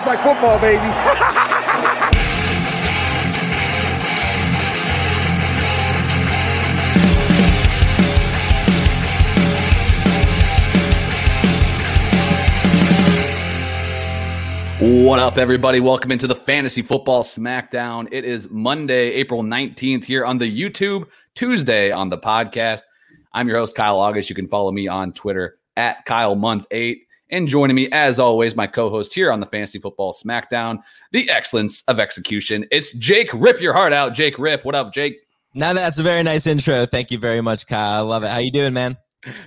smells 0.00 0.06
like 0.06 0.20
football, 0.20 0.58
baby. 0.60 0.88
What 14.80 15.18
up, 15.18 15.38
everybody? 15.38 15.80
Welcome 15.80 16.12
into 16.12 16.26
the 16.26 16.34
Fantasy 16.34 16.82
Football 16.82 17.24
Smackdown. 17.24 18.08
It 18.12 18.24
is 18.24 18.48
Monday, 18.50 19.10
April 19.12 19.42
19th 19.42 20.04
here 20.04 20.24
on 20.24 20.38
the 20.38 20.44
YouTube, 20.44 21.08
Tuesday 21.34 21.90
on 21.90 22.08
the 22.08 22.18
podcast. 22.18 22.82
I'm 23.32 23.48
your 23.48 23.58
host, 23.58 23.74
Kyle 23.74 23.98
August. 23.98 24.30
You 24.30 24.36
can 24.36 24.46
follow 24.46 24.70
me 24.70 24.86
on 24.86 25.12
Twitter 25.12 25.58
at 25.76 26.04
Kyle 26.04 26.36
Month 26.36 26.66
8. 26.70 27.07
And 27.30 27.46
joining 27.46 27.76
me, 27.76 27.88
as 27.90 28.18
always, 28.18 28.56
my 28.56 28.66
co 28.66 28.88
host 28.88 29.14
here 29.14 29.30
on 29.30 29.40
the 29.40 29.46
Fantasy 29.46 29.78
Football 29.78 30.14
Smackdown, 30.14 30.78
the 31.12 31.28
excellence 31.28 31.82
of 31.82 32.00
execution. 32.00 32.64
It's 32.70 32.92
Jake 32.92 33.28
Rip 33.34 33.60
Your 33.60 33.74
Heart 33.74 33.92
Out. 33.92 34.14
Jake 34.14 34.36
Hrip. 34.36 34.64
What 34.64 34.74
up, 34.74 34.94
Jake? 34.94 35.18
Now 35.52 35.74
that's 35.74 35.98
a 35.98 36.02
very 36.02 36.22
nice 36.22 36.46
intro. 36.46 36.86
Thank 36.86 37.10
you 37.10 37.18
very 37.18 37.42
much, 37.42 37.66
Kyle. 37.66 37.98
I 37.98 38.00
love 38.00 38.24
it. 38.24 38.28
How 38.28 38.38
you 38.38 38.50
doing, 38.50 38.72
man? 38.72 38.96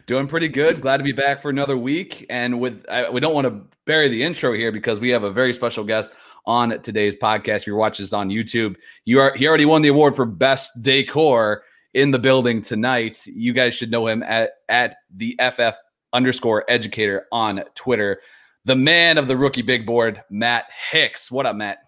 Doing 0.06 0.28
pretty 0.28 0.48
good. 0.48 0.82
Glad 0.82 0.98
to 0.98 1.04
be 1.04 1.12
back 1.12 1.42
for 1.42 1.50
another 1.50 1.78
week. 1.78 2.26
And 2.30 2.60
with 2.60 2.86
I, 2.88 3.10
we 3.10 3.20
don't 3.20 3.34
want 3.34 3.48
to 3.48 3.62
bury 3.86 4.10
the 4.10 4.22
intro 4.22 4.54
here 4.54 4.72
because 4.72 5.00
we 5.00 5.10
have 5.10 5.24
a 5.24 5.32
very 5.32 5.54
special 5.54 5.84
guest 5.84 6.12
on 6.46 6.82
today's 6.82 7.16
podcast. 7.16 7.62
If 7.62 7.68
you're 7.68 7.78
watching 7.78 8.04
this 8.04 8.14
on 8.14 8.30
YouTube, 8.30 8.76
you 9.06 9.20
are 9.20 9.34
he 9.36 9.48
already 9.48 9.66
won 9.66 9.82
the 9.82 9.88
award 9.88 10.16
for 10.16 10.26
best 10.26 10.84
decor 10.84 11.64
in 11.96 12.12
the 12.12 12.20
building 12.20 12.62
tonight. 12.62 13.26
You 13.26 13.54
guys 13.54 13.74
should 13.74 13.90
know 13.90 14.06
him 14.06 14.22
at 14.22 14.52
at 14.70 14.98
the 15.16 15.40
FF 15.40 15.80
underscore 16.14 16.66
educator 16.68 17.28
on 17.32 17.64
Twitter. 17.76 18.22
The 18.66 18.76
man 18.76 19.18
of 19.18 19.28
the 19.28 19.38
rookie 19.38 19.62
big 19.62 19.86
board, 19.86 20.24
Matt 20.30 20.66
Hicks. 20.92 21.32
What 21.32 21.46
up, 21.46 21.56
Matt? 21.56 21.80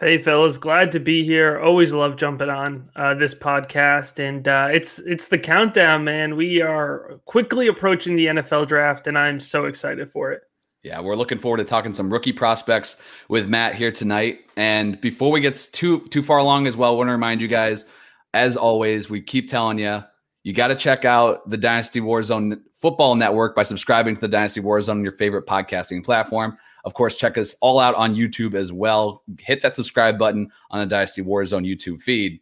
Hey 0.00 0.16
fellas, 0.16 0.56
glad 0.56 0.92
to 0.92 0.98
be 0.98 1.24
here. 1.24 1.60
Always 1.60 1.92
love 1.92 2.16
jumping 2.16 2.48
on 2.48 2.88
uh, 2.96 3.12
this 3.12 3.34
podcast, 3.34 4.18
and 4.18 4.48
uh, 4.48 4.68
it's 4.72 4.98
it's 5.00 5.28
the 5.28 5.38
countdown, 5.38 6.04
man. 6.04 6.36
We 6.36 6.62
are 6.62 7.20
quickly 7.26 7.66
approaching 7.66 8.16
the 8.16 8.26
NFL 8.26 8.66
draft, 8.66 9.06
and 9.06 9.18
I'm 9.18 9.38
so 9.38 9.66
excited 9.66 10.10
for 10.10 10.32
it. 10.32 10.40
Yeah, 10.82 11.00
we're 11.00 11.16
looking 11.16 11.36
forward 11.36 11.58
to 11.58 11.64
talking 11.64 11.92
some 11.92 12.10
rookie 12.10 12.32
prospects 12.32 12.96
with 13.28 13.50
Matt 13.50 13.74
here 13.74 13.92
tonight. 13.92 14.38
And 14.56 14.98
before 15.02 15.30
we 15.30 15.42
get 15.42 15.68
too 15.70 16.08
too 16.08 16.22
far 16.22 16.38
along 16.38 16.66
as 16.66 16.78
well, 16.78 16.92
I 16.92 16.96
want 16.96 17.08
to 17.08 17.12
remind 17.12 17.42
you 17.42 17.48
guys, 17.48 17.84
as 18.32 18.56
always, 18.56 19.10
we 19.10 19.20
keep 19.20 19.50
telling 19.50 19.78
you 19.78 20.02
you 20.42 20.52
got 20.52 20.68
to 20.68 20.74
check 20.74 21.04
out 21.04 21.48
the 21.48 21.56
Dynasty 21.56 22.00
Warzone 22.00 22.60
Football 22.74 23.14
Network 23.14 23.54
by 23.54 23.62
subscribing 23.62 24.14
to 24.14 24.20
the 24.20 24.28
Dynasty 24.28 24.60
Warzone 24.60 24.92
on 24.92 25.02
your 25.02 25.12
favorite 25.12 25.46
podcasting 25.46 26.02
platform. 26.02 26.56
Of 26.84 26.94
course, 26.94 27.18
check 27.18 27.36
us 27.36 27.54
all 27.60 27.78
out 27.78 27.94
on 27.94 28.14
YouTube 28.14 28.54
as 28.54 28.72
well. 28.72 29.22
Hit 29.38 29.60
that 29.62 29.74
subscribe 29.74 30.18
button 30.18 30.50
on 30.70 30.80
the 30.80 30.86
Dynasty 30.86 31.22
Warzone 31.22 31.68
YouTube 31.68 32.00
feed. 32.00 32.40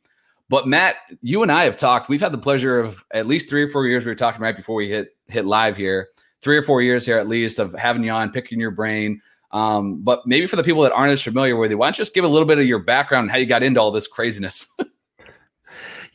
But 0.49 0.67
Matt, 0.67 0.97
you 1.23 1.43
and 1.43 1.51
I 1.51 1.65
have 1.65 1.77
talked. 1.77 2.09
We've 2.09 2.21
had 2.21 2.33
the 2.33 2.39
pleasure 2.39 2.79
of 2.79 3.05
at 3.11 3.27
least 3.27 3.49
three 3.49 3.63
or 3.63 3.69
four 3.69 3.87
years. 3.87 4.05
We 4.05 4.13
were 4.13 4.17
talking 4.17 4.41
right 4.41 4.57
before 4.57 4.77
we 4.77 4.89
hit 4.89 5.17
hit 5.27 5.45
live 5.45 5.77
here. 5.77 6.09
Three 6.41 6.57
or 6.57 6.63
four 6.63 6.81
years 6.81 7.05
here 7.05 7.19
at 7.19 7.29
least 7.29 7.59
of 7.59 7.75
having 7.75 8.05
you 8.05 8.13
on, 8.13 8.31
picking 8.31 8.61
your 8.61 8.71
brain. 8.71 9.21
Um, 9.51 10.03
but 10.03 10.27
maybe 10.27 10.47
for 10.47 10.57
the 10.57 10.63
people 10.63 10.83
that 10.83 10.93
aren't 10.93 11.13
as 11.13 11.21
familiar 11.21 11.57
with 11.57 11.71
you, 11.71 11.79
why 11.79 11.87
don't 11.87 11.99
you 11.99 12.03
just 12.03 12.15
give 12.15 12.25
a 12.25 12.29
little 12.29 12.47
bit 12.47 12.59
of 12.59 12.65
your 12.65 12.79
background 12.79 13.25
and 13.25 13.31
how 13.31 13.39
you 13.39 13.47
got 13.47 13.63
into 13.63 13.81
all 13.81 13.91
this 13.91 14.07
craziness? 14.07 14.73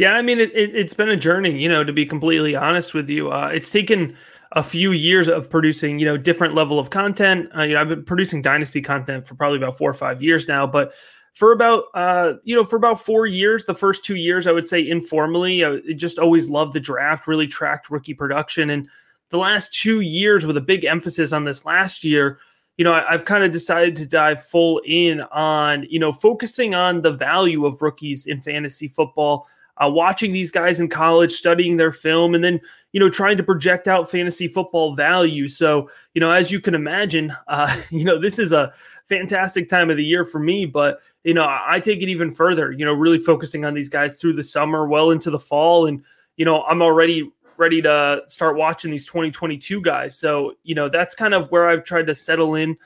yeah, 0.04 0.16
I 0.16 0.22
mean, 0.22 0.38
it, 0.38 0.52
it, 0.54 0.76
has 0.76 0.94
been 0.94 1.08
a 1.08 1.16
journey. 1.16 1.58
You 1.62 1.70
know, 1.70 1.82
to 1.82 1.94
be 1.94 2.06
completely 2.06 2.58
honest 2.58 2.94
with 2.94 3.09
you, 3.09 3.32
uh, 3.32 3.50
it's 3.54 3.70
taken 3.70 4.18
a 4.52 4.62
few 4.62 4.92
years 4.92 5.30
of 5.30 5.50
producing, 5.50 5.98
you 5.98 6.06
know, 6.06 6.18
different 6.18 6.56
level 6.56 6.78
of 6.78 6.90
content. 6.90 7.50
Uh, 7.58 7.62
you 7.62 7.73
know, 7.73 7.80
I've 7.80 7.88
been 7.88 8.04
producing 8.04 8.42
dynasty 8.42 8.82
content 8.82 9.26
for 9.26 9.36
probably 9.36 9.60
about 9.60 9.78
four 9.78 9.90
or 9.90 9.94
five 9.94 10.22
years 10.22 10.45
now, 10.45 10.68
but 10.68 10.92
for 11.32 11.54
about, 11.54 11.86
uh, 11.94 12.34
you 12.44 12.54
know, 12.54 12.66
for 12.66 12.76
about 12.76 13.00
four 13.00 13.26
years, 13.26 13.64
the 13.64 13.73
first 13.73 14.04
two 14.04 14.18
years, 14.18 14.45
I 14.45 14.52
would 14.52 14.68
say 14.68 14.86
informally, 14.86 15.64
I 15.64 15.80
just 15.95 16.20
always 16.20 16.50
loved 16.50 16.73
the 16.73 16.82
draft, 16.82 17.26
really 17.26 17.48
tracked 17.48 17.89
rookie 17.89 18.14
production. 18.14 18.70
And 18.72 18.89
the 19.30 19.38
last 19.38 19.73
two 19.73 20.02
years 20.02 20.45
with 20.45 20.58
a 20.58 20.61
big 20.61 20.83
emphasis 20.83 21.32
on 21.32 21.45
this 21.45 21.64
last 21.64 22.04
year, 22.04 22.39
you 22.76 22.83
know, 22.83 22.94
I, 22.94 23.10
have 23.10 23.23
kind 23.23 23.45
of 23.45 23.52
decided 23.52 23.95
to 23.95 24.06
dive 24.06 24.44
full 24.44 24.82
in 24.86 25.22
on, 25.22 25.86
you 25.89 25.98
know, 25.98 26.11
focusing 26.11 26.76
on 26.76 27.04
the 27.04 27.14
value 27.14 27.66
of 27.66 27.82
rookies 27.82 28.27
in 28.27 28.42
fantasy 28.42 28.89
football, 28.89 29.48
uh, 29.78 29.89
watching 29.89 30.32
these 30.32 30.52
guys 30.52 30.80
in 30.80 30.88
college, 30.88 31.32
studying 31.32 31.78
their 31.78 31.92
film, 31.92 32.36
and 32.36 32.44
then, 32.44 32.60
you 32.92 33.00
know, 33.00 33.10
trying 33.10 33.38
to 33.38 33.44
project 33.44 33.88
out 33.88 34.10
fantasy 34.10 34.48
football 34.48 34.95
value. 34.95 35.48
So, 35.48 35.89
you 36.14 36.22
know, 36.22 36.32
as 36.32 36.52
you 36.52 36.60
can 36.60 36.76
imagine, 36.76 37.34
uh, 37.48 37.76
you 37.89 38.04
know, 38.04 38.20
this 38.20 38.39
is 38.39 38.52
a 38.52 38.73
fantastic 39.06 39.67
time 39.67 39.89
of 39.89 39.98
the 39.98 40.06
year 40.06 40.23
for 40.23 40.39
me, 40.39 40.66
but, 40.66 41.00
you 41.23 41.33
know, 41.33 41.45
I 41.48 41.80
take 41.80 42.02
it 42.02 42.10
even 42.10 42.32
further, 42.32 42.72
you 42.72 42.86
know, 42.86 42.94
really 42.94 43.20
focusing 43.20 43.66
on 43.66 43.73
these 43.73 43.89
guys 43.89 44.20
through 44.20 44.33
the 44.33 44.44
summer, 44.44 44.88
well 44.88 45.12
into 45.12 45.30
the 45.30 45.39
fall. 45.39 45.88
And, 45.88 46.04
you 46.38 46.45
know, 46.45 46.64
I'm 46.64 46.82
already 46.82 47.32
ready 47.58 47.82
to 47.82 48.22
start 48.28 48.58
watching 48.58 48.92
these 48.92 49.06
2022 49.06 49.82
guys. 49.82 50.17
So, 50.17 50.54
you 50.64 50.76
know, 50.76 50.89
that's 50.89 51.16
kind 51.16 51.33
of 51.33 51.50
where 51.52 51.67
I've 51.67 51.83
tried 51.83 52.08
to 52.08 52.16
settle 52.16 52.56
in. 52.56 52.78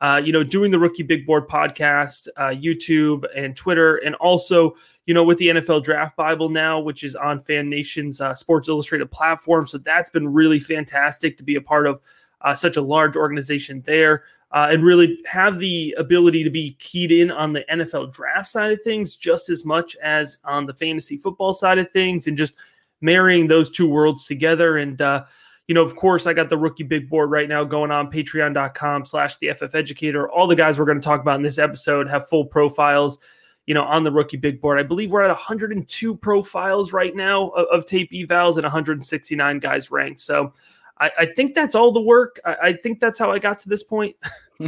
Uh, 0.00 0.20
you 0.24 0.32
know, 0.32 0.42
doing 0.42 0.70
the 0.70 0.78
Rookie 0.78 1.02
Big 1.02 1.26
Board 1.26 1.46
podcast, 1.46 2.26
uh, 2.36 2.48
YouTube, 2.48 3.24
and 3.36 3.54
Twitter, 3.54 3.96
and 3.96 4.14
also, 4.14 4.74
you 5.04 5.12
know, 5.12 5.22
with 5.22 5.36
the 5.36 5.48
NFL 5.48 5.84
Draft 5.84 6.16
Bible 6.16 6.48
now, 6.48 6.80
which 6.80 7.04
is 7.04 7.14
on 7.14 7.38
Fan 7.38 7.68
Nation's 7.68 8.20
uh, 8.20 8.32
Sports 8.32 8.68
Illustrated 8.68 9.10
platform. 9.10 9.66
So 9.66 9.76
that's 9.76 10.08
been 10.08 10.32
really 10.32 10.58
fantastic 10.58 11.36
to 11.36 11.44
be 11.44 11.56
a 11.56 11.60
part 11.60 11.86
of 11.86 12.00
uh, 12.40 12.54
such 12.54 12.76
a 12.78 12.82
large 12.82 13.16
organization 13.16 13.82
there 13.84 14.24
uh, 14.52 14.68
and 14.70 14.82
really 14.82 15.18
have 15.26 15.58
the 15.58 15.94
ability 15.98 16.42
to 16.44 16.50
be 16.50 16.72
keyed 16.78 17.12
in 17.12 17.30
on 17.30 17.52
the 17.52 17.64
NFL 17.70 18.12
draft 18.12 18.48
side 18.48 18.72
of 18.72 18.82
things 18.82 19.16
just 19.16 19.48
as 19.48 19.64
much 19.64 19.96
as 19.96 20.38
on 20.44 20.66
the 20.66 20.74
fantasy 20.74 21.16
football 21.16 21.52
side 21.52 21.78
of 21.78 21.90
things 21.90 22.26
and 22.26 22.36
just 22.36 22.56
marrying 23.00 23.46
those 23.46 23.70
two 23.70 23.88
worlds 23.88 24.26
together. 24.26 24.78
And, 24.78 25.00
uh, 25.00 25.24
you 25.70 25.74
know, 25.74 25.84
of 25.84 25.94
course, 25.94 26.26
I 26.26 26.32
got 26.32 26.48
the 26.50 26.58
rookie 26.58 26.82
big 26.82 27.08
board 27.08 27.30
right 27.30 27.48
now 27.48 27.62
going 27.62 27.92
on 27.92 28.10
patreon.com 28.10 29.04
slash 29.04 29.36
the 29.36 29.52
FF 29.52 29.72
educator. 29.76 30.28
All 30.28 30.48
the 30.48 30.56
guys 30.56 30.80
we're 30.80 30.84
going 30.84 30.98
to 30.98 31.04
talk 31.04 31.20
about 31.20 31.36
in 31.36 31.42
this 31.44 31.58
episode 31.58 32.08
have 32.08 32.28
full 32.28 32.44
profiles 32.44 33.20
you 33.66 33.74
know, 33.74 33.84
on 33.84 34.02
the 34.02 34.10
rookie 34.10 34.36
big 34.36 34.60
board. 34.60 34.80
I 34.80 34.82
believe 34.82 35.12
we're 35.12 35.22
at 35.22 35.28
102 35.28 36.16
profiles 36.16 36.92
right 36.92 37.14
now 37.14 37.50
of, 37.50 37.66
of 37.66 37.86
tape 37.86 38.10
evals 38.10 38.56
and 38.56 38.64
169 38.64 39.60
guys 39.60 39.92
ranked. 39.92 40.18
So 40.18 40.52
I, 41.00 41.26
think 41.34 41.54
that's 41.54 41.74
all 41.74 41.92
the 41.92 42.00
work. 42.00 42.40
I, 42.44 42.56
I, 42.62 42.72
think 42.74 43.00
that's 43.00 43.18
how 43.18 43.30
I 43.30 43.38
got 43.38 43.58
to 43.60 43.68
this 43.68 43.82
point. 43.82 44.16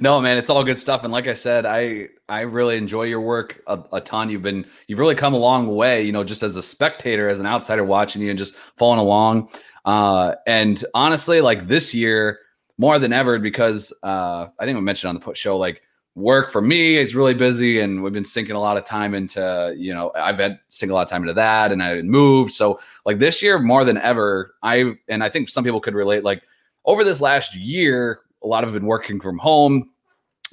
no, 0.00 0.20
man, 0.20 0.36
it's 0.36 0.50
all 0.50 0.64
good 0.64 0.78
stuff. 0.78 1.04
And 1.04 1.12
like 1.12 1.28
I 1.28 1.34
said, 1.34 1.64
I 1.64 2.08
I 2.28 2.40
really 2.40 2.76
enjoy 2.76 3.04
your 3.04 3.20
work 3.20 3.62
a, 3.68 3.80
a, 3.92 4.00
ton. 4.00 4.28
You've 4.30 4.42
been 4.42 4.66
you've 4.88 4.98
really 4.98 5.14
come 5.14 5.32
a 5.32 5.38
long 5.38 5.68
way, 5.68 6.02
you 6.02 6.10
know, 6.10 6.24
just 6.24 6.42
as 6.42 6.56
a 6.56 6.62
spectator, 6.62 7.28
as 7.28 7.38
an 7.38 7.46
outsider 7.46 7.84
watching 7.84 8.22
you 8.22 8.30
and 8.30 8.38
just 8.38 8.56
following 8.76 8.98
along. 8.98 9.50
Uh, 9.84 10.34
and 10.46 10.84
honestly, 10.94 11.40
like 11.40 11.66
this 11.66 11.94
year, 11.94 12.40
more 12.78 12.98
than 12.98 13.12
ever, 13.12 13.38
because 13.38 13.92
uh, 14.02 14.46
I 14.58 14.64
think 14.64 14.76
we 14.76 14.82
mentioned 14.82 15.10
on 15.10 15.22
the 15.24 15.34
show, 15.34 15.56
like 15.56 15.82
work 16.14 16.50
for 16.50 16.60
me 16.60 16.96
is 16.96 17.14
really 17.14 17.34
busy 17.34 17.80
and 17.80 18.02
we've 18.02 18.12
been 18.12 18.24
sinking 18.24 18.56
a 18.56 18.60
lot 18.60 18.76
of 18.76 18.84
time 18.84 19.14
into 19.14 19.74
you 19.78 19.94
know 19.94 20.10
i've 20.16 20.38
had 20.38 20.58
sink 20.68 20.90
a 20.90 20.94
lot 20.94 21.02
of 21.02 21.08
time 21.08 21.22
into 21.22 21.32
that 21.32 21.70
and 21.70 21.82
i 21.82 22.02
moved. 22.02 22.52
So 22.52 22.80
like 23.06 23.18
this 23.20 23.42
year 23.42 23.58
more 23.60 23.84
than 23.84 23.96
ever 23.96 24.54
i 24.62 24.92
and 25.08 25.22
i 25.22 25.28
think 25.28 25.48
some 25.48 25.62
people 25.62 25.80
could 25.80 25.94
relate 25.94 26.24
like 26.24 26.42
over 26.84 27.04
this 27.04 27.20
last 27.20 27.54
year 27.54 28.20
a 28.42 28.46
lot 28.46 28.64
of 28.64 28.72
been 28.72 28.86
working 28.86 29.20
from 29.20 29.38
home 29.38 29.90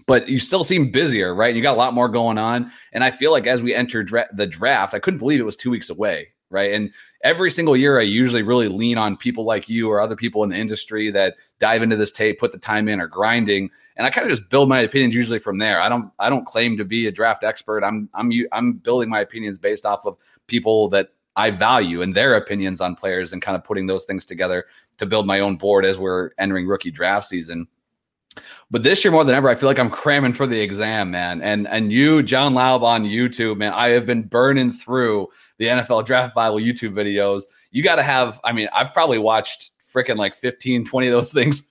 but 0.06 0.30
you 0.30 0.38
still 0.38 0.64
seem 0.64 0.92
busier 0.92 1.34
right? 1.34 1.56
You 1.56 1.62
got 1.62 1.76
a 1.76 1.78
lot 1.78 1.94
more 1.94 2.08
going 2.08 2.38
on. 2.38 2.72
And 2.94 3.04
i 3.04 3.10
feel 3.10 3.32
like 3.32 3.48
as 3.48 3.64
we 3.64 3.74
enter 3.74 4.04
dra- 4.04 4.30
the 4.34 4.46
draft 4.46 4.94
i 4.94 5.00
couldn't 5.00 5.20
believe 5.20 5.40
it 5.40 5.44
was 5.44 5.58
two 5.58 5.72
weeks 5.72 5.90
away 5.90 6.30
right? 6.50 6.74
And 6.74 6.92
every 7.24 7.52
single 7.52 7.76
year 7.76 8.00
I 8.00 8.04
usually 8.04 8.44
really 8.44 8.68
lean 8.68 8.98
on 8.98 9.18
people 9.18 9.44
like 9.44 9.68
you 9.70 9.90
or 9.90 10.00
other 10.00 10.16
people 10.16 10.44
in 10.44 10.50
the 10.50 10.58
industry 10.58 11.12
that 11.12 11.36
dive 11.60 11.82
into 11.82 11.96
this 11.96 12.12
tape, 12.12 12.40
put 12.40 12.52
the 12.52 12.58
time 12.58 12.88
in 12.88 13.00
or 13.00 13.08
grinding. 13.08 13.70
And 13.96 14.06
I 14.06 14.10
kind 14.10 14.30
of 14.30 14.38
just 14.38 14.50
build 14.50 14.70
my 14.70 14.82
opinions 14.82 15.16
usually 15.16 15.40
from 15.40 15.58
there. 15.58 15.82
I 15.82 15.90
don't 15.90 16.12
I 16.20 16.30
don't 16.30 16.46
claim 16.46 16.78
to 16.78 16.86
be 16.86 17.08
a 17.08 17.12
draft 17.12 17.44
expert. 17.44 17.84
I'm 17.84 18.10
I'm 18.14 18.32
I'm 18.52 18.74
building 18.74 19.10
my 19.10 19.22
opinions 19.22 19.58
based 19.58 19.86
off 19.86 20.06
of 20.06 20.18
people 20.48 20.90
that 20.90 21.10
I 21.36 21.52
value 21.52 22.02
and 22.02 22.16
their 22.16 22.36
opinions 22.36 22.82
on 22.82 22.96
players 22.96 23.32
and 23.32 23.42
kind 23.42 23.56
of 23.56 23.64
putting 23.64 23.86
those 23.86 24.06
things 24.06 24.26
together 24.26 24.66
to 24.98 25.06
build 25.06 25.28
my 25.28 25.40
own 25.40 25.56
board 25.56 25.86
as 25.86 26.00
we're 26.00 26.32
entering 26.40 26.66
rookie 26.68 26.92
draft 26.92 27.28
season. 27.28 27.68
But 28.70 28.84
this 28.84 29.04
year 29.04 29.12
more 29.12 29.24
than 29.24 29.36
ever, 29.36 29.50
I 29.50 29.56
feel 29.56 29.70
like 29.70 29.80
I'm 29.80 29.90
cramming 29.90 30.34
for 30.34 30.46
the 30.46 30.60
exam, 30.60 31.12
man. 31.12 31.42
And 31.42 31.68
and 31.68 31.92
you, 31.92 32.22
John 32.24 32.54
Laub 32.54 32.84
on 32.84 33.04
YouTube, 33.04 33.58
man, 33.58 33.74
I 33.74 33.90
have 33.90 34.06
been 34.06 34.24
burning 34.24 34.72
through 34.72 35.30
the 35.58 35.66
NFL 35.66 36.06
Draft 36.06 36.36
Bible 36.36 36.58
YouTube 36.58 36.94
videos. 36.94 37.44
You 37.72 37.84
got 37.84 37.96
to 37.96 38.04
have, 38.04 38.40
I 38.44 38.52
mean, 38.52 38.70
I've 38.74 38.94
probably 38.94 39.18
watched 39.18 39.72
freaking 39.94 40.18
like 40.18 40.36
15, 40.36 40.86
20 40.86 41.08
of 41.08 41.12
those 41.12 41.34
things 41.34 41.70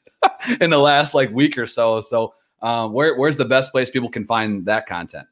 in 0.61 0.71
the 0.71 0.79
last 0.79 1.15
like 1.15 1.31
week 1.31 1.59
or 1.59 1.67
so. 1.67 2.01
So 2.01 2.35
um, 2.63 2.93
where, 2.93 3.17
where's 3.17 3.37
the 3.37 3.45
best 3.45 3.73
place 3.73 3.91
people 3.91 4.11
can 4.11 4.25
find 4.25 4.67
that 4.67 4.87
content? 4.87 5.27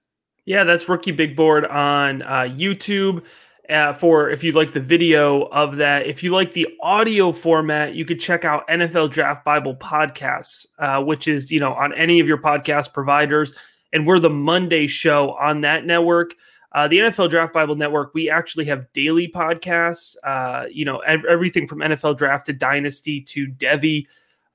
Yeah, 0.44 0.64
that's 0.64 0.88
Rookie 0.88 1.12
Big 1.12 1.36
Board 1.36 1.64
on 1.64 2.22
uh, 2.22 2.42
YouTube 2.42 3.24
uh, 3.70 3.92
for 3.94 4.28
if 4.28 4.44
you 4.44 4.52
like 4.52 4.72
the 4.72 4.80
video 4.80 5.42
of 5.48 5.76
that. 5.76 6.06
If 6.06 6.22
you 6.22 6.30
like 6.30 6.52
the 6.52 6.68
audio 6.82 7.32
format, 7.32 7.94
you 7.94 8.04
could 8.04 8.20
check 8.20 8.44
out 8.44 8.68
NFL 8.68 9.10
Draft 9.10 9.44
Bible 9.44 9.74
podcasts, 9.74 10.66
uh, 10.78 11.02
which 11.02 11.28
is 11.28 11.50
you 11.50 11.60
know 11.60 11.72
on 11.72 11.94
any 11.94 12.20
of 12.20 12.28
your 12.28 12.38
podcast 12.38 12.92
providers, 12.92 13.54
and 13.92 14.06
we're 14.06 14.18
the 14.18 14.30
Monday 14.30 14.86
show 14.86 15.32
on 15.32 15.62
that 15.62 15.86
network. 15.86 16.34
Uh, 16.74 16.88
the 16.88 16.98
NFL 16.98 17.30
Draft 17.30 17.54
Bible 17.54 17.76
Network, 17.76 18.12
we 18.14 18.28
actually 18.28 18.64
have 18.66 18.92
daily 18.92 19.28
podcasts. 19.28 20.16
Uh, 20.24 20.66
you 20.70 20.84
know 20.84 20.98
ev- 20.98 21.24
everything 21.24 21.66
from 21.66 21.78
NFL 21.78 22.18
Draft 22.18 22.46
to 22.46 22.52
Dynasty 22.52 23.20
to 23.22 23.46
Devy. 23.46 24.06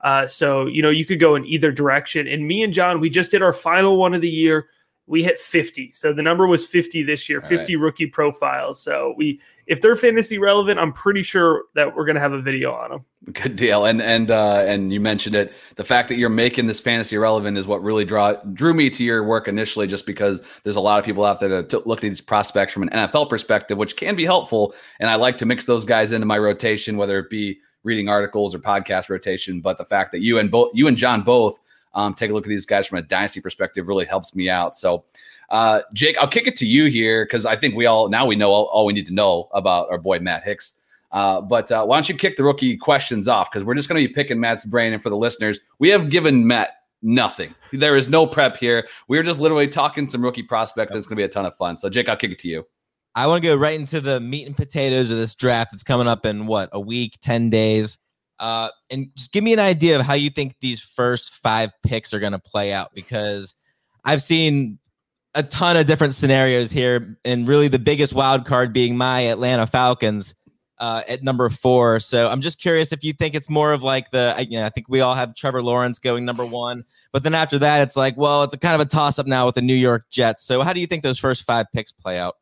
Uh, 0.02 0.26
so 0.26 0.66
you 0.66 0.82
know 0.82 0.90
you 0.90 1.04
could 1.04 1.18
go 1.18 1.34
in 1.34 1.44
either 1.46 1.72
direction. 1.72 2.28
And 2.28 2.46
me 2.46 2.62
and 2.62 2.72
John, 2.72 3.00
we 3.00 3.10
just 3.10 3.30
did 3.30 3.42
our 3.42 3.52
final 3.52 3.96
one 3.96 4.14
of 4.14 4.20
the 4.20 4.30
year 4.30 4.68
we 5.10 5.24
hit 5.24 5.40
50. 5.40 5.90
So 5.90 6.12
the 6.12 6.22
number 6.22 6.46
was 6.46 6.64
50 6.64 7.02
this 7.02 7.28
year, 7.28 7.40
50 7.40 7.74
right. 7.74 7.82
rookie 7.82 8.06
profiles. 8.06 8.80
So 8.80 9.12
we 9.16 9.40
if 9.70 9.80
they're 9.80 9.94
fantasy 9.94 10.36
relevant, 10.36 10.80
I'm 10.80 10.92
pretty 10.92 11.22
sure 11.22 11.66
that 11.76 11.94
we're 11.94 12.04
going 12.04 12.16
to 12.16 12.20
have 12.20 12.32
a 12.32 12.42
video 12.42 12.72
on 12.72 12.90
them. 12.90 13.04
Good 13.32 13.54
deal. 13.54 13.84
And 13.84 14.02
and 14.02 14.30
uh 14.30 14.64
and 14.66 14.92
you 14.92 14.98
mentioned 14.98 15.36
it, 15.36 15.52
the 15.76 15.84
fact 15.84 16.08
that 16.08 16.16
you're 16.16 16.28
making 16.28 16.66
this 16.66 16.80
fantasy 16.80 17.16
relevant 17.16 17.56
is 17.56 17.68
what 17.68 17.80
really 17.80 18.04
draw 18.04 18.32
drew 18.52 18.74
me 18.74 18.90
to 18.90 19.04
your 19.04 19.22
work 19.22 19.46
initially 19.46 19.86
just 19.86 20.06
because 20.06 20.42
there's 20.64 20.74
a 20.74 20.80
lot 20.80 20.98
of 20.98 21.04
people 21.04 21.24
out 21.24 21.38
there 21.38 21.62
that 21.62 21.86
look 21.86 21.98
at 22.00 22.08
these 22.08 22.20
prospects 22.20 22.72
from 22.72 22.82
an 22.82 22.90
NFL 22.90 23.28
perspective, 23.28 23.78
which 23.78 23.96
can 23.96 24.16
be 24.16 24.24
helpful, 24.24 24.74
and 24.98 25.08
I 25.08 25.14
like 25.14 25.38
to 25.38 25.46
mix 25.46 25.66
those 25.66 25.84
guys 25.84 26.10
into 26.10 26.26
my 26.26 26.38
rotation 26.38 26.96
whether 26.96 27.18
it 27.20 27.30
be 27.30 27.60
reading 27.84 28.08
articles 28.08 28.54
or 28.54 28.58
podcast 28.58 29.08
rotation, 29.08 29.60
but 29.60 29.78
the 29.78 29.84
fact 29.84 30.10
that 30.12 30.20
you 30.20 30.38
and 30.38 30.50
both 30.50 30.70
you 30.74 30.88
and 30.88 30.96
John 30.96 31.22
both 31.22 31.60
um, 31.94 32.14
take 32.14 32.30
a 32.30 32.34
look 32.34 32.44
at 32.44 32.48
these 32.48 32.66
guys 32.66 32.86
from 32.86 32.98
a 32.98 33.02
dynasty 33.02 33.40
perspective 33.40 33.88
really 33.88 34.04
helps 34.04 34.34
me 34.34 34.48
out. 34.48 34.76
So, 34.76 35.04
uh, 35.50 35.80
Jake, 35.92 36.16
I'll 36.18 36.28
kick 36.28 36.46
it 36.46 36.56
to 36.56 36.66
you 36.66 36.86
here 36.86 37.24
because 37.24 37.44
I 37.44 37.56
think 37.56 37.74
we 37.74 37.86
all 37.86 38.08
now 38.08 38.26
we 38.26 38.36
know 38.36 38.52
all, 38.52 38.66
all, 38.66 38.86
we 38.86 38.92
need 38.92 39.06
to 39.06 39.14
know 39.14 39.48
about 39.52 39.90
our 39.90 39.98
boy 39.98 40.18
Matt 40.20 40.44
Hicks. 40.44 40.74
Uh, 41.12 41.40
but 41.40 41.72
uh, 41.72 41.84
why 41.84 41.96
don't 41.96 42.08
you 42.08 42.14
kick 42.14 42.36
the 42.36 42.44
rookie 42.44 42.76
questions 42.76 43.26
off? 43.26 43.50
Because 43.50 43.64
we're 43.64 43.74
just 43.74 43.88
going 43.88 44.00
to 44.00 44.06
be 44.06 44.14
picking 44.14 44.38
Matt's 44.38 44.64
brain. 44.64 44.92
And 44.92 45.02
for 45.02 45.10
the 45.10 45.16
listeners, 45.16 45.58
we 45.80 45.88
have 45.88 46.08
given 46.08 46.46
Matt 46.46 46.70
nothing. 47.02 47.52
There 47.72 47.96
is 47.96 48.08
no 48.08 48.26
prep 48.26 48.56
here. 48.56 48.86
We're 49.08 49.24
just 49.24 49.40
literally 49.40 49.66
talking 49.66 50.06
some 50.06 50.22
rookie 50.22 50.44
prospects. 50.44 50.94
It's 50.94 51.08
going 51.08 51.16
to 51.16 51.20
be 51.20 51.24
a 51.24 51.28
ton 51.28 51.46
of 51.46 51.56
fun. 51.56 51.76
So, 51.76 51.88
Jake, 51.88 52.08
I'll 52.08 52.16
kick 52.16 52.30
it 52.30 52.38
to 52.40 52.48
you. 52.48 52.64
I 53.16 53.26
want 53.26 53.42
to 53.42 53.48
go 53.48 53.56
right 53.56 53.78
into 53.78 54.00
the 54.00 54.20
meat 54.20 54.46
and 54.46 54.56
potatoes 54.56 55.10
of 55.10 55.18
this 55.18 55.34
draft 55.34 55.72
that's 55.72 55.82
coming 55.82 56.06
up 56.06 56.24
in 56.24 56.46
what, 56.46 56.68
a 56.72 56.78
week, 56.78 57.18
10 57.22 57.50
days. 57.50 57.98
Uh, 58.38 58.68
and 58.90 59.08
just 59.16 59.32
give 59.32 59.42
me 59.42 59.52
an 59.52 59.58
idea 59.58 59.98
of 59.98 60.02
how 60.02 60.14
you 60.14 60.30
think 60.30 60.54
these 60.60 60.80
first 60.80 61.34
five 61.34 61.70
picks 61.82 62.14
are 62.14 62.20
going 62.20 62.32
to 62.32 62.38
play 62.38 62.72
out 62.72 62.90
because 62.94 63.54
I've 64.04 64.22
seen 64.22 64.78
a 65.34 65.42
ton 65.42 65.76
of 65.76 65.86
different 65.86 66.14
scenarios 66.14 66.70
here, 66.70 67.16
and 67.24 67.46
really 67.46 67.68
the 67.68 67.78
biggest 67.78 68.12
wild 68.14 68.46
card 68.46 68.72
being 68.72 68.96
my 68.96 69.20
Atlanta 69.20 69.66
Falcons 69.66 70.34
uh, 70.78 71.02
at 71.08 71.22
number 71.22 71.48
four. 71.48 72.00
So 72.00 72.28
I'm 72.28 72.40
just 72.40 72.60
curious 72.60 72.90
if 72.90 73.04
you 73.04 73.12
think 73.12 73.34
it's 73.34 73.50
more 73.50 73.72
of 73.72 73.82
like 73.82 74.10
the, 74.10 74.34
you 74.48 74.58
know, 74.58 74.66
I 74.66 74.70
think 74.70 74.88
we 74.88 75.02
all 75.02 75.14
have 75.14 75.34
Trevor 75.34 75.62
Lawrence 75.62 75.98
going 75.98 76.24
number 76.24 76.44
one, 76.44 76.84
but 77.12 77.22
then 77.22 77.34
after 77.34 77.58
that, 77.58 77.82
it's 77.82 77.96
like, 77.96 78.16
well, 78.16 78.42
it's 78.42 78.54
a 78.54 78.58
kind 78.58 78.74
of 78.74 78.80
a 78.80 78.90
toss 78.90 79.18
up 79.18 79.26
now 79.26 79.46
with 79.46 79.54
the 79.54 79.62
New 79.62 79.74
York 79.74 80.06
Jets. 80.10 80.42
So 80.42 80.62
how 80.62 80.72
do 80.72 80.80
you 80.80 80.86
think 80.86 81.02
those 81.02 81.18
first 81.18 81.44
five 81.44 81.66
picks 81.72 81.92
play 81.92 82.18
out? 82.18 82.36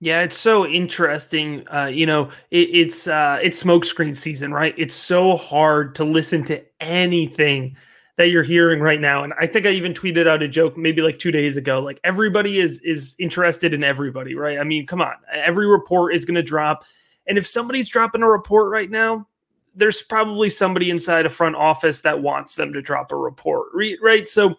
Yeah, 0.00 0.22
it's 0.22 0.36
so 0.36 0.66
interesting. 0.66 1.66
Uh, 1.72 1.86
you 1.86 2.04
know, 2.04 2.30
it, 2.50 2.68
it's 2.70 3.08
uh, 3.08 3.38
it's 3.42 3.62
smokescreen 3.62 4.14
season, 4.14 4.52
right? 4.52 4.74
It's 4.76 4.94
so 4.94 5.36
hard 5.36 5.94
to 5.94 6.04
listen 6.04 6.44
to 6.44 6.62
anything 6.80 7.76
that 8.16 8.28
you're 8.28 8.42
hearing 8.42 8.80
right 8.80 9.00
now. 9.00 9.22
And 9.22 9.32
I 9.38 9.46
think 9.46 9.66
I 9.66 9.70
even 9.70 9.92
tweeted 9.92 10.26
out 10.26 10.42
a 10.42 10.48
joke 10.48 10.76
maybe 10.76 11.02
like 11.02 11.18
two 11.18 11.30
days 11.30 11.56
ago. 11.56 11.80
Like 11.80 12.00
everybody 12.02 12.58
is 12.58 12.80
is 12.80 13.14
interested 13.18 13.74
in 13.74 13.84
everybody, 13.84 14.34
right? 14.34 14.58
I 14.58 14.64
mean, 14.64 14.86
come 14.86 15.00
on, 15.00 15.14
every 15.32 15.66
report 15.66 16.14
is 16.14 16.24
going 16.24 16.36
to 16.36 16.42
drop, 16.42 16.84
and 17.26 17.38
if 17.38 17.46
somebody's 17.46 17.88
dropping 17.88 18.22
a 18.22 18.28
report 18.28 18.70
right 18.70 18.90
now, 18.90 19.26
there's 19.74 20.02
probably 20.02 20.48
somebody 20.48 20.90
inside 20.90 21.26
a 21.26 21.30
front 21.30 21.56
office 21.56 22.00
that 22.00 22.22
wants 22.22 22.54
them 22.54 22.72
to 22.72 22.82
drop 22.82 23.12
a 23.12 23.16
report, 23.16 23.68
right? 24.02 24.26
So 24.28 24.56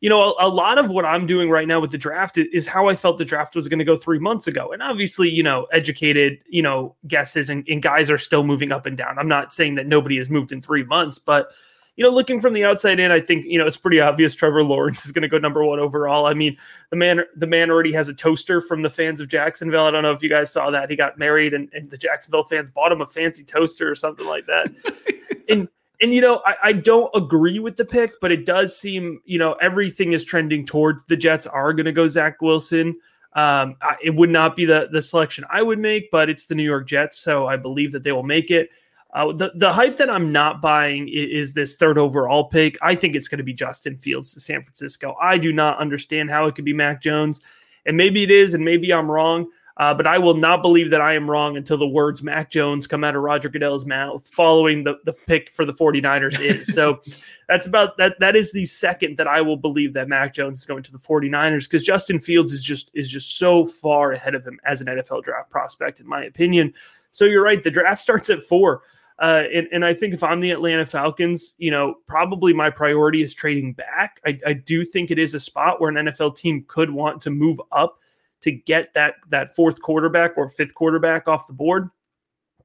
you 0.00 0.08
know, 0.08 0.34
a, 0.34 0.46
a, 0.46 0.48
lot 0.48 0.78
of 0.78 0.90
what 0.90 1.04
I'm 1.04 1.26
doing 1.26 1.50
right 1.50 1.66
now 1.66 1.80
with 1.80 1.90
the 1.90 1.98
draft 1.98 2.38
is, 2.38 2.66
how 2.66 2.88
I 2.88 2.94
felt 2.94 3.18
the 3.18 3.24
draft 3.24 3.56
was 3.56 3.66
going 3.66 3.80
to 3.80 3.84
go 3.84 3.96
three 3.96 4.20
months 4.20 4.46
ago. 4.46 4.70
And 4.70 4.80
obviously, 4.80 5.28
you 5.28 5.42
know, 5.42 5.66
educated, 5.72 6.38
you 6.48 6.62
know, 6.62 6.94
guesses 7.08 7.50
and, 7.50 7.66
and 7.68 7.82
guys 7.82 8.08
are 8.08 8.18
still 8.18 8.44
moving 8.44 8.70
up 8.70 8.86
and 8.86 8.96
down. 8.96 9.18
I'm 9.18 9.26
not 9.26 9.52
saying 9.52 9.74
that 9.74 9.88
nobody 9.88 10.16
has 10.18 10.30
moved 10.30 10.52
in 10.52 10.62
three 10.62 10.84
months, 10.84 11.18
but 11.18 11.50
you 11.98 12.04
know, 12.04 12.10
looking 12.10 12.40
from 12.40 12.52
the 12.52 12.64
outside 12.64 13.00
in, 13.00 13.10
I 13.10 13.18
think 13.18 13.44
you 13.44 13.58
know 13.58 13.66
it's 13.66 13.76
pretty 13.76 14.00
obvious 14.00 14.32
Trevor 14.32 14.62
Lawrence 14.62 15.04
is 15.04 15.10
going 15.10 15.22
to 15.22 15.28
go 15.28 15.36
number 15.36 15.64
one 15.64 15.80
overall. 15.80 16.26
I 16.26 16.32
mean, 16.32 16.56
the 16.90 16.96
man 16.96 17.22
the 17.34 17.46
man 17.48 17.70
already 17.70 17.92
has 17.92 18.08
a 18.08 18.14
toaster 18.14 18.60
from 18.60 18.82
the 18.82 18.88
fans 18.88 19.20
of 19.20 19.26
Jacksonville. 19.26 19.84
I 19.84 19.90
don't 19.90 20.04
know 20.04 20.12
if 20.12 20.22
you 20.22 20.28
guys 20.28 20.52
saw 20.52 20.70
that. 20.70 20.90
He 20.90 20.96
got 20.96 21.18
married, 21.18 21.54
and, 21.54 21.68
and 21.74 21.90
the 21.90 21.98
Jacksonville 21.98 22.44
fans 22.44 22.70
bought 22.70 22.92
him 22.92 23.00
a 23.00 23.06
fancy 23.06 23.42
toaster 23.42 23.90
or 23.90 23.96
something 23.96 24.26
like 24.26 24.46
that. 24.46 24.70
and 25.48 25.68
and 26.00 26.14
you 26.14 26.20
know, 26.20 26.40
I, 26.46 26.54
I, 26.62 26.72
don't 26.72 27.10
agree 27.16 27.58
with 27.58 27.76
the 27.76 27.84
pick, 27.84 28.20
but 28.20 28.30
it 28.30 28.46
does 28.46 28.78
seem, 28.78 29.20
you 29.24 29.40
know, 29.40 29.54
everything 29.54 30.12
is 30.12 30.22
trending 30.22 30.64
towards 30.64 31.02
the 31.06 31.16
Jets 31.16 31.48
are 31.48 31.72
going 31.72 31.86
to 31.86 31.92
go 31.92 32.06
Zach 32.06 32.40
Wilson. 32.40 32.90
Um, 33.32 33.74
I, 33.82 33.96
it 34.00 34.14
would 34.14 34.30
not 34.30 34.54
be 34.54 34.66
the 34.66 34.88
the 34.92 35.02
selection 35.02 35.44
I 35.50 35.62
would 35.62 35.80
make, 35.80 36.12
but 36.12 36.30
it's 36.30 36.46
the 36.46 36.54
New 36.54 36.62
York 36.62 36.86
Jets, 36.86 37.18
so 37.18 37.48
I 37.48 37.56
believe 37.56 37.90
that 37.90 38.04
they 38.04 38.12
will 38.12 38.22
make 38.22 38.52
it. 38.52 38.70
Uh, 39.12 39.32
the 39.32 39.52
the 39.54 39.72
hype 39.72 39.96
that 39.96 40.10
I'm 40.10 40.32
not 40.32 40.60
buying 40.60 41.08
is, 41.08 41.48
is 41.48 41.52
this 41.54 41.76
third 41.76 41.96
overall 41.96 42.44
pick. 42.44 42.76
I 42.82 42.94
think 42.94 43.16
it's 43.16 43.28
going 43.28 43.38
to 43.38 43.44
be 43.44 43.54
Justin 43.54 43.96
Fields 43.96 44.32
to 44.34 44.40
San 44.40 44.62
Francisco. 44.62 45.16
I 45.20 45.38
do 45.38 45.52
not 45.52 45.78
understand 45.78 46.30
how 46.30 46.46
it 46.46 46.54
could 46.54 46.66
be 46.66 46.74
Mac 46.74 47.00
Jones, 47.00 47.40
and 47.86 47.96
maybe 47.96 48.22
it 48.22 48.30
is, 48.30 48.54
and 48.54 48.64
maybe 48.64 48.92
I'm 48.92 49.10
wrong. 49.10 49.48
Uh, 49.78 49.94
but 49.94 50.08
I 50.08 50.18
will 50.18 50.34
not 50.34 50.60
believe 50.60 50.90
that 50.90 51.00
I 51.00 51.14
am 51.14 51.30
wrong 51.30 51.56
until 51.56 51.78
the 51.78 51.86
words 51.86 52.20
Mac 52.20 52.50
Jones 52.50 52.88
come 52.88 53.04
out 53.04 53.14
of 53.14 53.22
Roger 53.22 53.48
Goodell's 53.48 53.86
mouth 53.86 54.26
following 54.26 54.82
the, 54.82 54.98
the 55.04 55.12
pick 55.12 55.50
for 55.50 55.64
the 55.64 55.72
49ers 55.72 56.40
is. 56.40 56.74
So 56.74 57.00
that's 57.48 57.68
about 57.68 57.96
that. 57.98 58.18
That 58.18 58.34
is 58.34 58.50
the 58.50 58.66
second 58.66 59.18
that 59.18 59.28
I 59.28 59.40
will 59.40 59.56
believe 59.56 59.92
that 59.92 60.08
Mac 60.08 60.34
Jones 60.34 60.58
is 60.58 60.66
going 60.66 60.82
to 60.82 60.90
the 60.90 60.98
49ers 60.98 61.66
because 61.66 61.84
Justin 61.84 62.18
Fields 62.18 62.52
is 62.52 62.64
just 62.64 62.90
is 62.92 63.08
just 63.08 63.38
so 63.38 63.64
far 63.64 64.12
ahead 64.12 64.34
of 64.34 64.44
him 64.44 64.58
as 64.64 64.80
an 64.80 64.88
NFL 64.88 65.22
draft 65.22 65.48
prospect, 65.48 66.00
in 66.00 66.08
my 66.08 66.24
opinion. 66.24 66.74
So 67.12 67.24
you're 67.24 67.44
right. 67.44 67.62
The 67.62 67.70
draft 67.70 68.00
starts 68.00 68.30
at 68.30 68.42
four. 68.42 68.82
Uh, 69.18 69.44
and, 69.52 69.66
and 69.72 69.84
I 69.84 69.94
think 69.94 70.14
if 70.14 70.22
I'm 70.22 70.40
the 70.40 70.52
Atlanta 70.52 70.86
Falcons, 70.86 71.56
you 71.58 71.72
know, 71.72 71.96
probably 72.06 72.52
my 72.52 72.70
priority 72.70 73.20
is 73.20 73.34
trading 73.34 73.72
back. 73.72 74.20
I, 74.24 74.38
I 74.46 74.52
do 74.52 74.84
think 74.84 75.10
it 75.10 75.18
is 75.18 75.34
a 75.34 75.40
spot 75.40 75.80
where 75.80 75.90
an 75.90 76.06
NFL 76.06 76.36
team 76.36 76.64
could 76.68 76.90
want 76.90 77.20
to 77.22 77.30
move 77.30 77.60
up 77.72 77.98
to 78.42 78.52
get 78.52 78.94
that 78.94 79.16
that 79.30 79.56
fourth 79.56 79.82
quarterback 79.82 80.38
or 80.38 80.48
fifth 80.48 80.74
quarterback 80.74 81.26
off 81.26 81.48
the 81.48 81.52
board. 81.52 81.90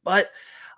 But 0.03 0.29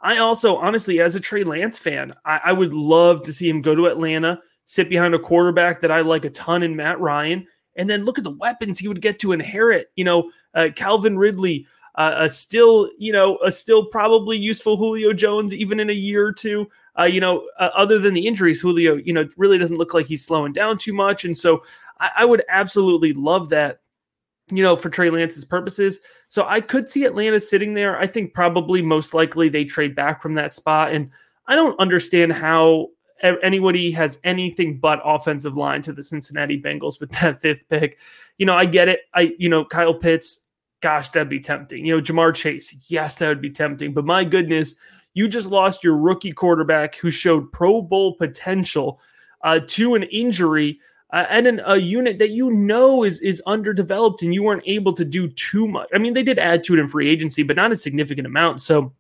I 0.02 0.18
also, 0.18 0.56
honestly, 0.56 1.02
as 1.02 1.16
a 1.16 1.20
Trey 1.20 1.44
Lance 1.44 1.78
fan, 1.78 2.14
I, 2.24 2.40
I 2.46 2.52
would 2.54 2.74
love 2.74 3.24
to 3.24 3.34
see 3.34 3.50
him 3.50 3.62
go 3.62 3.76
to 3.76 3.88
Atlanta, 3.88 4.40
sit 4.66 4.90
behind 4.90 5.14
a 5.14 5.20
quarterback 5.20 5.82
that 5.82 5.92
I 5.92 6.02
like 6.02 6.26
a 6.26 6.30
ton 6.30 6.64
in 6.64 6.76
Matt 6.76 7.00
Ryan, 7.00 7.48
and 7.76 7.90
then 7.90 8.06
look 8.06 8.18
at 8.18 8.24
the 8.24 8.32
weapons 8.32 8.80
he 8.80 8.88
would 8.88 9.02
get 9.02 9.20
to 9.20 9.34
inherit. 9.34 9.92
You 9.96 10.06
know, 10.06 10.32
uh, 10.54 10.70
Calvin 10.76 11.18
Ridley, 11.18 11.68
uh, 11.96 12.14
a 12.18 12.30
still, 12.30 12.90
you 12.98 13.12
know, 13.12 13.38
a 13.46 13.52
still 13.52 13.86
probably 13.86 14.38
useful 14.38 14.78
Julio 14.78 15.14
Jones, 15.14 15.54
even 15.54 15.80
in 15.80 15.90
a 15.90 15.94
year 15.94 16.26
or 16.26 16.34
two. 16.34 16.70
Uh, 16.98 17.04
you 17.04 17.20
know, 17.20 17.48
uh, 17.60 17.70
other 17.76 18.00
than 18.00 18.14
the 18.14 18.26
injuries, 18.26 18.62
Julio, 18.62 18.96
you 18.96 19.12
know, 19.12 19.28
really 19.38 19.58
doesn't 19.58 19.78
look 19.78 19.94
like 19.94 20.06
he's 20.06 20.24
slowing 20.24 20.54
down 20.54 20.78
too 20.78 20.94
much, 20.94 21.26
and 21.26 21.38
so 21.38 21.64
I, 22.00 22.12
I 22.18 22.26
would 22.26 22.44
absolutely 22.50 23.14
love 23.14 23.50
that 23.50 23.80
you 24.52 24.62
know, 24.62 24.76
for 24.76 24.90
Trey 24.90 25.10
Lance's 25.10 25.46
purposes. 25.46 26.00
So 26.28 26.46
I 26.46 26.62
could 26.62 26.88
see 26.88 27.06
Atlanta 27.06 27.40
sitting 27.40 27.74
there. 27.74 27.98
I 27.98 28.08
think 28.08 28.34
probably 28.34 28.82
most 28.82 29.14
likely 29.14 29.50
they 29.50 29.66
trade 29.66 29.96
back 29.96 30.22
from 30.22 30.36
that 30.36 30.54
spot. 30.54 30.94
And 30.94 31.10
I 31.48 31.56
don't 31.56 31.80
understand 31.80 32.34
how 32.34 32.90
anybody 33.22 33.92
has 33.92 34.20
anything 34.24 34.80
but 34.80 35.02
offensive 35.04 35.58
line 35.58 35.82
to 35.84 35.94
the 35.94 36.04
Cincinnati 36.04 36.62
Bengals 36.62 37.00
with 37.00 37.12
that 37.22 37.42
fifth 37.42 37.68
pick. 37.70 37.98
You 38.38 38.46
know, 38.46 38.56
I 38.56 38.66
get 38.66 38.88
it. 38.88 39.02
I, 39.14 39.34
you 39.40 39.50
know, 39.50 39.66
Kyle 39.66 39.94
Pitts, 39.94 40.45
gosh, 40.86 41.10
that'd 41.10 41.28
be 41.28 41.40
tempting. 41.40 41.84
You 41.84 41.96
know, 41.96 42.02
Ja'Marr 42.02 42.36
Chase, 42.36 42.86
yes, 42.92 43.16
that 43.16 43.28
would 43.28 43.42
be 43.42 43.50
tempting. 43.50 43.92
But 43.92 44.06
my 44.06 44.24
goodness, 44.24 44.76
you 45.16 45.28
just 45.28 45.50
lost 45.50 45.84
your 45.84 45.98
rookie 45.98 46.32
quarterback 46.32 46.96
who 46.98 47.10
showed 47.10 47.52
Pro 47.52 47.82
Bowl 47.82 48.16
potential 48.18 49.00
uh, 49.42 49.62
to 49.66 49.96
an 49.96 50.04
injury 50.04 50.80
uh, 51.12 51.26
and 51.28 51.48
an, 51.48 51.60
a 51.66 51.78
unit 51.78 52.20
that 52.20 52.30
you 52.30 52.52
know 52.52 53.04
is 53.04 53.20
is 53.22 53.42
underdeveloped 53.48 54.22
and 54.22 54.32
you 54.32 54.44
weren't 54.44 54.62
able 54.68 54.94
to 54.94 55.04
do 55.04 55.28
too 55.28 55.68
much. 55.68 55.90
I 55.92 55.98
mean, 55.98 56.14
they 56.14 56.22
did 56.22 56.38
add 56.38 56.64
to 56.66 56.76
it 56.76 56.80
in 56.80 56.88
free 56.88 57.10
agency, 57.10 57.42
but 57.42 57.56
not 57.56 57.72
a 57.72 57.78
significant 57.78 58.28
amount. 58.28 58.62
So 58.62 58.94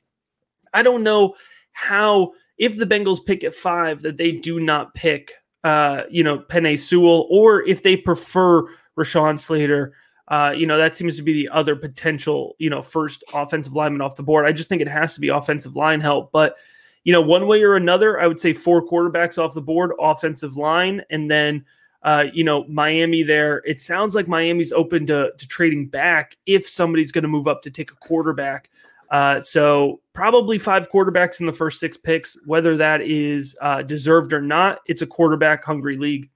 I 0.73 0.81
don't 0.81 1.03
know 1.03 1.35
how 1.71 2.31
if 2.57 2.77
the 2.77 2.87
Bengals 2.87 3.23
pick 3.23 3.43
at 3.43 3.53
five 3.53 4.01
that 4.01 4.17
they 4.17 4.31
do 4.31 4.59
not 4.59 4.95
pick 4.95 5.33
uh, 5.63 6.05
you 6.09 6.23
know, 6.23 6.39
Penei 6.39 6.79
Sewell, 6.79 7.27
or 7.29 7.61
if 7.67 7.83
they 7.83 7.95
prefer 7.95 8.63
Rashawn 8.97 9.39
Slater. 9.39 9.93
Uh, 10.27 10.53
you 10.55 10.65
know, 10.65 10.77
that 10.77 10.97
seems 10.97 11.15
to 11.17 11.21
be 11.21 11.33
the 11.33 11.49
other 11.49 11.75
potential, 11.75 12.55
you 12.57 12.69
know, 12.69 12.81
first 12.81 13.23
offensive 13.33 13.73
lineman 13.73 14.01
off 14.01 14.15
the 14.15 14.23
board. 14.23 14.45
I 14.45 14.51
just 14.51 14.69
think 14.69 14.81
it 14.81 14.87
has 14.87 15.13
to 15.13 15.19
be 15.19 15.29
offensive 15.29 15.75
line 15.75 16.01
help. 16.01 16.31
But, 16.31 16.57
you 17.03 17.13
know, 17.13 17.21
one 17.21 17.45
way 17.47 17.61
or 17.61 17.75
another, 17.75 18.19
I 18.19 18.25
would 18.25 18.39
say 18.39 18.51
four 18.51 18.87
quarterbacks 18.87 19.37
off 19.37 19.53
the 19.53 19.61
board, 19.61 19.91
offensive 19.99 20.57
line, 20.57 21.03
and 21.09 21.29
then 21.29 21.63
uh, 22.05 22.25
you 22.33 22.43
know, 22.43 22.65
Miami 22.65 23.23
there. 23.23 23.63
It 23.65 23.81
sounds 23.81 24.13
like 24.13 24.27
Miami's 24.27 24.71
open 24.71 25.07
to, 25.07 25.31
to 25.35 25.47
trading 25.47 25.87
back 25.87 26.37
if 26.45 26.69
somebody's 26.69 27.11
going 27.11 27.23
to 27.23 27.27
move 27.27 27.47
up 27.47 27.63
to 27.63 27.71
take 27.71 27.91
a 27.91 27.95
quarterback. 27.95 28.69
Uh, 29.09 29.41
so 29.41 29.99
probably 30.13 30.59
five 30.59 30.89
quarterbacks 30.91 31.39
in 31.39 31.47
the 31.47 31.53
first 31.53 31.79
six 31.79 31.97
picks, 31.97 32.37
whether 32.45 32.77
that 32.77 33.01
is 33.01 33.57
uh, 33.59 33.81
deserved 33.81 34.33
or 34.33 34.41
not. 34.41 34.81
It's 34.85 35.01
a 35.01 35.07
quarterback 35.07 35.65
hungry 35.65 35.97
league. 35.97 36.29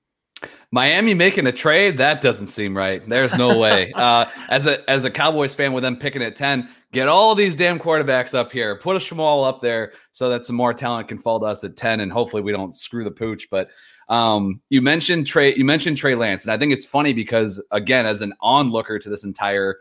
Miami 0.72 1.14
making 1.14 1.48
a 1.48 1.52
trade 1.52 1.98
that 1.98 2.22
doesn't 2.22 2.48
seem 2.48 2.78
right. 2.78 3.08
There's 3.08 3.36
no 3.36 3.58
way. 3.58 3.92
uh, 3.96 4.26
as 4.50 4.68
a 4.68 4.88
as 4.90 5.04
a 5.06 5.10
Cowboys 5.10 5.56
fan, 5.56 5.74
with 5.74 5.84
them 5.84 5.98
picking 5.98 6.22
at 6.22 6.36
ten, 6.36 6.70
get 6.92 7.08
all 7.08 7.34
these 7.36 7.56
damn 7.56 7.80
quarterbacks 7.80 8.36
up 8.36 8.52
here. 8.52 8.76
Put 8.76 8.96
a 8.96 9.00
Shmuel 9.00 9.48
up 9.48 9.62
there 9.62 9.94
so 10.12 10.30
that 10.30 10.46
some 10.46 10.56
more 10.56 10.74
talent 10.74 11.08
can 11.08 11.18
fall 11.18 11.40
to 11.40 11.46
us 11.46 11.64
at 11.64 11.76
ten, 11.76 12.02
and 12.02 12.12
hopefully 12.12 12.44
we 12.44 12.52
don't 12.52 12.76
screw 12.76 13.04
the 13.04 13.12
pooch. 13.12 13.50
But 13.50 13.70
um, 14.10 14.62
you 14.70 14.82
mentioned 14.82 15.26
Trey. 15.26 15.56
You 15.56 15.66
mentioned 15.66 15.98
Trey 15.98 16.16
Lance, 16.16 16.44
and 16.44 16.52
I 16.52 16.58
think 16.58 16.72
it's 16.72 16.86
funny 16.86 17.14
because 17.14 17.62
again, 17.72 18.06
as 18.06 18.22
an 18.22 18.34
onlooker 18.42 19.00
to 19.00 19.10
this 19.10 19.24
entire 19.24 19.78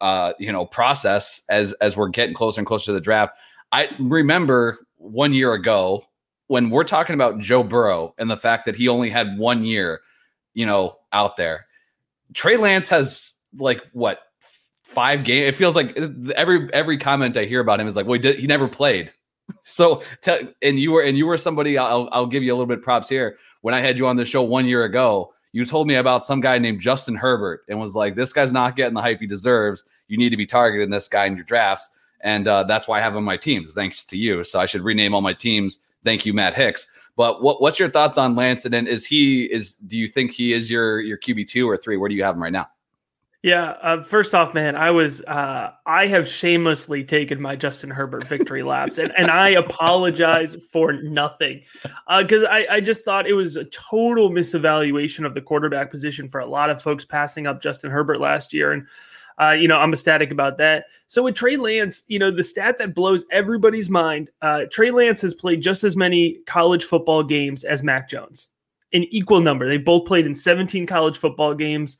uh, 0.00 0.34
you 0.38 0.52
know 0.52 0.66
process, 0.66 1.40
as 1.48 1.72
as 1.74 1.96
we're 1.96 2.08
getting 2.08 2.34
closer 2.34 2.60
and 2.60 2.66
closer 2.66 2.86
to 2.86 2.92
the 2.92 3.00
draft, 3.00 3.34
I 3.72 3.88
remember 3.98 4.86
one 4.96 5.32
year 5.32 5.54
ago 5.54 6.04
when 6.48 6.70
we're 6.70 6.84
talking 6.84 7.14
about 7.14 7.38
Joe 7.38 7.62
Burrow 7.62 8.14
and 8.18 8.30
the 8.30 8.36
fact 8.36 8.64
that 8.66 8.74
he 8.74 8.88
only 8.88 9.10
had 9.10 9.38
one 9.38 9.64
year, 9.64 10.00
you 10.58 10.66
know, 10.66 10.96
out 11.12 11.36
there. 11.36 11.66
Trey 12.34 12.56
Lance 12.56 12.88
has 12.88 13.34
like 13.58 13.86
what 13.92 14.20
five 14.84 15.24
games. 15.24 15.48
It 15.48 15.56
feels 15.56 15.76
like 15.76 15.96
every 16.36 16.72
every 16.72 16.98
comment 16.98 17.36
I 17.36 17.44
hear 17.44 17.60
about 17.60 17.80
him 17.80 17.86
is 17.86 17.96
like, 17.96 18.06
well, 18.06 18.14
he, 18.14 18.20
did, 18.20 18.38
he 18.38 18.46
never 18.46 18.68
played. 18.68 19.12
So, 19.62 20.02
and 20.60 20.78
you 20.78 20.92
were 20.92 21.00
and 21.00 21.16
you 21.16 21.26
were 21.26 21.38
somebody. 21.38 21.78
I'll 21.78 22.10
I'll 22.12 22.26
give 22.26 22.42
you 22.42 22.52
a 22.52 22.54
little 22.54 22.66
bit 22.66 22.82
props 22.82 23.08
here 23.08 23.38
when 23.62 23.74
I 23.74 23.80
had 23.80 23.98
you 23.98 24.06
on 24.06 24.16
the 24.16 24.24
show 24.24 24.42
one 24.42 24.66
year 24.66 24.84
ago, 24.84 25.32
you 25.52 25.64
told 25.64 25.88
me 25.88 25.94
about 25.94 26.26
some 26.26 26.40
guy 26.40 26.58
named 26.58 26.80
Justin 26.80 27.14
Herbert 27.14 27.64
and 27.68 27.78
was 27.78 27.94
like, 27.94 28.14
this 28.14 28.32
guy's 28.32 28.52
not 28.52 28.76
getting 28.76 28.94
the 28.94 29.00
hype 29.00 29.20
he 29.20 29.26
deserves. 29.26 29.84
You 30.06 30.18
need 30.18 30.30
to 30.30 30.36
be 30.36 30.46
targeting 30.46 30.90
this 30.90 31.08
guy 31.08 31.26
in 31.26 31.36
your 31.36 31.44
drafts. 31.44 31.90
And 32.20 32.46
uh, 32.48 32.64
that's 32.64 32.88
why 32.88 32.98
I 32.98 33.02
have 33.02 33.12
him 33.12 33.18
on 33.18 33.24
my 33.24 33.36
teams, 33.36 33.74
thanks 33.74 34.04
to 34.06 34.16
you. 34.16 34.44
So 34.44 34.60
I 34.60 34.66
should 34.66 34.82
rename 34.82 35.14
all 35.14 35.20
my 35.20 35.32
teams. 35.32 35.78
Thank 36.04 36.26
you, 36.26 36.32
Matt 36.32 36.54
Hicks. 36.54 36.88
But 37.18 37.42
what, 37.42 37.60
what's 37.60 37.80
your 37.80 37.90
thoughts 37.90 38.16
on 38.16 38.36
Lance? 38.36 38.64
And 38.64 38.72
then 38.72 38.86
is 38.86 39.04
he 39.04 39.42
is 39.46 39.74
do 39.74 39.98
you 39.98 40.06
think 40.06 40.30
he 40.30 40.52
is 40.52 40.70
your 40.70 41.00
your 41.00 41.18
QB 41.18 41.48
two 41.48 41.68
or 41.68 41.76
three? 41.76 41.96
Where 41.96 42.08
do 42.08 42.14
you 42.14 42.22
have 42.22 42.36
him 42.36 42.42
right 42.42 42.52
now? 42.52 42.68
Yeah. 43.42 43.70
Uh, 43.82 44.02
first 44.02 44.36
off, 44.36 44.54
man, 44.54 44.76
I 44.76 44.92
was 44.92 45.24
uh, 45.24 45.72
I 45.84 46.06
have 46.06 46.28
shamelessly 46.28 47.02
taken 47.02 47.40
my 47.40 47.56
Justin 47.56 47.90
Herbert 47.90 48.22
victory 48.22 48.62
laps, 48.62 48.98
and 48.98 49.12
and 49.18 49.32
I 49.32 49.48
apologize 49.50 50.56
for 50.70 50.92
nothing 50.92 51.62
because 52.18 52.44
uh, 52.44 52.48
I 52.50 52.66
I 52.70 52.80
just 52.80 53.04
thought 53.04 53.26
it 53.26 53.32
was 53.32 53.56
a 53.56 53.64
total 53.64 54.30
misevaluation 54.30 55.26
of 55.26 55.34
the 55.34 55.42
quarterback 55.42 55.90
position 55.90 56.28
for 56.28 56.40
a 56.40 56.46
lot 56.46 56.70
of 56.70 56.80
folks 56.80 57.04
passing 57.04 57.48
up 57.48 57.60
Justin 57.60 57.90
Herbert 57.90 58.20
last 58.20 58.54
year, 58.54 58.70
and 58.70 58.86
uh, 59.40 59.50
you 59.50 59.68
know 59.68 59.78
I'm 59.78 59.92
ecstatic 59.92 60.30
about 60.30 60.58
that. 60.58 60.86
So 61.06 61.22
with 61.22 61.34
Trey 61.34 61.56
Lance, 61.56 62.04
you 62.08 62.18
know 62.18 62.30
the 62.30 62.44
stat 62.44 62.78
that 62.78 62.94
blows 62.94 63.24
everybody's 63.30 63.88
mind, 63.88 64.30
uh, 64.42 64.64
Trey 64.70 64.90
Lance 64.90 65.20
has 65.22 65.34
played 65.34 65.62
just 65.62 65.84
as 65.84 65.96
many 65.96 66.34
college 66.46 66.84
football 66.84 67.22
games 67.22 67.64
as 67.64 67.82
Mac 67.82 68.08
Jones, 68.08 68.48
an 68.92 69.04
equal 69.04 69.40
number. 69.40 69.66
They 69.68 69.78
both 69.78 70.06
played 70.06 70.26
in 70.26 70.34
17 70.34 70.86
college 70.86 71.18
football 71.18 71.54
games. 71.54 71.98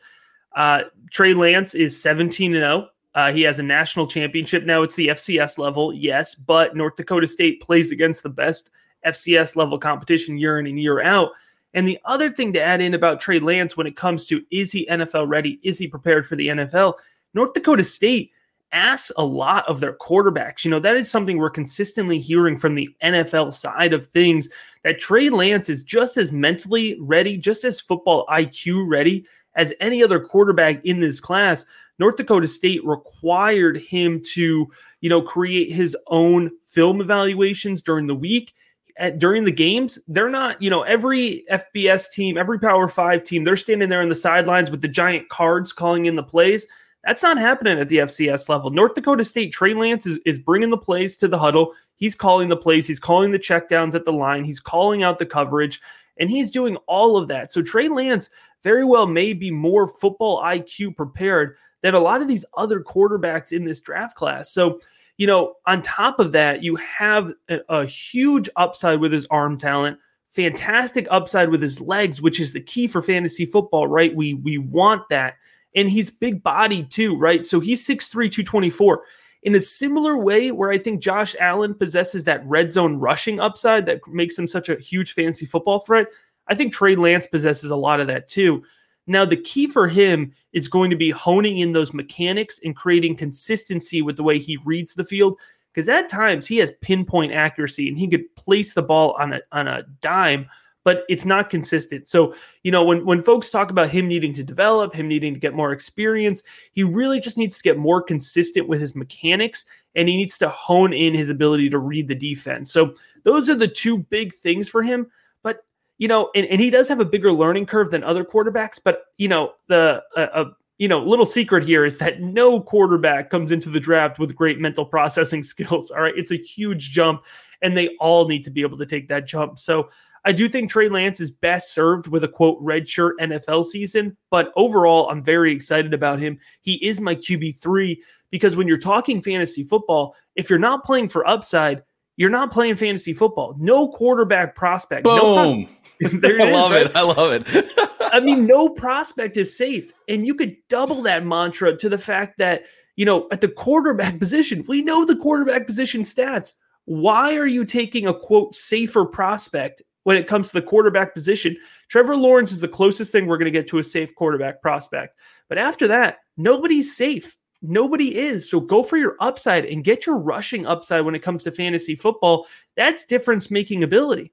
Uh, 0.54 0.85
Trey 1.11 1.35
Lance 1.35 1.75
is 1.75 2.00
17 2.00 2.54
and 2.54 2.62
0. 2.62 2.88
Uh, 3.14 3.33
he 3.33 3.42
has 3.42 3.59
a 3.59 3.62
national 3.62 4.07
championship 4.07 4.64
now. 4.64 4.83
It's 4.83 4.95
the 4.95 5.09
FCS 5.09 5.59
level, 5.59 5.92
yes, 5.92 6.35
but 6.35 6.76
North 6.76 6.97
Dakota 6.97 7.26
State 7.26 7.61
plays 7.61 7.90
against 7.90 8.23
the 8.23 8.28
best 8.28 8.71
FCS 9.04 9.57
level 9.57 9.78
competition 9.78 10.38
year 10.38 10.59
in 10.59 10.66
and 10.66 10.78
year 10.78 11.00
out. 11.00 11.30
And 11.75 11.87
the 11.87 11.99
other 12.04 12.30
thing 12.30 12.52
to 12.54 12.61
add 12.61 12.80
in 12.80 12.95
about 12.95 13.21
Trey 13.21 13.38
Lance 13.38 13.76
when 13.76 13.87
it 13.87 13.97
comes 13.97 14.26
to 14.26 14.45
is 14.50 14.73
he 14.73 14.87
NFL 14.87 15.28
ready? 15.28 15.61
Is 15.62 15.78
he 15.78 15.87
prepared 15.87 16.26
for 16.26 16.37
the 16.37 16.49
NFL? 16.49 16.95
North 17.35 17.52
Dakota 17.54 17.85
State 17.85 18.32
asks 18.73 19.11
a 19.16 19.25
lot 19.25 19.66
of 19.66 19.80
their 19.80 19.94
quarterbacks. 19.94 20.64
You 20.64 20.70
know, 20.70 20.80
that 20.80 20.97
is 20.97 21.11
something 21.11 21.38
we're 21.38 21.50
consistently 21.50 22.18
hearing 22.18 22.56
from 22.56 22.75
the 22.75 22.88
NFL 23.02 23.52
side 23.54 23.92
of 23.92 24.04
things 24.04 24.50
that 24.85 24.99
Trey 24.99 25.30
Lance 25.30 25.68
is 25.68 25.82
just 25.82 26.16
as 26.16 26.32
mentally 26.32 26.97
ready, 27.00 27.37
just 27.37 27.64
as 27.64 27.80
football 27.80 28.26
IQ 28.26 28.88
ready 28.88 29.25
as 29.58 29.75
any 29.80 30.02
other 30.02 30.20
quarterback 30.20 30.82
in 30.85 31.00
this 31.00 31.20
class, 31.20 31.66
North 31.99 32.16
Dakota 32.16 32.47
State 32.47 32.85
required 32.87 33.78
him 33.78 34.23
to, 34.35 34.70
you 35.00 35.11
know, 35.11 35.20
create 35.20 35.73
his 35.73 35.97
own 36.06 36.50
film 36.64 37.00
evaluations 37.00 37.82
during 37.82 38.06
the 38.06 38.14
week. 38.14 38.54
At, 38.97 39.20
during 39.20 39.44
the 39.44 39.52
games, 39.52 39.99
they're 40.08 40.28
not, 40.28 40.61
you 40.61 40.70
know, 40.70 40.82
every 40.82 41.44
FBS 41.50 42.11
team, 42.11 42.37
every 42.37 42.58
Power 42.58 42.88
Five 42.88 43.25
team, 43.25 43.44
they're 43.44 43.56
standing 43.56 43.88
there 43.88 44.02
on 44.02 44.08
the 44.08 44.14
sidelines 44.16 44.73
with 44.73 44.80
the 44.80 44.88
giant 44.88 45.28
cards 45.28 45.73
calling 45.73 46.06
in 46.06 46.16
the 46.16 46.23
plays. 46.23 46.66
That's 47.05 47.23
not 47.23 47.38
happening 47.38 47.78
at 47.78 47.88
the 47.88 47.99
FCS 47.99 48.49
level. 48.49 48.71
North 48.71 48.95
Dakota 48.95 49.25
State, 49.25 49.52
Trey 49.52 49.73
Lance 49.73 50.07
is, 50.07 50.19
is 50.26 50.38
bringing 50.38 50.69
the 50.69 50.76
plays 50.76 51.17
to 51.17 51.28
the 51.28 51.38
huddle. 51.38 51.75
He's 51.97 52.14
calling 52.14 52.49
the 52.49 52.57
plays. 52.57 52.87
He's 52.87 53.00
calling 53.00 53.33
the 53.33 53.38
checkdowns 53.38 53.95
at 53.95 54.05
the 54.05 54.12
line. 54.12 54.45
He's 54.45 54.61
calling 54.61 55.02
out 55.02 55.19
the 55.19 55.26
coverage, 55.26 55.81
and 56.19 56.28
he's 56.31 56.50
doing 56.50 56.76
all 56.87 57.17
of 57.17 57.28
that. 57.28 57.52
So 57.52 57.62
Trey 57.62 57.88
Lance 57.88 58.31
very 58.62 58.85
well 58.85 59.07
may 59.07 59.33
be 59.33 59.50
more 59.50 59.87
football 59.87 60.43
IQ 60.43 60.97
prepared 60.97 61.57
than 61.83 61.95
a 61.95 62.00
lot 62.00 62.21
of 62.21 62.28
these 62.28 62.45
other 62.57 62.81
quarterbacks 62.81 63.52
in 63.52 63.64
this 63.64 63.81
draft 63.81 64.17
class. 64.17 64.50
So, 64.50 64.81
you 65.17 65.26
know, 65.26 65.55
on 65.67 65.83
top 65.83 66.19
of 66.19 66.33
that, 66.33 66.62
you 66.62 66.76
have 66.76 67.33
a, 67.49 67.61
a 67.69 67.87
huge 67.87 68.49
upside 68.57 69.00
with 69.00 69.12
his 69.12 69.26
arm 69.31 69.59
talent, 69.59 69.99
fantastic 70.31 71.07
upside 71.11 71.50
with 71.50 71.62
his 71.62 71.81
legs, 71.81 72.21
which 72.21 72.40
is 72.40 72.52
the 72.52 72.61
key 72.61 72.88
for 72.88 73.02
fantasy 73.02 73.47
football, 73.47 73.87
right? 73.87 74.14
We 74.14 74.35
we 74.35 74.59
want 74.59 75.09
that. 75.11 75.35
And 75.75 75.89
he's 75.89 76.11
big 76.11 76.43
bodied 76.43 76.91
too, 76.91 77.17
right? 77.17 77.45
So 77.45 77.61
he's 77.61 77.87
6'3, 77.87 78.11
224 78.11 79.03
in 79.43 79.55
a 79.55 79.61
similar 79.61 80.17
way 80.17 80.51
where 80.51 80.71
I 80.71 80.79
think 80.79 81.01
Josh 81.01 81.37
Allen 81.39 81.75
possesses 81.75 82.25
that 82.25 82.45
red 82.47 82.73
zone 82.73 82.97
rushing 82.97 83.41
upside 83.41 83.87
that 83.87 84.01
makes 84.09 84.39
him 84.39 84.49
such 84.49 84.69
a 84.69 84.77
huge 84.77 85.13
fantasy 85.13 85.47
football 85.47 85.79
threat. 85.81 86.09
I 86.49 86.55
think 86.55 86.73
Trey 86.73 86.97
Lance 86.97 87.27
possesses 87.27 87.71
a 87.71 87.77
lot 87.77 88.01
of 88.01 88.07
that 88.09 88.29
too. 88.29 88.65
Now, 89.07 89.25
the 89.25 89.37
key 89.37 89.67
for 89.67 89.89
him 89.89 90.33
is 90.53 90.69
going 90.69 90.91
to 90.91 90.97
be 90.97 91.11
honing 91.11 91.59
in 91.59 91.73
those 91.73 91.95
mechanics 91.95 92.61
and 92.63 92.77
creating 92.77 93.17
consistency 93.17 94.03
with 94.03 94.17
the 94.17 94.23
way 94.23 94.39
he 94.39 94.59
reads 94.65 94.95
the 94.95 95.05
field. 95.05 95.39
Because 95.73 95.89
at 95.89 96.09
times 96.09 96.47
he 96.47 96.59
has 96.59 96.73
pinpoint 96.83 97.33
accuracy 97.33 97.89
and 97.89 97.99
he 97.99 98.09
could 98.09 98.35
place 98.37 98.75
the 98.75 98.83
ball 98.83 99.17
on 99.19 99.35
a 99.35 99.41
on 99.53 99.69
a 99.69 99.85
dime, 100.01 100.49
but 100.88 101.04
it's 101.07 101.26
not 101.26 101.50
consistent. 101.50 102.09
So, 102.09 102.35
you 102.62 102.73
know, 102.73 102.83
when 102.83 103.04
when 103.04 103.21
folks 103.21 103.50
talk 103.50 103.71
about 103.71 103.90
him 103.90 104.09
needing 104.09 104.33
to 104.33 104.42
develop, 104.42 104.95
him 104.95 105.07
needing 105.07 105.35
to 105.35 105.38
get 105.38 105.52
more 105.52 105.71
experience, 105.71 106.42
he 106.73 106.83
really 106.83 107.21
just 107.21 107.37
needs 107.37 107.59
to 107.59 107.62
get 107.62 107.76
more 107.76 108.00
consistent 108.00 108.68
with 108.68 108.80
his 108.80 108.97
mechanics 108.97 109.66
and 109.95 110.09
he 110.09 110.16
needs 110.16 110.38
to 110.38 110.49
hone 110.49 110.95
in 110.95 111.12
his 111.12 111.28
ability 111.28 111.68
to 111.68 111.78
read 111.78 112.09
the 112.09 112.14
defense. 112.14 112.73
So, 112.73 112.95
those 113.25 113.50
are 113.50 113.54
the 113.54 113.68
two 113.68 113.99
big 113.99 114.33
things 114.33 114.66
for 114.71 114.83
him 114.83 115.09
but 115.42 115.64
you 115.99 116.09
know, 116.09 116.30
and, 116.35 116.47
and 116.47 116.59
he 116.59 116.71
does 116.71 116.88
have 116.88 117.00
a 117.00 117.04
bigger 117.04 117.33
learning 117.33 117.66
curve 117.66 117.90
than 117.90 118.02
other 118.02 118.25
quarterbacks, 118.25 118.80
but 118.83 119.02
you 119.18 119.28
know, 119.28 119.52
the 119.66 120.02
uh, 120.16 120.21
uh, 120.21 120.45
you 120.78 120.87
know, 120.87 121.00
little 121.00 121.26
secret 121.26 121.64
here 121.64 121.85
is 121.85 121.99
that 121.99 122.21
no 122.21 122.61
quarterback 122.61 123.30
comes 123.30 123.50
into 123.50 123.68
the 123.68 123.80
draft 123.80 124.18
with 124.21 124.35
great 124.35 124.61
mental 124.61 124.85
processing 124.85 125.42
skills. 125.52 125.90
All 125.90 126.02
right, 126.02 126.14
it's 126.16 126.30
a 126.30 126.37
huge 126.37 126.92
jump, 126.92 127.25
and 127.62 127.76
they 127.76 127.97
all 127.99 128.28
need 128.28 128.45
to 128.45 128.50
be 128.50 128.62
able 128.62 128.78
to 128.78 128.87
take 128.87 129.09
that 129.09 129.26
jump. 129.26 129.59
So 129.59 129.90
I 130.25 130.33
do 130.33 130.49
think 130.49 130.71
Trey 130.71 130.89
Lance 130.89 131.21
is 131.21 131.31
best 131.31 131.75
served 131.75 132.09
with 132.09 132.25
a 132.25 132.29
quote 132.29 132.63
redshirt 132.63 133.13
NFL 133.21 133.65
season, 133.65 134.17
but 134.31 134.53
overall, 134.57 135.09
I'm 135.09 135.23
very 135.23 135.53
excited 135.53 135.95
about 135.95 136.19
him. 136.19 136.39
He 136.61 136.85
is 136.85 137.01
my 137.01 137.15
QB 137.15 137.59
three 137.61 138.03
because 138.31 138.57
when 138.57 138.67
you're 138.67 138.79
talking 138.79 139.23
fantasy 139.23 139.65
football, 139.65 140.15
if 140.37 140.51
you're 140.51 140.59
not 140.59 140.85
playing 140.85 141.09
for 141.09 141.27
upside, 141.27 141.83
you're 142.17 142.31
not 142.31 142.51
playing 142.51 142.77
fantasy 142.77 143.15
football. 143.15 143.57
No 143.59 143.89
quarterback 143.89 144.55
prospect. 144.55 145.05
Boom. 145.05 145.17
No 145.17 145.35
pros- 145.35 145.67
there 146.21 146.41
I 146.43 146.51
love 146.51 146.73
right? 146.73 146.87
it. 146.87 146.97
I 146.97 147.03
love 147.03 147.33
it. 147.33 147.69
I 148.13 148.21
mean, 148.21 148.47
no 148.47 148.69
prospect 148.69 149.37
is 149.37 149.57
safe. 149.57 149.93
And 150.09 150.27
you 150.27 150.35
could 150.35 150.57
double 150.69 151.03
that 151.03 151.25
mantra 151.25 151.77
to 151.77 151.89
the 151.89 151.99
fact 151.99 152.39
that, 152.39 152.65
you 152.97 153.05
know, 153.05 153.29
at 153.31 153.41
the 153.41 153.49
quarterback 153.49 154.19
position, 154.19 154.65
we 154.67 154.83
know 154.83 155.05
the 155.05 155.17
quarterback 155.17 155.67
position 155.67 156.03
stats. 156.03 156.55
Why 156.87 157.37
are 157.37 157.47
you 157.47 157.65
taking 157.65 158.07
a 158.07 158.15
quote 158.15 158.55
safer 158.55 159.05
prospect 159.05 159.83
when 160.09 160.17
it 160.17 160.27
comes 160.27 160.47
to 160.49 160.55
the 160.55 160.62
quarterback 160.62 161.12
position? 161.12 161.55
Trevor 161.88 162.17
Lawrence 162.17 162.50
is 162.50 162.62
the 162.62 162.67
closest 162.67 163.12
thing 163.12 163.27
we're 163.27 163.37
going 163.37 163.45
to 163.45 163.50
get 163.50 163.69
to 163.69 163.79
a 163.79 163.85
safe 163.85 164.15
quarterback 164.15 164.62
prospect. 164.62 165.19
But 165.50 165.59
after 165.59 165.87
that, 165.88 166.21
nobody's 166.38 166.97
safe. 166.97 167.37
Nobody 167.61 168.17
is. 168.17 168.50
So 168.50 168.59
go 168.59 168.83
for 168.83 168.97
your 168.97 169.17
upside 169.21 169.67
and 169.67 169.85
get 169.85 170.07
your 170.07 170.17
rushing 170.17 170.65
upside 170.65 171.05
when 171.05 171.15
it 171.15 171.19
comes 171.19 171.45
to 171.45 171.53
fantasy 171.53 171.95
football. 171.95 172.47
That's 172.75 173.05
difference 173.05 173.50
making 173.50 173.83
ability. 173.83 174.33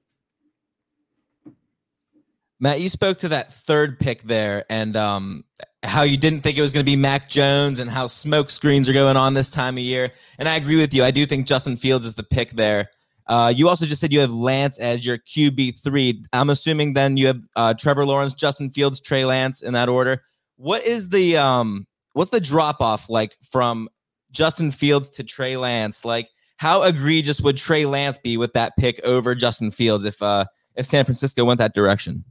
Matt, 2.58 2.80
you 2.80 2.88
spoke 2.88 3.18
to 3.18 3.28
that 3.28 3.52
third 3.52 3.98
pick 4.00 4.22
there 4.22 4.64
and 4.70 4.96
um, 4.96 5.44
how 5.82 6.04
you 6.04 6.16
didn't 6.16 6.40
think 6.40 6.56
it 6.56 6.62
was 6.62 6.72
going 6.72 6.86
to 6.86 6.90
be 6.90 6.96
Mac 6.96 7.28
Jones 7.28 7.80
and 7.80 7.90
how 7.90 8.06
smoke 8.06 8.48
screens 8.48 8.88
are 8.88 8.94
going 8.94 9.18
on 9.18 9.34
this 9.34 9.50
time 9.50 9.76
of 9.76 9.82
year. 9.82 10.10
And 10.38 10.48
I 10.48 10.56
agree 10.56 10.76
with 10.76 10.94
you. 10.94 11.04
I 11.04 11.10
do 11.10 11.26
think 11.26 11.46
Justin 11.46 11.76
Fields 11.76 12.06
is 12.06 12.14
the 12.14 12.22
pick 12.22 12.52
there. 12.52 12.88
Uh, 13.28 13.52
you 13.54 13.68
also 13.68 13.86
just 13.86 14.00
said 14.00 14.12
you 14.12 14.20
have 14.20 14.32
Lance 14.32 14.78
as 14.78 15.04
your 15.04 15.18
QB 15.18 15.82
three. 15.82 16.22
I'm 16.32 16.50
assuming 16.50 16.92
then 16.92 17.16
you 17.16 17.26
have 17.26 17.40
uh, 17.56 17.74
Trevor 17.74 18.06
Lawrence, 18.06 18.34
Justin 18.34 18.70
Fields, 18.70 19.00
Trey 19.00 19.24
Lance 19.24 19.62
in 19.62 19.72
that 19.72 19.88
order. 19.88 20.22
What 20.56 20.84
is 20.84 21.08
the 21.08 21.36
um 21.36 21.86
what's 22.12 22.30
the 22.30 22.40
drop 22.40 22.80
off 22.80 23.10
like 23.10 23.36
from 23.50 23.88
Justin 24.30 24.70
Fields 24.70 25.10
to 25.10 25.24
Trey 25.24 25.56
Lance? 25.56 26.04
Like 26.04 26.28
how 26.56 26.82
egregious 26.82 27.40
would 27.40 27.56
Trey 27.56 27.84
Lance 27.84 28.18
be 28.18 28.36
with 28.36 28.52
that 28.54 28.76
pick 28.78 29.00
over 29.04 29.34
Justin 29.34 29.70
Fields 29.70 30.04
if 30.04 30.22
uh 30.22 30.44
if 30.76 30.86
San 30.86 31.04
Francisco 31.04 31.44
went 31.44 31.58
that 31.58 31.74
direction? 31.74 32.24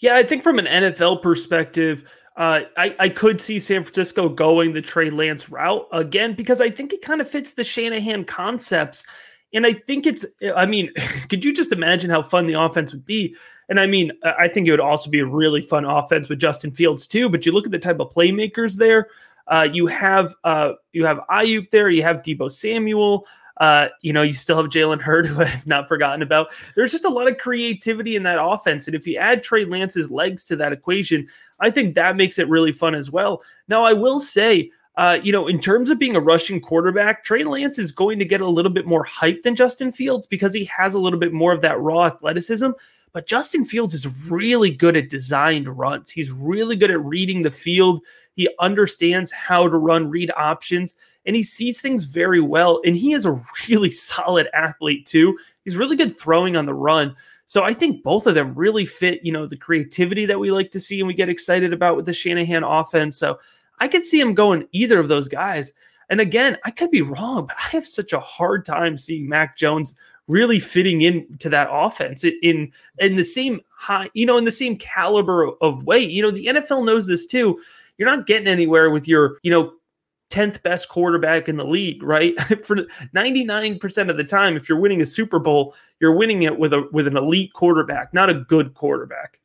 Yeah, 0.00 0.16
I 0.16 0.22
think 0.22 0.42
from 0.42 0.58
an 0.58 0.66
NFL 0.66 1.22
perspective, 1.22 2.04
uh, 2.36 2.62
I, 2.76 2.96
I 2.98 3.08
could 3.08 3.40
see 3.40 3.58
San 3.60 3.84
Francisco 3.84 4.28
going 4.28 4.72
the 4.72 4.82
Trey 4.82 5.10
Lance 5.10 5.48
route 5.48 5.86
again 5.92 6.34
because 6.34 6.60
I 6.60 6.68
think 6.68 6.92
it 6.92 7.00
kind 7.00 7.20
of 7.20 7.28
fits 7.28 7.52
the 7.52 7.64
Shanahan 7.64 8.24
concepts. 8.24 9.06
And 9.54 9.66
I 9.66 9.72
think 9.72 10.06
it's, 10.06 10.26
I 10.54 10.66
mean, 10.66 10.92
could 11.28 11.44
you 11.44 11.54
just 11.54 11.72
imagine 11.72 12.10
how 12.10 12.22
fun 12.22 12.46
the 12.46 12.60
offense 12.60 12.92
would 12.92 13.06
be? 13.06 13.34
And 13.68 13.80
I 13.80 13.86
mean, 13.86 14.12
I 14.22 14.48
think 14.48 14.68
it 14.68 14.72
would 14.72 14.80
also 14.80 15.08
be 15.08 15.20
a 15.20 15.26
really 15.26 15.62
fun 15.62 15.84
offense 15.84 16.28
with 16.28 16.38
Justin 16.38 16.70
Fields 16.70 17.06
too. 17.06 17.28
But 17.28 17.46
you 17.46 17.52
look 17.52 17.64
at 17.64 17.72
the 17.72 17.78
type 17.78 18.00
of 18.00 18.10
playmakers 18.10 18.76
there. 18.76 19.08
Uh, 19.46 19.68
you 19.70 19.86
have 19.86 20.34
uh, 20.44 20.72
you 20.92 21.04
have 21.06 21.20
Aiyuk 21.30 21.70
there. 21.70 21.88
You 21.88 22.02
have 22.02 22.22
Deebo 22.22 22.50
Samuel. 22.50 23.26
Uh, 23.58 23.88
you 24.00 24.12
know, 24.12 24.22
you 24.22 24.32
still 24.32 24.56
have 24.56 24.66
Jalen 24.66 25.00
Hurd, 25.00 25.26
who 25.28 25.40
I've 25.40 25.66
not 25.66 25.88
forgotten 25.88 26.22
about. 26.22 26.48
There's 26.74 26.92
just 26.92 27.04
a 27.04 27.10
lot 27.10 27.28
of 27.28 27.38
creativity 27.38 28.16
in 28.16 28.22
that 28.24 28.42
offense. 28.42 28.86
And 28.86 28.94
if 28.94 29.06
you 29.06 29.16
add 29.16 29.42
Trey 29.42 29.64
Lance's 29.64 30.10
legs 30.10 30.44
to 30.46 30.56
that 30.56 30.72
equation, 30.72 31.28
I 31.60 31.70
think 31.70 31.94
that 31.94 32.16
makes 32.16 32.38
it 32.38 32.48
really 32.48 32.72
fun 32.72 32.94
as 32.94 33.10
well. 33.10 33.42
Now, 33.68 33.84
I 33.84 33.92
will 33.92 34.20
say, 34.20 34.70
uh, 34.96 35.18
you 35.22 35.32
know, 35.32 35.48
in 35.48 35.58
terms 35.58 35.90
of 35.90 35.98
being 35.98 36.14
a 36.14 36.20
rushing 36.20 36.60
quarterback, 36.60 37.24
Trey 37.24 37.42
Lance 37.42 37.78
is 37.78 37.90
going 37.90 38.18
to 38.20 38.24
get 38.24 38.40
a 38.40 38.48
little 38.48 38.70
bit 38.70 38.86
more 38.86 39.02
hype 39.02 39.42
than 39.42 39.56
Justin 39.56 39.90
Fields 39.90 40.26
because 40.26 40.54
he 40.54 40.64
has 40.66 40.94
a 40.94 41.00
little 41.00 41.18
bit 41.18 41.32
more 41.32 41.52
of 41.52 41.62
that 41.62 41.80
raw 41.80 42.06
athleticism. 42.06 42.70
But 43.12 43.26
Justin 43.26 43.64
Fields 43.64 43.94
is 43.94 44.08
really 44.28 44.70
good 44.70 44.96
at 44.96 45.08
designed 45.08 45.68
runs. 45.68 46.10
He's 46.10 46.30
really 46.30 46.76
good 46.76 46.90
at 46.90 47.02
reading 47.04 47.42
the 47.42 47.50
field. 47.50 48.00
He 48.34 48.48
understands 48.60 49.30
how 49.30 49.68
to 49.68 49.76
run, 49.76 50.10
read 50.10 50.30
options, 50.36 50.94
and 51.24 51.34
he 51.34 51.42
sees 51.42 51.80
things 51.80 52.04
very 52.04 52.40
well. 52.40 52.80
And 52.84 52.96
he 52.96 53.12
is 53.12 53.24
a 53.24 53.40
really 53.68 53.90
solid 53.92 54.48
athlete, 54.52 55.06
too. 55.06 55.38
He's 55.64 55.76
really 55.76 55.96
good 55.96 56.16
throwing 56.16 56.56
on 56.56 56.66
the 56.66 56.74
run. 56.74 57.16
So 57.46 57.62
I 57.62 57.72
think 57.72 58.02
both 58.02 58.26
of 58.26 58.34
them 58.34 58.54
really 58.54 58.86
fit, 58.86 59.24
you 59.24 59.32
know, 59.32 59.46
the 59.46 59.56
creativity 59.56 60.26
that 60.26 60.40
we 60.40 60.50
like 60.50 60.70
to 60.72 60.80
see 60.80 61.00
and 61.00 61.06
we 61.06 61.14
get 61.14 61.28
excited 61.28 61.72
about 61.72 61.96
with 61.96 62.06
the 62.06 62.12
Shanahan 62.12 62.64
offense. 62.64 63.16
So 63.16 63.38
I 63.78 63.88
could 63.88 64.04
see 64.04 64.20
him 64.20 64.34
going 64.34 64.68
either 64.72 64.98
of 64.98 65.08
those 65.08 65.28
guys. 65.28 65.72
And 66.08 66.20
again, 66.20 66.58
I 66.64 66.70
could 66.70 66.90
be 66.90 67.02
wrong, 67.02 67.46
but 67.46 67.56
I 67.58 67.68
have 67.70 67.86
such 67.86 68.12
a 68.12 68.20
hard 68.20 68.64
time 68.66 68.96
seeing 68.96 69.28
Mac 69.28 69.56
Jones 69.56 69.94
really 70.26 70.58
fitting 70.58 71.02
into 71.02 71.48
that 71.50 71.68
offense 71.70 72.24
in 72.24 72.72
in 72.98 73.14
the 73.14 73.24
same 73.24 73.60
high, 73.76 74.08
you 74.14 74.26
know, 74.26 74.38
in 74.38 74.44
the 74.44 74.52
same 74.52 74.76
caliber 74.76 75.50
of 75.60 75.84
weight. 75.84 76.10
You 76.10 76.22
know, 76.22 76.30
the 76.30 76.46
NFL 76.46 76.84
knows 76.84 77.06
this 77.06 77.26
too. 77.26 77.58
You're 77.98 78.08
not 78.08 78.26
getting 78.26 78.48
anywhere 78.48 78.90
with 78.90 79.06
your, 79.06 79.38
you 79.42 79.50
know, 79.50 79.74
10th 80.30 80.62
best 80.62 80.88
quarterback 80.88 81.48
in 81.48 81.56
the 81.56 81.64
league, 81.64 82.02
right? 82.02 82.38
For 82.64 82.76
99% 83.14 84.10
of 84.10 84.16
the 84.16 84.24
time, 84.24 84.56
if 84.56 84.68
you're 84.68 84.80
winning 84.80 85.00
a 85.00 85.06
Super 85.06 85.38
Bowl, 85.38 85.74
you're 86.00 86.16
winning 86.16 86.42
it 86.42 86.58
with 86.58 86.72
a 86.72 86.88
with 86.92 87.06
an 87.06 87.16
elite 87.16 87.52
quarterback, 87.52 88.12
not 88.12 88.30
a 88.30 88.34
good 88.34 88.74
quarterback. 88.74 89.40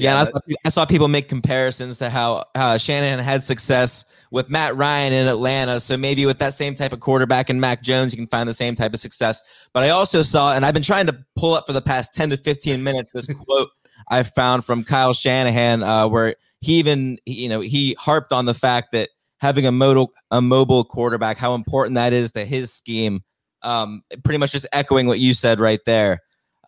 Yeah, 0.00 0.14
yeah 0.14 0.20
I, 0.20 0.24
saw, 0.24 0.38
I, 0.64 0.68
saw, 0.70 0.86
people 0.86 1.08
make 1.08 1.28
comparisons 1.28 1.98
to 1.98 2.08
how 2.08 2.44
uh, 2.54 2.78
Shanahan 2.78 3.18
had 3.18 3.42
success 3.42 4.04
with 4.30 4.48
Matt 4.48 4.74
Ryan 4.76 5.12
in 5.12 5.28
Atlanta. 5.28 5.78
So 5.78 5.96
maybe 5.96 6.24
with 6.24 6.38
that 6.38 6.54
same 6.54 6.74
type 6.74 6.92
of 6.92 7.00
quarterback 7.00 7.50
and 7.50 7.60
Mac 7.60 7.82
Jones, 7.82 8.12
you 8.12 8.16
can 8.16 8.26
find 8.26 8.48
the 8.48 8.54
same 8.54 8.74
type 8.74 8.94
of 8.94 9.00
success. 9.00 9.42
But 9.74 9.82
I 9.82 9.90
also 9.90 10.22
saw, 10.22 10.54
and 10.54 10.64
I've 10.64 10.74
been 10.74 10.82
trying 10.82 11.06
to 11.06 11.18
pull 11.36 11.54
up 11.54 11.66
for 11.66 11.74
the 11.74 11.82
past 11.82 12.14
10 12.14 12.30
to 12.30 12.36
15 12.38 12.82
minutes, 12.82 13.12
this 13.12 13.26
quote 13.26 13.68
I 14.08 14.22
found 14.22 14.64
from 14.64 14.84
Kyle 14.84 15.12
Shanahan, 15.12 15.82
uh, 15.82 16.08
where 16.08 16.36
he 16.60 16.74
even, 16.74 17.18
you 17.26 17.48
know, 17.48 17.60
he 17.60 17.94
harped 17.98 18.32
on 18.32 18.46
the 18.46 18.54
fact 18.54 18.92
that 18.92 19.10
having 19.38 19.66
a 19.66 19.72
mobile, 19.72 20.12
a 20.30 20.40
mobile 20.40 20.84
quarterback, 20.84 21.36
how 21.36 21.54
important 21.54 21.96
that 21.96 22.12
is 22.12 22.32
to 22.32 22.44
his 22.44 22.72
scheme. 22.72 23.22
Um, 23.62 24.02
pretty 24.24 24.38
much 24.38 24.52
just 24.52 24.66
echoing 24.72 25.06
what 25.06 25.18
you 25.18 25.34
said 25.34 25.60
right 25.60 25.80
there. 25.84 26.20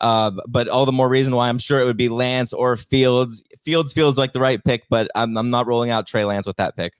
Uh, 0.02 0.32
but 0.48 0.68
all 0.68 0.84
the 0.84 0.92
more 0.92 1.08
reason 1.08 1.34
why 1.34 1.48
I'm 1.48 1.58
sure 1.58 1.80
it 1.80 1.84
would 1.84 1.96
be 1.96 2.08
Lance 2.08 2.52
or 2.52 2.76
Fields. 2.76 3.42
Fields 3.64 3.92
feels 3.92 4.18
like 4.18 4.32
the 4.32 4.40
right 4.40 4.62
pick, 4.62 4.82
but 4.90 5.08
I'm, 5.14 5.38
I'm 5.38 5.50
not 5.50 5.66
rolling 5.68 5.90
out 5.90 6.08
Trey 6.08 6.24
Lance 6.24 6.46
with 6.46 6.56
that 6.56 6.76
pick. 6.76 6.92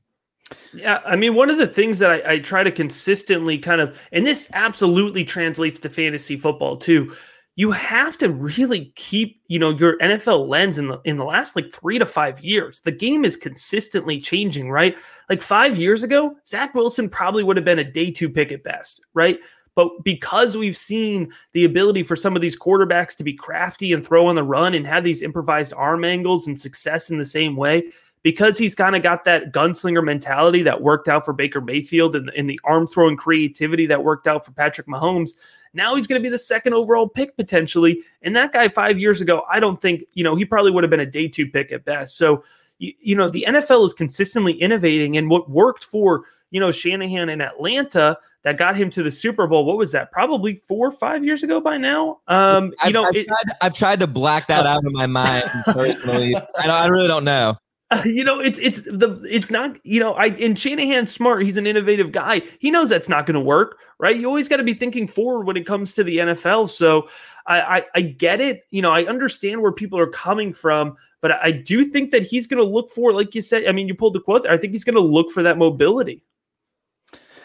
Yeah, 0.73 1.01
I 1.05 1.17
mean, 1.17 1.35
one 1.35 1.51
of 1.51 1.59
the 1.59 1.67
things 1.67 1.99
that 1.99 2.11
I, 2.11 2.33
I, 2.35 2.38
try 2.38 2.62
to 2.62 2.71
consistently 2.71 3.59
kind 3.59 3.81
of, 3.81 3.99
and 4.12 4.27
this 4.27 4.49
absolutely 4.53 5.25
translates 5.25 5.81
to 5.81 5.88
fantasy 5.88 6.37
football 6.37 6.77
too. 6.77 7.17
You 7.55 7.73
have 7.73 8.17
to 8.19 8.31
really 8.31 8.93
keep, 8.97 9.41
you 9.47 9.59
know, 9.59 9.71
your 9.71 9.99
NFL 9.99 10.49
lens 10.49 10.79
in 10.79 10.88
the 10.88 11.01
in 11.05 11.19
the 11.19 11.25
last 11.25 11.55
like 11.55 11.71
three 11.71 11.99
to 11.99 12.07
five 12.07 12.41
years. 12.41 12.81
The 12.81 12.93
game 12.93 13.25
is 13.25 13.37
consistently 13.37 14.21
changing, 14.21 14.71
right? 14.71 14.97
Like 15.29 15.43
five 15.43 15.77
years 15.77 16.03
ago, 16.03 16.37
Zach 16.47 16.75
Wilson 16.75 17.11
probably 17.11 17.43
would 17.43 17.57
have 17.57 17.65
been 17.65 17.79
a 17.79 17.91
day 17.91 18.11
two 18.11 18.31
pick 18.31 18.53
at 18.53 18.65
best, 18.65 19.03
right? 19.12 19.38
But 19.75 20.05
because 20.05 20.57
we've 20.57 20.77
seen 20.77 21.33
the 21.53 21.65
ability 21.65 22.03
for 22.03 22.17
some 22.17 22.37
of 22.37 22.43
these 22.43 22.59
quarterbacks 22.59 23.17
to 23.17 23.25
be 23.25 23.33
crafty 23.33 23.93
and 23.93 24.05
throw 24.05 24.27
on 24.27 24.35
the 24.37 24.43
run 24.43 24.75
and 24.75 24.87
have 24.87 25.05
these 25.05 25.23
improvised 25.23 25.73
arm 25.75 26.05
angles 26.05 26.47
and 26.47 26.59
success 26.59 27.11
in 27.11 27.19
the 27.19 27.25
same 27.25 27.57
way, 27.57 27.91
because 28.23 28.59
he's 28.59 28.75
kind 28.75 28.95
of 28.95 29.03
got 29.03 29.25
that 29.25 29.53
gunslinger 29.53 30.05
mentality 30.05 30.63
that 30.63 30.83
worked 30.83 31.09
out 31.09 31.25
for 31.25 31.33
Baker 31.33 31.61
Mayfield 31.61 32.15
and, 32.15 32.31
and 32.31 32.49
the 32.49 32.61
arm 32.65 32.87
throwing 32.87 33.17
creativity 33.17 33.87
that 33.87 34.05
worked 34.05 34.27
out 34.27 34.45
for 34.45 34.53
Patrick 34.53 34.87
Mahomes. 34.87 35.31
Now 35.75 35.95
he's 35.95 36.07
going 36.07 36.21
to 36.21 36.23
be 36.23 36.31
the 36.31 36.39
second 36.39 36.75
overall 36.75 37.09
pick 37.09 37.37
potentially. 37.37 38.03
And 38.21 38.37
that 38.37 38.53
guy 38.53 38.69
five 38.69 39.01
years 39.01 39.21
ago, 39.21 39.43
I 39.51 39.59
don't 39.59 39.81
think, 39.81 40.03
you 40.13 40.23
know, 40.23 40.37
he 40.37 40.45
probably 40.45 40.71
would 40.71 40.85
have 40.85 40.91
been 40.91 41.01
a 41.01 41.07
day 41.07 41.29
two 41.29 41.49
pick 41.49 41.73
at 41.73 41.85
best. 41.85 42.17
So, 42.17 42.45
you, 42.79 42.93
you 43.01 43.17
know, 43.17 43.29
the 43.29 43.47
NFL 43.49 43.85
is 43.87 43.95
consistently 43.95 44.53
innovating. 44.53 45.17
And 45.17 45.31
what 45.31 45.51
worked 45.51 45.85
for, 45.85 46.25
you 46.51 46.61
know, 46.61 46.71
Shanahan 46.71 47.31
in 47.31 47.41
Atlanta 47.41 48.19
that 48.44 48.57
got 48.57 48.76
him 48.76 48.90
to 48.90 49.02
the 49.02 49.11
Super 49.11 49.46
Bowl. 49.46 49.64
What 49.64 49.76
was 49.76 49.92
that? 49.92 50.11
Probably 50.11 50.57
four 50.57 50.88
or 50.88 50.92
five 50.92 51.24
years 51.24 51.42
ago 51.42 51.61
by 51.61 51.78
now. 51.78 52.20
Um, 52.28 52.66
you 52.66 52.72
I've, 52.81 52.92
know, 52.92 53.02
I've, 53.05 53.14
it, 53.14 53.26
tried, 53.26 53.57
I've, 53.61 53.74
tried, 53.74 54.00
to 54.00 54.07
black 54.07 54.48
that 54.48 54.66
out 54.66 54.85
of 54.85 54.92
my 54.92 55.07
mind 55.07 55.44
personally. 55.66 56.37
I, 56.57 56.68
I 56.68 56.87
really 56.87 57.09
don't 57.09 57.24
know. 57.24 57.57
Uh, 57.90 58.02
you 58.07 58.24
know, 58.24 58.40
it's 58.40 58.59
it's 58.59 58.83
the 58.83 59.22
it's 59.31 59.50
not 59.50 59.78
you 59.85 60.00
know 60.00 60.14
I 60.14 60.28
and 60.28 60.59
Shanahan's 60.59 61.12
smart. 61.12 61.42
He's 61.42 61.59
an 61.59 61.66
innovative 61.66 62.11
guy. 62.11 62.42
He 62.59 62.70
knows 62.70 62.88
that's 62.88 63.09
not 63.09 63.26
going 63.26 63.35
to 63.35 63.40
work, 63.40 63.78
right? 63.98 64.16
You 64.16 64.26
always 64.28 64.48
got 64.48 64.57
to 64.57 64.64
be 64.64 64.72
thinking 64.72 65.07
forward 65.07 65.46
when 65.46 65.59
it 65.59 65.66
comes 65.66 65.94
to 65.94 66.05
the 66.05 66.16
NFL. 66.16 66.70
So 66.70 67.09
I, 67.46 67.61
I 67.61 67.85
I 67.94 68.00
get 68.00 68.40
it. 68.40 68.62
You 68.70 68.81
know, 68.81 68.90
I 68.90 69.05
understand 69.05 69.61
where 69.61 69.72
people 69.72 69.98
are 69.98 70.07
coming 70.07 70.55
from, 70.55 70.96
but 71.20 71.33
I 71.33 71.50
do 71.50 71.85
think 71.85 72.12
that 72.12 72.22
he's 72.22 72.46
going 72.46 72.64
to 72.64 72.68
look 72.68 72.90
for, 72.90 73.12
like 73.12 73.35
you 73.35 73.42
said. 73.42 73.66
I 73.66 73.72
mean, 73.72 73.88
you 73.88 73.94
pulled 73.94 74.14
the 74.14 74.20
quote. 74.20 74.44
There, 74.44 74.52
I 74.52 74.57
think 74.57 74.72
he's 74.72 74.85
going 74.85 74.94
to 74.94 75.02
look 75.02 75.31
for 75.31 75.42
that 75.42 75.59
mobility 75.59 76.22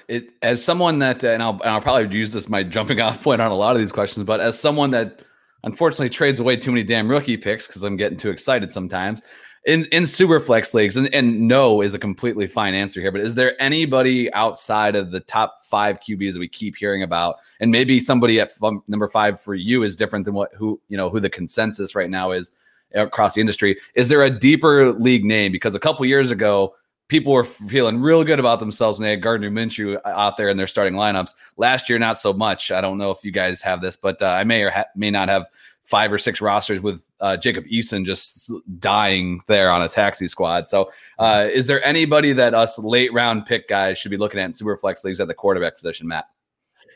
it 0.08 0.30
as 0.41 0.63
someone 0.63 1.00
that 1.00 1.24
uh, 1.24 1.30
and 1.30 1.43
I'll, 1.43 1.60
and 1.62 1.70
I'll 1.70 1.82
probably 1.82 2.15
use 2.17 2.32
this 2.32 2.50
my 2.50 2.63
jumping 2.63 3.00
off 3.02 3.24
point 3.24 3.41
on 3.41 3.52
a 3.52 3.56
lot 3.56 3.76
of 3.76 3.80
these 3.80 3.91
questions, 3.91 4.26
but 4.26 4.39
as 4.39 4.60
someone 4.60 4.91
that 4.91 5.22
unfortunately 5.63 6.10
trades 6.10 6.39
away 6.39 6.56
too 6.56 6.72
many 6.72 6.84
damn 6.84 7.08
rookie 7.08 7.38
picks 7.38 7.67
because 7.67 7.84
I'm 7.84 7.98
getting 7.98 8.17
too 8.17 8.30
excited 8.30 8.72
sometimes 8.72 9.22
in 9.67 9.86
in 9.86 10.08
super 10.08 10.39
flex 10.39 10.74
leagues 10.74 10.96
and, 10.96 11.13
and 11.13 11.48
no 11.48 11.82
is 11.82 11.93
a 11.93 12.00
completely 12.00 12.48
fine 12.48 12.74
answer 12.74 13.02
here 13.02 13.12
but 13.12 13.22
is 13.22 13.36
there 13.36 13.62
anybody 13.62 14.34
outside 14.34 14.96
of 14.96 15.12
the 15.12 15.20
top 15.20 15.62
five 15.62 16.00
qb's 16.00 16.36
that 16.36 16.39
we 16.39 16.48
keep 16.48 16.76
hearing 16.76 17.04
about? 17.04 17.38
And 17.60 17.70
maybe 17.70 18.00
somebody 18.00 18.39
at 18.39 18.52
f- 18.62 18.82
number 18.88 19.08
five 19.08 19.39
for 19.41 19.56
you 19.56 19.84
is 19.84 19.96
different 19.96 20.26
than 20.26 20.34
what 20.34 20.54
who 20.56 20.80
you 20.88 20.98
know 20.98 21.10
who 21.10 21.20
the 21.20 21.30
consensus 21.30 21.96
right 21.96 22.10
now 22.10 22.32
is 22.32 22.52
uh, 22.96 23.06
across 23.06 23.36
the 23.36 23.41
industry. 23.41 23.78
Is 23.93 24.10
there 24.10 24.24
a 24.24 24.30
deeper 24.30 24.93
league 24.93 25.26
name? 25.26 25.52
Because 25.52 25.76
a 25.76 25.80
couple 25.80 26.06
years 26.06 26.32
ago 26.32 26.74
people 27.08 27.32
were 27.32 27.43
feeling 27.43 28.00
real 28.00 28.24
good 28.24 28.39
about 28.39 28.60
themselves 28.60 29.00
when 29.00 29.06
they 29.06 29.12
had 29.12 29.22
Gardner 29.22 29.50
Minshew 29.50 30.00
out 30.06 30.38
there 30.38 30.50
in 30.50 30.58
their 30.58 30.67
starting 30.67 30.93
lineups. 30.93 31.34
Last 31.58 31.89
year, 31.89 32.00
not 32.00 32.20
so 32.20 32.34
much. 32.34 32.72
I 32.72 32.82
don't 32.82 32.98
know 32.98 33.12
if 33.12 33.24
you 33.24 33.32
guys 33.32 33.62
have 33.62 33.82
this, 33.82 33.96
but 33.96 34.22
uh, 34.22 34.28
I 34.28 34.43
may 34.43 34.63
or 34.63 34.70
ha- 34.70 34.86
may 34.96 35.12
not 35.12 35.30
have 35.30 35.48
five 35.84 36.12
or 36.12 36.17
six 36.17 36.41
rosters 36.41 36.82
with 36.82 37.02
uh, 37.22 37.38
Jacob 37.38 37.63
Eason 37.65 38.06
just 38.06 38.52
dying 38.80 39.41
there 39.48 39.72
on 39.72 39.82
a 39.82 39.88
taxi 39.88 40.28
squad. 40.28 40.67
So, 40.67 40.91
uh, 41.17 41.48
is 41.52 41.65
there 41.65 41.84
anybody 41.86 42.34
that 42.34 42.54
us 42.54 42.78
late 42.78 43.12
round 43.13 43.46
pick 43.46 43.70
guys 43.70 43.98
should 43.98 44.12
be 44.12 44.17
looking 44.17 44.39
at 44.39 44.46
in 44.46 44.54
super 44.54 44.76
flex 44.76 45.04
leagues 45.04 45.20
at 45.20 45.28
the 45.28 45.34
quarterback 45.34 45.76
position, 45.76 46.08
Matt? 46.08 46.26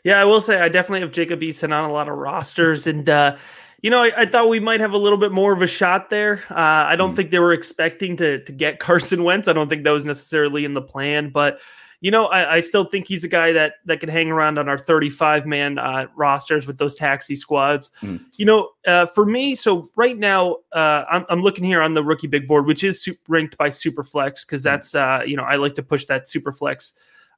Yeah, 0.04 0.20
I 0.20 0.24
will 0.24 0.40
say 0.40 0.60
I 0.60 0.68
definitely 0.68 1.00
have 1.00 1.12
Jacob 1.12 1.40
Eason 1.40 1.72
on 1.72 1.88
a 1.88 1.92
lot 1.92 2.08
of 2.08 2.16
rosters, 2.16 2.86
and 2.86 3.08
uh, 3.08 3.36
you 3.82 3.90
know, 3.90 4.00
I, 4.00 4.22
I, 4.22 4.26
thought 4.26 4.48
we 4.48 4.60
might 4.60 4.80
have 4.80 4.92
a 4.92 4.98
little 4.98 5.18
bit 5.18 5.32
more 5.32 5.52
of 5.52 5.60
a 5.60 5.66
shot 5.66 6.08
there. 6.08 6.44
Uh, 6.48 6.54
I 6.54 6.96
don't 6.96 7.12
mm. 7.12 7.16
think 7.16 7.30
they 7.30 7.40
were 7.40 7.52
expecting 7.52 8.16
to 8.16 8.42
to 8.44 8.52
get 8.52 8.78
Carson 8.80 9.24
Wentz. 9.24 9.48
I 9.48 9.52
don't 9.52 9.68
think 9.68 9.84
that 9.84 9.90
was 9.90 10.04
necessarily 10.04 10.64
in 10.64 10.74
the 10.74 10.82
plan, 10.82 11.30
but 11.30 11.58
you 12.00 12.10
know, 12.10 12.26
I, 12.26 12.56
I 12.56 12.60
still 12.60 12.84
think 12.84 13.06
he's 13.06 13.22
a 13.22 13.28
guy 13.28 13.52
that 13.52 13.74
that 13.84 14.00
can 14.00 14.08
hang 14.08 14.30
around 14.30 14.58
on 14.58 14.68
our 14.68 14.76
35 14.76 15.46
man 15.46 15.78
uh, 15.78 16.06
rosters 16.16 16.66
with 16.66 16.78
those 16.78 16.96
taxi 16.96 17.36
squads. 17.36 17.90
Mm. 18.02 18.20
You 18.36 18.44
know, 18.44 18.70
uh, 18.86 19.06
for 19.06 19.24
me, 19.24 19.54
so 19.54 19.88
right 19.94 20.18
now, 20.18 20.56
uh, 20.72 21.04
I'm, 21.08 21.24
I'm, 21.28 21.42
looking 21.42 21.62
here 21.62 21.80
on 21.80 21.94
the 21.94 22.02
rookie 22.02 22.26
big 22.26 22.48
board, 22.48 22.66
which 22.66 22.82
is 22.82 23.00
super 23.00 23.20
ranked 23.28 23.56
by 23.56 23.68
Superflex 23.68 24.44
because 24.44 24.62
mm. 24.62 24.64
that's 24.64 24.96
uh, 24.96 25.22
you 25.24 25.36
know 25.36 25.44
I 25.44 25.56
like 25.56 25.76
to 25.76 25.82
push 25.82 26.06
that 26.06 26.26
Superflex 26.26 26.94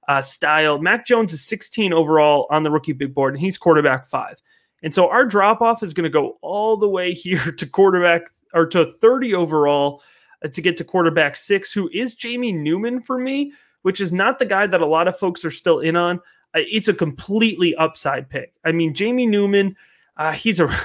uh, 0.09 0.23
style. 0.23 0.79
Mac 0.79 1.07
Jones 1.07 1.35
is 1.35 1.43
16 1.45 1.93
overall 1.93 2.47
on 2.51 2.63
the 2.63 2.71
rookie 2.71 2.93
big 2.93 3.15
board, 3.15 3.35
and 3.35 3.41
he's 3.43 3.59
quarterback 3.59 4.07
five. 4.07 4.41
And 4.85 4.93
so 4.93 5.09
our 5.09 5.25
drop 5.25 5.63
off 5.63 5.83
is 5.83 5.95
going 5.95 6.05
to 6.05 6.11
go 6.11 6.39
all 6.43 6.77
the 6.77 6.89
way 6.89 7.13
here 7.15 7.51
to 7.51 7.67
quarterback 7.67 8.31
or 8.53 8.67
to 8.67 8.95
30 9.01 9.35
overall 9.35 10.03
uh, 10.45 10.49
to 10.49 10.63
get 10.63 10.77
to 10.77 10.85
quarterback 10.85 11.35
six, 11.35 11.73
who 11.73 11.91
is 11.93 12.15
Jamie 12.15 12.53
Newman 12.53 13.01
for 13.01 13.19
me, 13.19 13.53
which 13.83 14.01
is 14.01 14.13
not 14.13 14.39
the 14.39 14.47
guy 14.47 14.67
that 14.69 14.83
a 14.83 14.87
lot 14.87 15.09
of 15.09 15.19
folks 15.19 15.45
are 15.45 15.51
still 15.51 15.81
in 15.81 15.97
on. 15.97 16.21
It's 16.55 16.87
a 16.87 16.95
completely 16.95 17.75
upside 17.75 18.31
pick. 18.31 18.53
I 18.65 18.71
mean, 18.71 18.95
Jamie 18.95 19.27
Newman, 19.27 19.75
uh, 20.17 20.33
he's 20.33 20.61
a. 20.61 20.71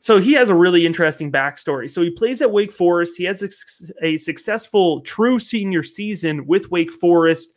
So 0.00 0.20
he 0.20 0.34
has 0.34 0.50
a 0.50 0.54
really 0.54 0.84
interesting 0.84 1.32
backstory. 1.32 1.88
So 1.88 2.02
he 2.02 2.10
plays 2.10 2.42
at 2.42 2.52
Wake 2.52 2.74
Forest. 2.74 3.16
He 3.16 3.24
has 3.24 3.42
a, 3.42 4.04
a 4.04 4.18
successful 4.18 5.00
true 5.00 5.38
senior 5.38 5.82
season 5.82 6.46
with 6.46 6.70
Wake 6.70 6.92
Forest 6.92 7.53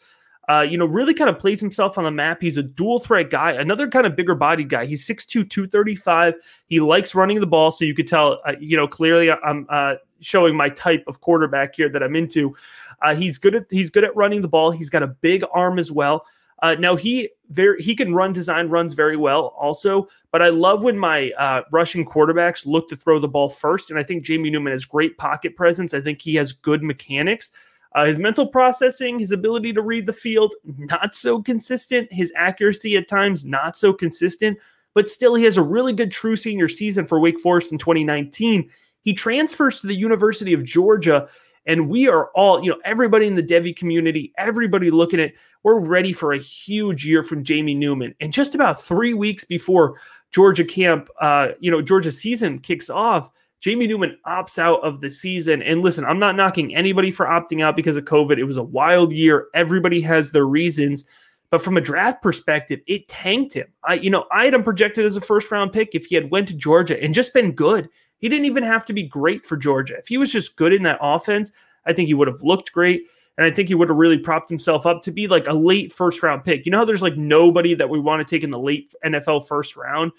uh, 0.49 0.61
you 0.61 0.77
know, 0.77 0.85
really 0.85 1.13
kind 1.13 1.29
of 1.29 1.39
plays 1.39 1.59
himself 1.59 1.97
on 1.97 2.05
the 2.05 2.11
map. 2.11 2.41
He's 2.41 2.57
a 2.57 2.63
dual 2.63 2.99
threat 2.99 3.29
guy, 3.29 3.51
another 3.51 3.89
kind 3.89 4.05
of 4.05 4.15
bigger 4.15 4.35
bodied 4.35 4.69
guy. 4.69 4.85
He's 4.85 5.05
6'2, 5.05 5.49
235. 5.49 6.35
He 6.67 6.79
likes 6.79 7.13
running 7.13 7.39
the 7.41 7.47
ball. 7.47 7.71
So 7.71 7.83
you 7.83 7.93
could 7.93 8.07
tell, 8.07 8.39
uh, 8.47 8.53
you 8.59 8.77
know, 8.77 8.87
clearly 8.87 9.29
I'm 9.29 9.65
uh, 9.69 9.95
showing 10.21 10.55
my 10.55 10.69
type 10.69 11.03
of 11.07 11.21
quarterback 11.21 11.75
here 11.75 11.89
that 11.89 12.01
I'm 12.01 12.15
into. 12.15 12.55
Uh, 13.01 13.15
he's 13.15 13.37
good 13.37 13.55
at 13.55 13.65
he's 13.69 13.89
good 13.89 14.03
at 14.03 14.15
running 14.15 14.41
the 14.41 14.47
ball. 14.47 14.71
He's 14.71 14.89
got 14.89 15.03
a 15.03 15.07
big 15.07 15.43
arm 15.53 15.79
as 15.79 15.91
well. 15.91 16.25
Uh, 16.63 16.75
now 16.79 16.95
he 16.95 17.29
very 17.49 17.81
he 17.83 17.95
can 17.95 18.15
run 18.15 18.33
design 18.33 18.67
runs 18.69 18.95
very 18.95 19.15
well 19.15 19.53
also, 19.59 20.07
but 20.31 20.41
I 20.41 20.49
love 20.49 20.81
when 20.81 20.97
my 20.97 21.31
uh, 21.37 21.61
rushing 21.71 22.03
quarterbacks 22.03 22.65
look 22.65 22.89
to 22.89 22.95
throw 22.95 23.19
the 23.19 23.27
ball 23.27 23.47
first, 23.49 23.91
and 23.91 23.99
I 23.99 24.03
think 24.03 24.23
Jamie 24.23 24.49
Newman 24.49 24.71
has 24.71 24.83
great 24.83 25.17
pocket 25.17 25.55
presence. 25.55 25.93
I 25.93 26.01
think 26.01 26.21
he 26.21 26.33
has 26.35 26.53
good 26.53 26.81
mechanics. 26.81 27.51
Uh, 27.97 28.05
his 28.05 28.19
mental 28.19 28.45
processing, 28.45 29.17
his 29.17 29.31
ability 29.31 29.73
to 29.73 29.81
read 29.81 30.05
the 30.05 30.13
field, 30.13 30.53
not 30.77 31.15
so 31.15 31.41
consistent. 31.41 32.07
His 32.13 32.31
accuracy 32.35 32.95
at 32.95 33.07
times, 33.07 33.43
not 33.43 33.75
so 33.75 33.91
consistent. 33.91 34.59
But 34.93 35.09
still, 35.09 35.33
he 35.33 35.43
has 35.45 35.57
a 35.57 35.63
really 35.63 35.93
good 35.93 36.11
true 36.11 36.35
senior 36.35 36.67
season 36.67 37.07
for 37.07 37.19
Wake 37.19 37.39
Forest 37.39 37.71
in 37.71 37.79
2019. 37.79 38.69
He 39.01 39.13
transfers 39.15 39.81
to 39.81 39.87
the 39.87 39.95
University 39.95 40.53
of 40.53 40.63
Georgia, 40.63 41.27
and 41.65 41.89
we 41.89 42.07
are 42.07 42.27
all, 42.35 42.63
you 42.63 42.69
know, 42.69 42.77
everybody 42.85 43.25
in 43.25 43.33
the 43.33 43.41
Devy 43.41 43.75
community, 43.75 44.31
everybody 44.37 44.91
looking 44.91 45.19
at, 45.19 45.33
we're 45.63 45.79
ready 45.79 46.13
for 46.13 46.33
a 46.33 46.39
huge 46.39 47.03
year 47.03 47.23
from 47.23 47.43
Jamie 47.43 47.73
Newman. 47.73 48.13
And 48.19 48.31
just 48.31 48.53
about 48.53 48.79
three 48.79 49.15
weeks 49.15 49.43
before 49.43 49.99
Georgia 50.31 50.65
camp, 50.65 51.09
uh, 51.19 51.49
you 51.59 51.71
know, 51.71 51.81
Georgia 51.81 52.11
season 52.11 52.59
kicks 52.59 52.91
off, 52.91 53.31
Jamie 53.59 53.87
Newman 53.87 54.17
opts 54.25 54.59
out 54.59 54.83
of 54.83 55.01
the 55.01 55.09
season. 55.09 55.61
And 55.61 55.81
listen, 55.81 56.05
I'm 56.05 56.19
not 56.19 56.35
knocking 56.35 56.75
anybody 56.75 57.11
for 57.11 57.25
opting 57.25 57.61
out 57.61 57.75
because 57.75 57.97
of 57.97 58.05
COVID. 58.05 58.37
It 58.37 58.43
was 58.43 58.57
a 58.57 58.63
wild 58.63 59.11
year. 59.11 59.47
Everybody 59.53 60.01
has 60.01 60.31
their 60.31 60.45
reasons. 60.45 61.05
But 61.49 61.61
from 61.61 61.77
a 61.77 61.81
draft 61.81 62.21
perspective, 62.21 62.81
it 62.87 63.07
tanked 63.07 63.53
him. 63.53 63.67
I, 63.83 63.95
you 63.95 64.09
know, 64.09 64.25
I 64.31 64.45
had 64.45 64.53
him 64.53 64.63
projected 64.63 65.05
as 65.05 65.15
a 65.15 65.21
first 65.21 65.49
round 65.49 65.71
pick 65.71 65.95
if 65.95 66.05
he 66.05 66.15
had 66.15 66.29
went 66.29 66.47
to 66.49 66.55
Georgia 66.55 67.01
and 67.01 67.13
just 67.13 67.33
been 67.33 67.53
good. 67.53 67.89
He 68.17 68.29
didn't 68.29 68.45
even 68.45 68.63
have 68.63 68.85
to 68.85 68.93
be 68.93 69.03
great 69.03 69.45
for 69.45 69.55
Georgia. 69.55 69.95
If 69.97 70.07
he 70.07 70.17
was 70.17 70.31
just 70.31 70.57
good 70.57 70.73
in 70.73 70.83
that 70.83 70.99
offense, 71.01 71.51
I 71.85 71.93
think 71.93 72.07
he 72.07 72.13
would 72.13 72.27
have 72.27 72.41
looked 72.43 72.73
great. 72.73 73.07
And 73.37 73.45
I 73.45 73.51
think 73.51 73.67
he 73.67 73.75
would 73.75 73.89
have 73.89 73.97
really 73.97 74.17
propped 74.17 74.49
himself 74.49 74.85
up 74.85 75.03
to 75.03 75.11
be 75.11 75.27
like 75.27 75.47
a 75.47 75.53
late 75.53 75.93
first 75.93 76.21
round 76.23 76.43
pick. 76.43 76.65
You 76.65 76.71
know 76.71 76.79
how 76.79 76.85
there's 76.85 77.03
like 77.03 77.17
nobody 77.17 77.75
that 77.75 77.89
we 77.89 77.99
want 77.99 78.27
to 78.27 78.35
take 78.35 78.43
in 78.43 78.49
the 78.49 78.59
late 78.59 78.93
NFL 79.05 79.47
first 79.47 79.77
round? 79.77 80.11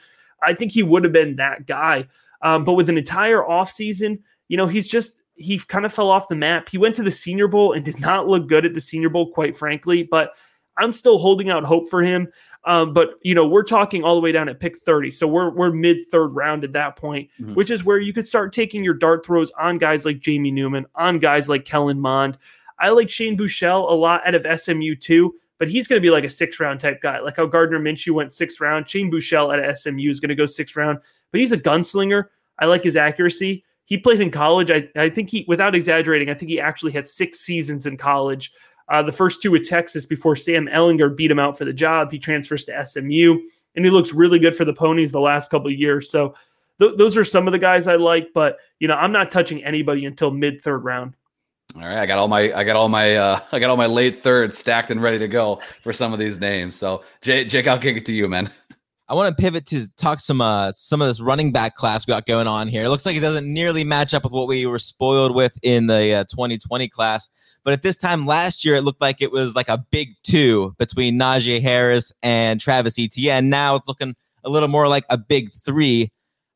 I 0.43 0.55
think 0.55 0.73
he 0.73 0.85
would 0.85 1.03
have 1.05 1.13
been 1.13 1.37
that 1.37 1.67
guy. 1.67 2.07
Um, 2.43 2.65
but 2.65 2.75
with 2.75 2.89
an 2.89 2.99
entire 2.99 3.43
offseason, 3.43 4.21
you 4.49 4.57
know, 4.57 4.67
he's 4.67 4.89
just 4.89 5.23
he 5.35 5.59
kind 5.59 5.87
of 5.87 5.93
fell 5.93 6.11
off 6.11 6.29
the 6.29 6.37
map. 6.37 6.69
He 6.69 6.79
went 6.79 6.95
to 6.97 7.03
the 7.03 7.11
Senior 7.11 7.49
Bowl 7.49 7.73
and 7.73 7.85
did 7.85 8.01
not 8.01 8.27
look 8.27 8.49
good 8.49 8.65
at 8.65 8.75
the 8.75 8.81
Senior 8.81 9.09
Bowl, 9.09 9.31
quite 9.31 9.57
frankly. 9.57 10.03
But 10.03 10.33
I'm 10.77 10.93
still 10.93 11.19
holding 11.19 11.51
out 11.51 11.65
hope 11.65 11.89
for 11.89 12.03
him. 12.03 12.29
Um, 12.65 12.93
but 12.93 13.15
you 13.23 13.35
know, 13.35 13.47
we're 13.47 13.63
talking 13.63 14.05
all 14.05 14.15
the 14.15 14.21
way 14.21 14.33
down 14.33 14.49
at 14.49 14.61
pick 14.61 14.79
30. 14.79 15.11
So 15.11 15.27
we're 15.27 15.51
we're 15.51 15.73
mid 15.73 15.99
third 16.11 16.29
round 16.29 16.65
at 16.65 16.73
that 16.73 16.97
point, 16.97 17.31
mm-hmm. 17.41 17.55
which 17.55 17.71
is 17.71 17.85
where 17.85 17.99
you 17.99 18.13
could 18.13 18.27
start 18.27 18.53
taking 18.53 18.85
your 18.85 18.95
dart 18.95 19.25
throws 19.25 19.51
on 19.53 19.79
guys 19.79 20.05
like 20.05 20.21
Jamie 20.21 20.51
Newman, 20.51 20.87
on 20.95 21.19
guys 21.19 21.49
like 21.49 21.65
Kellen 21.65 22.01
Mond. 22.01 22.39
I 22.79 22.91
like 22.91 23.09
Shane 23.09 23.37
Buechele 23.37 23.91
a 23.91 23.95
lot 23.95 24.27
out 24.27 24.35
of 24.35 24.61
SMU 24.61 24.95
too, 24.95 25.35
but 25.59 25.69
he's 25.69 25.89
going 25.89 26.01
to 26.01 26.07
be 26.07 26.11
like 26.11 26.25
a 26.25 26.31
six 26.31 26.61
round 26.61 26.81
type 26.81 27.03
guy, 27.03 27.21
like 27.21 27.37
how 27.37 27.47
Gardner 27.47 27.81
Minshew 27.81 28.13
went 28.13 28.33
six 28.33 28.61
round. 28.61 28.89
Shane 28.89 29.11
Buechele 29.11 29.57
at 29.57 29.79
SMU 29.79 30.09
is 30.09 30.21
going 30.21 30.29
to 30.29 30.35
go 30.35 30.47
six 30.47 30.77
round, 30.77 30.99
but 31.31 31.41
he's 31.41 31.53
a 31.53 31.59
gunslinger. 31.59 32.27
I 32.59 32.67
like 32.67 32.85
his 32.85 32.97
accuracy. 32.97 33.65
He 33.85 33.97
played 33.97 34.21
in 34.21 34.31
college. 34.31 34.71
I, 34.71 34.89
I 34.97 35.09
think 35.09 35.31
he, 35.31 35.45
without 35.49 35.75
exaggerating, 35.75 36.29
I 36.29 36.35
think 36.35 36.51
he 36.51 36.61
actually 36.61 36.93
had 36.93 37.09
six 37.09 37.41
seasons 37.41 37.87
in 37.87 37.97
college. 37.97 38.53
Uh, 38.89 39.03
the 39.03 39.13
first 39.13 39.43
two 39.43 39.51
with 39.51 39.69
Texas 39.69 40.07
before 40.07 40.37
Sam 40.37 40.67
Ehlinger 40.67 41.15
beat 41.15 41.31
him 41.31 41.39
out 41.39 41.59
for 41.59 41.65
the 41.65 41.73
job. 41.73 42.11
He 42.11 42.19
transfers 42.19 42.65
to 42.65 42.87
SMU, 42.87 43.39
and 43.77 43.85
he 43.85 43.91
looks 43.91 44.15
really 44.15 44.39
good 44.39 44.57
for 44.57 44.65
the 44.65 44.73
Ponies 44.73 45.13
the 45.13 45.21
last 45.21 45.51
couple 45.51 45.69
of 45.69 45.79
years. 45.79 46.11
So 46.11 46.35
th- 46.81 46.97
those 46.97 47.17
are 47.17 47.25
some 47.25 47.47
of 47.47 47.53
the 47.53 47.59
guys 47.59 47.87
I 47.87 47.97
like, 47.97 48.29
but 48.35 48.59
you 48.79 48.89
know 48.89 48.95
I'm 48.95 49.13
not 49.13 49.31
touching 49.31 49.63
anybody 49.63 50.07
until 50.07 50.31
mid 50.31 50.61
third 50.61 50.85
round. 50.85 51.15
All 51.81 51.87
right, 51.87 51.99
I 51.99 52.07
got 52.07 52.19
all 52.19 52.27
my 52.27 52.53
I 52.53 52.65
got 52.65 52.75
all 52.75 52.89
my 52.89 53.15
uh, 53.17 53.41
I 53.53 53.59
got 53.61 53.71
all 53.71 53.77
my 53.77 53.87
late 53.87 54.17
thirds 54.17 54.59
stacked 54.59 54.91
and 54.91 55.01
ready 55.01 55.19
to 55.21 55.29
go 55.29 55.61
for 55.83 55.93
some 55.93 56.13
of 56.13 56.19
these 56.19 56.41
names. 56.41 56.77
So 56.77 57.05
Jake, 57.23 57.49
Jake, 57.49 57.69
I'll 57.69 57.79
kick 57.79 57.97
it 57.97 58.07
to 58.07 58.13
you, 58.13 58.29
man. 58.29 58.51
I 59.11 59.15
want 59.15 59.35
to 59.35 59.41
pivot 59.41 59.65
to 59.67 59.89
talk 59.97 60.21
some 60.21 60.41
uh, 60.41 60.73
some 60.73 61.01
of 61.01 61.09
this 61.09 61.21
running 61.21 61.53
back 61.53 61.77
class 61.77 62.07
we 62.07 62.11
got 62.11 62.27
going 62.27 62.49
on 62.49 62.69
here. 62.69 62.85
It 62.85 62.89
looks 62.89 63.07
like 63.07 63.17
it 63.17 63.21
doesn't 63.21 63.51
nearly 63.51 63.85
match 63.85 64.13
up 64.13 64.25
with 64.25 64.33
what 64.33 64.49
we 64.49 64.67
were 64.67 64.79
spoiled 64.79 65.35
with 65.35 65.57
in 65.63 65.87
the 65.87 66.13
uh, 66.13 66.25
2020 66.25 66.89
class. 66.89 67.31
But 67.65 67.73
at 67.73 67.83
this 67.83 67.97
time 67.97 68.27
last 68.27 68.65
year, 68.65 68.77
it 68.77 68.83
looked 68.83 69.01
like 69.01 69.23
it 69.23 69.31
was 69.31 69.55
like 69.55 69.69
a 69.69 69.79
big 69.79 70.11
two 70.25 70.75
between 70.79 71.19
Najee 71.19 71.63
Harris 71.63 72.13
and 72.23 72.61
Travis 72.61 72.99
Etienne. 72.99 73.49
Now 73.49 73.77
it's 73.77 73.89
looking 73.89 74.15
a 74.45 74.51
little 74.51 74.69
more 74.69 74.89
like 74.89 75.05
a 75.11 75.17
big 75.17 75.53
three. 75.53 76.11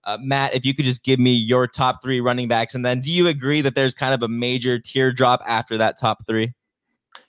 Uh, 0.05 0.19
Matt, 0.21 0.55
if 0.55 0.65
you 0.65 0.75
could 0.75 0.85
just 0.85 1.05
give 1.05 1.21
me 1.21 1.33
your 1.33 1.67
top 1.67 2.03
three 2.03 2.21
running 2.21 2.49
backs, 2.49 2.75
and 2.75 2.85
then 2.85 3.01
do 3.01 3.13
you 3.13 3.29
agree 3.29 3.61
that 3.61 3.75
there's 3.75 3.95
kind 3.95 4.15
of 4.15 4.23
a 4.23 4.29
major 4.29 4.79
teardrop 4.79 5.43
after 5.47 5.79
that 5.79 5.99
top 5.99 6.27
three? 6.27 6.55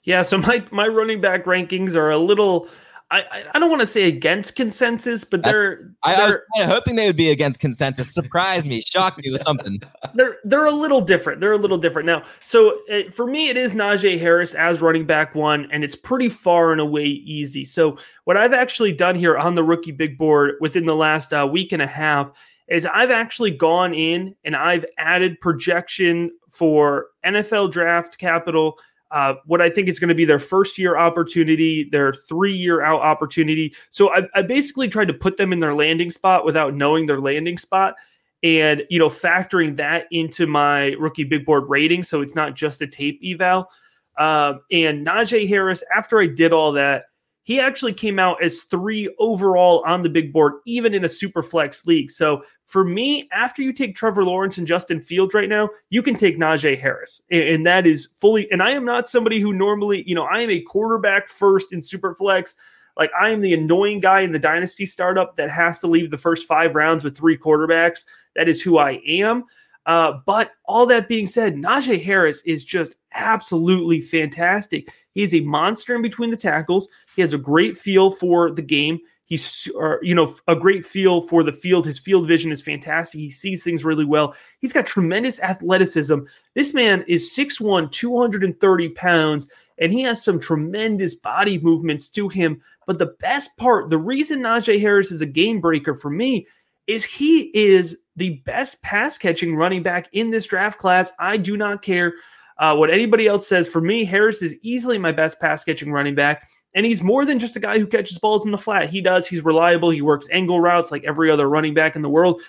Yeah, 0.02 0.22
so 0.22 0.38
my 0.38 0.64
my 0.70 0.88
running 0.88 1.20
back 1.20 1.44
rankings 1.44 1.94
are 1.94 2.10
a 2.10 2.18
little 2.18 2.68
I, 3.14 3.44
I 3.54 3.58
don't 3.60 3.70
want 3.70 3.80
to 3.80 3.86
say 3.86 4.04
against 4.04 4.56
consensus, 4.56 5.22
but 5.24 5.44
they're. 5.44 5.92
I, 6.02 6.16
they're, 6.16 6.24
I 6.24 6.26
was 6.26 6.38
kind 6.56 6.68
of 6.68 6.74
hoping 6.74 6.96
they 6.96 7.06
would 7.06 7.16
be 7.16 7.30
against 7.30 7.60
consensus. 7.60 8.12
Surprise 8.12 8.66
me, 8.66 8.80
shock 8.80 9.18
me 9.18 9.30
with 9.30 9.42
something. 9.42 9.80
They're 10.14 10.36
they're 10.44 10.66
a 10.66 10.72
little 10.72 11.00
different. 11.00 11.40
They're 11.40 11.52
a 11.52 11.58
little 11.58 11.78
different 11.78 12.06
now. 12.06 12.22
So 12.44 12.78
uh, 12.90 13.10
for 13.10 13.26
me, 13.26 13.48
it 13.48 13.56
is 13.56 13.74
Najee 13.74 14.18
Harris 14.18 14.54
as 14.54 14.80
running 14.80 15.06
back 15.06 15.34
one, 15.34 15.68
and 15.72 15.82
it's 15.82 15.96
pretty 15.96 16.28
far 16.28 16.72
and 16.72 16.80
away 16.80 17.04
easy. 17.06 17.64
So 17.64 17.98
what 18.24 18.36
I've 18.36 18.52
actually 18.52 18.92
done 18.92 19.16
here 19.16 19.36
on 19.36 19.54
the 19.54 19.64
rookie 19.64 19.90
big 19.92 20.16
board 20.16 20.54
within 20.60 20.86
the 20.86 20.94
last 20.94 21.32
uh, 21.32 21.48
week 21.50 21.72
and 21.72 21.82
a 21.82 21.86
half 21.86 22.30
is 22.68 22.86
I've 22.86 23.10
actually 23.10 23.50
gone 23.50 23.94
in 23.94 24.34
and 24.44 24.56
I've 24.56 24.84
added 24.98 25.40
projection 25.40 26.30
for 26.48 27.08
NFL 27.24 27.72
draft 27.72 28.18
capital 28.18 28.78
uh, 29.14 29.34
what 29.46 29.62
I 29.62 29.70
think 29.70 29.88
is 29.88 30.00
going 30.00 30.08
to 30.08 30.14
be 30.14 30.24
their 30.24 30.40
first 30.40 30.76
year 30.76 30.96
opportunity, 30.96 31.84
their 31.84 32.12
three 32.12 32.52
year 32.52 32.82
out 32.82 33.00
opportunity. 33.00 33.72
So 33.90 34.12
I, 34.12 34.22
I, 34.34 34.42
basically 34.42 34.88
tried 34.88 35.06
to 35.06 35.14
put 35.14 35.36
them 35.36 35.52
in 35.52 35.60
their 35.60 35.72
landing 35.72 36.10
spot 36.10 36.44
without 36.44 36.74
knowing 36.74 37.06
their 37.06 37.20
landing 37.20 37.56
spot 37.56 37.94
and, 38.42 38.82
you 38.90 38.98
know, 38.98 39.08
factoring 39.08 39.76
that 39.76 40.06
into 40.10 40.48
my 40.48 40.96
rookie 40.98 41.22
big 41.22 41.46
board 41.46 41.64
rating. 41.68 42.02
So 42.02 42.22
it's 42.22 42.34
not 42.34 42.56
just 42.56 42.82
a 42.82 42.88
tape 42.88 43.20
eval. 43.24 43.70
Uh, 44.18 44.54
and 44.72 45.06
Najee 45.06 45.48
Harris, 45.48 45.84
after 45.94 46.18
I 46.18 46.26
did 46.26 46.52
all 46.52 46.72
that, 46.72 47.04
he 47.44 47.60
actually 47.60 47.92
came 47.92 48.18
out 48.18 48.42
as 48.42 48.62
three 48.62 49.14
overall 49.18 49.84
on 49.86 50.02
the 50.02 50.08
big 50.08 50.32
board, 50.32 50.54
even 50.66 50.94
in 50.94 51.04
a 51.04 51.08
super 51.08 51.42
flex 51.42 51.86
league. 51.86 52.10
So 52.10 52.42
for 52.66 52.84
me, 52.84 53.28
after 53.32 53.62
you 53.62 53.72
take 53.72 53.94
Trevor 53.94 54.24
Lawrence 54.24 54.56
and 54.58 54.66
Justin 54.66 55.00
Fields 55.00 55.34
right 55.34 55.48
now, 55.48 55.68
you 55.90 56.02
can 56.02 56.16
take 56.16 56.38
Najee 56.38 56.78
Harris. 56.78 57.20
And 57.30 57.66
that 57.66 57.86
is 57.86 58.06
fully, 58.06 58.50
and 58.50 58.62
I 58.62 58.70
am 58.70 58.86
not 58.86 59.08
somebody 59.08 59.40
who 59.40 59.52
normally, 59.52 60.02
you 60.06 60.14
know, 60.14 60.24
I 60.24 60.40
am 60.40 60.50
a 60.50 60.60
quarterback 60.60 61.28
first 61.28 61.72
in 61.72 61.82
super 61.82 62.14
flex. 62.14 62.56
Like 62.96 63.10
I 63.18 63.30
am 63.30 63.42
the 63.42 63.54
annoying 63.54 64.00
guy 64.00 64.20
in 64.20 64.32
the 64.32 64.38
dynasty 64.38 64.86
startup 64.86 65.36
that 65.36 65.50
has 65.50 65.80
to 65.80 65.86
leave 65.86 66.10
the 66.10 66.18
first 66.18 66.48
five 66.48 66.74
rounds 66.74 67.04
with 67.04 67.16
three 67.16 67.36
quarterbacks. 67.36 68.06
That 68.36 68.48
is 68.48 68.62
who 68.62 68.78
I 68.78 69.02
am. 69.06 69.44
Uh, 69.86 70.14
but 70.24 70.52
all 70.64 70.86
that 70.86 71.08
being 71.08 71.26
said, 71.26 71.56
Najee 71.56 72.02
Harris 72.02 72.42
is 72.42 72.64
just 72.64 72.96
absolutely 73.12 74.00
fantastic. 74.00 74.92
He's 75.12 75.34
a 75.34 75.40
monster 75.40 75.94
in 75.94 76.02
between 76.02 76.30
the 76.30 76.36
tackles. 76.36 76.88
He 77.14 77.22
has 77.22 77.34
a 77.34 77.38
great 77.38 77.76
feel 77.76 78.10
for 78.10 78.50
the 78.50 78.62
game. 78.62 79.00
He's, 79.26 79.70
you 80.02 80.14
know, 80.14 80.34
a 80.48 80.54
great 80.54 80.84
feel 80.84 81.22
for 81.22 81.42
the 81.42 81.52
field. 81.52 81.86
His 81.86 81.98
field 81.98 82.28
vision 82.28 82.52
is 82.52 82.60
fantastic. 82.60 83.20
He 83.20 83.30
sees 83.30 83.64
things 83.64 83.84
really 83.84 84.04
well. 84.04 84.34
He's 84.58 84.72
got 84.72 84.86
tremendous 84.86 85.40
athleticism. 85.40 86.18
This 86.54 86.74
man 86.74 87.04
is 87.08 87.34
6'1, 87.34 87.90
230 87.90 88.88
pounds, 88.90 89.48
and 89.78 89.90
he 89.90 90.02
has 90.02 90.22
some 90.22 90.38
tremendous 90.38 91.14
body 91.14 91.58
movements 91.58 92.08
to 92.08 92.28
him. 92.28 92.60
But 92.86 92.98
the 92.98 93.14
best 93.18 93.56
part, 93.56 93.88
the 93.88 93.98
reason 93.98 94.40
Najee 94.40 94.80
Harris 94.80 95.10
is 95.10 95.22
a 95.22 95.26
game 95.26 95.60
breaker 95.60 95.94
for 95.94 96.10
me 96.10 96.46
is 96.86 97.02
he 97.02 97.50
is 97.54 97.98
the 98.16 98.42
best 98.44 98.82
pass 98.82 99.18
catching 99.18 99.56
running 99.56 99.82
back 99.82 100.08
in 100.12 100.30
this 100.30 100.46
draft 100.46 100.78
class. 100.78 101.12
I 101.18 101.36
do 101.36 101.56
not 101.56 101.82
care 101.82 102.14
uh, 102.58 102.76
what 102.76 102.90
anybody 102.90 103.26
else 103.26 103.46
says. 103.46 103.68
For 103.68 103.80
me, 103.80 104.04
Harris 104.04 104.42
is 104.42 104.56
easily 104.62 104.98
my 104.98 105.12
best 105.12 105.40
pass 105.40 105.64
catching 105.64 105.92
running 105.92 106.14
back. 106.14 106.48
And 106.74 106.84
he's 106.84 107.02
more 107.02 107.24
than 107.24 107.38
just 107.38 107.56
a 107.56 107.60
guy 107.60 107.78
who 107.78 107.86
catches 107.86 108.18
balls 108.18 108.44
in 108.44 108.50
the 108.50 108.58
flat. 108.58 108.90
He 108.90 109.00
does. 109.00 109.26
He's 109.26 109.44
reliable. 109.44 109.90
He 109.90 110.02
works 110.02 110.28
angle 110.32 110.60
routes 110.60 110.90
like 110.90 111.04
every 111.04 111.30
other 111.30 111.48
running 111.48 111.74
back 111.74 111.94
in 111.94 112.02
the 112.02 112.08
world. 112.08 112.40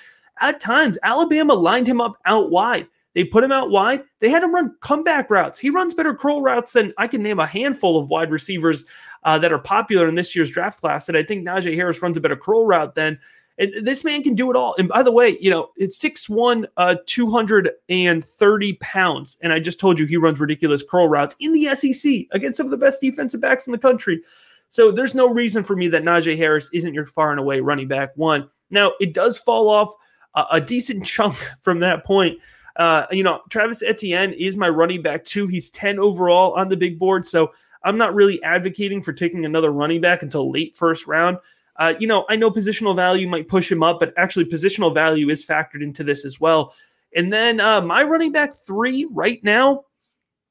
At 0.41 0.59
times, 0.59 0.97
Alabama 1.03 1.53
lined 1.53 1.87
him 1.87 2.01
up 2.01 2.17
out 2.25 2.49
wide. 2.49 2.87
They 3.13 3.23
put 3.23 3.43
him 3.43 3.51
out 3.51 3.69
wide. 3.69 4.03
They 4.19 4.29
had 4.29 4.43
him 4.43 4.53
run 4.53 4.75
comeback 4.81 5.29
routes. 5.29 5.57
He 5.57 5.69
runs 5.69 5.93
better 5.93 6.13
curl 6.13 6.41
routes 6.41 6.73
than 6.73 6.91
I 6.97 7.07
can 7.07 7.23
name 7.23 7.39
a 7.39 7.45
handful 7.45 7.97
of 7.97 8.09
wide 8.09 8.31
receivers 8.31 8.83
uh, 9.23 9.37
that 9.39 9.53
are 9.53 9.59
popular 9.59 10.07
in 10.07 10.15
this 10.15 10.35
year's 10.35 10.49
draft 10.49 10.81
class. 10.81 11.07
And 11.07 11.17
I 11.17 11.23
think 11.23 11.47
Najee 11.47 11.75
Harris 11.75 12.01
runs 12.01 12.17
a 12.17 12.21
better 12.21 12.35
curl 12.35 12.65
route 12.65 12.95
than. 12.95 13.19
And 13.57 13.85
this 13.85 14.03
man 14.03 14.21
can 14.21 14.35
do 14.35 14.51
it 14.51 14.57
all. 14.57 14.75
And 14.77 14.89
by 14.89 15.01
the 15.01 15.11
way, 15.11 15.37
you 15.39 15.49
know, 15.49 15.69
it's 15.77 15.97
6'1, 15.97 16.65
uh, 16.77 16.95
230 17.05 18.73
pounds. 18.73 19.37
And 19.41 19.53
I 19.53 19.59
just 19.59 19.79
told 19.79 19.97
you 19.97 20.05
he 20.05 20.17
runs 20.17 20.39
ridiculous 20.39 20.83
curl 20.83 21.07
routes 21.07 21.35
in 21.39 21.53
the 21.53 21.65
SEC 21.75 22.27
against 22.31 22.57
some 22.57 22.67
of 22.67 22.71
the 22.71 22.77
best 22.77 22.99
defensive 22.99 23.41
backs 23.41 23.65
in 23.65 23.71
the 23.71 23.77
country. 23.77 24.21
So 24.67 24.91
there's 24.91 25.15
no 25.15 25.29
reason 25.29 25.63
for 25.63 25.75
me 25.75 25.87
that 25.89 26.03
Najee 26.03 26.37
Harris 26.37 26.69
isn't 26.73 26.93
your 26.93 27.05
far 27.05 27.31
and 27.31 27.39
away 27.39 27.61
running 27.61 27.87
back 27.87 28.11
one. 28.15 28.49
Now, 28.69 28.91
it 28.99 29.13
does 29.13 29.37
fall 29.37 29.69
off 29.69 29.93
a, 30.33 30.45
a 30.53 30.61
decent 30.61 31.05
chunk 31.05 31.37
from 31.61 31.79
that 31.79 32.03
point. 32.03 32.39
Uh, 32.75 33.05
you 33.09 33.23
know, 33.23 33.41
Travis 33.49 33.81
Etienne 33.81 34.33
is 34.33 34.57
my 34.57 34.67
running 34.67 35.01
back 35.01 35.23
too. 35.23 35.47
He's 35.47 35.69
10 35.69 35.97
overall 35.97 36.53
on 36.53 36.67
the 36.67 36.75
big 36.75 36.99
board. 36.99 37.25
So 37.25 37.53
I'm 37.83 37.97
not 37.97 38.13
really 38.13 38.41
advocating 38.43 39.01
for 39.01 39.13
taking 39.13 39.45
another 39.45 39.71
running 39.71 40.01
back 40.01 40.23
until 40.23 40.51
late 40.51 40.75
first 40.75 41.07
round. 41.07 41.37
Uh, 41.77 41.93
you 41.99 42.07
know, 42.07 42.25
I 42.29 42.35
know 42.35 42.51
positional 42.51 42.95
value 42.95 43.27
might 43.27 43.47
push 43.47 43.71
him 43.71 43.83
up, 43.83 43.99
but 43.99 44.13
actually 44.17 44.45
positional 44.45 44.93
value 44.93 45.29
is 45.29 45.45
factored 45.45 45.81
into 45.81 46.03
this 46.03 46.25
as 46.25 46.39
well. 46.39 46.73
And 47.15 47.31
then 47.31 47.59
uh, 47.59 47.81
my 47.81 48.03
running 48.03 48.31
back 48.31 48.55
three 48.55 49.07
right 49.11 49.43
now, 49.43 49.85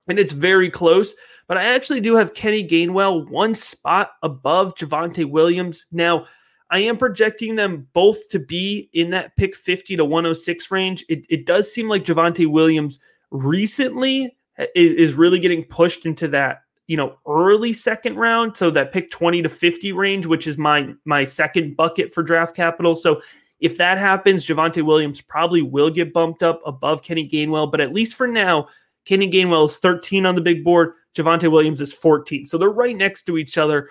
and 0.08 0.18
it's 0.18 0.32
very 0.32 0.70
close, 0.70 1.14
but 1.46 1.58
I 1.58 1.64
actually 1.74 2.00
do 2.00 2.16
have 2.16 2.34
Kenny 2.34 2.66
Gainwell 2.66 3.28
one 3.28 3.54
spot 3.54 4.12
above 4.22 4.74
Javonte 4.74 5.28
Williams. 5.28 5.86
Now, 5.92 6.26
I 6.70 6.78
am 6.80 6.96
projecting 6.96 7.56
them 7.56 7.86
both 7.92 8.28
to 8.30 8.38
be 8.38 8.88
in 8.92 9.10
that 9.10 9.36
pick 9.36 9.54
50 9.54 9.96
to 9.96 10.04
106 10.04 10.70
range. 10.70 11.04
It, 11.08 11.26
it 11.28 11.46
does 11.46 11.72
seem 11.72 11.88
like 11.88 12.04
Javonte 12.04 12.46
Williams 12.46 12.98
recently 13.30 14.36
is, 14.74 14.92
is 14.92 15.14
really 15.14 15.38
getting 15.38 15.64
pushed 15.64 16.06
into 16.06 16.28
that 16.28 16.63
you 16.86 16.96
know 16.96 17.16
early 17.26 17.72
second 17.72 18.16
round 18.16 18.56
so 18.56 18.70
that 18.70 18.92
pick 18.92 19.10
20 19.10 19.42
to 19.42 19.48
50 19.48 19.92
range 19.92 20.26
which 20.26 20.46
is 20.46 20.58
my 20.58 20.92
my 21.04 21.24
second 21.24 21.76
bucket 21.76 22.12
for 22.12 22.22
draft 22.22 22.54
capital 22.54 22.94
so 22.94 23.22
if 23.60 23.78
that 23.78 23.98
happens 23.98 24.46
Javonte 24.46 24.82
Williams 24.82 25.20
probably 25.20 25.62
will 25.62 25.90
get 25.90 26.12
bumped 26.12 26.42
up 26.42 26.60
above 26.66 27.02
Kenny 27.02 27.28
Gainwell 27.28 27.70
but 27.70 27.80
at 27.80 27.92
least 27.92 28.14
for 28.14 28.26
now 28.26 28.68
Kenny 29.04 29.30
Gainwell 29.30 29.66
is 29.66 29.78
13 29.78 30.26
on 30.26 30.34
the 30.34 30.40
big 30.40 30.64
board 30.64 30.94
Javonte 31.16 31.50
Williams 31.50 31.80
is 31.80 31.92
14 31.92 32.46
so 32.46 32.58
they're 32.58 32.68
right 32.68 32.96
next 32.96 33.22
to 33.24 33.38
each 33.38 33.56
other 33.56 33.88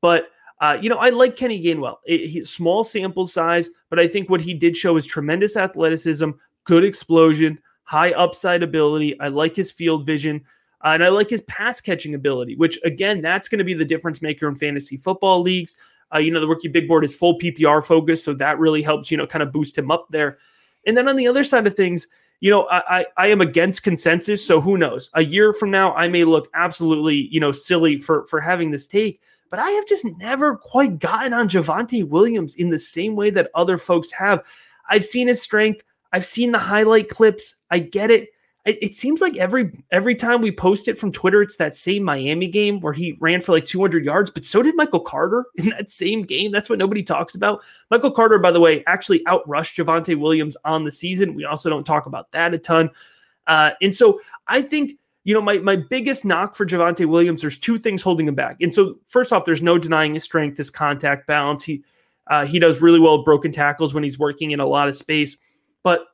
but 0.00 0.28
uh, 0.60 0.78
you 0.80 0.88
know, 0.88 0.96
I 0.96 1.10
like 1.10 1.36
Kenny 1.36 1.62
Gainwell. 1.62 1.96
It, 2.04 2.28
he, 2.28 2.44
small 2.44 2.82
sample 2.82 3.26
size, 3.26 3.70
but 3.90 3.98
I 3.98 4.08
think 4.08 4.30
what 4.30 4.40
he 4.40 4.54
did 4.54 4.76
show 4.76 4.96
is 4.96 5.06
tremendous 5.06 5.56
athleticism, 5.56 6.30
good 6.64 6.84
explosion, 6.84 7.58
high 7.84 8.12
upside 8.12 8.62
ability. 8.62 9.18
I 9.20 9.28
like 9.28 9.54
his 9.54 9.70
field 9.70 10.06
vision. 10.06 10.44
Uh, 10.84 10.88
and 10.88 11.04
I 11.04 11.08
like 11.08 11.30
his 11.30 11.42
pass 11.42 11.80
catching 11.80 12.14
ability, 12.14 12.56
which 12.56 12.78
again, 12.84 13.22
that's 13.22 13.48
going 13.48 13.58
to 13.58 13.64
be 13.64 13.74
the 13.74 13.84
difference 13.84 14.20
maker 14.22 14.48
in 14.48 14.54
fantasy 14.54 14.96
football 14.96 15.40
leagues. 15.40 15.76
Uh, 16.14 16.18
you 16.18 16.30
know, 16.30 16.40
the 16.40 16.46
rookie 16.46 16.68
big 16.68 16.86
board 16.86 17.04
is 17.04 17.16
full 17.16 17.38
PPR 17.38 17.84
focus, 17.84 18.22
so 18.22 18.34
that 18.34 18.58
really 18.58 18.82
helps, 18.82 19.10
you 19.10 19.16
know, 19.16 19.26
kind 19.26 19.42
of 19.42 19.52
boost 19.52 19.76
him 19.76 19.90
up 19.90 20.06
there. 20.10 20.38
And 20.86 20.96
then 20.96 21.08
on 21.08 21.16
the 21.16 21.26
other 21.26 21.42
side 21.42 21.66
of 21.66 21.74
things, 21.74 22.06
you 22.40 22.50
know, 22.50 22.66
I, 22.68 22.98
I, 22.98 23.06
I 23.16 23.26
am 23.28 23.40
against 23.40 23.82
consensus, 23.82 24.44
so 24.44 24.60
who 24.60 24.76
knows? 24.76 25.10
A 25.14 25.24
year 25.24 25.52
from 25.52 25.70
now, 25.70 25.94
I 25.94 26.06
may 26.08 26.24
look 26.24 26.48
absolutely, 26.54 27.28
you 27.30 27.40
know, 27.40 27.50
silly 27.50 27.98
for 27.98 28.26
for 28.26 28.40
having 28.40 28.70
this 28.70 28.86
take, 28.86 29.20
but 29.50 29.58
I 29.58 29.70
have 29.70 29.86
just 29.86 30.06
never 30.18 30.56
quite 30.56 30.98
gotten 30.98 31.32
on 31.32 31.48
Javonte 31.48 32.06
Williams 32.06 32.54
in 32.54 32.70
the 32.70 32.78
same 32.78 33.16
way 33.16 33.30
that 33.30 33.50
other 33.54 33.78
folks 33.78 34.12
have. 34.12 34.44
I've 34.88 35.04
seen 35.04 35.28
his 35.28 35.42
strength. 35.42 35.82
I've 36.12 36.26
seen 36.26 36.52
the 36.52 36.58
highlight 36.58 37.08
clips. 37.08 37.56
I 37.70 37.80
get 37.80 38.10
it 38.10 38.28
it, 38.66 38.78
it, 38.82 38.94
seems 38.96 39.20
like 39.20 39.36
every 39.36 39.70
every 39.92 40.16
time 40.16 40.42
we 40.42 40.50
post 40.50 40.88
it 40.88 40.98
from 40.98 41.12
Twitter, 41.12 41.40
it's 41.40 41.56
that 41.56 41.76
same 41.76 42.02
Miami 42.02 42.48
game 42.48 42.80
where 42.80 42.92
he 42.92 43.16
ran 43.20 43.40
for 43.40 43.52
like 43.52 43.64
200 43.64 44.04
yards. 44.04 44.30
But 44.30 44.44
so 44.44 44.60
did 44.60 44.74
Michael 44.74 45.00
Carter 45.00 45.46
in 45.54 45.70
that 45.70 45.88
same 45.88 46.22
game. 46.22 46.50
That's 46.50 46.68
what 46.68 46.78
nobody 46.78 47.02
talks 47.02 47.34
about. 47.36 47.62
Michael 47.90 48.10
Carter, 48.10 48.38
by 48.38 48.50
the 48.50 48.60
way, 48.60 48.82
actually 48.86 49.20
outrushed 49.24 49.82
Javonte 49.82 50.18
Williams 50.18 50.56
on 50.64 50.84
the 50.84 50.90
season. 50.90 51.34
We 51.34 51.44
also 51.44 51.70
don't 51.70 51.86
talk 51.86 52.06
about 52.06 52.32
that 52.32 52.54
a 52.54 52.58
ton. 52.58 52.90
Uh, 53.46 53.70
and 53.80 53.94
so 53.94 54.20
I 54.48 54.62
think 54.62 54.98
you 55.22 55.34
know, 55.34 55.42
my 55.42 55.58
my 55.58 55.74
biggest 55.74 56.24
knock 56.24 56.54
for 56.54 56.64
Javonte 56.64 57.06
Williams, 57.06 57.40
there's 57.40 57.58
two 57.58 57.78
things 57.78 58.00
holding 58.00 58.28
him 58.28 58.36
back. 58.36 58.58
And 58.60 58.72
so, 58.72 58.98
first 59.06 59.32
off, 59.32 59.44
there's 59.44 59.62
no 59.62 59.76
denying 59.76 60.14
his 60.14 60.22
strength, 60.22 60.56
his 60.56 60.70
contact 60.70 61.26
balance. 61.26 61.64
He 61.64 61.82
uh, 62.28 62.46
he 62.46 62.60
does 62.60 62.80
really 62.80 63.00
well 63.00 63.24
broken 63.24 63.50
tackles 63.50 63.92
when 63.92 64.04
he's 64.04 64.20
working 64.20 64.52
in 64.52 64.60
a 64.60 64.66
lot 64.66 64.88
of 64.88 64.96
space. 64.96 65.36
But 65.82 66.06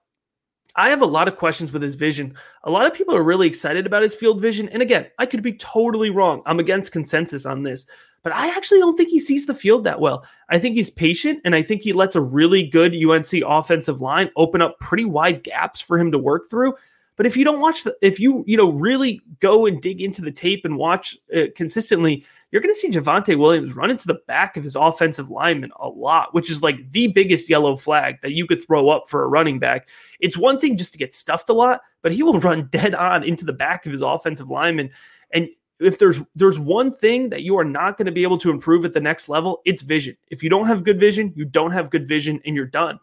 I 0.74 0.88
have 0.88 1.02
a 1.02 1.06
lot 1.06 1.28
of 1.28 1.36
questions 1.36 1.72
with 1.72 1.82
his 1.82 1.94
vision. 1.94 2.34
A 2.64 2.70
lot 2.70 2.86
of 2.86 2.94
people 2.94 3.14
are 3.14 3.22
really 3.22 3.46
excited 3.46 3.86
about 3.86 4.02
his 4.02 4.14
field 4.14 4.40
vision. 4.40 4.68
And 4.70 4.80
again, 4.80 5.06
I 5.18 5.26
could 5.26 5.42
be 5.42 5.52
totally 5.54 6.10
wrong. 6.10 6.42
I'm 6.46 6.58
against 6.58 6.92
consensus 6.92 7.44
on 7.44 7.62
this, 7.62 7.86
but 8.22 8.32
I 8.32 8.48
actually 8.56 8.80
don't 8.80 8.96
think 8.96 9.10
he 9.10 9.20
sees 9.20 9.46
the 9.46 9.54
field 9.54 9.84
that 9.84 10.00
well. 10.00 10.24
I 10.48 10.58
think 10.58 10.74
he's 10.74 10.88
patient 10.88 11.40
and 11.44 11.54
I 11.54 11.62
think 11.62 11.82
he 11.82 11.92
lets 11.92 12.16
a 12.16 12.22
really 12.22 12.62
good 12.62 12.94
UNC 12.94 13.32
offensive 13.46 14.00
line 14.00 14.30
open 14.36 14.62
up 14.62 14.78
pretty 14.80 15.04
wide 15.04 15.42
gaps 15.42 15.80
for 15.80 15.98
him 15.98 16.10
to 16.12 16.18
work 16.18 16.48
through. 16.48 16.74
But 17.16 17.26
if 17.26 17.36
you 17.36 17.44
don't 17.44 17.60
watch 17.60 17.84
the, 17.84 17.94
if 18.00 18.18
you, 18.18 18.42
you 18.46 18.56
know, 18.56 18.70
really 18.70 19.20
go 19.40 19.66
and 19.66 19.82
dig 19.82 20.00
into 20.00 20.22
the 20.22 20.32
tape 20.32 20.64
and 20.64 20.78
watch 20.78 21.18
uh, 21.36 21.42
consistently, 21.54 22.24
you're 22.52 22.60
going 22.60 22.72
to 22.72 22.78
see 22.78 22.90
Javonte 22.90 23.36
Williams 23.36 23.74
run 23.74 23.90
into 23.90 24.06
the 24.06 24.20
back 24.28 24.58
of 24.58 24.62
his 24.62 24.76
offensive 24.76 25.30
lineman 25.30 25.72
a 25.80 25.88
lot, 25.88 26.34
which 26.34 26.50
is 26.50 26.62
like 26.62 26.90
the 26.90 27.06
biggest 27.06 27.48
yellow 27.48 27.74
flag 27.76 28.20
that 28.20 28.32
you 28.32 28.46
could 28.46 28.62
throw 28.62 28.90
up 28.90 29.08
for 29.08 29.24
a 29.24 29.28
running 29.28 29.58
back. 29.58 29.88
It's 30.20 30.36
one 30.36 30.60
thing 30.60 30.76
just 30.76 30.92
to 30.92 30.98
get 30.98 31.14
stuffed 31.14 31.48
a 31.48 31.54
lot, 31.54 31.80
but 32.02 32.12
he 32.12 32.22
will 32.22 32.38
run 32.40 32.68
dead 32.70 32.94
on 32.94 33.24
into 33.24 33.46
the 33.46 33.54
back 33.54 33.86
of 33.86 33.92
his 33.92 34.02
offensive 34.02 34.50
lineman. 34.50 34.90
And 35.32 35.48
if 35.80 35.98
there's 35.98 36.20
there's 36.34 36.58
one 36.58 36.92
thing 36.92 37.30
that 37.30 37.42
you 37.42 37.58
are 37.58 37.64
not 37.64 37.96
going 37.96 38.06
to 38.06 38.12
be 38.12 38.22
able 38.22 38.38
to 38.38 38.50
improve 38.50 38.84
at 38.84 38.92
the 38.92 39.00
next 39.00 39.30
level, 39.30 39.62
it's 39.64 39.80
vision. 39.80 40.16
If 40.28 40.42
you 40.42 40.50
don't 40.50 40.66
have 40.66 40.84
good 40.84 41.00
vision, 41.00 41.32
you 41.34 41.46
don't 41.46 41.72
have 41.72 41.90
good 41.90 42.06
vision 42.06 42.38
and 42.44 42.54
you're 42.54 42.66
done. 42.66 43.00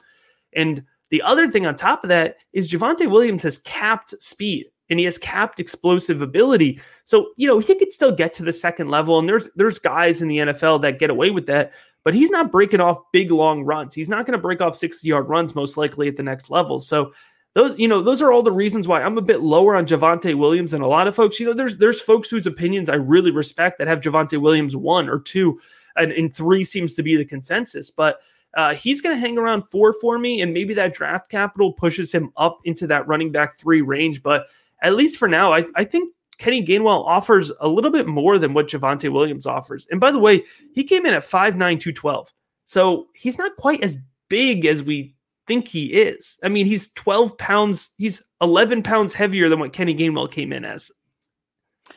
And 0.53 0.83
the 1.09 1.23
other 1.23 1.49
thing 1.49 1.65
on 1.65 1.73
top 1.73 2.03
of 2.03 2.09
that 2.09 2.37
is 2.53 2.71
Javonte 2.71 3.09
Williams 3.09 3.41
has 3.43 3.57
capped 3.57 4.21
speed 4.21 4.67
and 4.89 4.99
he 4.99 5.05
has 5.05 5.17
capped 5.17 5.59
explosive 5.59 6.21
ability. 6.21 6.81
So, 7.03 7.29
you 7.37 7.47
know, 7.47 7.59
he 7.59 7.75
could 7.75 7.91
still 7.91 8.11
get 8.11 8.33
to 8.33 8.43
the 8.43 8.53
second 8.53 8.89
level. 8.89 9.19
And 9.19 9.29
there's 9.29 9.49
there's 9.55 9.79
guys 9.79 10.21
in 10.21 10.27
the 10.27 10.37
NFL 10.37 10.81
that 10.81 10.99
get 10.99 11.09
away 11.09 11.31
with 11.31 11.45
that, 11.47 11.73
but 12.03 12.13
he's 12.13 12.31
not 12.31 12.51
breaking 12.51 12.81
off 12.81 12.97
big 13.11 13.31
long 13.31 13.63
runs. 13.63 13.93
He's 13.93 14.09
not 14.09 14.25
going 14.25 14.37
to 14.37 14.41
break 14.41 14.61
off 14.61 14.77
60 14.77 15.07
yard 15.07 15.29
runs 15.29 15.55
most 15.55 15.77
likely 15.77 16.07
at 16.07 16.15
the 16.15 16.23
next 16.23 16.49
level. 16.49 16.79
So 16.79 17.13
those, 17.53 17.77
you 17.79 17.87
know, 17.87 18.01
those 18.01 18.21
are 18.21 18.31
all 18.31 18.43
the 18.43 18.51
reasons 18.51 18.87
why 18.87 19.01
I'm 19.01 19.17
a 19.17 19.23
bit 19.23 19.41
lower 19.41 19.75
on 19.75 19.85
Javonte 19.85 20.35
Williams 20.35 20.73
and 20.73 20.83
a 20.83 20.87
lot 20.87 21.07
of 21.07 21.15
folks. 21.15 21.39
You 21.39 21.47
know, 21.47 21.53
there's 21.53 21.77
there's 21.77 22.01
folks 22.01 22.29
whose 22.29 22.47
opinions 22.47 22.89
I 22.89 22.95
really 22.95 23.31
respect 23.31 23.79
that 23.79 23.87
have 23.87 24.01
Javonte 24.01 24.39
Williams 24.39 24.75
one 24.75 25.09
or 25.09 25.19
two, 25.19 25.59
and, 25.95 26.11
and 26.11 26.33
three 26.33 26.63
seems 26.63 26.93
to 26.95 27.03
be 27.03 27.15
the 27.15 27.25
consensus. 27.25 27.89
But 27.89 28.21
uh, 28.55 28.73
he's 28.73 29.01
going 29.01 29.15
to 29.15 29.19
hang 29.19 29.37
around 29.37 29.63
four 29.63 29.93
for 29.93 30.17
me, 30.17 30.41
and 30.41 30.53
maybe 30.53 30.73
that 30.75 30.93
draft 30.93 31.29
capital 31.29 31.73
pushes 31.73 32.11
him 32.11 32.31
up 32.37 32.59
into 32.65 32.87
that 32.87 33.07
running 33.07 33.31
back 33.31 33.55
three 33.55 33.81
range. 33.81 34.23
But 34.23 34.47
at 34.81 34.95
least 34.95 35.17
for 35.17 35.27
now, 35.27 35.53
I, 35.53 35.65
I 35.75 35.83
think 35.83 36.13
Kenny 36.37 36.65
Gainwell 36.65 37.05
offers 37.05 37.51
a 37.59 37.67
little 37.67 37.91
bit 37.91 38.07
more 38.07 38.39
than 38.39 38.53
what 38.53 38.67
Javonte 38.67 39.11
Williams 39.11 39.45
offers. 39.45 39.85
And 39.91 39.99
by 39.99 40.11
the 40.11 40.19
way, 40.19 40.43
he 40.73 40.83
came 40.83 41.05
in 41.05 41.13
at 41.13 41.23
5'9, 41.23 41.57
212. 41.57 42.33
So 42.65 43.07
he's 43.13 43.37
not 43.37 43.55
quite 43.57 43.83
as 43.83 43.97
big 44.29 44.65
as 44.65 44.81
we 44.81 45.15
think 45.47 45.67
he 45.67 45.87
is. 45.87 46.39
I 46.43 46.49
mean, 46.49 46.65
he's 46.65 46.93
12 46.93 47.37
pounds, 47.37 47.89
he's 47.97 48.23
11 48.41 48.83
pounds 48.83 49.13
heavier 49.13 49.49
than 49.49 49.59
what 49.59 49.73
Kenny 49.73 49.95
Gainwell 49.95 50.31
came 50.31 50.53
in 50.53 50.63
as. 50.63 50.91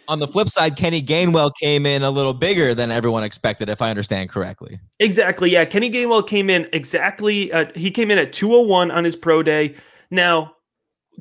On 0.09 0.18
the 0.18 0.27
flip 0.27 0.49
side, 0.49 0.75
Kenny 0.75 1.03
Gainwell 1.03 1.53
came 1.61 1.85
in 1.85 2.03
a 2.03 2.11
little 2.11 2.33
bigger 2.33 2.75
than 2.75 2.90
everyone 2.90 3.23
expected, 3.23 3.68
if 3.68 3.83
I 3.83 3.90
understand 3.90 4.31
correctly. 4.31 4.81
Exactly. 4.99 5.51
Yeah. 5.51 5.66
Kenny 5.66 5.90
Gainwell 5.90 6.27
came 6.27 6.49
in 6.51 6.66
exactly, 6.73 7.53
uh, 7.53 7.66
he 7.75 7.90
came 7.90 8.11
in 8.11 8.18
at 8.18 8.33
201 8.33 8.90
on 8.90 9.05
his 9.05 9.14
pro 9.14 9.42
day. 9.42 9.77
Now, 10.11 10.55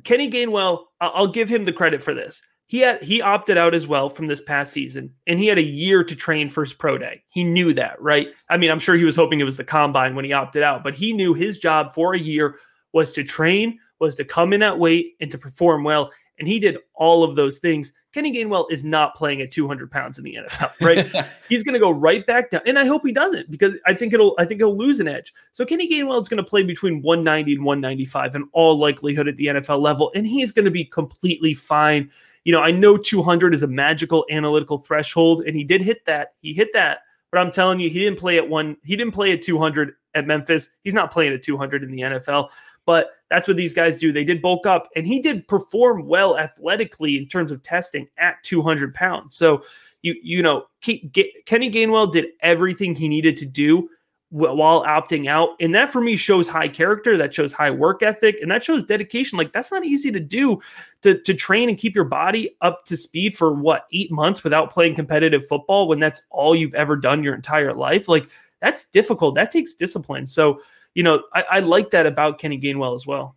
Kenny 0.04 0.30
Gainwell, 0.30 0.84
I'll 1.00 1.26
give 1.28 1.48
him 1.48 1.64
the 1.64 1.72
credit 1.72 2.02
for 2.02 2.14
this. 2.14 2.42
He 2.66 2.78
had 2.78 3.02
he 3.02 3.20
opted 3.20 3.58
out 3.58 3.74
as 3.74 3.86
well 3.86 4.08
from 4.08 4.26
this 4.26 4.40
past 4.40 4.72
season, 4.72 5.12
and 5.26 5.38
he 5.38 5.46
had 5.46 5.58
a 5.58 5.62
year 5.62 6.02
to 6.04 6.16
train 6.16 6.48
for 6.48 6.64
his 6.64 6.72
pro 6.72 6.96
day. 6.96 7.22
He 7.28 7.44
knew 7.44 7.74
that, 7.74 8.00
right? 8.00 8.28
I 8.48 8.56
mean, 8.56 8.70
I'm 8.70 8.78
sure 8.78 8.94
he 8.94 9.04
was 9.04 9.16
hoping 9.16 9.40
it 9.40 9.44
was 9.44 9.58
the 9.58 9.64
combine 9.64 10.14
when 10.14 10.24
he 10.24 10.32
opted 10.32 10.62
out, 10.62 10.82
but 10.82 10.94
he 10.94 11.12
knew 11.12 11.34
his 11.34 11.58
job 11.58 11.92
for 11.92 12.14
a 12.14 12.18
year 12.18 12.56
was 12.94 13.12
to 13.12 13.24
train, 13.24 13.78
was 14.00 14.14
to 14.14 14.24
come 14.24 14.52
in 14.52 14.62
at 14.62 14.78
weight, 14.78 15.14
and 15.20 15.30
to 15.30 15.38
perform 15.38 15.84
well. 15.84 16.10
And 16.42 16.48
he 16.48 16.58
did 16.58 16.76
all 16.94 17.22
of 17.22 17.36
those 17.36 17.60
things. 17.60 17.92
Kenny 18.12 18.34
Gainwell 18.34 18.66
is 18.68 18.82
not 18.82 19.14
playing 19.14 19.42
at 19.42 19.52
200 19.52 19.92
pounds 19.92 20.18
in 20.18 20.24
the 20.24 20.34
NFL, 20.34 20.72
right? 20.80 21.26
He's 21.48 21.62
going 21.62 21.74
to 21.74 21.78
go 21.78 21.92
right 21.92 22.26
back 22.26 22.50
down, 22.50 22.62
and 22.66 22.80
I 22.80 22.84
hope 22.84 23.06
he 23.06 23.12
doesn't 23.12 23.48
because 23.48 23.78
I 23.86 23.94
think 23.94 24.12
it'll. 24.12 24.34
I 24.40 24.44
think 24.44 24.60
he'll 24.60 24.76
lose 24.76 24.98
an 24.98 25.06
edge. 25.06 25.32
So 25.52 25.64
Kenny 25.64 25.88
Gainwell 25.88 26.20
is 26.20 26.28
going 26.28 26.42
to 26.42 26.50
play 26.50 26.64
between 26.64 27.00
190 27.00 27.54
and 27.54 27.64
195 27.64 28.34
in 28.34 28.48
all 28.52 28.76
likelihood 28.76 29.28
at 29.28 29.36
the 29.36 29.46
NFL 29.46 29.80
level, 29.80 30.10
and 30.16 30.26
he's 30.26 30.50
going 30.50 30.64
to 30.64 30.70
be 30.72 30.84
completely 30.84 31.54
fine. 31.54 32.10
you 32.42 32.52
know, 32.52 32.60
I 32.60 32.72
know 32.72 32.96
200 32.96 33.54
is 33.54 33.62
a 33.62 33.68
magical 33.68 34.26
analytical 34.28 34.78
threshold, 34.78 35.44
and 35.46 35.54
he 35.54 35.62
did 35.62 35.80
hit 35.80 36.04
that. 36.06 36.34
He 36.40 36.54
hit 36.54 36.72
that. 36.72 37.02
But 37.30 37.38
I'm 37.38 37.52
telling 37.52 37.78
you, 37.78 37.88
he 37.88 38.00
didn't 38.00 38.18
play 38.18 38.36
at 38.36 38.48
one. 38.48 38.78
He 38.82 38.96
didn't 38.96 39.14
play 39.14 39.30
at 39.30 39.42
200 39.42 39.94
at 40.14 40.26
Memphis. 40.26 40.70
He's 40.82 40.92
not 40.92 41.12
playing 41.12 41.34
at 41.34 41.42
200 41.44 41.84
in 41.84 41.92
the 41.92 42.00
NFL. 42.00 42.48
But 42.84 43.10
that's 43.32 43.48
what 43.48 43.56
these 43.56 43.72
guys 43.72 43.98
do. 43.98 44.12
They 44.12 44.24
did 44.24 44.42
bulk 44.42 44.66
up, 44.66 44.90
and 44.94 45.06
he 45.06 45.20
did 45.20 45.48
perform 45.48 46.06
well 46.06 46.38
athletically 46.38 47.16
in 47.16 47.26
terms 47.26 47.50
of 47.50 47.62
testing 47.62 48.06
at 48.18 48.42
200 48.42 48.94
pounds. 48.94 49.34
So 49.34 49.64
you 50.02 50.14
you 50.22 50.42
know, 50.42 50.66
Kenny 50.82 51.70
Gainwell 51.70 52.12
did 52.12 52.26
everything 52.40 52.94
he 52.94 53.08
needed 53.08 53.36
to 53.38 53.46
do 53.46 53.88
while 54.32 54.82
opting 54.84 55.28
out. 55.28 55.50
And 55.60 55.74
that 55.74 55.92
for 55.92 56.00
me 56.00 56.16
shows 56.16 56.48
high 56.48 56.68
character, 56.68 57.18
that 57.18 57.34
shows 57.34 57.52
high 57.52 57.70
work 57.70 58.02
ethic, 58.02 58.36
and 58.40 58.50
that 58.50 58.64
shows 58.64 58.82
dedication. 58.82 59.38
Like 59.38 59.52
that's 59.52 59.70
not 59.70 59.84
easy 59.84 60.10
to 60.10 60.20
do 60.20 60.60
to, 61.02 61.18
to 61.20 61.34
train 61.34 61.68
and 61.68 61.78
keep 61.78 61.94
your 61.94 62.04
body 62.04 62.56
up 62.62 62.84
to 62.86 62.96
speed 62.96 63.36
for 63.36 63.52
what, 63.52 63.86
eight 63.92 64.10
months 64.10 64.42
without 64.42 64.70
playing 64.70 64.94
competitive 64.94 65.46
football 65.46 65.86
when 65.86 66.00
that's 66.00 66.22
all 66.30 66.54
you've 66.54 66.74
ever 66.74 66.96
done 66.96 67.22
your 67.22 67.34
entire 67.34 67.74
life. 67.74 68.08
Like 68.08 68.30
that's 68.60 68.86
difficult. 68.86 69.34
That 69.34 69.50
takes 69.50 69.74
discipline. 69.74 70.26
So, 70.26 70.60
you 70.94 71.02
know, 71.02 71.22
I, 71.34 71.42
I 71.42 71.58
like 71.60 71.90
that 71.90 72.06
about 72.06 72.38
Kenny 72.38 72.58
Gainwell 72.58 72.94
as 72.94 73.06
well. 73.06 73.36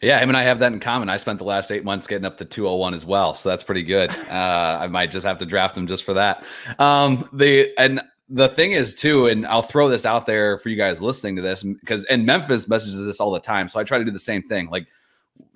Yeah, 0.00 0.18
him 0.18 0.28
and 0.28 0.36
I 0.36 0.42
have 0.42 0.58
that 0.58 0.72
in 0.72 0.80
common. 0.80 1.08
I 1.08 1.16
spent 1.16 1.38
the 1.38 1.44
last 1.44 1.70
eight 1.70 1.84
months 1.84 2.06
getting 2.06 2.24
up 2.24 2.36
to 2.38 2.44
201 2.44 2.94
as 2.94 3.04
well. 3.04 3.34
So 3.34 3.48
that's 3.48 3.62
pretty 3.62 3.82
good. 3.82 4.10
Uh, 4.32 4.78
I 4.80 4.86
might 4.86 5.10
just 5.10 5.26
have 5.26 5.36
to 5.38 5.46
draft 5.46 5.76
him 5.76 5.86
just 5.86 6.04
for 6.04 6.14
that. 6.14 6.44
Um, 6.78 7.28
the 7.34 7.70
and 7.76 8.00
the 8.30 8.48
thing 8.48 8.72
is 8.72 8.94
too, 8.94 9.26
and 9.26 9.46
I'll 9.46 9.60
throw 9.60 9.90
this 9.90 10.06
out 10.06 10.24
there 10.24 10.56
for 10.56 10.70
you 10.70 10.76
guys 10.76 11.02
listening 11.02 11.36
to 11.36 11.42
this 11.42 11.62
because 11.62 12.04
and 12.06 12.24
Memphis 12.24 12.66
messages 12.66 13.04
this 13.04 13.20
all 13.20 13.30
the 13.30 13.40
time. 13.40 13.68
So 13.68 13.78
I 13.78 13.84
try 13.84 13.98
to 13.98 14.04
do 14.04 14.10
the 14.10 14.18
same 14.18 14.42
thing. 14.42 14.70
Like 14.70 14.86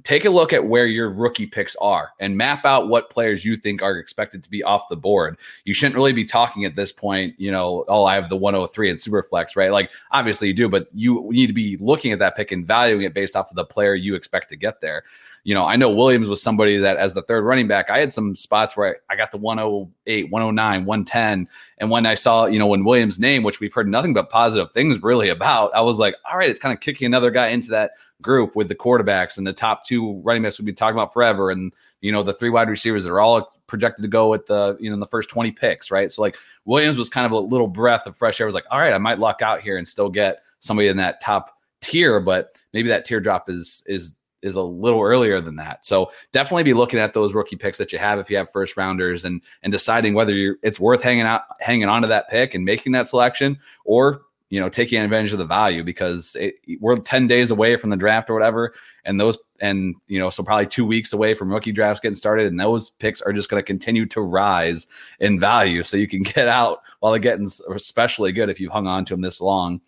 take 0.03 0.25
a 0.25 0.31
look 0.31 0.53
at 0.53 0.65
where 0.65 0.87
your 0.87 1.11
rookie 1.11 1.47
picks 1.47 1.75
are 1.81 2.11
and 2.21 2.37
map 2.37 2.65
out 2.65 2.89
what 2.89 3.11
players 3.11 3.45
you 3.45 3.57
think 3.57 3.83
are 3.83 3.99
expected 3.99 4.43
to 4.45 4.49
be 4.49 4.63
off 4.63 4.89
the 4.89 4.97
board. 4.97 5.37
You 5.65 5.75
shouldn't 5.75 5.97
really 5.97 6.13
be 6.13 6.25
talking 6.25 6.65
at 6.65 6.77
this 6.77 6.93
point, 6.93 7.35
you 7.39 7.51
know, 7.51 7.85
oh, 7.89 8.05
I 8.05 8.15
have 8.15 8.29
the 8.29 8.37
103 8.37 8.91
in 8.91 8.97
Superflex, 8.97 9.57
right? 9.57 9.73
Like 9.73 9.91
obviously 10.13 10.47
you 10.49 10.55
do, 10.55 10.69
but 10.69 10.87
you 10.95 11.29
need 11.33 11.49
to 11.49 11.53
be 11.53 11.77
looking 11.79 12.13
at 12.13 12.21
that 12.21 12.37
pick 12.37 12.53
and 12.53 12.65
valuing 12.65 13.03
it 13.03 13.15
based 13.15 13.35
off 13.35 13.51
of 13.51 13.57
the 13.57 13.65
player 13.65 13.97
you 13.97 14.15
expect 14.15 14.49
to 14.51 14.57
get 14.57 14.81
there 14.81 15.03
you 15.47 15.55
know, 15.55 15.65
I 15.65 15.77
know 15.77 15.89
Williams 15.89 16.29
was 16.29 16.43
somebody 16.43 16.77
that 16.77 16.97
as 16.97 17.15
the 17.15 17.23
third 17.23 17.45
running 17.45 17.69
back, 17.69 17.89
I 17.89 18.01
had 18.01 18.13
some 18.13 18.35
spots 18.35 18.77
where 18.77 18.99
I, 19.09 19.15
I 19.15 19.17
got 19.17 19.31
the 19.31 19.39
108, 19.39 20.29
109, 20.29 20.85
110. 20.85 21.49
And 21.79 21.89
when 21.89 22.05
I 22.05 22.15
saw, 22.15 22.47
you 22.47 22.59
know, 22.59 22.67
when 22.67 22.83
Williams' 22.83 23.21
name, 23.21 23.45
which 23.45 23.61
we've 23.61 23.73
heard 23.73 23.87
nothing 23.87 24.13
but 24.13 24.29
positive 24.29 24.73
things 24.73 25.01
really 25.05 25.29
about, 25.29 25.73
I 25.73 25.83
was 25.83 26.01
like, 26.01 26.17
all 26.29 26.37
right, 26.37 26.51
it's 26.51 26.59
kind 26.59 26.75
of 26.75 26.81
kicking 26.81 27.07
another 27.07 27.31
guy 27.31 27.47
into 27.47 27.71
that 27.71 27.93
group 28.23 28.57
with 28.57 28.67
the 28.67 28.75
quarterbacks 28.75 29.39
and 29.39 29.47
the 29.47 29.53
top 29.53 29.87
two 29.87 30.21
running 30.25 30.43
backs 30.43 30.59
we've 30.59 30.67
been 30.67 30.75
talking 30.75 30.97
about 30.97 31.13
forever. 31.13 31.53
And, 31.53 31.73
you 32.01 32.11
know, 32.11 32.25
the 32.25 32.35
three 32.35 32.51
wide 32.51 32.69
receivers 32.69 33.05
that 33.05 33.13
are 33.13 33.21
all 33.21 33.57
projected 33.69 34.03
to 34.03 34.09
go 34.09 34.29
with 34.29 34.47
the, 34.47 34.77
you 34.81 34.91
know, 34.91 34.95
in 34.95 35.01
the 35.01 35.07
first 35.07 35.31
20 35.31 35.53
picks, 35.53 35.93
right? 35.93 36.11
So 36.11 36.23
like 36.23 36.37
Williams 36.65 36.99
was 36.99 37.09
kind 37.09 37.25
of 37.25 37.31
a 37.31 37.39
little 37.39 37.69
breath 37.69 38.09
of 38.09 38.17
fresh 38.17 38.41
air. 38.41 38.47
I 38.47 38.49
was 38.49 38.57
like, 38.57 38.67
all 38.73 38.81
right, 38.81 38.93
I 38.93 38.99
might 38.99 39.21
luck 39.21 39.43
out 39.43 39.61
here 39.61 39.79
and 39.79 39.87
still 39.87 40.09
get 40.09 40.43
somebody 40.59 40.89
in 40.89 40.97
that 40.97 41.21
top 41.21 41.57
tier, 41.81 42.19
but 42.19 42.61
maybe 42.73 42.89
that 42.89 43.05
tier 43.05 43.21
drop 43.21 43.49
is 43.49 43.85
is 43.87 44.17
is 44.47 44.57
a 44.57 44.63
little 44.63 45.03
earlier 45.03 45.41
than 45.41 45.57
that. 45.57 45.85
So 45.85 46.11
definitely 46.33 46.63
be 46.63 46.73
looking 46.73 46.99
at 46.99 47.13
those 47.13 47.35
rookie 47.35 47.57
picks 47.57 47.79
that 47.79 47.93
you 47.93 47.99
have 47.99 48.19
if 48.19 48.31
you 48.31 48.37
have 48.37 48.51
first 48.51 48.77
rounders 48.77 49.25
and 49.25 49.43
and 49.63 49.73
deciding 49.73 50.15
whether 50.15 50.33
you're 50.33 50.57
it's 50.63 50.81
worth 50.81 51.03
hanging 51.03 51.25
out 51.25 51.43
hanging 51.61 51.89
on 51.89 52.03
to 52.03 52.09
that 52.09 52.29
pick 52.29 52.55
and 52.55 52.65
making 52.65 52.93
that 52.93 53.09
selection 53.09 53.59
or 53.85 54.23
you 54.49 54.61
know 54.61 54.69
taking 54.69 55.03
advantage 55.03 55.33
of 55.33 55.39
the 55.39 55.45
value 55.45 55.83
because 55.83 56.37
it, 56.39 56.55
we're 56.81 56.97
10 56.97 57.27
days 57.27 57.51
away 57.51 57.77
from 57.77 57.91
the 57.91 57.97
draft 57.97 58.31
or 58.31 58.35
whatever 58.35 58.73
and 59.05 59.21
those 59.21 59.37
and 59.61 59.97
you 60.07 60.19
know 60.19 60.31
so 60.31 60.43
probably 60.43 60.67
2 60.67 60.85
weeks 60.85 61.13
away 61.13 61.35
from 61.35 61.53
rookie 61.53 61.73
drafts 61.73 62.01
getting 62.01 62.15
started 62.15 62.47
and 62.47 62.61
those 62.61 62.91
picks 62.91 63.21
are 63.21 63.33
just 63.33 63.51
going 63.51 63.61
to 63.61 63.67
continue 63.67 64.07
to 64.07 64.21
rise 64.21 64.87
in 65.19 65.41
value 65.41 65.83
so 65.83 65.97
you 65.97 66.07
can 66.07 66.23
get 66.35 66.47
out 66.47 66.79
while 67.01 67.13
they're 67.13 67.19
getting 67.19 67.49
especially 67.75 68.33
good 68.33 68.49
if 68.49 68.61
you've 68.61 68.73
hung 68.73 68.87
on 68.87 69.05
to 69.05 69.15
them 69.15 69.21
this 69.21 69.41
long. 69.41 69.81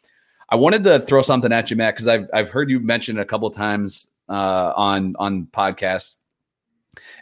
I 0.50 0.56
wanted 0.56 0.82
to 0.84 0.98
throw 1.00 1.20
something 1.20 1.52
at 1.52 1.70
you, 1.70 1.76
Matt, 1.76 1.94
because 1.94 2.08
I've 2.08 2.28
I've 2.32 2.50
heard 2.50 2.70
you 2.70 2.80
mention 2.80 3.18
a 3.18 3.24
couple 3.24 3.50
times 3.50 4.08
uh, 4.28 4.72
on 4.76 5.14
on 5.18 5.46
podcasts, 5.46 6.16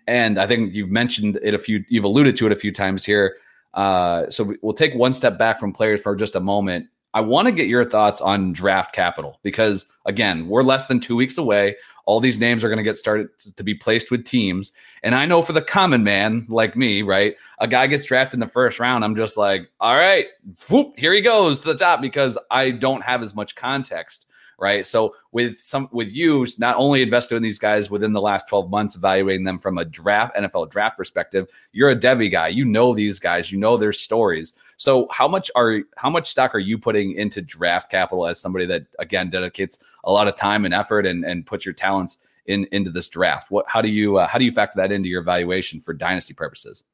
and 0.06 0.38
I 0.38 0.46
think 0.46 0.74
you've 0.74 0.90
mentioned 0.90 1.38
it 1.42 1.54
a 1.54 1.58
few. 1.58 1.84
You've 1.88 2.04
alluded 2.04 2.36
to 2.36 2.46
it 2.46 2.52
a 2.52 2.56
few 2.56 2.72
times 2.72 3.04
here. 3.04 3.36
Uh, 3.74 4.28
so 4.30 4.54
we'll 4.62 4.72
take 4.72 4.94
one 4.94 5.12
step 5.12 5.38
back 5.38 5.60
from 5.60 5.72
players 5.72 6.00
for 6.00 6.16
just 6.16 6.34
a 6.34 6.40
moment. 6.40 6.86
I 7.16 7.20
want 7.20 7.46
to 7.46 7.52
get 7.52 7.66
your 7.68 7.84
thoughts 7.84 8.20
on 8.20 8.52
draft 8.52 8.94
capital 8.94 9.38
because 9.42 9.86
again, 10.04 10.48
we're 10.48 10.62
less 10.62 10.86
than 10.86 11.00
two 11.00 11.16
weeks 11.16 11.38
away. 11.38 11.76
All 12.04 12.20
these 12.20 12.38
names 12.38 12.62
are 12.62 12.68
going 12.68 12.76
to 12.78 12.84
get 12.84 12.96
started 12.96 13.28
to 13.56 13.64
be 13.64 13.74
placed 13.74 14.10
with 14.10 14.24
teams. 14.24 14.72
And 15.02 15.14
I 15.14 15.26
know 15.26 15.42
for 15.42 15.52
the 15.52 15.62
common 15.62 16.04
man 16.04 16.46
like 16.48 16.76
me, 16.76 17.02
right? 17.02 17.34
A 17.58 17.66
guy 17.66 17.86
gets 17.86 18.04
drafted 18.04 18.34
in 18.34 18.40
the 18.40 18.48
first 18.48 18.78
round. 18.78 19.02
I'm 19.02 19.16
just 19.16 19.36
like, 19.36 19.70
all 19.80 19.96
right, 19.96 20.26
whoop, 20.70 20.98
here 20.98 21.12
he 21.12 21.20
goes 21.20 21.62
to 21.62 21.68
the 21.68 21.74
top 21.74 22.00
because 22.00 22.38
I 22.50 22.70
don't 22.70 23.02
have 23.02 23.22
as 23.22 23.34
much 23.34 23.56
context 23.56 24.26
right? 24.58 24.86
So 24.86 25.14
with 25.32 25.60
some 25.60 25.88
with 25.92 26.12
you, 26.12 26.46
not 26.58 26.76
only 26.76 27.02
invested 27.02 27.36
in 27.36 27.42
these 27.42 27.58
guys 27.58 27.90
within 27.90 28.12
the 28.12 28.20
last 28.20 28.48
12 28.48 28.70
months, 28.70 28.96
evaluating 28.96 29.44
them 29.44 29.58
from 29.58 29.78
a 29.78 29.84
draft 29.84 30.34
NFL 30.36 30.70
draft 30.70 30.96
perspective, 30.96 31.48
you're 31.72 31.90
a 31.90 31.96
Devy 31.96 32.30
guy. 32.30 32.48
You 32.48 32.64
know 32.64 32.94
these 32.94 33.18
guys, 33.18 33.52
you 33.52 33.58
know 33.58 33.76
their 33.76 33.92
stories. 33.92 34.54
So 34.76 35.08
how 35.10 35.28
much 35.28 35.50
are 35.54 35.80
how 35.96 36.10
much 36.10 36.28
stock 36.28 36.54
are 36.54 36.60
you 36.60 36.78
putting 36.78 37.12
into 37.12 37.42
draft 37.42 37.90
capital 37.90 38.26
as 38.26 38.40
somebody 38.40 38.66
that 38.66 38.86
again 38.98 39.30
dedicates 39.30 39.78
a 40.04 40.10
lot 40.10 40.28
of 40.28 40.36
time 40.36 40.64
and 40.64 40.72
effort 40.72 41.06
and 41.06 41.24
and 41.24 41.44
puts 41.44 41.64
your 41.64 41.74
talents 41.74 42.18
in 42.46 42.66
into 42.72 42.90
this 42.90 43.08
draft? 43.08 43.50
What 43.50 43.66
how 43.68 43.82
do 43.82 43.88
you 43.88 44.16
uh, 44.16 44.26
how 44.26 44.38
do 44.38 44.44
you 44.44 44.52
factor 44.52 44.80
that 44.80 44.92
into 44.92 45.08
your 45.08 45.20
evaluation 45.20 45.80
for 45.80 45.92
dynasty 45.92 46.34
purposes? 46.34 46.84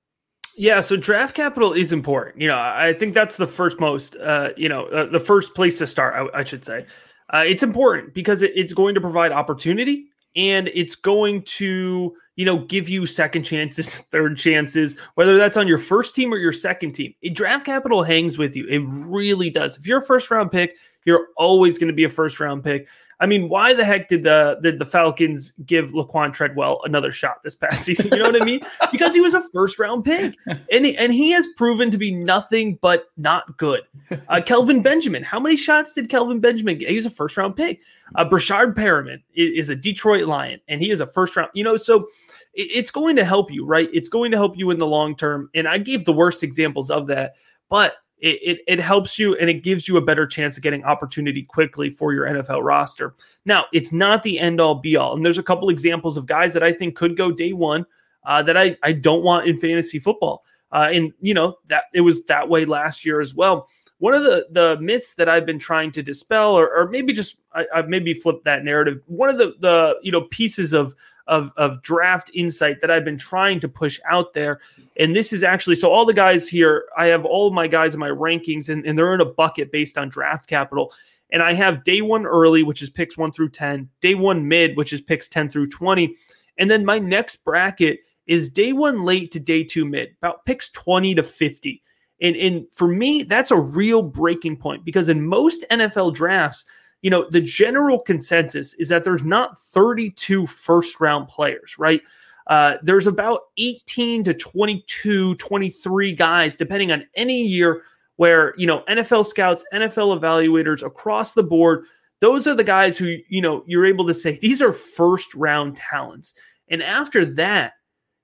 Yeah, 0.55 0.81
so 0.81 0.97
draft 0.97 1.35
capital 1.35 1.73
is 1.73 1.93
important. 1.93 2.43
You 2.43 2.49
know, 2.49 2.59
I 2.59 2.93
think 2.93 3.15
that's 3.15 3.39
the 3.39 3.47
first 3.47 3.81
most, 3.81 4.17
uh, 4.17 4.51
you 4.55 4.69
know, 4.69 4.85
uh, 4.85 5.07
the 5.07 5.21
first 5.21 5.55
place 5.55 5.79
to 5.79 5.87
start. 5.87 6.31
I, 6.35 6.41
I 6.41 6.45
should 6.45 6.65
say. 6.65 6.87
Uh, 7.33 7.45
it's 7.47 7.63
important 7.63 8.15
because 8.15 8.43
it, 8.43 8.53
it's 8.55 8.73
going 8.73 8.95
to 8.95 9.01
provide 9.01 9.33
opportunity 9.33 10.07
and 10.37 10.69
it's 10.75 10.95
going 10.95 11.43
to 11.43 12.15
you 12.37 12.45
know 12.45 12.59
give 12.59 12.89
you 12.89 13.05
second 13.07 13.43
chances 13.43 13.99
third 14.11 14.37
chances 14.37 14.99
whether 15.15 15.37
that's 15.37 15.57
on 15.57 15.69
your 15.69 15.79
first 15.79 16.15
team 16.15 16.33
or 16.33 16.37
your 16.37 16.53
second 16.53 16.93
team. 16.93 17.15
It, 17.23 17.35
draft 17.35 17.67
capital 17.67 18.03
hangs 18.03 18.39
with 18.39 18.57
you. 18.57 18.67
It 18.69 18.83
really 18.87 19.51
does. 19.51 19.77
If 19.77 19.87
you're 19.87 19.99
a 20.01 20.05
first 20.05 20.31
round 20.31 20.51
pick 20.53 20.77
you're 21.05 21.29
always 21.37 21.79
going 21.79 21.89
to 21.89 21.95
be 21.95 22.05
a 22.05 22.09
first 22.09 22.39
round 22.41 22.65
pick 22.65 22.89
I 23.21 23.27
mean, 23.27 23.49
why 23.49 23.75
the 23.75 23.85
heck 23.85 24.09
did 24.09 24.25
the 24.25 24.59
did 24.63 24.79
the 24.79 24.87
Falcons 24.87 25.53
give 25.65 25.93
Laquan 25.93 26.33
Treadwell 26.33 26.81
another 26.85 27.13
shot 27.13 27.43
this 27.45 27.55
past 27.55 27.83
season? 27.85 28.11
You 28.13 28.19
know 28.19 28.31
what 28.31 28.43
I 28.43 28.45
mean? 28.45 28.61
Because 28.91 29.15
he 29.15 29.21
was 29.21 29.35
a 29.35 29.43
first 29.51 29.79
round 29.79 30.05
pick, 30.05 30.37
and 30.47 30.85
he, 30.85 30.97
and 30.97 31.13
he 31.13 31.31
has 31.31 31.47
proven 31.57 31.91
to 31.91 31.99
be 31.99 32.11
nothing 32.11 32.79
but 32.83 33.07
not 33.17 33.57
good. 33.59 33.83
Uh, 34.29 34.41
Kelvin 34.45 34.83
Benjamin, 34.83 35.23
how 35.23 35.39
many 35.39 35.57
shots 35.57 35.93
did 35.93 36.09
Kelvin 36.09 36.41
Benjamin 36.41 36.79
get? 36.79 36.89
He 36.89 36.97
was 36.97 37.07
a 37.07 37.11
first 37.11 37.37
round 37.37 37.57
pick. 37.57 37.81
Uh, 38.15 38.29
Breshad 38.29 38.75
Perriman 38.75 39.23
is, 39.35 39.67
is 39.67 39.71
a 39.71 39.77
Detroit 39.77 40.27
Lion, 40.27 40.61
and 40.69 40.81
he 40.81 40.91
is 40.91 41.01
a 41.01 41.07
first 41.07 41.37
round. 41.37 41.51
You 41.55 41.65
know, 41.65 41.77
so 41.77 42.09
it's 42.55 42.91
going 42.91 43.17
to 43.17 43.25
help 43.25 43.51
you, 43.51 43.65
right? 43.65 43.89
It's 43.93 44.09
going 44.09 44.31
to 44.31 44.37
help 44.37 44.59
you 44.59 44.71
in 44.71 44.79
the 44.79 44.87
long 44.87 45.17
term. 45.17 45.49
And 45.55 45.67
I 45.67 45.79
gave 45.79 46.05
the 46.05 46.13
worst 46.13 46.43
examples 46.43 46.91
of 46.91 47.07
that, 47.07 47.35
but 47.71 47.95
it, 48.23 48.39
it, 48.43 48.59
it, 48.69 48.81
helps 48.81 49.19
you 49.19 49.35
and 49.37 49.51
it 49.51 49.65
gives 49.65 49.89
you 49.89 49.97
a 49.97 50.01
better 50.01 50.27
chance 50.27 50.57
of 50.57 50.63
getting 50.63 50.85
opportunity 50.85 51.43
quickly 51.43 51.91
for 51.91 52.13
your 52.13 52.25
NFL 52.25 52.63
roster. 52.63 53.15
Now, 53.45 53.65
it's 53.73 53.93
not 53.93 54.23
the 54.23 54.39
end 54.39 54.61
all 54.61 54.77
be 54.77 54.97
all. 54.97 55.17
And 55.17 55.25
there's 55.25 55.39
a 55.39 55.43
couple 55.43 55.69
examples 55.69 56.17
of 56.17 56.27
guys 56.27 56.55
that 56.55 56.63
I 56.63 56.73
think 56.73 56.95
could 56.95 57.17
go 57.17 57.33
day 57.33 57.53
one 57.53 57.85
uh, 58.25 58.41
that 58.45 58.57
I, 58.57 58.77
I 58.85 58.93
don't 58.93 59.25
want 59.25 59.49
in 59.49 59.59
fantasy 59.59 59.99
football. 59.99 60.45
Uh, 60.71 60.89
and, 60.93 61.13
you 61.21 61.35
know, 61.35 61.57
that 61.67 61.85
it 61.93 62.03
was 62.03 62.25
that 62.27 62.49
way 62.49 62.65
last 62.65 63.05
year 63.05 63.21
as 63.21 63.35
well. 63.35 63.69
One 63.99 64.15
of 64.15 64.23
the, 64.23 64.47
the 64.51 64.79
myths 64.81 65.15
that 65.15 65.29
I've 65.29 65.45
been 65.45 65.59
trying 65.59 65.91
to 65.93 66.03
dispel, 66.03 66.55
or, 66.55 66.73
or 66.73 66.89
maybe 66.89 67.13
just 67.13 67.37
I, 67.53 67.67
I 67.75 67.83
maybe 67.83 68.15
flip 68.15 68.45
that 68.45 68.65
narrative. 68.65 69.01
One 69.07 69.29
of 69.29 69.39
the 69.39 69.55
the 69.61 69.97
you 70.03 70.11
know 70.11 70.23
pieces 70.23 70.73
of 70.73 70.93
of, 71.27 71.53
of 71.57 71.83
draft 71.83 72.31
insight 72.35 72.81
that 72.81 72.91
I've 72.91 73.05
been 73.05 73.19
trying 73.19 73.61
to 73.61 73.69
push 73.69 74.01
out 74.09 74.35
there. 74.35 74.61
And 74.99 75.15
this 75.15 75.33
is 75.33 75.43
actually 75.43 75.77
so 75.77 75.91
all 75.91 76.05
the 76.05 76.15
guys 76.15 76.49
here, 76.49 76.85
I 76.97 77.07
have 77.07 77.25
all 77.25 77.51
my 77.51 77.67
guys 77.67 77.95
in 77.95 78.01
my 78.01 78.11
rankings 78.11 78.69
and, 78.69 78.87
and 78.87 78.99
they're 78.99 79.15
in 79.15 79.21
a 79.21 79.27
bucket 79.27 79.73
based 79.73 79.99
on 79.99 80.09
draft 80.09 80.49
capital. 80.49 80.93
And 81.31 81.43
I 81.43 81.55
have 81.55 81.85
day 81.85 82.03
one 82.03 82.27
early, 82.27 82.63
which 82.63 82.83
is 82.83 82.91
picks 82.91 83.17
one 83.17 83.33
through 83.33 83.51
10, 83.51 83.89
day 84.01 84.15
one 84.15 84.47
mid, 84.47 84.77
which 84.77 84.93
is 84.93 85.01
picks 85.01 85.29
10 85.29 85.49
through 85.49 85.69
20. 85.69 86.15
And 86.59 86.71
then 86.71 86.85
my 86.85 86.99
next 86.99 87.37
bracket 87.37 88.01
is 88.27 88.51
day 88.51 88.73
one 88.73 89.05
late 89.05 89.31
to 89.33 89.41
day 89.41 89.65
two 89.65 89.85
mid, 89.85 90.15
about 90.21 90.45
picks 90.45 90.71
20 90.71 91.15
to 91.15 91.23
50. 91.23 91.83
And, 92.21 92.37
and 92.37 92.67
for 92.73 92.87
me, 92.87 93.25
that's 93.25 93.51
a 93.51 93.57
real 93.57 94.03
breaking 94.03 94.57
point 94.57 94.85
because 94.85 95.09
in 95.09 95.27
most 95.27 95.65
NFL 95.71 96.15
drafts, 96.15 96.65
you 97.03 97.11
know, 97.11 97.29
the 97.29 97.41
general 97.41 97.99
consensus 97.99 98.75
is 98.75 98.89
that 98.89 99.05
there's 99.05 99.25
not 99.25 99.59
32 99.59 100.47
first 100.47 101.01
round 101.01 101.29
players, 101.29 101.77
right? 101.79 102.01
Uh, 102.47 102.77
there's 102.83 103.07
about 103.07 103.43
18 103.59 104.25
to 104.25 104.35
22, 104.35 105.35
23 105.37 106.13
guys, 106.13 106.55
depending 106.55 106.91
on 106.93 107.07
any 107.15 107.43
year, 107.43 107.83
where, 108.17 108.55
you 108.57 108.67
know, 108.67 108.83
NFL 108.89 109.27
scouts, 109.27 109.65
NFL 109.73 110.19
evaluators 110.21 110.85
across 110.85 111.35
the 111.35 111.43
board, 111.43 111.85
those 112.21 112.47
are 112.47 112.55
the 112.55 112.65
guys 112.65 112.97
who, 112.97 113.17
you 113.29 113.43
know, 113.43 113.65
you're 113.67 113.87
able 113.87 114.07
to 114.07 114.15
say 114.15 114.39
these 114.39 114.63
are 114.63 114.73
first 114.73 115.35
round 115.35 115.77
talents. 115.77 116.35
And 116.69 116.83
after 116.83 117.25
that, 117.25 117.75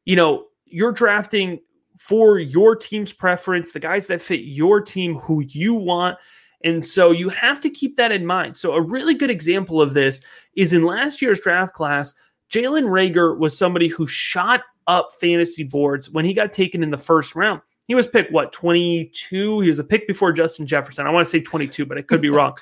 you 0.04 0.14
know, 0.14 0.46
you're 0.64 0.92
drafting 0.92 1.60
for 1.96 2.38
your 2.38 2.76
team's 2.76 3.12
preference, 3.12 3.72
the 3.72 3.80
guys 3.80 4.06
that 4.06 4.22
fit 4.22 4.40
your 4.40 4.80
team, 4.80 5.16
who 5.16 5.40
you 5.48 5.74
want. 5.74 6.16
And 6.64 6.84
so 6.84 7.10
you 7.12 7.28
have 7.28 7.60
to 7.60 7.70
keep 7.70 7.96
that 7.96 8.12
in 8.12 8.26
mind. 8.26 8.56
So, 8.56 8.74
a 8.74 8.80
really 8.80 9.14
good 9.14 9.30
example 9.30 9.80
of 9.80 9.94
this 9.94 10.20
is 10.56 10.72
in 10.72 10.84
last 10.84 11.22
year's 11.22 11.40
draft 11.40 11.74
class, 11.74 12.14
Jalen 12.50 12.84
Reagor 12.84 13.38
was 13.38 13.56
somebody 13.56 13.88
who 13.88 14.06
shot 14.06 14.62
up 14.86 15.08
fantasy 15.20 15.62
boards 15.62 16.10
when 16.10 16.24
he 16.24 16.32
got 16.32 16.52
taken 16.52 16.82
in 16.82 16.90
the 16.90 16.98
first 16.98 17.36
round. 17.36 17.60
He 17.86 17.94
was 17.94 18.06
picked, 18.06 18.32
what, 18.32 18.52
22? 18.52 19.60
He 19.60 19.68
was 19.68 19.78
a 19.78 19.84
pick 19.84 20.06
before 20.06 20.32
Justin 20.32 20.66
Jefferson. 20.66 21.06
I 21.06 21.10
want 21.10 21.26
to 21.26 21.30
say 21.30 21.40
22, 21.40 21.86
but 21.86 21.96
I 21.96 22.02
could 22.02 22.20
be 22.20 22.28
wrong. 22.30 22.56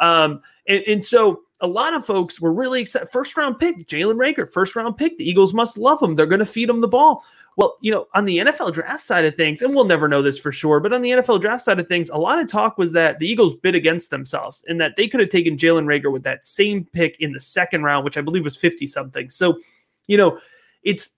Um, 0.00 0.42
and, 0.68 0.82
and 0.86 1.04
so 1.04 1.40
a 1.60 1.66
lot 1.66 1.94
of 1.94 2.04
folks 2.04 2.40
were 2.40 2.52
really 2.52 2.82
excited. 2.82 3.08
First 3.08 3.36
round 3.36 3.58
pick, 3.58 3.86
Jalen 3.86 4.16
Reagor, 4.16 4.52
first 4.52 4.76
round 4.76 4.96
pick. 4.96 5.16
The 5.16 5.28
Eagles 5.28 5.54
must 5.54 5.78
love 5.78 6.02
him. 6.02 6.14
They're 6.14 6.26
going 6.26 6.40
to 6.40 6.46
feed 6.46 6.68
him 6.68 6.80
the 6.80 6.88
ball. 6.88 7.24
Well, 7.56 7.78
you 7.80 7.90
know, 7.90 8.06
on 8.14 8.26
the 8.26 8.38
NFL 8.38 8.74
draft 8.74 9.02
side 9.02 9.24
of 9.24 9.34
things, 9.34 9.62
and 9.62 9.74
we'll 9.74 9.86
never 9.86 10.08
know 10.08 10.20
this 10.20 10.38
for 10.38 10.52
sure, 10.52 10.78
but 10.78 10.92
on 10.92 11.00
the 11.00 11.10
NFL 11.12 11.40
draft 11.40 11.64
side 11.64 11.80
of 11.80 11.88
things, 11.88 12.10
a 12.10 12.16
lot 12.16 12.38
of 12.38 12.48
talk 12.48 12.76
was 12.76 12.92
that 12.92 13.18
the 13.18 13.26
Eagles 13.26 13.54
bid 13.54 13.74
against 13.74 14.10
themselves 14.10 14.62
and 14.68 14.78
that 14.78 14.96
they 14.96 15.08
could 15.08 15.20
have 15.20 15.30
taken 15.30 15.56
Jalen 15.56 15.86
Reagor 15.86 16.12
with 16.12 16.22
that 16.24 16.44
same 16.44 16.84
pick 16.92 17.16
in 17.18 17.32
the 17.32 17.40
second 17.40 17.82
round, 17.82 18.04
which 18.04 18.18
I 18.18 18.20
believe 18.20 18.44
was 18.44 18.58
50 18.58 18.84
something. 18.84 19.30
So, 19.30 19.58
you 20.06 20.18
know, 20.18 20.38
it's 20.82 21.08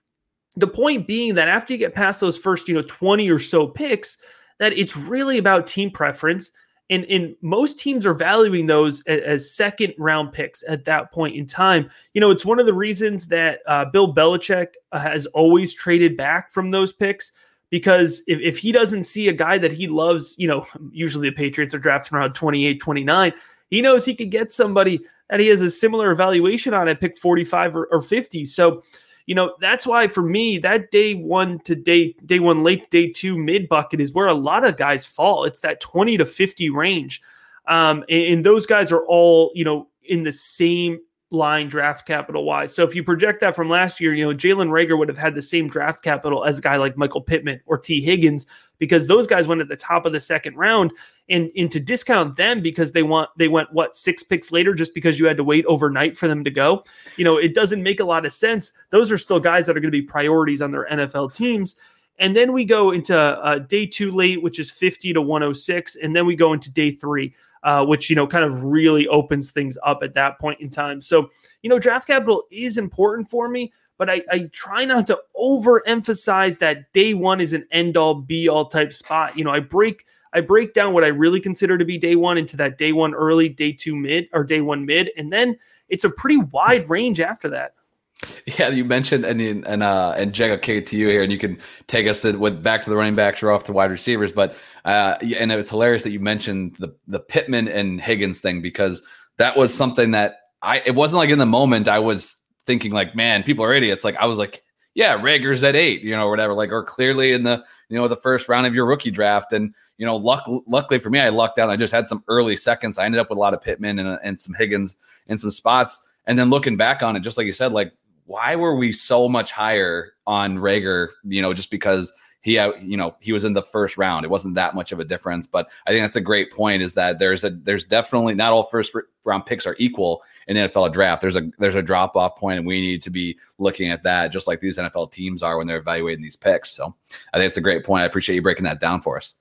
the 0.55 0.67
point 0.67 1.07
being 1.07 1.35
that 1.35 1.49
after 1.49 1.73
you 1.73 1.79
get 1.79 1.93
past 1.93 2.21
those 2.21 2.37
first, 2.37 2.69
you 2.69 2.73
know, 2.73 2.83
20 2.87 3.29
or 3.29 3.39
so 3.39 3.67
picks, 3.67 4.17
that 4.59 4.71
it's 4.73 4.95
really 4.95 5.39
about 5.39 5.67
team 5.67 5.91
preference 5.91 6.51
and, 6.89 7.05
and 7.05 7.35
most 7.41 7.79
teams 7.79 8.05
are 8.05 8.13
valuing 8.13 8.65
those 8.65 9.03
as, 9.03 9.21
as, 9.21 9.51
second 9.51 9.93
round 9.97 10.33
picks 10.33 10.63
at 10.67 10.85
that 10.85 11.11
point 11.11 11.35
in 11.35 11.45
time. 11.45 11.89
You 12.13 12.21
know, 12.21 12.31
it's 12.31 12.45
one 12.45 12.59
of 12.59 12.65
the 12.65 12.73
reasons 12.73 13.27
that 13.27 13.59
uh, 13.67 13.85
Bill 13.85 14.13
Belichick 14.13 14.73
uh, 14.91 14.99
has 14.99 15.25
always 15.27 15.73
traded 15.73 16.17
back 16.17 16.51
from 16.51 16.69
those 16.69 16.91
picks 16.91 17.31
because 17.69 18.23
if, 18.27 18.39
if 18.39 18.57
he 18.57 18.71
doesn't 18.71 19.03
see 19.03 19.27
a 19.27 19.33
guy 19.33 19.57
that 19.59 19.71
he 19.71 19.87
loves, 19.87 20.35
you 20.37 20.47
know, 20.47 20.65
usually 20.91 21.29
the 21.29 21.35
Patriots 21.35 21.73
are 21.73 21.79
drafting 21.79 22.17
around 22.17 22.33
28, 22.33 22.79
29, 22.79 23.33
he 23.69 23.81
knows 23.81 24.03
he 24.03 24.15
could 24.15 24.31
get 24.31 24.51
somebody 24.51 24.99
that 25.29 25.39
he 25.39 25.47
has 25.47 25.61
a 25.61 25.69
similar 25.69 26.09
evaluation 26.09 26.73
on 26.73 26.87
at 26.87 26.99
pick 26.99 27.17
45 27.17 27.75
or, 27.75 27.85
or 27.91 28.01
50. 28.01 28.45
So, 28.45 28.83
you 29.29 29.35
know 29.35 29.53
that's 29.61 29.85
why 29.85 30.07
for 30.07 30.23
me 30.23 30.57
that 30.57 30.89
day 30.89 31.13
one 31.13 31.59
to 31.59 31.75
day 31.75 32.15
day 32.25 32.39
one 32.39 32.63
late 32.63 32.89
day 32.89 33.11
two 33.11 33.37
mid 33.37 33.69
bucket 33.69 34.01
is 34.01 34.11
where 34.11 34.25
a 34.25 34.33
lot 34.33 34.65
of 34.65 34.75
guys 34.75 35.05
fall. 35.05 35.43
It's 35.43 35.61
that 35.61 35.79
20 35.81 36.17
to 36.17 36.25
50 36.25 36.71
range. 36.71 37.21
Um, 37.67 38.03
and, 38.09 38.33
and 38.33 38.45
those 38.45 38.65
guys 38.65 38.91
are 38.91 39.05
all 39.05 39.51
you 39.53 39.63
know 39.63 39.87
in 40.03 40.23
the 40.23 40.31
same 40.31 40.97
line 41.31 41.67
draft 41.67 42.07
capital 42.07 42.43
wise. 42.43 42.73
So 42.73 42.83
if 42.83 42.95
you 42.95 43.03
project 43.03 43.41
that 43.41 43.55
from 43.55 43.69
last 43.69 43.99
year, 43.99 44.13
you 44.13 44.25
know, 44.25 44.35
Jalen 44.35 44.69
Reagor 44.69 44.97
would 44.97 45.09
have 45.09 45.17
had 45.17 45.35
the 45.35 45.41
same 45.41 45.67
draft 45.67 46.01
capital 46.01 46.43
as 46.43 46.59
a 46.59 46.61
guy 46.61 46.77
like 46.77 46.97
Michael 46.97 47.21
Pittman 47.21 47.61
or 47.65 47.77
Tee 47.77 48.01
Higgins 48.01 48.45
because 48.79 49.07
those 49.07 49.27
guys 49.27 49.47
went 49.47 49.61
at 49.61 49.67
the 49.67 49.75
top 49.75 50.05
of 50.05 50.13
the 50.13 50.19
second 50.19 50.55
round. 50.55 50.91
And, 51.31 51.51
and 51.55 51.71
to 51.71 51.79
discount 51.79 52.37
them 52.37 52.59
because 52.59 52.91
they 52.93 53.03
want 53.03 53.29
they 53.37 53.47
went 53.47 53.71
what 53.71 53.95
six 53.95 54.23
picks 54.23 54.51
later 54.51 54.73
just 54.73 54.95
because 54.95 55.19
you 55.19 55.27
had 55.27 55.37
to 55.37 55.43
wait 55.43 55.63
overnight 55.67 56.17
for 56.17 56.27
them 56.27 56.43
to 56.43 56.49
go. 56.49 56.83
You 57.17 57.23
know, 57.23 57.37
it 57.37 57.53
doesn't 57.53 57.83
make 57.83 57.99
a 57.99 58.03
lot 58.03 58.25
of 58.25 58.33
sense. 58.33 58.73
Those 58.89 59.11
are 59.11 59.17
still 59.19 59.39
guys 59.39 59.67
that 59.67 59.77
are 59.77 59.79
going 59.79 59.91
to 59.91 59.95
be 59.95 60.01
priorities 60.01 60.59
on 60.59 60.71
their 60.71 60.87
NFL 60.87 61.35
teams. 61.35 61.75
And 62.19 62.35
then 62.35 62.51
we 62.51 62.65
go 62.65 62.91
into 62.91 63.15
uh, 63.17 63.59
day 63.59 63.85
two 63.85 64.11
late, 64.11 64.41
which 64.41 64.59
is 64.59 64.69
50 64.71 65.13
to 65.13 65.21
106. 65.21 65.95
And 65.95 66.15
then 66.15 66.25
we 66.25 66.35
go 66.35 66.51
into 66.53 66.71
day 66.71 66.91
three, 66.91 67.33
uh, 67.63 67.85
which 67.85 68.09
you 68.09 68.15
know 68.15 68.27
kind 68.27 68.45
of 68.45 68.63
really 68.63 69.07
opens 69.07 69.51
things 69.51 69.77
up 69.83 70.03
at 70.03 70.13
that 70.15 70.39
point 70.39 70.59
in 70.61 70.69
time. 70.69 71.01
So 71.01 71.29
you 71.61 71.69
know, 71.69 71.79
draft 71.79 72.07
capital 72.07 72.43
is 72.51 72.77
important 72.77 73.29
for 73.29 73.49
me, 73.49 73.73
but 73.97 74.09
I, 74.09 74.23
I 74.31 74.49
try 74.51 74.85
not 74.85 75.07
to 75.07 75.19
overemphasize 75.39 76.59
that 76.59 76.91
day 76.93 77.13
one 77.13 77.41
is 77.41 77.53
an 77.53 77.65
end 77.71 77.97
all 77.97 78.15
be 78.15 78.47
all 78.49 78.65
type 78.65 78.93
spot. 78.93 79.37
You 79.37 79.43
know, 79.43 79.51
I 79.51 79.59
break 79.59 80.05
I 80.33 80.41
break 80.41 80.73
down 80.73 80.93
what 80.93 81.03
I 81.03 81.07
really 81.07 81.39
consider 81.39 81.77
to 81.77 81.85
be 81.85 81.97
day 81.97 82.15
one 82.15 82.37
into 82.37 82.55
that 82.57 82.77
day 82.77 82.91
one 82.91 83.13
early, 83.13 83.49
day 83.49 83.71
two 83.71 83.95
mid, 83.95 84.27
or 84.33 84.43
day 84.43 84.61
one 84.61 84.85
mid, 84.85 85.11
and 85.17 85.31
then 85.33 85.57
it's 85.89 86.03
a 86.03 86.09
pretty 86.09 86.37
wide 86.37 86.89
range 86.89 87.19
after 87.19 87.49
that. 87.49 87.73
Yeah, 88.59 88.69
you 88.69 88.83
mentioned 88.83 89.25
and 89.25 89.39
and 89.41 89.83
uh 89.83 90.13
and 90.17 90.33
Jag, 90.33 90.51
I'll 90.51 90.57
kick 90.57 90.77
it 90.77 90.87
to 90.87 90.97
you 90.97 91.07
here, 91.07 91.21
and 91.21 91.31
you 91.31 91.37
can 91.37 91.57
take 91.87 92.07
us 92.07 92.23
to, 92.23 92.35
with 92.35 92.61
back 92.61 92.81
to 92.83 92.89
the 92.89 92.95
running 92.95 93.15
backs 93.15 93.41
or 93.43 93.51
off 93.51 93.63
to 93.65 93.73
wide 93.73 93.91
receivers. 93.91 94.31
But 94.31 94.55
uh, 94.85 95.15
and 95.21 95.51
it's 95.51 95.69
hilarious 95.69 96.03
that 96.03 96.11
you 96.11 96.19
mentioned 96.19 96.75
the 96.79 96.95
the 97.07 97.19
Pittman 97.19 97.67
and 97.67 98.01
Higgins 98.01 98.39
thing 98.39 98.61
because 98.61 99.03
that 99.37 99.55
was 99.55 99.73
something 99.73 100.11
that 100.11 100.39
I 100.61 100.79
it 100.79 100.95
wasn't 100.95 101.19
like 101.19 101.29
in 101.29 101.39
the 101.39 101.45
moment 101.45 101.87
I 101.87 101.99
was 101.99 102.37
thinking 102.65 102.91
like, 102.91 103.15
man, 103.15 103.43
people 103.43 103.63
are 103.63 103.73
idiots. 103.73 104.03
Like 104.03 104.17
I 104.17 104.25
was 104.25 104.37
like, 104.37 104.63
yeah, 104.95 105.15
Reagor's 105.15 105.63
at 105.63 105.75
eight, 105.75 106.01
you 106.01 106.11
know, 106.11 106.25
or 106.25 106.29
whatever. 106.29 106.53
Like 106.53 106.71
or 106.71 106.83
clearly 106.83 107.33
in 107.33 107.43
the 107.43 107.63
you 107.89 107.97
know 107.97 108.07
the 108.07 108.17
first 108.17 108.49
round 108.49 108.67
of 108.67 108.75
your 108.75 108.85
rookie 108.85 109.11
draft, 109.11 109.53
and 109.53 109.73
you 109.97 110.05
know, 110.05 110.15
luck 110.15 110.43
luckily 110.67 110.99
for 110.99 111.09
me, 111.09 111.19
I 111.19 111.29
lucked 111.29 111.59
out. 111.59 111.69
I 111.69 111.77
just 111.77 111.93
had 111.93 112.07
some 112.07 112.23
early 112.27 112.55
seconds. 112.55 112.97
I 112.97 113.05
ended 113.05 113.19
up 113.19 113.29
with 113.29 113.37
a 113.37 113.39
lot 113.39 113.53
of 113.53 113.61
Pittman 113.61 113.99
and 113.99 114.19
and 114.23 114.39
some 114.39 114.55
Higgins 114.55 114.97
in 115.27 115.37
some 115.37 115.51
spots. 115.51 116.03
And 116.25 116.37
then 116.37 116.49
looking 116.49 116.77
back 116.77 117.01
on 117.01 117.15
it, 117.15 117.21
just 117.21 117.37
like 117.37 117.47
you 117.47 117.53
said, 117.53 117.73
like 117.73 117.91
why 118.29 118.55
were 118.55 118.75
we 118.75 118.91
so 118.91 119.27
much 119.27 119.51
higher 119.51 120.13
on 120.27 120.59
Reagor? 120.59 121.07
You 121.23 121.41
know, 121.41 121.51
just 121.51 121.71
because 121.71 122.13
he 122.41 122.59
uh, 122.59 122.73
you 122.79 122.95
know 122.95 123.15
he 123.19 123.33
was 123.33 123.43
in 123.43 123.53
the 123.53 123.63
first 123.63 123.97
round? 123.97 124.23
It 124.23 124.29
wasn't 124.29 124.53
that 124.53 124.75
much 124.75 124.91
of 124.91 124.99
a 124.99 125.03
difference 125.03 125.47
but 125.47 125.69
i 125.87 125.91
think 125.91 126.03
that's 126.03 126.15
a 126.15 126.21
great 126.21 126.53
point 126.53 126.81
is 126.81 126.93
that 126.93 127.19
there's 127.19 127.43
a 127.43 127.49
there's 127.49 127.83
definitely 127.83 128.33
not 128.33 128.53
all 128.53 128.63
first 128.63 128.93
round 129.25 129.45
picks 129.45 129.67
are 129.67 129.75
equal 129.79 130.21
in 130.47 130.55
nfl 130.55 130.91
draft. 130.93 131.21
There's 131.21 131.35
a 131.35 131.49
there's 131.57 131.75
a 131.75 131.81
drop 131.81 132.15
off 132.15 132.37
point 132.37 132.59
and 132.59 132.67
we 132.67 132.79
need 132.79 133.01
to 133.01 133.09
be 133.09 133.37
looking 133.57 133.89
at 133.89 134.03
that 134.03 134.29
just 134.29 134.47
like 134.47 134.59
these 134.59 134.77
nfl 134.77 135.11
teams 135.11 135.43
are 135.43 135.57
when 135.57 135.67
they're 135.67 135.77
evaluating 135.77 136.23
these 136.23 136.37
picks. 136.37 136.71
So 136.71 136.95
i 137.33 137.37
think 137.37 137.47
it's 137.47 137.57
a 137.57 137.61
great 137.61 137.83
point. 137.83 138.03
I 138.03 138.05
appreciate 138.05 138.35
you 138.35 138.41
breaking 138.41 138.65
that 138.65 138.79
down 138.79 139.01
for 139.01 139.17
us 139.17 139.35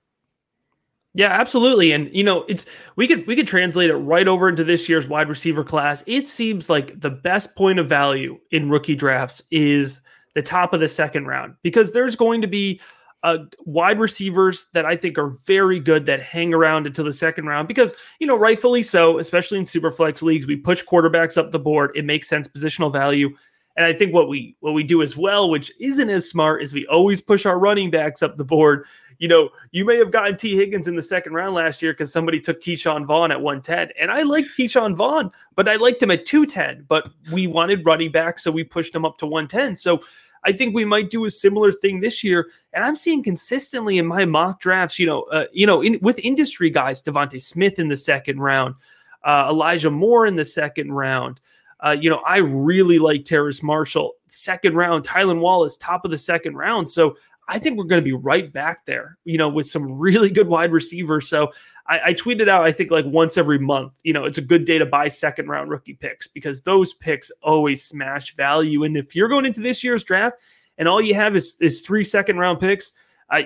yeah, 1.18 1.32
absolutely. 1.32 1.90
And 1.90 2.08
you 2.14 2.22
know, 2.22 2.44
it's 2.44 2.64
we 2.94 3.08
could 3.08 3.26
we 3.26 3.34
could 3.34 3.48
translate 3.48 3.90
it 3.90 3.96
right 3.96 4.28
over 4.28 4.48
into 4.48 4.62
this 4.62 4.88
year's 4.88 5.08
wide 5.08 5.28
receiver 5.28 5.64
class. 5.64 6.04
It 6.06 6.28
seems 6.28 6.70
like 6.70 7.00
the 7.00 7.10
best 7.10 7.56
point 7.56 7.80
of 7.80 7.88
value 7.88 8.38
in 8.52 8.70
rookie 8.70 8.94
drafts 8.94 9.42
is 9.50 10.00
the 10.36 10.42
top 10.42 10.72
of 10.72 10.78
the 10.78 10.86
second 10.86 11.26
round 11.26 11.56
because 11.62 11.90
there's 11.90 12.14
going 12.14 12.40
to 12.42 12.46
be 12.46 12.80
uh, 13.24 13.38
wide 13.64 13.98
receivers 13.98 14.68
that 14.74 14.86
I 14.86 14.94
think 14.94 15.18
are 15.18 15.30
very 15.44 15.80
good 15.80 16.06
that 16.06 16.22
hang 16.22 16.54
around 16.54 16.86
until 16.86 17.04
the 17.04 17.12
second 17.12 17.46
round 17.46 17.66
because, 17.66 17.94
you 18.20 18.26
know, 18.28 18.38
rightfully 18.38 18.84
so, 18.84 19.18
especially 19.18 19.58
in 19.58 19.66
super 19.66 19.90
flex 19.90 20.22
leagues, 20.22 20.46
we 20.46 20.54
push 20.54 20.84
quarterbacks 20.84 21.36
up 21.36 21.50
the 21.50 21.58
board. 21.58 21.90
It 21.96 22.04
makes 22.04 22.28
sense, 22.28 22.46
positional 22.46 22.92
value. 22.92 23.30
And 23.76 23.84
I 23.84 23.92
think 23.92 24.14
what 24.14 24.28
we 24.28 24.56
what 24.60 24.72
we 24.72 24.84
do 24.84 25.02
as 25.02 25.16
well, 25.16 25.50
which 25.50 25.72
isn't 25.80 26.10
as 26.10 26.30
smart, 26.30 26.62
is 26.62 26.72
we 26.72 26.86
always 26.86 27.20
push 27.20 27.44
our 27.44 27.58
running 27.58 27.90
backs 27.90 28.22
up 28.22 28.36
the 28.36 28.44
board. 28.44 28.86
You 29.18 29.28
know, 29.28 29.50
you 29.72 29.84
may 29.84 29.96
have 29.96 30.10
gotten 30.10 30.36
Tee 30.36 30.56
Higgins 30.56 30.88
in 30.88 30.96
the 30.96 31.02
second 31.02 31.34
round 31.34 31.54
last 31.54 31.82
year 31.82 31.92
because 31.92 32.12
somebody 32.12 32.40
took 32.40 32.62
Ke'Shawn 32.62 33.04
Vaughn 33.04 33.32
at 33.32 33.40
110. 33.40 33.90
And 33.98 34.10
I 34.10 34.22
liked 34.22 34.48
Ke'Shawn 34.56 34.94
Vaughn, 34.94 35.30
but 35.54 35.68
I 35.68 35.76
liked 35.76 36.02
him 36.02 36.10
at 36.10 36.24
210. 36.24 36.84
But 36.88 37.10
we 37.32 37.46
wanted 37.46 37.84
running 37.84 38.12
back, 38.12 38.38
so 38.38 38.50
we 38.50 38.64
pushed 38.64 38.94
him 38.94 39.04
up 39.04 39.18
to 39.18 39.26
110. 39.26 39.76
So 39.76 40.00
I 40.44 40.52
think 40.52 40.74
we 40.74 40.84
might 40.84 41.10
do 41.10 41.24
a 41.24 41.30
similar 41.30 41.72
thing 41.72 42.00
this 42.00 42.22
year. 42.22 42.48
And 42.72 42.84
I'm 42.84 42.96
seeing 42.96 43.22
consistently 43.22 43.98
in 43.98 44.06
my 44.06 44.24
mock 44.24 44.60
drafts, 44.60 44.98
you 44.98 45.06
know, 45.06 45.22
uh, 45.24 45.46
you 45.52 45.66
know, 45.66 45.82
in, 45.82 45.98
with 46.00 46.18
industry 46.20 46.70
guys, 46.70 47.02
DeVonta 47.02 47.40
Smith 47.40 47.78
in 47.78 47.88
the 47.88 47.96
second 47.96 48.38
round, 48.38 48.76
uh, 49.24 49.48
Elijah 49.50 49.90
Moore 49.90 50.26
in 50.26 50.36
the 50.36 50.44
second 50.44 50.92
round. 50.92 51.40
Uh, 51.80 51.96
you 51.98 52.10
know, 52.10 52.18
I 52.26 52.38
really 52.38 52.98
like 52.98 53.24
Terrace 53.24 53.62
Marshall, 53.62 54.14
second 54.26 54.74
round, 54.74 55.06
Tylan 55.06 55.40
Wallace, 55.40 55.76
top 55.76 56.04
of 56.04 56.10
the 56.10 56.18
second 56.18 56.56
round. 56.56 56.88
So 56.88 57.16
I 57.48 57.58
think 57.58 57.78
we're 57.78 57.84
going 57.84 58.02
to 58.02 58.04
be 58.04 58.12
right 58.12 58.52
back 58.52 58.84
there, 58.84 59.16
you 59.24 59.38
know, 59.38 59.48
with 59.48 59.66
some 59.66 59.98
really 59.98 60.30
good 60.30 60.48
wide 60.48 60.70
receivers. 60.70 61.28
So 61.28 61.50
I, 61.86 62.00
I 62.06 62.14
tweeted 62.14 62.46
out, 62.48 62.64
I 62.64 62.72
think 62.72 62.90
like 62.90 63.06
once 63.06 63.38
every 63.38 63.58
month, 63.58 63.94
you 64.04 64.12
know, 64.12 64.26
it's 64.26 64.38
a 64.38 64.42
good 64.42 64.66
day 64.66 64.78
to 64.78 64.86
buy 64.86 65.08
second 65.08 65.48
round 65.48 65.70
rookie 65.70 65.94
picks 65.94 66.28
because 66.28 66.60
those 66.60 66.92
picks 66.92 67.30
always 67.42 67.82
smash 67.82 68.36
value. 68.36 68.84
And 68.84 68.96
if 68.96 69.16
you're 69.16 69.28
going 69.28 69.46
into 69.46 69.60
this 69.60 69.82
year's 69.82 70.04
draft 70.04 70.38
and 70.76 70.86
all 70.86 71.00
you 71.00 71.14
have 71.14 71.34
is, 71.34 71.56
is 71.60 71.82
three 71.82 72.04
second 72.04 72.36
round 72.36 72.60
picks, 72.60 72.92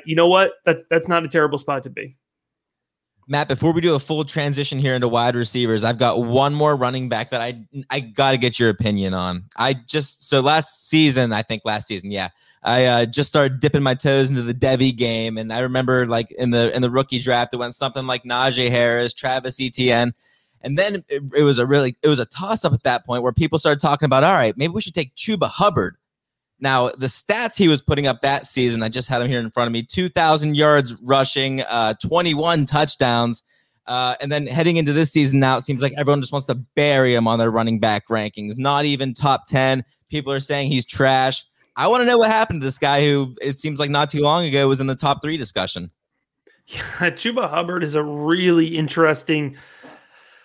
you 0.04 0.16
know 0.16 0.28
what? 0.28 0.52
That's 0.64 0.84
that's 0.90 1.08
not 1.08 1.24
a 1.24 1.28
terrible 1.28 1.58
spot 1.58 1.84
to 1.84 1.90
be. 1.90 2.16
Matt, 3.28 3.46
before 3.46 3.72
we 3.72 3.80
do 3.80 3.94
a 3.94 3.98
full 3.98 4.24
transition 4.24 4.78
here 4.78 4.94
into 4.94 5.06
wide 5.06 5.36
receivers, 5.36 5.84
I've 5.84 5.98
got 5.98 6.22
one 6.22 6.54
more 6.54 6.74
running 6.74 7.08
back 7.08 7.30
that 7.30 7.40
I 7.40 7.64
I 7.88 8.00
got 8.00 8.32
to 8.32 8.36
get 8.36 8.58
your 8.58 8.68
opinion 8.68 9.14
on. 9.14 9.44
I 9.56 9.74
just 9.74 10.28
so 10.28 10.40
last 10.40 10.88
season, 10.88 11.32
I 11.32 11.42
think 11.42 11.62
last 11.64 11.86
season, 11.86 12.10
yeah, 12.10 12.30
I 12.62 12.84
uh, 12.84 13.06
just 13.06 13.28
started 13.28 13.60
dipping 13.60 13.82
my 13.82 13.94
toes 13.94 14.28
into 14.28 14.42
the 14.42 14.54
Devy 14.54 14.96
game, 14.96 15.38
and 15.38 15.52
I 15.52 15.60
remember 15.60 16.06
like 16.06 16.32
in 16.32 16.50
the 16.50 16.74
in 16.74 16.82
the 16.82 16.90
rookie 16.90 17.20
draft, 17.20 17.54
it 17.54 17.58
went 17.58 17.76
something 17.76 18.06
like 18.06 18.24
Najee 18.24 18.70
Harris, 18.70 19.14
Travis 19.14 19.60
Etienne, 19.60 20.14
and 20.60 20.76
then 20.76 21.04
it, 21.08 21.22
it 21.34 21.42
was 21.42 21.60
a 21.60 21.66
really 21.66 21.96
it 22.02 22.08
was 22.08 22.18
a 22.18 22.26
toss 22.26 22.64
up 22.64 22.72
at 22.72 22.82
that 22.82 23.06
point 23.06 23.22
where 23.22 23.32
people 23.32 23.58
started 23.58 23.80
talking 23.80 24.06
about, 24.06 24.24
all 24.24 24.34
right, 24.34 24.56
maybe 24.56 24.72
we 24.72 24.80
should 24.80 24.94
take 24.94 25.14
Chuba 25.14 25.48
Hubbard 25.48 25.96
now, 26.62 26.90
the 26.90 27.08
stats 27.08 27.56
he 27.56 27.66
was 27.66 27.82
putting 27.82 28.06
up 28.06 28.20
that 28.20 28.46
season, 28.46 28.84
I 28.84 28.88
just 28.88 29.08
had 29.08 29.20
him 29.20 29.28
here 29.28 29.40
in 29.40 29.50
front 29.50 29.66
of 29.66 29.72
me 29.72 29.82
2,000 29.82 30.56
yards 30.56 30.94
rushing, 31.02 31.62
uh, 31.62 31.94
21 31.94 32.66
touchdowns. 32.66 33.42
Uh, 33.88 34.14
and 34.20 34.30
then 34.30 34.46
heading 34.46 34.76
into 34.76 34.92
this 34.92 35.10
season 35.10 35.40
now, 35.40 35.56
it 35.56 35.64
seems 35.64 35.82
like 35.82 35.92
everyone 35.98 36.20
just 36.20 36.30
wants 36.30 36.46
to 36.46 36.54
bury 36.54 37.16
him 37.16 37.26
on 37.26 37.40
their 37.40 37.50
running 37.50 37.80
back 37.80 38.06
rankings. 38.06 38.56
Not 38.56 38.84
even 38.84 39.12
top 39.12 39.48
10. 39.48 39.84
People 40.08 40.32
are 40.32 40.38
saying 40.38 40.68
he's 40.68 40.84
trash. 40.84 41.44
I 41.74 41.88
want 41.88 42.02
to 42.02 42.06
know 42.06 42.18
what 42.18 42.30
happened 42.30 42.60
to 42.60 42.64
this 42.64 42.78
guy 42.78 43.04
who 43.04 43.34
it 43.42 43.56
seems 43.56 43.80
like 43.80 43.90
not 43.90 44.08
too 44.08 44.20
long 44.20 44.44
ago 44.44 44.68
was 44.68 44.80
in 44.80 44.86
the 44.86 44.94
top 44.94 45.20
three 45.20 45.36
discussion. 45.36 45.90
Yeah, 46.68 46.80
Chuba 47.10 47.50
Hubbard 47.50 47.82
is 47.82 47.96
a 47.96 48.04
really 48.04 48.78
interesting 48.78 49.56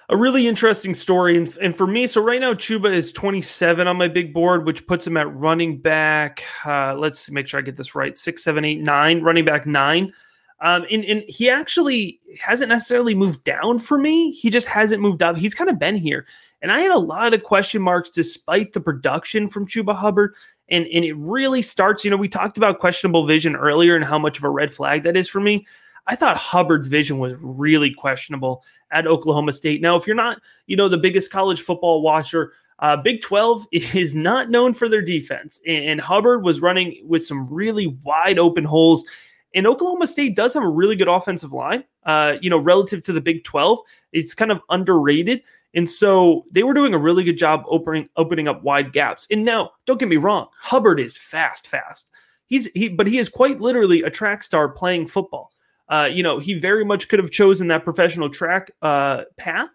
a 0.10 0.16
really 0.16 0.48
interesting 0.48 0.94
story. 0.94 1.38
And, 1.38 1.58
and 1.62 1.76
for 1.76 1.86
me, 1.86 2.08
so 2.08 2.22
right 2.22 2.40
now, 2.40 2.54
Chuba 2.54 2.94
is 2.94 3.12
27 3.12 3.88
on 3.88 3.98
my 3.98 4.08
big 4.08 4.34
board, 4.34 4.66
which 4.66 4.88
puts 4.88 5.06
him 5.06 5.18
at 5.18 5.34
running 5.34 5.80
back. 5.80 6.44
Uh, 6.66 6.96
let's 6.96 7.30
make 7.30 7.48
sure 7.48 7.60
I 7.60 7.64
get 7.64 7.76
this 7.76 7.94
right 7.94 8.18
six, 8.18 8.44
seven, 8.44 8.64
eight, 8.64 8.80
nine, 8.80 9.22
running 9.22 9.44
back 9.44 9.66
nine. 9.66 10.14
Um, 10.60 10.86
and, 10.90 11.04
and 11.06 11.24
he 11.28 11.50
actually 11.50 12.20
hasn't 12.40 12.70
necessarily 12.70 13.14
moved 13.14 13.44
down 13.44 13.80
for 13.80 13.98
me. 13.98 14.32
He 14.32 14.50
just 14.50 14.68
hasn't 14.68 15.02
moved 15.02 15.22
up. 15.22 15.38
He's 15.38 15.54
kind 15.54 15.70
of 15.70 15.78
been 15.78 15.96
here. 15.96 16.26
And 16.62 16.72
I 16.72 16.80
had 16.80 16.92
a 16.92 16.98
lot 16.98 17.34
of 17.34 17.44
question 17.44 17.82
marks 17.82 18.10
despite 18.10 18.74
the 18.74 18.80
production 18.80 19.50
from 19.50 19.68
Chuba 19.68 19.96
Hubbard. 19.96 20.34
And, 20.70 20.88
and 20.88 21.06
it 21.06 21.14
really 21.14 21.62
starts, 21.62 22.04
you 22.04 22.12
know, 22.12 22.18
we 22.18 22.28
talked 22.28 22.58
about 22.58 22.80
questionable 22.80 23.28
vision 23.28 23.56
earlier 23.56 23.96
and 23.96 24.04
how 24.04 24.18
much 24.18 24.38
of 24.38 24.44
a 24.44 24.50
red 24.50 24.74
flag 24.74 25.04
that 25.04 25.16
is 25.16 25.30
for 25.30 25.40
me. 25.40 25.68
I 26.08 26.16
thought 26.16 26.38
Hubbard's 26.38 26.88
vision 26.88 27.20
was 27.20 27.34
really 27.40 27.94
questionable 27.94 28.64
at 28.92 29.08
Oklahoma 29.08 29.52
State. 29.54 29.82
Now, 29.82 29.96
if 29.96 30.08
you're 30.08 30.16
not, 30.16 30.42
you 30.66 30.76
know, 30.76 30.90
the 30.90 30.98
biggest 30.98 31.32
college 31.32 31.62
football 31.62 32.02
watcher, 32.02 32.54
uh, 32.80 32.98
Big 32.98 33.22
12 33.22 33.66
is 33.72 34.16
not 34.16 34.50
known 34.50 34.74
for 34.74 34.88
their 34.90 35.02
defense. 35.02 35.60
And, 35.66 36.00
Hubbard 36.00 36.44
was 36.44 36.62
running 36.62 37.02
with 37.06 37.26
some 37.26 37.48
really 37.50 37.88
wide 38.04 38.40
open 38.40 38.64
holes. 38.64 39.06
And 39.54 39.66
Oklahoma 39.66 40.08
State 40.08 40.36
does 40.36 40.54
have 40.54 40.64
a 40.64 40.70
really 40.70 40.96
good 40.96 41.08
offensive 41.08 41.54
line, 41.54 41.84
uh, 42.06 42.36
you 42.42 42.50
know, 42.50 42.58
relative 42.58 43.02
to 43.04 43.14
the 43.14 43.22
Big 43.22 43.44
12. 43.44 43.80
It's 44.12 44.34
kind 44.34 44.52
of 44.52 44.62
underrated. 44.70 45.42
And 45.74 45.90
so 45.90 46.46
they 46.52 46.64
were 46.64 46.74
doing 46.74 46.94
a 46.94 46.98
really 46.98 47.24
good 47.24 47.38
job 47.38 47.64
opening 47.68 48.10
opening 48.16 48.48
up 48.48 48.64
wide 48.64 48.94
gaps. 48.94 49.28
And 49.30 49.44
now, 49.44 49.72
don't 49.86 50.00
get 50.00 50.10
me 50.10 50.18
wrong, 50.18 50.48
Hubbard 50.60 51.00
is 51.00 51.18
fast, 51.18 51.68
fast. 51.68 52.12
He's 52.46 52.68
he, 52.74 52.90
but 52.90 53.08
he 53.08 53.18
is 53.18 53.30
quite 53.30 53.60
literally 53.60 54.02
a 54.02 54.10
track 54.10 54.44
star 54.44 54.70
playing 54.70 55.08
football. 55.08 55.52
Uh, 55.90 56.10
you 56.12 56.24
know, 56.24 56.40
he 56.40 56.54
very 56.54 56.84
much 56.84 57.08
could 57.08 57.20
have 57.20 57.32
chosen 57.32 57.68
that 57.68 57.84
professional 57.84 58.30
track 58.30 58.72
uh, 58.82 59.24
path, 59.38 59.70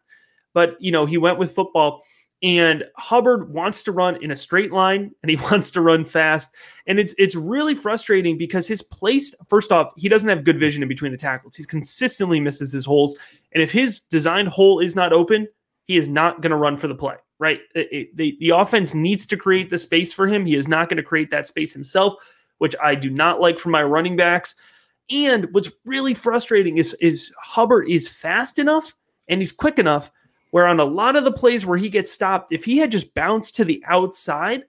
but 0.53 0.77
you 0.81 0.93
know, 0.93 1.07
he 1.07 1.19
went 1.19 1.39
with 1.39 1.53
football. 1.53 2.03
And 2.43 2.85
Hubbard 2.97 3.53
wants 3.53 3.85
to 3.85 3.93
run 3.93 4.21
in 4.21 4.33
a 4.33 4.37
straight 4.37 4.73
line, 4.73 5.13
and 5.23 5.31
he 5.31 5.37
wants 5.51 5.71
to 5.73 5.81
run 5.81 6.05
fast, 6.05 6.55
and 6.87 6.99
it's 6.99 7.15
it's 7.17 7.37
really 7.37 7.75
frustrating 7.75 8.37
because 8.37 8.67
his 8.67 8.83
place. 8.83 9.33
First 9.49 9.71
off, 9.71 9.93
he 9.97 10.09
doesn't 10.09 10.29
have 10.29 10.43
good 10.43 10.59
vision 10.59 10.83
in 10.83 10.89
between 10.89 11.13
the 11.13 11.19
tackles. 11.19 11.55
He 11.55 11.65
consistently 11.65 12.41
misses 12.41 12.73
his 12.73 12.85
holes, 12.85 13.17
and 13.53 13.63
if 13.63 13.71
his 13.71 14.01
designed 14.01 14.49
hole 14.49 14.81
is 14.81 14.97
not 14.97 15.13
open, 15.13 15.47
he 15.85 15.97
is 15.97 16.09
not 16.09 16.41
going 16.41 16.51
to 16.51 16.57
run 16.57 16.77
for 16.77 16.89
the 16.89 16.97
play. 16.97 17.15
Right? 17.39 17.61
It, 17.77 17.89
it, 17.93 18.17
the 18.17 18.37
the 18.41 18.51
offense 18.51 18.93
needs 18.93 19.25
to 19.27 19.37
create 19.37 19.71
the 19.71 19.79
space 19.79 20.13
for 20.13 20.27
him. 20.27 20.45
He 20.45 20.57
is 20.57 20.67
not 20.67 20.89
going 20.89 20.97
to 20.97 21.03
create 21.05 21.31
that 21.31 21.47
space 21.47 21.73
himself, 21.73 22.15
which 22.59 22.75
I 22.83 22.97
do 22.97 23.09
not 23.09 23.41
like 23.41 23.61
for 23.61 23.69
my 23.69 23.85
running 23.85 24.17
backs. 24.17 24.57
And 25.11 25.53
what's 25.53 25.71
really 25.85 26.15
frustrating 26.15 26.79
is 26.79 26.95
is 27.01 27.33
Hubbard 27.39 27.89
is 27.89 28.09
fast 28.09 28.59
enough 28.59 28.95
and 29.29 29.41
he's 29.41 29.53
quick 29.53 29.79
enough 29.79 30.11
where 30.53 30.67
on 30.67 30.81
a 30.81 30.85
lot 30.85 31.17
of 31.17 31.25
the 31.25 31.33
plays 31.33 31.65
where 31.65 31.79
he 31.79 31.89
gets 31.89 32.13
stopped, 32.13 32.53
if 32.53 32.65
he 32.65 32.79
had 32.79 32.93
just 32.93 33.15
bounced 33.15 33.57
to 33.57 33.65
the 33.65 33.83
outside, 33.87 34.65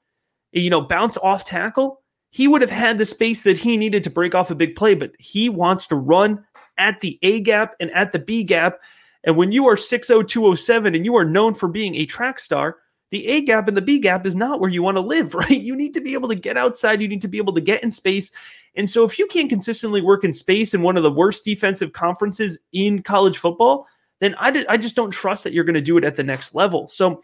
you 0.51 0.69
know, 0.69 0.81
bounce 0.81 1.17
off 1.17 1.43
tackle, 1.43 2.01
he 2.29 2.47
would 2.47 2.61
have 2.61 2.71
had 2.71 2.97
the 2.97 3.05
space 3.05 3.43
that 3.43 3.57
he 3.57 3.77
needed 3.77 4.03
to 4.05 4.09
break 4.09 4.33
off 4.33 4.49
a 4.49 4.55
big 4.55 4.75
play, 4.75 4.95
but 4.95 5.11
he 5.19 5.49
wants 5.49 5.85
to 5.87 5.95
run 5.95 6.43
at 6.77 7.01
the 7.01 7.19
A 7.21 7.41
gap 7.41 7.75
and 7.79 7.91
at 7.91 8.11
the 8.11 8.19
B 8.19 8.43
gap. 8.43 8.79
And 9.25 9.37
when 9.37 9.51
you 9.51 9.67
are 9.67 9.77
60207 9.77 10.95
and 10.95 11.05
you 11.05 11.15
are 11.15 11.25
known 11.25 11.53
for 11.53 11.67
being 11.67 11.95
a 11.95 12.05
track 12.05 12.39
star, 12.39 12.77
the 13.13 13.27
A 13.27 13.41
gap 13.41 13.67
and 13.67 13.77
the 13.77 13.81
B 13.81 13.99
gap 13.99 14.25
is 14.25 14.35
not 14.35 14.59
where 14.59 14.71
you 14.71 14.81
want 14.81 14.97
to 14.97 15.01
live, 15.01 15.35
right? 15.35 15.51
You 15.51 15.75
need 15.75 15.93
to 15.93 16.01
be 16.01 16.15
able 16.15 16.29
to 16.29 16.35
get 16.35 16.57
outside, 16.57 16.99
you 16.99 17.07
need 17.07 17.21
to 17.21 17.27
be 17.27 17.37
able 17.37 17.53
to 17.53 17.61
get 17.61 17.83
in 17.83 17.91
space. 17.91 18.31
And 18.75 18.89
so 18.89 19.03
if 19.03 19.19
you 19.19 19.27
can't 19.27 19.49
consistently 19.49 20.01
work 20.01 20.23
in 20.23 20.33
space 20.33 20.73
in 20.73 20.81
one 20.81 20.97
of 20.97 21.03
the 21.03 21.11
worst 21.11 21.45
defensive 21.45 21.93
conferences 21.93 22.57
in 22.71 23.03
college 23.03 23.37
football, 23.37 23.87
then 24.19 24.33
I, 24.39 24.77
just 24.77 24.95
don't 24.95 25.11
trust 25.11 25.43
that 25.43 25.53
you're 25.53 25.63
going 25.63 25.75
to 25.75 25.81
do 25.81 25.97
it 25.97 26.03
at 26.03 26.15
the 26.15 26.23
next 26.23 26.55
level. 26.55 26.87
So 26.87 27.21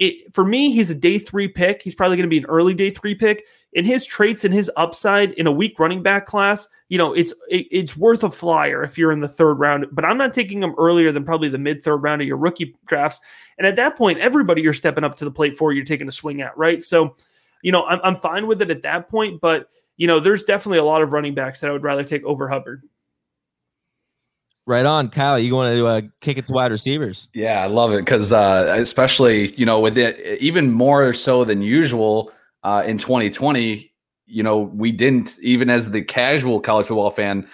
it, 0.00 0.34
for 0.34 0.44
me, 0.44 0.72
he's 0.72 0.90
a 0.90 0.94
day 0.94 1.18
three 1.18 1.46
pick. 1.46 1.82
He's 1.82 1.94
probably 1.94 2.16
going 2.16 2.28
to 2.28 2.30
be 2.30 2.38
an 2.38 2.46
early 2.46 2.74
day 2.74 2.90
three 2.90 3.14
pick. 3.14 3.44
In 3.74 3.84
his 3.84 4.06
traits 4.06 4.44
and 4.44 4.54
his 4.54 4.70
upside 4.76 5.32
in 5.32 5.46
a 5.46 5.52
weak 5.52 5.78
running 5.78 6.02
back 6.02 6.24
class, 6.24 6.68
you 6.88 6.96
know, 6.96 7.12
it's 7.12 7.32
it, 7.50 7.66
it's 7.70 7.96
worth 7.96 8.24
a 8.24 8.30
flyer 8.30 8.82
if 8.82 8.96
you're 8.96 9.12
in 9.12 9.20
the 9.20 9.28
third 9.28 9.54
round. 9.54 9.86
But 9.92 10.04
I'm 10.04 10.16
not 10.16 10.32
taking 10.32 10.62
him 10.62 10.74
earlier 10.78 11.12
than 11.12 11.24
probably 11.24 11.48
the 11.48 11.58
mid 11.58 11.82
third 11.82 11.98
round 11.98 12.22
of 12.22 12.28
your 12.28 12.38
rookie 12.38 12.74
drafts. 12.86 13.20
And 13.58 13.66
at 13.66 13.76
that 13.76 13.96
point, 13.96 14.18
everybody 14.20 14.62
you're 14.62 14.72
stepping 14.72 15.04
up 15.04 15.16
to 15.16 15.24
the 15.24 15.30
plate 15.30 15.56
for, 15.56 15.72
you're 15.72 15.84
taking 15.84 16.08
a 16.08 16.12
swing 16.12 16.40
at, 16.40 16.56
right? 16.56 16.82
So, 16.82 17.16
you 17.62 17.72
know, 17.72 17.84
I'm, 17.84 18.00
I'm 18.02 18.16
fine 18.16 18.46
with 18.46 18.62
it 18.62 18.70
at 18.70 18.82
that 18.82 19.10
point. 19.10 19.40
But 19.40 19.68
you 19.98 20.06
know, 20.06 20.20
there's 20.20 20.44
definitely 20.44 20.78
a 20.78 20.84
lot 20.84 21.02
of 21.02 21.12
running 21.12 21.34
backs 21.34 21.60
that 21.60 21.68
I 21.68 21.72
would 21.72 21.82
rather 21.82 22.04
take 22.04 22.24
over 22.24 22.48
Hubbard. 22.48 22.82
Right 24.68 24.84
on, 24.84 25.08
Kyle. 25.08 25.38
You 25.38 25.54
want 25.54 25.74
to 25.76 25.86
uh, 25.86 26.00
kick 26.20 26.36
it 26.36 26.46
to 26.46 26.52
wide 26.52 26.70
receivers? 26.70 27.30
Yeah, 27.32 27.62
I 27.62 27.66
love 27.66 27.90
it 27.92 28.00
because 28.00 28.34
uh, 28.34 28.76
especially 28.78 29.54
you 29.56 29.66
know 29.66 29.80
with 29.80 29.98
it 29.98 30.40
even 30.40 30.70
more 30.70 31.14
so 31.14 31.44
than 31.44 31.62
usual 31.62 32.30
uh, 32.68 32.82
in 32.82 32.98
2020. 32.98 33.90
You 34.26 34.42
know, 34.42 34.58
we 34.58 34.92
didn't 34.92 35.38
even 35.40 35.70
as 35.70 35.90
the 35.90 36.02
casual 36.02 36.60
college 36.60 36.86
football 36.86 37.10
fan. 37.10 37.48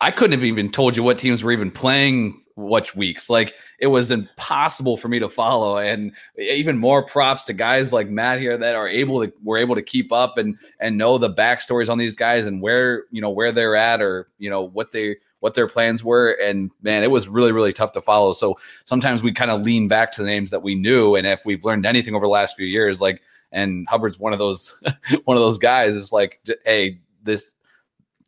I 0.00 0.10
couldn't 0.10 0.32
have 0.32 0.44
even 0.44 0.70
told 0.70 0.96
you 0.96 1.02
what 1.02 1.16
teams 1.18 1.42
were 1.42 1.52
even 1.52 1.70
playing 1.70 2.42
which 2.56 2.94
weeks. 2.94 3.30
Like 3.30 3.54
it 3.78 3.86
was 3.86 4.10
impossible 4.10 4.98
for 4.98 5.08
me 5.08 5.18
to 5.20 5.28
follow. 5.28 5.78
And 5.78 6.12
even 6.36 6.76
more 6.76 7.02
props 7.02 7.44
to 7.44 7.54
guys 7.54 7.94
like 7.94 8.10
Matt 8.10 8.40
here 8.40 8.58
that 8.58 8.74
are 8.74 8.88
able 8.88 9.24
to 9.24 9.32
were 9.42 9.56
able 9.56 9.74
to 9.74 9.80
keep 9.82 10.12
up 10.12 10.36
and 10.36 10.58
and 10.80 10.98
know 10.98 11.16
the 11.16 11.32
backstories 11.32 11.88
on 11.88 11.96
these 11.96 12.14
guys 12.14 12.46
and 12.46 12.60
where 12.60 13.04
you 13.10 13.22
know 13.22 13.30
where 13.30 13.52
they're 13.52 13.76
at 13.76 14.02
or 14.02 14.28
you 14.38 14.50
know 14.50 14.62
what 14.62 14.92
they 14.92 15.16
what 15.40 15.54
their 15.54 15.66
plans 15.66 16.04
were. 16.04 16.36
And 16.42 16.70
man, 16.82 17.02
it 17.02 17.10
was 17.10 17.26
really, 17.26 17.52
really 17.52 17.72
tough 17.72 17.92
to 17.92 18.02
follow. 18.02 18.32
So 18.32 18.58
sometimes 18.84 19.22
we 19.22 19.32
kind 19.32 19.50
of 19.50 19.62
lean 19.62 19.88
back 19.88 20.12
to 20.12 20.22
the 20.22 20.28
names 20.28 20.50
that 20.50 20.62
we 20.62 20.74
knew. 20.74 21.16
And 21.16 21.26
if 21.26 21.44
we've 21.46 21.64
learned 21.64 21.86
anything 21.86 22.14
over 22.14 22.26
the 22.26 22.30
last 22.30 22.54
few 22.56 22.66
years, 22.66 23.00
like 23.00 23.22
and 23.52 23.86
Hubbard's 23.88 24.18
one 24.18 24.32
of 24.32 24.38
those 24.38 24.80
one 25.24 25.36
of 25.36 25.42
those 25.42 25.58
guys 25.58 25.94
is 25.94 26.12
like, 26.12 26.40
hey, 26.64 27.00
this 27.22 27.54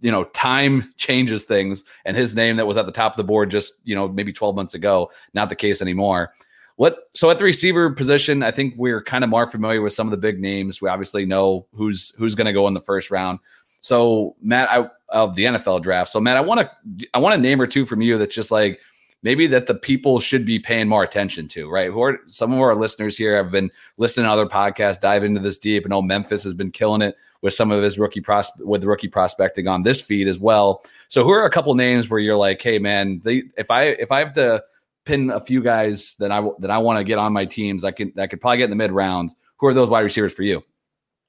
you 0.01 0.11
know, 0.11 0.25
time 0.25 0.93
changes 0.99 1.45
things. 1.45 1.83
And 2.05 2.15
his 2.15 2.37
name 2.37 2.57
that 2.57 2.67
was 2.67 2.77
at 2.77 2.85
the 2.85 2.93
top 2.93 3.15
of 3.15 3.17
the 3.17 3.25
board 3.25 3.51
just, 3.51 3.81
you 3.85 3.95
know, 3.95 4.07
maybe 4.07 4.35
12 4.35 4.55
months 4.55 4.75
ago, 4.75 5.11
not 5.33 5.49
the 5.49 5.57
case 5.57 5.81
anymore. 5.81 6.35
What 6.77 7.09
so 7.15 7.31
at 7.31 7.39
the 7.39 7.45
receiver 7.45 7.91
position, 7.91 8.43
I 8.43 8.51
think 8.51 8.75
we're 8.77 9.03
kind 9.03 9.25
of 9.25 9.31
more 9.31 9.51
familiar 9.51 9.81
with 9.81 9.95
some 9.95 10.07
of 10.07 10.11
the 10.11 10.19
big 10.19 10.41
names. 10.41 10.83
We 10.83 10.91
obviously 10.91 11.25
know 11.25 11.67
who's 11.73 12.15
who's 12.17 12.35
going 12.35 12.47
to 12.47 12.53
go 12.53 12.69
in 12.69 12.75
the 12.75 12.83
first 12.83 13.11
round. 13.11 13.39
So 13.81 14.37
Matt, 14.43 14.71
I 14.71 14.89
of 15.09 15.37
the 15.37 15.45
NFL 15.45 15.83
draft. 15.83 16.11
So 16.11 16.21
Matt, 16.21 16.37
I 16.37 16.41
want 16.41 16.61
to 16.61 17.07
I 17.15 17.19
want 17.19 17.35
a 17.35 17.39
name 17.39 17.61
or 17.61 17.67
two 17.67 17.87
from 17.87 18.03
you 18.03 18.19
that's 18.19 18.35
just 18.35 18.51
like 18.51 18.81
maybe 19.25 19.47
that 19.49 19.67
the 19.67 19.75
people 19.75 20.21
should 20.21 20.45
be 20.45 20.61
paying 20.61 20.87
more 20.87 21.03
attention 21.03 21.49
to, 21.49 21.69
right? 21.69 21.91
Who 21.91 22.01
are 22.03 22.21
some 22.27 22.53
of 22.53 22.61
our 22.61 22.77
listeners 22.77 23.17
here 23.17 23.37
have 23.37 23.51
been 23.51 23.71
listening 23.97 24.27
to 24.27 24.31
other 24.31 24.47
podcasts, 24.47 25.01
dive 25.01 25.25
into 25.25 25.41
this 25.41 25.59
deep. 25.59 25.85
and 25.85 25.91
know 25.91 26.03
Memphis 26.03 26.45
has 26.45 26.55
been 26.55 26.71
killing 26.71 27.03
it 27.03 27.17
with 27.41 27.55
some 27.55 27.73
of 27.73 27.83
his 27.83 27.99
rookie 27.99 28.23
with 28.61 28.85
rookie 28.85 29.09
prospecting 29.09 29.67
on 29.67 29.83
this 29.83 30.01
feed 30.01 30.29
as 30.29 30.39
well. 30.39 30.85
So 31.09 31.25
who 31.25 31.31
are 31.31 31.47
a 31.47 31.51
couple 31.51 31.75
names 31.75 32.09
where 32.09 32.21
you're 32.21 32.37
like, 32.37 32.63
hey 32.63 32.79
man, 32.79 33.21
they, 33.25 33.45
if 33.57 33.71
I 33.71 33.85
if 33.85 34.13
I 34.13 34.21
have 34.21 34.35
to 34.35 34.63
pin 35.05 35.31
a 35.31 35.41
few 35.41 35.63
guys 35.63 36.15
that 36.17 36.31
I 36.31 36.47
that 36.61 36.71
I 36.71 36.79
want 36.79 36.99
to 36.99 37.05
get 37.05 37.19
on 37.19 37.33
my 37.33 37.47
teams, 37.47 37.83
I 37.83 37.91
can 37.91 38.13
that 38.15 38.31
could 38.31 38.41
probably 38.41 38.59
get 38.59 38.65
in 38.65 38.71
the 38.71 38.77
mid 38.77 38.93
rounds. 38.93 39.35
Who 39.57 39.67
are 39.67 39.75
those 39.75 39.89
wide 39.89 40.01
receivers 40.01 40.33
for 40.33 40.43
you? 40.43 40.63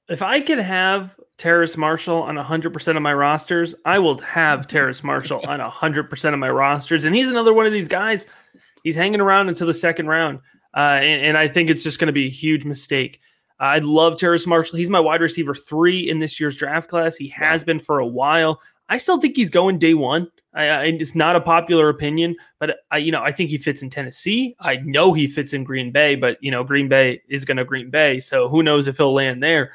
If 0.08 0.22
I 0.22 0.40
could 0.40 0.58
have 0.58 1.18
Terrace 1.36 1.76
Marshall 1.76 2.22
on 2.22 2.36
100% 2.36 2.96
of 2.96 3.02
my 3.02 3.12
rosters, 3.12 3.74
I 3.84 3.98
will 3.98 4.18
have 4.18 4.66
Terrace 4.66 5.02
Marshall 5.02 5.42
on 5.46 5.58
100% 5.60 6.32
of 6.32 6.38
my 6.38 6.50
rosters. 6.50 7.04
And 7.04 7.14
he's 7.14 7.30
another 7.30 7.52
one 7.52 7.66
of 7.66 7.72
these 7.72 7.88
guys. 7.88 8.26
He's 8.84 8.96
hanging 8.96 9.20
around 9.20 9.48
until 9.48 9.66
the 9.66 9.74
second 9.74 10.06
round. 10.06 10.38
Uh, 10.74 11.00
and, 11.02 11.22
and, 11.22 11.38
I 11.38 11.48
think 11.48 11.70
it's 11.70 11.82
just 11.82 11.98
going 11.98 12.08
to 12.08 12.12
be 12.12 12.26
a 12.26 12.30
huge 12.30 12.64
mistake. 12.66 13.20
I 13.58 13.78
love 13.78 14.18
Terrace 14.18 14.46
Marshall. 14.46 14.76
He's 14.76 14.90
my 14.90 15.00
wide 15.00 15.22
receiver 15.22 15.54
three 15.54 16.08
in 16.08 16.18
this 16.18 16.38
year's 16.38 16.56
draft 16.56 16.90
class. 16.90 17.16
He 17.16 17.28
has 17.28 17.64
been 17.64 17.78
for 17.78 17.98
a 17.98 18.06
while. 18.06 18.60
I 18.90 18.98
still 18.98 19.18
think 19.18 19.36
he's 19.36 19.50
going 19.50 19.78
day 19.78 19.94
one. 19.94 20.30
I, 20.54 20.68
I, 20.68 20.84
it's 20.84 21.14
not 21.14 21.34
a 21.34 21.40
popular 21.40 21.88
opinion, 21.88 22.36
but 22.58 22.78
I, 22.90 22.98
you 22.98 23.10
know, 23.10 23.22
I 23.22 23.32
think 23.32 23.50
he 23.50 23.58
fits 23.58 23.82
in 23.82 23.90
Tennessee. 23.90 24.54
I 24.60 24.76
know 24.76 25.14
he 25.14 25.26
fits 25.26 25.52
in 25.52 25.64
Green 25.64 25.92
Bay, 25.92 26.14
but 26.14 26.38
you 26.42 26.50
know, 26.50 26.62
Green 26.62 26.88
Bay 26.88 27.22
is 27.28 27.44
going 27.44 27.56
to 27.56 27.64
Green 27.64 27.90
Bay, 27.90 28.20
so 28.20 28.48
who 28.48 28.62
knows 28.62 28.86
if 28.86 28.98
he'll 28.98 29.14
land 29.14 29.42
there. 29.42 29.72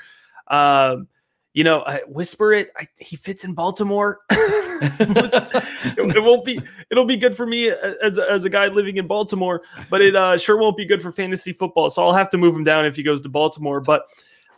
Um, 0.51 1.07
you 1.53 1.63
know, 1.63 1.81
I 1.81 2.01
whisper 2.07 2.53
it. 2.53 2.71
I, 2.77 2.87
he 2.97 3.15
fits 3.15 3.43
in 3.43 3.53
Baltimore. 3.53 4.19
it, 4.29 6.23
won't 6.23 6.45
be. 6.45 6.61
It'll 6.89 7.05
be 7.05 7.17
good 7.17 7.35
for 7.35 7.45
me 7.45 7.69
as 7.69 8.17
a, 8.17 8.31
as 8.31 8.45
a 8.45 8.49
guy 8.49 8.67
living 8.67 8.97
in 8.97 9.07
Baltimore, 9.07 9.61
but 9.89 10.01
it 10.01 10.15
uh, 10.15 10.37
sure 10.37 10.57
won't 10.57 10.77
be 10.77 10.85
good 10.85 11.01
for 11.01 11.11
fantasy 11.11 11.51
football. 11.51 11.89
So 11.89 12.03
I'll 12.03 12.13
have 12.13 12.29
to 12.29 12.37
move 12.37 12.55
him 12.55 12.63
down 12.63 12.85
if 12.85 12.95
he 12.95 13.03
goes 13.03 13.21
to 13.21 13.29
Baltimore. 13.29 13.81
But 13.81 14.03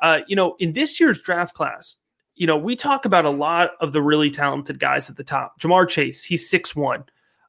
uh, 0.01 0.19
you 0.27 0.35
know, 0.35 0.55
in 0.59 0.73
this 0.73 0.99
year's 0.99 1.19
draft 1.21 1.55
class, 1.55 1.97
you 2.35 2.45
know, 2.45 2.57
we 2.57 2.75
talk 2.75 3.05
about 3.05 3.25
a 3.25 3.29
lot 3.29 3.71
of 3.79 3.91
the 3.91 4.01
really 4.01 4.29
talented 4.29 4.79
guys 4.79 5.09
at 5.09 5.17
the 5.17 5.23
top. 5.23 5.59
Ja'Marr 5.59 5.87
Chase, 5.89 6.23
he's 6.23 6.47
six 6.47 6.75
one. 6.75 7.05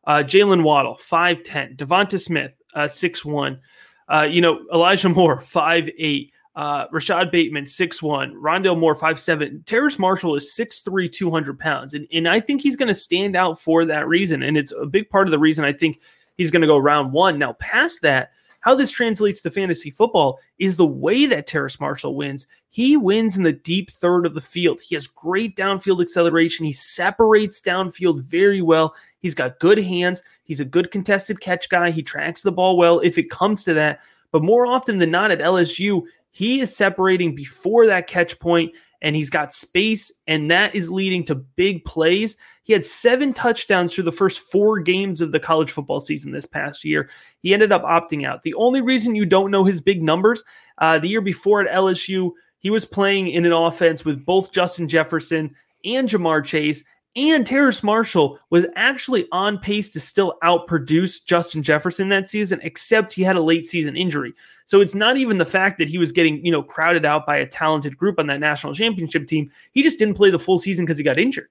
Uh, 0.07 0.23
Jaylen 0.25 0.63
Waddle, 0.63 0.95
five 0.95 1.43
ten. 1.43 1.77
Devonta 1.77 2.19
Smith, 2.19 2.55
uh, 2.75 2.89
six 2.89 3.25
one. 3.27 3.61
Uh, 4.09 4.27
you 4.31 4.41
know, 4.41 4.65
Elijah 4.73 5.11
Moore, 5.11 5.41
five 5.41 5.91
eight. 5.99 6.33
Uh, 6.57 6.87
Rashod 6.93 7.33
Bateman, 7.33 7.65
6'1, 7.65 8.33
Rondale 8.35 8.79
Moore, 8.79 8.95
5'7. 8.95 9.67
Terrace 9.67 9.99
Marshall 9.99 10.37
is 10.37 10.55
6'3, 10.57 11.11
200 11.11 11.59
pounds. 11.59 11.95
And, 11.95 12.07
and 12.13 12.29
I 12.29 12.39
think 12.39 12.61
he's 12.61 12.77
going 12.77 12.89
to 12.89 12.95
stand 12.95 13.35
out 13.35 13.61
for 13.61 13.85
that 13.85 14.07
reason. 14.07 14.43
And 14.43 14.57
it's 14.57 14.73
a 14.73 14.87
big 14.87 15.11
part 15.11 15.27
of 15.27 15.33
the 15.33 15.39
reason 15.39 15.65
I 15.65 15.73
think 15.73 16.01
he's 16.37 16.53
going 16.53 16.61
to 16.61 16.69
go 16.69 16.79
round 16.79 17.13
one. 17.13 17.39
Now, 17.39 17.55
past 17.55 18.03
that, 18.03 18.31
how 18.65 18.75
this 18.75 18.91
translates 18.91 19.43
to 19.43 19.51
fantasy 19.51 19.91
football 19.91 20.39
is 20.59 20.77
the 20.77 20.87
way 20.87 21.27
that 21.27 21.47
Terrace 21.47 21.79
Marshall 21.79 22.17
wins. 22.17 22.47
He 22.71 22.97
wins 22.97 23.37
in 23.37 23.43
the 23.43 23.53
deep 23.53 23.91
third 23.91 24.25
of 24.25 24.35
the 24.35 24.41
field. 24.41 24.81
He 24.81 24.95
has 24.95 25.07
great 25.07 25.55
downfield 25.55 26.01
acceleration. 26.01 26.65
He 26.65 26.73
separates 26.73 27.61
downfield 27.61 28.23
very 28.23 28.63
well. 28.63 28.95
He's 29.19 29.35
got 29.35 29.59
good 29.59 29.79
hands. 29.79 30.23
He's 30.45 30.61
a 30.61 30.65
good 30.65 30.91
contested 30.91 31.41
catch 31.41 31.69
guy. 31.69 31.91
He 31.91 32.03
tracks 32.03 32.41
the 32.41 32.53
ball 32.53 32.79
well 32.79 33.01
if 33.01 33.19
it 33.19 33.29
comes 33.29 33.65
to 33.65 33.75
that. 33.75 34.01
But 34.33 34.43
more 34.43 34.67
often 34.67 34.99
than 34.99 35.11
not 35.11 35.31
at 35.31 35.41
LSU, 35.41 36.05
he 36.35 36.59
is 36.59 36.75
separating 36.75 37.37
before 37.37 37.87
that 37.87 38.09
catch 38.09 38.41
point 38.41 38.75
and 39.01 39.15
he's 39.15 39.31
got 39.31 39.53
space, 39.53 40.11
and 40.27 40.51
that 40.51 40.75
is 40.75 40.91
leading 40.91 41.23
to 41.27 41.37
big 41.37 41.85
plays. 41.85 42.37
He 42.65 42.73
had 42.73 42.85
seven 42.85 43.33
touchdowns 43.33 43.95
through 43.95 44.03
the 44.03 44.11
first 44.11 44.41
four 44.41 44.81
games 44.81 45.21
of 45.21 45.31
the 45.31 45.39
college 45.39 45.71
football 45.71 46.01
season 46.01 46.33
this 46.33 46.45
past 46.45 46.85
year. 46.85 47.09
He 47.39 47.55
ended 47.55 47.71
up 47.71 47.85
opting 47.85 48.27
out. 48.27 48.43
The 48.43 48.55
only 48.55 48.81
reason 48.81 49.15
you 49.15 49.27
don't 49.27 49.53
know 49.53 49.63
his 49.63 49.81
big 49.81 50.03
numbers, 50.03 50.43
uh, 50.79 50.99
the 50.99 51.09
year 51.09 51.21
before 51.21 51.61
at 51.61 51.73
LSU, 51.73 52.33
he 52.59 52.71
was 52.71 52.85
playing 52.85 53.29
in 53.29 53.45
an 53.45 53.53
offense 53.53 54.05
with 54.05 54.27
both 54.27 54.51
Justin 54.51 54.89
Jefferson 54.89 55.55
and 55.85 56.09
Ja'Marr 56.09 56.45
Chase, 56.45 56.85
and 57.17 57.47
Terrace 57.47 57.83
Marshall 57.83 58.39
was 58.51 58.67
actually 58.75 59.29
on 59.31 59.59
pace 59.59 59.91
to 59.91 60.01
still 60.01 60.37
outproduce 60.43 61.25
Justin 61.25 61.63
Jefferson 61.63 62.09
that 62.09 62.29
season, 62.29 62.59
except 62.63 63.13
he 63.13 63.23
had 63.23 63.37
a 63.37 63.43
late 63.43 63.67
season 63.67 63.97
injury. 63.97 64.33
So 64.67 64.81
it's 64.81 64.95
not 64.95 65.17
even 65.17 65.39
the 65.39 65.45
fact 65.45 65.79
that 65.79 65.89
he 65.89 65.99
was 65.99 66.11
getting, 66.11 66.45
you 66.45 66.51
know, 66.51 66.63
crowded 66.63 67.05
out 67.05 67.25
by 67.27 67.37
a 67.37 67.47
talented 67.47 67.97
group 67.97 68.19
on 68.19 68.27
that 68.27 68.41
national 68.41 68.75
championship 68.75 69.29
team. 69.29 69.51
He 69.73 69.83
just 69.83 69.99
didn't 69.99 70.17
play 70.17 70.31
the 70.31 70.39
full 70.39 70.59
season 70.59 70.85
because 70.85 70.99
he 70.99 71.05
got 71.05 71.19
injured. 71.19 71.49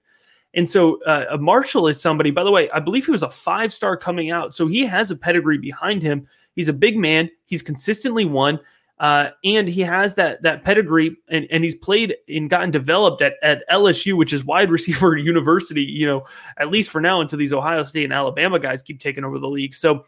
And 0.52 0.68
so 0.68 1.02
uh, 1.04 1.36
Marshall 1.40 1.88
is 1.88 2.00
somebody, 2.00 2.30
by 2.30 2.44
the 2.44 2.50
way, 2.50 2.70
I 2.70 2.80
believe 2.80 3.06
he 3.06 3.10
was 3.10 3.22
a 3.22 3.30
five 3.30 3.72
star 3.72 3.96
coming 3.96 4.30
out. 4.30 4.54
So 4.54 4.66
he 4.66 4.84
has 4.84 5.10
a 5.10 5.16
pedigree 5.16 5.58
behind 5.58 6.02
him. 6.02 6.28
He's 6.54 6.68
a 6.68 6.74
big 6.74 6.96
man. 6.96 7.30
He's 7.46 7.62
consistently 7.62 8.24
won. 8.24 8.60
Uh, 8.98 9.30
and 9.44 9.68
he 9.68 9.80
has 9.80 10.14
that 10.14 10.42
that 10.42 10.64
pedigree, 10.64 11.16
and, 11.28 11.46
and 11.50 11.64
he's 11.64 11.74
played 11.74 12.14
and 12.28 12.48
gotten 12.48 12.70
developed 12.70 13.22
at, 13.22 13.34
at 13.42 13.68
LSU, 13.68 14.16
which 14.16 14.32
is 14.32 14.44
wide 14.44 14.70
receiver 14.70 15.16
university. 15.16 15.82
You 15.82 16.06
know, 16.06 16.24
at 16.56 16.70
least 16.70 16.90
for 16.90 17.00
now, 17.00 17.20
until 17.20 17.38
these 17.38 17.52
Ohio 17.52 17.82
State 17.82 18.04
and 18.04 18.12
Alabama 18.12 18.58
guys 18.58 18.82
keep 18.82 19.00
taking 19.00 19.24
over 19.24 19.38
the 19.38 19.48
league. 19.48 19.74
So, 19.74 20.04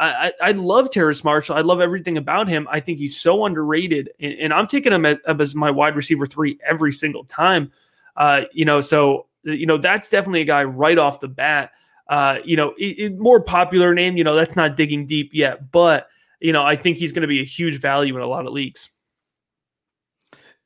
I, 0.00 0.32
I 0.40 0.52
love 0.52 0.90
Terrace 0.90 1.22
Marshall. 1.24 1.56
I 1.56 1.60
love 1.60 1.80
everything 1.80 2.16
about 2.16 2.48
him. 2.48 2.66
I 2.70 2.80
think 2.80 2.98
he's 2.98 3.20
so 3.20 3.44
underrated, 3.44 4.10
and, 4.18 4.32
and 4.34 4.52
I'm 4.52 4.66
taking 4.66 4.92
him 4.92 5.04
as 5.04 5.54
my 5.54 5.70
wide 5.70 5.96
receiver 5.96 6.24
three 6.24 6.58
every 6.64 6.92
single 6.92 7.24
time. 7.24 7.70
Uh, 8.16 8.42
you 8.52 8.64
know, 8.64 8.80
so 8.80 9.26
you 9.42 9.66
know 9.66 9.76
that's 9.76 10.08
definitely 10.08 10.42
a 10.42 10.46
guy 10.46 10.64
right 10.64 10.98
off 10.98 11.20
the 11.20 11.28
bat. 11.28 11.72
Uh, 12.08 12.38
you 12.44 12.56
know, 12.56 12.74
it, 12.78 12.98
it, 12.98 13.18
more 13.18 13.40
popular 13.40 13.92
name. 13.92 14.16
You 14.16 14.24
know, 14.24 14.34
that's 14.34 14.56
not 14.56 14.76
digging 14.76 15.06
deep 15.06 15.30
yet, 15.34 15.70
but 15.70 16.08
you 16.40 16.52
know, 16.52 16.64
I 16.64 16.76
think 16.76 16.96
he's 16.96 17.12
going 17.12 17.22
to 17.22 17.28
be 17.28 17.40
a 17.40 17.44
huge 17.44 17.80
value 17.80 18.16
in 18.16 18.22
a 18.22 18.26
lot 18.26 18.46
of 18.46 18.52
leagues. 18.52 18.90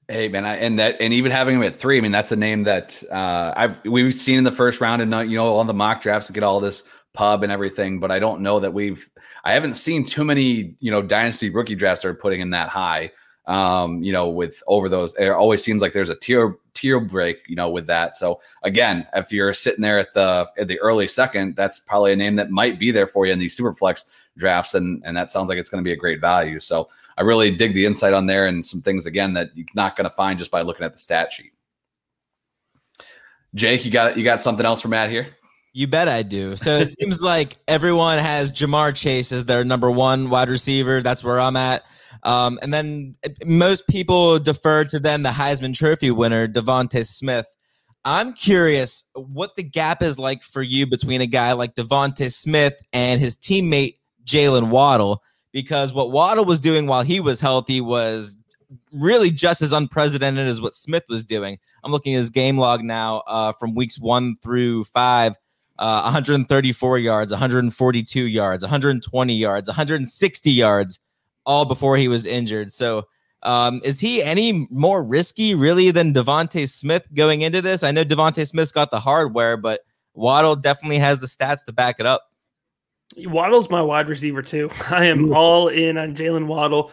Hey 0.09 0.29
man, 0.29 0.45
I, 0.45 0.57
and 0.57 0.79
that 0.79 1.01
and 1.01 1.15
even 1.15 1.33
having 1.33 1.57
him 1.57 1.63
at 1.63 1.75
three, 1.75 1.97
I 1.97 2.01
mean 2.03 2.13
that's 2.13 2.31
a 2.31 2.37
name 2.37 2.65
that 2.65 3.03
uh, 3.11 3.55
I've 3.57 3.83
we've 3.87 4.13
seen 4.13 4.37
in 4.37 4.45
the 4.45 4.53
first 4.53 4.83
round 4.83 5.01
and 5.01 5.11
not 5.11 5.29
you 5.29 5.39
know 5.39 5.57
on 5.57 5.67
the 5.67 5.73
mock 5.73 6.03
drafts 6.03 6.27
to 6.27 6.35
get 6.35 6.43
all 6.43 6.61
this 6.61 6.83
pub 7.15 7.43
and 7.43 7.51
everything, 7.51 8.01
but 8.01 8.11
I 8.11 8.19
don't 8.19 8.43
know 8.43 8.61
that 8.61 8.75
we've 8.75 9.09
I 9.45 9.53
haven't 9.53 9.75
seen 9.75 10.05
too 10.05 10.23
many 10.23 10.77
you 10.79 10.91
know 10.91 11.01
dynasty 11.01 11.49
rookie 11.49 11.75
drafts 11.75 12.05
are 12.05 12.13
putting 12.13 12.41
in 12.41 12.51
that 12.51 12.69
high. 12.69 13.13
Um, 13.47 14.03
you 14.03 14.13
know, 14.13 14.29
with 14.29 14.63
over 14.67 14.91
those, 14.91 15.15
it 15.17 15.29
always 15.29 15.63
seems 15.63 15.81
like 15.81 15.95
there's 15.95 16.11
a 16.11 16.15
tier 16.15 16.59
tier 16.75 17.01
break, 17.01 17.43
you 17.49 17.57
know, 17.57 17.71
with 17.71 17.87
that. 17.87 18.15
So 18.15 18.41
again, 18.63 19.07
if 19.15 19.33
you're 19.33 19.55
sitting 19.55 19.81
there 19.81 19.99
at 19.99 20.13
the 20.13 20.47
at 20.59 20.69
the 20.69 20.79
early 20.81 21.09
second, 21.09 21.57
that's 21.57 21.79
probably 21.79 22.13
a 22.13 22.17
name 22.17 22.37
that 22.37 22.51
might 22.51 22.79
be 22.79 22.91
there 22.91 23.07
for 23.07 23.25
you 23.25 23.33
in 23.33 23.39
these 23.39 23.57
super 23.57 23.73
flex 23.73 24.05
drafts, 24.37 24.75
and 24.75 25.03
and 25.05 25.17
that 25.17 25.31
sounds 25.31 25.49
like 25.49 25.59
it's 25.59 25.71
going 25.71 25.83
to 25.83 25.87
be 25.87 25.93
a 25.93 25.97
great 25.97 26.21
value. 26.21 26.61
So 26.61 26.89
I 27.17 27.23
really 27.23 27.55
dig 27.55 27.75
the 27.75 27.87
insight 27.87 28.13
on 28.13 28.27
there 28.27 28.47
and 28.47 28.65
some 28.65 28.81
things 28.81 29.07
again 29.07 29.35
that 29.35 29.51
you're 29.55 29.67
not 29.75 29.97
going 29.97 30.09
to 30.09 30.15
find 30.15 30.39
just 30.39 30.51
by 30.51 30.63
looking 30.63 30.85
at 30.85 30.93
the 30.93 30.99
stat 30.99 31.33
sheet. 31.33 31.53
Jake, 33.55 33.85
you 33.85 33.91
got 33.91 34.17
you 34.17 34.25
got 34.25 34.43
something 34.43 34.67
else 34.67 34.81
for 34.81 34.89
Matt 34.89 35.11
here? 35.11 35.29
You 35.73 35.87
bet 35.87 36.09
I 36.09 36.23
do. 36.23 36.57
So 36.57 36.77
it 36.79 36.93
seems 37.01 37.23
like 37.23 37.57
everyone 37.69 38.19
has 38.19 38.53
Ja'Marr 38.53 38.95
Chase 38.95 39.33
as 39.33 39.45
their 39.45 39.65
number 39.65 39.91
one 39.91 40.31
wide 40.31 40.49
receiver. 40.49 41.03
That's 41.03 41.23
where 41.23 41.41
I'm 41.41 41.57
at. 41.57 41.85
Um, 42.23 42.59
and 42.63 42.73
then 42.73 43.17
most 43.45 43.87
people 43.89 44.39
defer 44.39 44.85
to 44.85 44.99
then 44.99 45.23
the 45.23 45.31
Heisman 45.31 45.75
Trophy 45.75 46.11
winner, 46.11 46.49
DeVonta 46.49 47.07
Smith. 47.07 47.47
I'm 48.05 48.35
curious 48.35 49.05
what 49.15 49.57
the 49.57 49.63
gap 49.63 50.03
is 50.03 50.19
like 50.19 50.43
for 50.43 50.63
you 50.63 50.87
between 50.87 51.21
a 51.21 51.27
guy 51.27 51.53
like 51.53 51.75
DeVonta 51.75 52.33
Smith 52.33 52.81
and 52.93 53.21
his 53.21 53.37
teammate 53.37 53.97
Jaylen 54.27 54.69
Waddle 54.69 55.23
because 55.53 55.93
what 55.93 56.11
Waddle 56.11 56.45
was 56.45 56.61
doing 56.61 56.87
while 56.87 57.03
he 57.03 57.21
was 57.21 57.41
healthy 57.41 57.81
was 57.81 58.37
really 58.93 59.31
just 59.31 59.63
as 59.63 59.73
unprecedented 59.73 60.47
as 60.47 60.61
what 60.61 60.75
Smith 60.75 61.05
was 61.09 61.25
doing. 61.25 61.59
I'm 61.83 61.93
looking 61.93 62.15
at 62.15 62.19
his 62.19 62.31
game 62.31 62.59
log 62.59 62.83
now 62.83 63.19
uh, 63.27 63.53
from 63.53 63.75
weeks 63.75 63.99
one 63.99 64.37
through 64.37 64.85
five. 64.85 65.37
Uh, 65.77 66.03
134 66.03 66.99
yards, 66.99 67.33
142 67.33 68.27
yards, 68.27 68.63
120 68.63 69.35
yards, 69.35 69.69
160 69.69 70.51
yards, 70.53 71.01
all 71.45 71.65
before 71.65 71.97
he 71.97 72.07
was 72.07 72.27
injured. 72.27 72.73
So, 72.73 73.09
um, 73.43 73.81
is 73.83 73.99
he 73.99 74.23
any 74.23 74.69
more 74.71 75.03
risky, 75.03 75.57
really, 75.57 75.91
than 75.91 76.15
DeVonta 76.15 76.69
Smith 76.71 77.09
going 77.13 77.43
into 77.43 77.61
this? 77.61 77.83
I 77.83 77.91
know 77.91 78.05
DeVonta 78.05 78.47
Smith's 78.47 78.71
got 78.71 78.93
the 78.93 79.01
hardware, 79.01 79.57
but 79.57 79.81
Waddle 80.15 80.55
definitely 80.55 80.99
has 80.99 81.21
the 81.21 81.27
stats 81.27 81.65
to 81.65 81.73
back 81.73 81.97
it 81.99 82.07
up. 82.07 82.23
Waddle's 83.17 83.71
my 83.71 83.83
wide 83.83 84.09
receiver 84.09 84.43
too. 84.43 84.71
I 84.91 85.07
am 85.07 85.33
all 85.33 85.69
in 85.69 85.99
on 85.99 86.15
Jaylen 86.15 86.47
Waddle. 86.47 86.91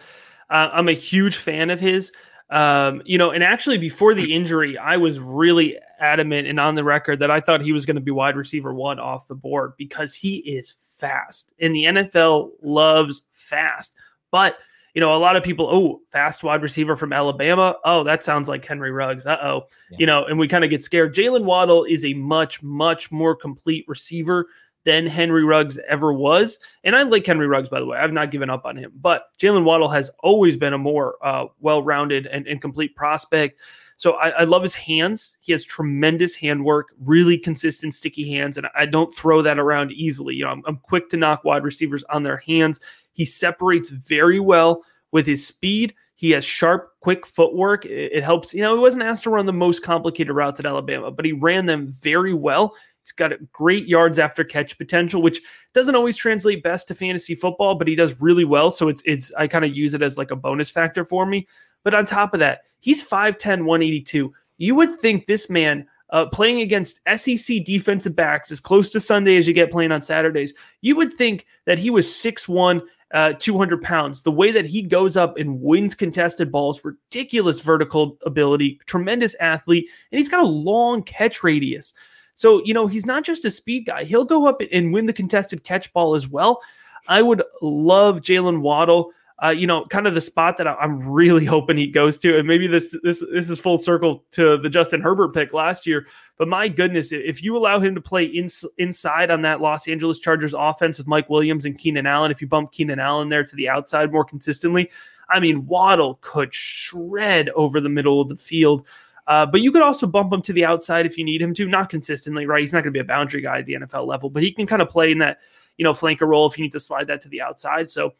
Uh, 0.50 0.68
I'm 0.72 0.88
a 0.88 0.92
huge 0.92 1.36
fan 1.36 1.70
of 1.70 1.80
his. 1.80 2.12
Um, 2.50 3.00
you 3.06 3.16
know, 3.16 3.30
and 3.30 3.42
actually 3.42 3.78
before 3.78 4.12
the 4.12 4.34
injury, 4.34 4.76
I 4.76 4.98
was 4.98 5.18
really 5.18 5.78
adamant 5.98 6.46
and 6.46 6.60
on 6.60 6.74
the 6.74 6.84
record 6.84 7.20
that 7.20 7.30
I 7.30 7.40
thought 7.40 7.62
he 7.62 7.72
was 7.72 7.86
going 7.86 7.96
to 7.96 8.02
be 8.02 8.10
wide 8.10 8.36
receiver 8.36 8.74
one 8.74 8.98
off 8.98 9.26
the 9.26 9.34
board 9.34 9.72
because 9.78 10.14
he 10.14 10.36
is 10.38 10.70
fast. 10.70 11.54
And 11.58 11.74
the 11.74 11.84
NFL 11.84 12.50
loves 12.60 13.22
fast. 13.32 13.96
But 14.30 14.58
you 14.94 15.00
know, 15.00 15.14
a 15.14 15.16
lot 15.16 15.36
of 15.36 15.42
people, 15.42 15.68
oh, 15.70 16.02
fast 16.10 16.42
wide 16.42 16.60
receiver 16.60 16.96
from 16.96 17.14
Alabama. 17.14 17.76
Oh, 17.82 18.04
that 18.04 18.22
sounds 18.22 18.46
like 18.46 18.64
Henry 18.64 18.90
Ruggs. 18.90 19.24
Uh 19.24 19.38
oh. 19.42 19.66
Yeah. 19.90 19.96
You 20.00 20.06
know, 20.06 20.26
and 20.26 20.38
we 20.38 20.48
kind 20.48 20.64
of 20.64 20.70
get 20.70 20.84
scared. 20.84 21.14
Jaylen 21.14 21.44
Waddle 21.44 21.84
is 21.84 22.04
a 22.04 22.12
much, 22.12 22.62
much 22.62 23.10
more 23.10 23.34
complete 23.34 23.86
receiver 23.88 24.48
than 24.84 25.06
Henry 25.06 25.44
Ruggs 25.44 25.78
ever 25.88 26.12
was. 26.12 26.58
And 26.84 26.96
I 26.96 27.02
like 27.02 27.24
Henry 27.24 27.46
Ruggs, 27.46 27.68
by 27.68 27.80
the 27.80 27.86
way. 27.86 27.98
I've 27.98 28.12
not 28.12 28.30
given 28.30 28.50
up 28.50 28.64
on 28.64 28.76
him. 28.76 28.92
But 28.94 29.26
Jaylen 29.38 29.64
Waddle 29.64 29.88
has 29.88 30.10
always 30.20 30.56
been 30.56 30.72
a 30.72 30.78
more 30.78 31.16
uh, 31.22 31.46
well 31.60 31.82
rounded 31.82 32.26
and, 32.26 32.46
and, 32.46 32.60
complete 32.60 32.96
prospect. 32.96 33.60
So 33.96 34.12
I, 34.14 34.30
I, 34.30 34.44
love 34.44 34.62
his 34.62 34.74
hands. 34.74 35.36
He 35.40 35.52
has 35.52 35.64
tremendous 35.64 36.34
handwork, 36.34 36.88
really 37.00 37.38
consistent, 37.38 37.94
sticky 37.94 38.30
hands. 38.30 38.56
And 38.56 38.66
I 38.74 38.86
don't 38.86 39.14
throw 39.14 39.42
that 39.42 39.58
around 39.58 39.92
easily. 39.92 40.34
You 40.34 40.44
know, 40.44 40.50
I'm, 40.50 40.62
I'm 40.66 40.76
quick 40.78 41.08
to 41.10 41.16
knock 41.16 41.44
wide 41.44 41.62
receivers 41.62 42.02
on 42.04 42.24
their 42.24 42.38
hands. 42.38 42.80
He 43.12 43.24
separates 43.24 43.90
very 43.90 44.40
well 44.40 44.82
with 45.12 45.26
his 45.26 45.46
speed. 45.46 45.94
He 46.14 46.30
has 46.32 46.44
sharp, 46.44 46.92
quick 47.00 47.26
footwork. 47.26 47.84
It, 47.84 48.12
it 48.12 48.24
helps. 48.24 48.54
You 48.54 48.62
know, 48.62 48.74
he 48.74 48.80
wasn't 48.80 49.02
asked 49.04 49.24
to 49.24 49.30
run 49.30 49.46
the 49.46 49.52
most 49.52 49.84
complicated 49.84 50.34
routes 50.34 50.58
at 50.60 50.66
Alabama, 50.66 51.10
but 51.10 51.24
he 51.24 51.32
ran 51.32 51.66
them 51.66 51.88
very 51.88 52.34
well 52.34 52.74
He's 53.02 53.12
got 53.12 53.32
great 53.50 53.86
yards 53.88 54.18
after 54.18 54.44
catch 54.44 54.78
potential, 54.78 55.22
which 55.22 55.40
doesn't 55.74 55.94
always 55.94 56.16
translate 56.16 56.62
best 56.62 56.88
to 56.88 56.94
fantasy 56.94 57.34
football, 57.34 57.74
but 57.74 57.88
he 57.88 57.94
does 57.94 58.20
really 58.20 58.44
well. 58.44 58.70
So 58.70 58.88
it's 58.88 59.02
it's 59.04 59.32
I 59.34 59.48
kind 59.48 59.64
of 59.64 59.76
use 59.76 59.94
it 59.94 60.02
as 60.02 60.16
like 60.16 60.30
a 60.30 60.36
bonus 60.36 60.70
factor 60.70 61.04
for 61.04 61.26
me. 61.26 61.48
But 61.82 61.94
on 61.94 62.06
top 62.06 62.32
of 62.32 62.40
that, 62.40 62.60
he's 62.80 63.06
5'10, 63.06 63.64
182. 63.64 64.32
You 64.58 64.74
would 64.76 65.00
think 65.00 65.26
this 65.26 65.50
man 65.50 65.86
uh, 66.10 66.26
playing 66.26 66.60
against 66.60 67.00
SEC 67.16 67.64
defensive 67.64 68.14
backs 68.14 68.52
as 68.52 68.60
close 68.60 68.90
to 68.90 69.00
Sunday 69.00 69.36
as 69.36 69.48
you 69.48 69.54
get 69.54 69.72
playing 69.72 69.90
on 69.92 70.02
Saturdays, 70.02 70.54
you 70.82 70.94
would 70.94 71.12
think 71.14 71.46
that 71.64 71.78
he 71.78 71.90
was 71.90 72.06
6'1, 72.06 72.82
uh, 73.12 73.32
200 73.38 73.82
pounds. 73.82 74.22
The 74.22 74.30
way 74.30 74.52
that 74.52 74.66
he 74.66 74.82
goes 74.82 75.16
up 75.16 75.38
and 75.38 75.60
wins 75.60 75.94
contested 75.94 76.52
balls, 76.52 76.84
ridiculous 76.84 77.60
vertical 77.60 78.18
ability, 78.26 78.78
tremendous 78.86 79.34
athlete, 79.40 79.88
and 80.12 80.18
he's 80.18 80.28
got 80.28 80.44
a 80.44 80.46
long 80.46 81.02
catch 81.02 81.42
radius. 81.42 81.94
So, 82.34 82.62
you 82.64 82.74
know, 82.74 82.86
he's 82.86 83.06
not 83.06 83.24
just 83.24 83.44
a 83.44 83.50
speed 83.50 83.86
guy. 83.86 84.04
He'll 84.04 84.24
go 84.24 84.46
up 84.46 84.62
and 84.72 84.92
win 84.92 85.06
the 85.06 85.12
contested 85.12 85.64
catch 85.64 85.92
ball 85.92 86.14
as 86.14 86.28
well. 86.28 86.62
I 87.08 87.22
would 87.22 87.42
love 87.60 88.20
Jaylen 88.20 88.60
Waddle. 88.60 89.12
Uh, 89.42 89.48
you 89.48 89.66
know, 89.66 89.84
kind 89.86 90.06
of 90.06 90.14
the 90.14 90.20
spot 90.20 90.56
that 90.56 90.68
I'm 90.68 91.00
really 91.00 91.44
hoping 91.46 91.76
he 91.76 91.88
goes 91.88 92.16
to, 92.18 92.38
and 92.38 92.46
maybe 92.46 92.68
this 92.68 92.96
this 93.02 93.24
this 93.32 93.50
is 93.50 93.58
full 93.58 93.76
circle 93.76 94.22
to 94.32 94.56
the 94.56 94.68
Justin 94.68 95.00
Herbert 95.00 95.34
pick 95.34 95.52
last 95.52 95.84
year. 95.84 96.06
But 96.38 96.46
my 96.46 96.68
goodness, 96.68 97.10
if 97.10 97.42
you 97.42 97.56
allow 97.56 97.80
him 97.80 97.96
to 97.96 98.00
play 98.00 98.24
in, 98.24 98.48
inside 98.78 99.32
on 99.32 99.42
that 99.42 99.60
Los 99.60 99.88
Angeles 99.88 100.20
Chargers 100.20 100.54
offense 100.54 100.96
with 100.98 101.08
Mike 101.08 101.28
Williams 101.28 101.64
and 101.64 101.76
Keenan 101.76 102.06
Allen, 102.06 102.30
if 102.30 102.40
you 102.40 102.46
bump 102.46 102.70
Keenan 102.70 103.00
Allen 103.00 103.30
there 103.30 103.42
to 103.42 103.56
the 103.56 103.68
outside 103.68 104.12
more 104.12 104.24
consistently, 104.24 104.88
I 105.28 105.40
mean, 105.40 105.66
Waddle 105.66 106.18
could 106.20 106.54
shred 106.54 107.48
over 107.50 107.80
the 107.80 107.88
middle 107.88 108.20
of 108.20 108.28
the 108.28 108.36
field. 108.36 108.86
Uh, 109.26 109.46
but 109.46 109.60
you 109.60 109.70
could 109.70 109.82
also 109.82 110.06
bump 110.06 110.32
him 110.32 110.42
to 110.42 110.52
the 110.52 110.64
outside 110.64 111.06
if 111.06 111.16
you 111.16 111.24
need 111.24 111.40
him 111.40 111.54
to, 111.54 111.66
not 111.68 111.88
consistently, 111.88 112.46
right? 112.46 112.60
He's 112.60 112.72
not 112.72 112.82
going 112.82 112.92
to 112.92 112.96
be 112.96 113.00
a 113.00 113.04
boundary 113.04 113.40
guy 113.40 113.58
at 113.58 113.66
the 113.66 113.74
NFL 113.74 114.06
level, 114.06 114.30
but 114.30 114.42
he 114.42 114.52
can 114.52 114.66
kind 114.66 114.82
of 114.82 114.88
play 114.88 115.12
in 115.12 115.18
that, 115.18 115.38
you 115.76 115.84
know, 115.84 115.92
flanker 115.92 116.26
role 116.26 116.46
if 116.46 116.58
you 116.58 116.62
need 116.62 116.72
to 116.72 116.80
slide 116.80 117.06
that 117.06 117.20
to 117.22 117.28
the 117.28 117.40
outside. 117.40 117.88
So 117.88 118.14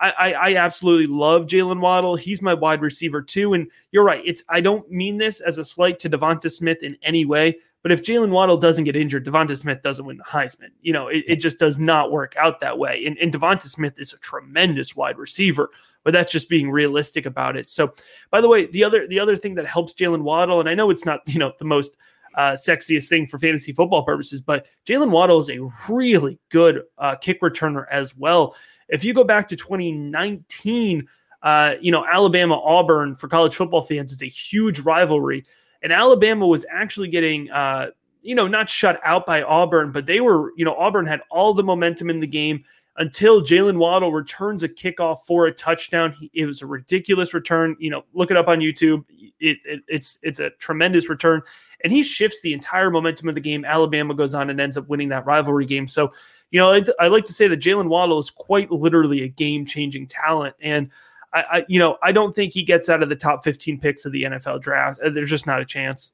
I, 0.00 0.10
I, 0.10 0.32
I 0.32 0.56
absolutely 0.56 1.06
love 1.06 1.46
Jaylen 1.46 1.80
Waddle. 1.80 2.16
He's 2.16 2.42
my 2.42 2.54
wide 2.54 2.82
receiver 2.82 3.22
too. 3.22 3.54
And 3.54 3.68
you're 3.92 4.04
right. 4.04 4.22
It's 4.24 4.42
I 4.48 4.60
don't 4.60 4.90
mean 4.90 5.18
this 5.18 5.40
as 5.40 5.58
a 5.58 5.64
slight 5.64 5.98
to 6.00 6.10
Devonta 6.10 6.50
Smith 6.50 6.82
in 6.82 6.96
any 7.02 7.24
way, 7.24 7.58
but 7.82 7.92
if 7.92 8.02
Jaylen 8.02 8.30
Waddle 8.30 8.56
doesn't 8.56 8.84
get 8.84 8.96
injured, 8.96 9.24
Devonta 9.24 9.56
Smith 9.56 9.82
doesn't 9.82 10.04
win 10.04 10.16
the 10.16 10.24
Heisman. 10.24 10.70
You 10.82 10.92
know, 10.92 11.08
it, 11.08 11.24
it 11.26 11.36
just 11.36 11.58
does 11.58 11.78
not 11.78 12.10
work 12.10 12.34
out 12.36 12.60
that 12.60 12.78
way. 12.78 13.04
And, 13.06 13.16
and 13.18 13.32
Devonta 13.32 13.68
Smith 13.68 13.98
is 13.98 14.12
a 14.12 14.18
tremendous 14.18 14.96
wide 14.96 15.18
receiver 15.18 15.70
but 16.04 16.12
that's 16.12 16.32
just 16.32 16.48
being 16.48 16.70
realistic 16.70 17.26
about 17.26 17.56
it. 17.56 17.68
So, 17.68 17.92
by 18.30 18.40
the 18.40 18.48
way, 18.48 18.66
the 18.66 18.84
other 18.84 19.06
the 19.06 19.20
other 19.20 19.36
thing 19.36 19.54
that 19.56 19.66
helps 19.66 19.92
Jaylen 19.92 20.22
Waddle, 20.22 20.60
and 20.60 20.68
I 20.68 20.74
know 20.74 20.88
it's 20.88 21.04
not 21.04 21.20
you 21.26 21.38
know 21.38 21.52
the 21.58 21.64
most 21.64 21.96
uh, 22.34 22.52
sexiest 22.52 23.08
thing 23.08 23.26
for 23.26 23.38
fantasy 23.38 23.72
football 23.72 24.04
purposes, 24.04 24.40
but 24.40 24.66
Jaylen 24.86 25.10
Waddle 25.10 25.38
is 25.38 25.50
a 25.50 25.68
really 25.88 26.38
good 26.48 26.82
uh, 26.98 27.16
kick 27.16 27.40
returner 27.42 27.84
as 27.90 28.16
well. 28.16 28.54
If 28.88 29.04
you 29.04 29.12
go 29.12 29.24
back 29.24 29.48
to 29.48 29.56
2019, 29.56 31.06
uh, 31.42 31.74
you 31.80 31.92
know 31.92 32.06
Alabama 32.06 32.58
Auburn 32.58 33.14
for 33.14 33.28
college 33.28 33.54
football 33.54 33.82
fans 33.82 34.12
is 34.12 34.22
a 34.22 34.26
huge 34.26 34.80
rivalry, 34.80 35.44
and 35.82 35.92
Alabama 35.92 36.46
was 36.46 36.64
actually 36.70 37.08
getting. 37.08 37.50
Uh, 37.50 37.90
you 38.20 38.34
know, 38.34 38.48
not 38.48 38.68
shut 38.68 39.00
out 39.04 39.24
by 39.24 39.42
Auburn, 39.42 39.92
but 39.92 40.04
they 40.04 40.20
were, 40.20 40.52
you 40.56 40.64
know, 40.64 40.74
Auburn 40.74 41.06
had 41.06 41.22
all 41.30 41.54
the 41.54 41.62
momentum 41.62 42.10
in 42.10 42.18
the 42.18 42.26
game 42.26 42.64
until 42.98 43.40
Jaylen 43.40 43.78
Waddle 43.78 44.12
returns 44.12 44.62
a 44.64 44.68
kickoff 44.68 45.24
for 45.24 45.46
a 45.46 45.52
touchdown. 45.52 46.14
It 46.34 46.44
was 46.44 46.60
a 46.60 46.66
ridiculous 46.66 47.32
return. 47.32 47.76
You 47.78 47.90
know, 47.90 48.04
look 48.12 48.30
it 48.30 48.36
up 48.36 48.48
on 48.48 48.58
YouTube. 48.58 49.04
It, 49.40 49.58
it, 49.64 49.82
it's 49.88 50.18
it's 50.22 50.40
a 50.40 50.50
tremendous 50.50 51.08
return, 51.08 51.42
and 51.84 51.92
he 51.92 52.02
shifts 52.02 52.40
the 52.40 52.52
entire 52.52 52.90
momentum 52.90 53.28
of 53.28 53.34
the 53.34 53.40
game. 53.40 53.64
Alabama 53.64 54.14
goes 54.14 54.34
on 54.34 54.50
and 54.50 54.60
ends 54.60 54.76
up 54.76 54.88
winning 54.88 55.08
that 55.10 55.26
rivalry 55.26 55.64
game. 55.64 55.86
So, 55.86 56.12
you 56.50 56.60
know, 56.60 56.72
I, 56.72 56.84
I 56.98 57.08
like 57.08 57.24
to 57.26 57.32
say 57.32 57.46
that 57.48 57.60
Jaylen 57.60 57.88
Waddle 57.88 58.18
is 58.18 58.30
quite 58.30 58.70
literally 58.70 59.22
a 59.22 59.28
game 59.28 59.64
changing 59.64 60.08
talent, 60.08 60.56
and 60.60 60.90
I, 61.32 61.44
I, 61.50 61.64
you 61.68 61.78
know, 61.78 61.98
I 62.02 62.12
don't 62.12 62.34
think 62.34 62.54
he 62.54 62.62
gets 62.62 62.88
out 62.88 63.02
of 63.02 63.08
the 63.08 63.16
top 63.16 63.44
15 63.44 63.80
picks 63.80 64.04
of 64.04 64.12
the 64.12 64.22
NFL 64.24 64.60
draft. 64.60 65.00
There's 65.02 65.30
just 65.30 65.46
not 65.46 65.60
a 65.60 65.64
chance 65.64 66.12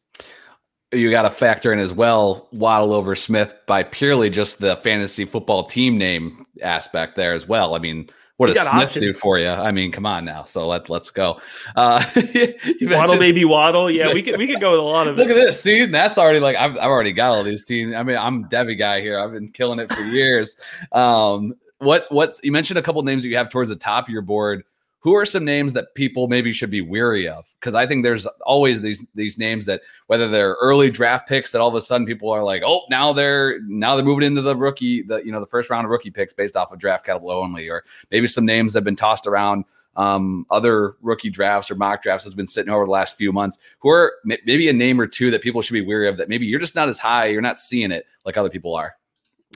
you 0.95 1.11
got 1.11 1.23
to 1.23 1.31
factor 1.31 1.73
in 1.73 1.79
as 1.79 1.93
well 1.93 2.49
Waddle 2.53 2.93
over 2.93 3.15
Smith 3.15 3.55
by 3.67 3.83
purely 3.83 4.31
just 4.31 4.61
the 4.61 4.77
fantasy 4.77 5.25
football 5.25 5.65
team 5.65 5.99
name 5.99 6.47
aspect 6.63 7.17
there 7.17 7.33
as 7.33 7.47
well. 7.47 7.75
I 7.75 7.79
mean, 7.79 8.09
what 8.37 8.49
does 8.49 8.59
Smith 8.59 8.89
options. 8.89 9.05
do 9.05 9.13
for 9.13 9.39
you? 9.39 9.49
I 9.49 9.71
mean, 9.71 9.93
come 9.93 10.07
on 10.07 10.25
now. 10.25 10.45
So 10.45 10.67
let 10.67 10.91
let's 10.91 11.11
go. 11.11 11.41
Uh, 11.77 12.05
Waddle 12.83 13.19
baby 13.19 13.45
Waddle. 13.45 13.91
Yeah, 13.91 14.13
we 14.13 14.23
could 14.25 14.39
we 14.39 14.47
could 14.47 14.61
go 14.61 14.73
with 14.73 14.81
a 14.81 14.83
lot 14.83 15.07
of. 15.07 15.17
Look 15.17 15.31
at 15.31 15.35
this. 15.35 15.61
See, 15.61 15.87
that's 15.87 16.19
already 16.19 16.41
like 16.41 16.57
I've 16.57 16.73
I've 16.73 16.91
already 16.91 17.13
got 17.13 17.33
all 17.33 17.45
these 17.45 17.65
teams. 17.65 17.95
I 17.95 18.03
mean, 18.03 18.17
I'm 18.17 18.49
Devy 18.49 18.77
guy 18.77 19.01
here. 19.01 19.19
I've 19.19 19.33
been 19.33 19.49
killing 19.49 19.79
it 19.79 19.93
for 19.93 20.03
years. 20.03 20.57
Um, 20.93 21.55
what 21.79 22.07
what's 22.11 22.41
you 22.43 22.53
mentioned 22.53 22.79
a 22.79 22.83
couple 22.83 23.03
names 23.03 23.23
that 23.23 23.29
you 23.29 23.37
have 23.37 23.51
towards 23.51 23.69
the 23.69 23.77
top 23.77 24.07
of 24.07 24.11
your 24.11 24.23
board 24.23 24.65
who 25.05 25.15
are 25.15 25.27
some 25.27 25.45
names 25.45 25.75
that 25.75 25.95
people 25.95 26.29
maybe 26.29 26.51
should 26.51 26.71
be 26.71 26.81
weary 26.81 27.29
of? 27.29 27.47
Because 27.61 27.75
I 27.75 27.87
think 27.87 28.03
there's 28.03 28.27
always 28.41 28.81
these 28.81 29.07
these 29.15 29.39
names 29.39 29.67
that 29.67 29.83
whether 30.07 30.29
they're 30.29 30.57
early 30.63 30.91
draft 30.91 31.29
picks 31.29 31.53
that 31.53 31.61
all 31.61 31.69
of 31.69 31.75
a 31.75 31.83
sudden 31.83 32.07
people 32.07 32.31
are 32.31 32.43
like, 32.43 32.63
oh, 32.65 32.87
now 32.89 33.13
they're 33.13 33.61
now 33.69 33.97
they're 33.97 34.05
moving 34.05 34.27
into 34.27 34.41
the 34.41 34.57
rookie, 34.57 35.03
the 35.03 35.19
you 35.19 35.31
know 35.31 35.41
the 35.41 35.47
first 35.47 35.69
round 35.69 35.85
of 35.85 35.91
rookie 35.91 36.11
picks 36.11 36.33
based 36.33 36.57
off 36.57 36.73
of 36.73 36.79
draft 36.79 37.05
capital 37.05 37.31
only, 37.31 37.69
or 37.69 37.85
maybe 38.11 38.27
some 38.27 38.47
names 38.47 38.73
that 38.73 38.79
have 38.79 38.85
been 38.85 38.97
tossed 38.97 39.27
around 39.27 39.67
um, 39.97 40.47
other 40.51 40.97
rookie 41.03 41.29
drafts 41.29 41.71
or 41.71 41.75
mock 41.75 42.03
drafts 42.03 42.25
has 42.25 42.35
been 42.35 42.47
sitting 42.47 42.73
over 42.73 42.87
the 42.87 42.91
last 42.91 43.19
few 43.19 43.31
months. 43.31 43.59
Who 43.81 43.91
are 43.91 44.15
maybe 44.25 44.71
a 44.71 44.73
name 44.73 44.99
or 44.99 45.07
two 45.07 45.31
that 45.33 45.43
people 45.43 45.61
should 45.61 45.75
be 45.75 45.83
weary 45.83 46.09
of 46.09 46.17
that 46.17 46.31
maybe 46.31 46.47
you're 46.47 46.61
just 46.61 46.75
not 46.75 46.89
as 46.89 46.99
high, 46.99 47.27
you're 47.27 47.43
not 47.43 47.59
seeing 47.59 47.93
it 47.93 48.07
like 48.25 48.39
other 48.39 48.49
people 48.49 48.75
are. 48.75 48.97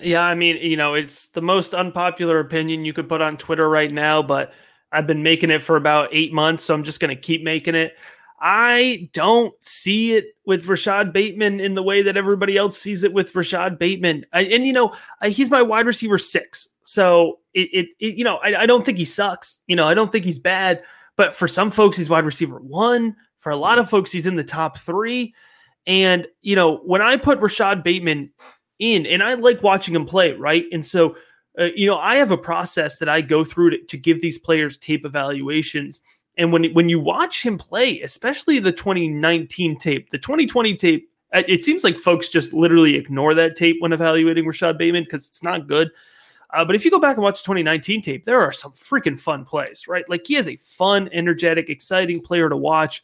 Yeah, 0.03 0.23
I 0.23 0.35
mean, 0.35 0.59
you 0.59 0.77
know, 0.77 0.93
it's 0.93 1.29
the 1.29 1.41
most 1.41 1.75
unpopular 1.75 2.39
opinion 2.39 2.85
you 2.85 2.93
could 2.93 3.09
put 3.09 3.23
on 3.23 3.39
Twitter 3.39 3.69
right 3.69 3.91
now, 3.91 4.23
but 4.23 4.53
I've 4.93 5.07
been 5.07 5.23
making 5.23 5.51
it 5.51 5.63
for 5.63 5.77
about 5.77 6.09
eight 6.13 6.33
months, 6.33 6.65
so 6.65 6.75
I'm 6.75 6.85
just 6.85 7.01
going 7.01 7.15
to 7.15 7.21
keep 7.21 7.43
making 7.43 7.75
it. 7.75 7.95
I 8.41 9.11
don't 9.13 9.53
see 9.63 10.15
it 10.15 10.37
with 10.47 10.67
Rashod 10.67 11.13
Bateman 11.13 11.59
in 11.59 11.75
the 11.75 11.83
way 11.83 12.03
that 12.03 12.17
everybody 12.17 12.57
else 12.57 12.79
sees 12.79 13.03
it 13.03 13.13
with 13.13 13.35
Rashod 13.35 13.79
Bateman. 13.79 14.25
I, 14.33 14.43
and 14.43 14.65
you 14.65 14.73
know, 14.73 14.95
I, 15.21 15.31
he's 15.31 15.51
my 15.51 15.61
wide 15.61 15.87
receiver 15.87 16.19
six, 16.19 16.69
so 16.83 17.41
it, 17.53 17.69
it, 17.73 17.89
it 17.99 18.15
you 18.15 18.25
know, 18.25 18.37
I, 18.37 18.63
I, 18.63 18.67
don't 18.67 18.85
think 18.85 18.97
he 18.97 19.05
sucks. 19.05 19.63
You 19.67 19.75
know, 19.75 19.89
I 19.89 19.95
don't 19.95 20.13
think 20.13 20.25
he's 20.25 20.39
bad. 20.39 20.83
But 21.17 21.35
for 21.35 21.49
some 21.49 21.73
folks, 21.73 21.97
he's 21.97 22.09
wide 22.09 22.25
receiver 22.25 22.61
one. 22.61 23.17
For 23.41 23.51
a 23.51 23.57
lot 23.57 23.79
of 23.79 23.91
folks, 23.91 24.13
he's 24.13 24.27
in 24.27 24.37
the 24.37 24.45
top 24.45 24.79
three. 24.79 25.35
And 25.87 26.29
you 26.41 26.55
know, 26.55 26.77
when 26.79 27.03
I 27.03 27.17
put 27.17 27.41
Rashod 27.41 27.83
Bateman 27.83 28.31
in, 28.79 29.05
and 29.05 29.23
I 29.23 29.35
like 29.35 29.65
watching 29.65 29.97
him 29.97 30.07
play, 30.07 30.33
right? 30.33 30.65
And 30.71 30.85
so 30.85 31.17
uh, 31.59 31.69
you 31.75 31.87
know, 31.87 31.99
I 31.99 32.17
have 32.17 32.31
a 32.31 32.39
process 32.39 32.99
that 32.99 33.09
I 33.09 33.21
go 33.21 33.45
through 33.45 33.71
to, 33.71 33.85
to 33.85 33.97
give 33.97 34.23
these 34.23 34.39
players 34.39 34.77
tape 34.77 35.05
evaluations. 35.05 36.01
And 36.37 36.53
when 36.53 36.73
when 36.73 36.89
you 36.89 37.01
watch 37.01 37.43
him 37.45 37.59
play, 37.59 38.01
especially 38.01 38.61
the 38.61 38.73
2019 38.73 39.77
tape, 39.79 40.11
the 40.11 40.19
2020 40.19 40.77
tape, 40.77 41.11
uh, 41.35 41.43
it 41.49 41.65
seems 41.65 41.83
like 41.83 41.99
folks 41.99 42.29
just 42.29 42.53
literally 42.53 42.95
ignore 42.95 43.35
that 43.35 43.57
tape 43.57 43.77
when 43.81 43.93
evaluating 43.93 44.47
Rashod 44.47 44.79
Bateman 44.79 45.05
because 45.05 45.29
it's 45.29 45.43
not 45.43 45.67
good. 45.67 45.91
Uh, 46.51 46.65
but 46.65 46.75
if 46.75 46.85
you 46.85 46.91
go 46.91 47.01
back 47.01 47.17
and 47.17 47.23
watch 47.23 47.43
the 47.43 47.47
2019 47.47 48.01
tape, 48.01 48.25
there 48.25 48.41
are 48.41 48.53
some 48.53 48.73
freaking 48.73 49.19
fun 49.19 49.45
plays, 49.45 49.87
right? 49.87 50.09
Like 50.09 50.27
he 50.27 50.37
is 50.37 50.49
a 50.49 50.57
fun, 50.57 51.11
energetic, 51.13 51.69
exciting 51.69 52.21
player 52.23 52.49
to 52.49 52.57
watch. 52.57 53.03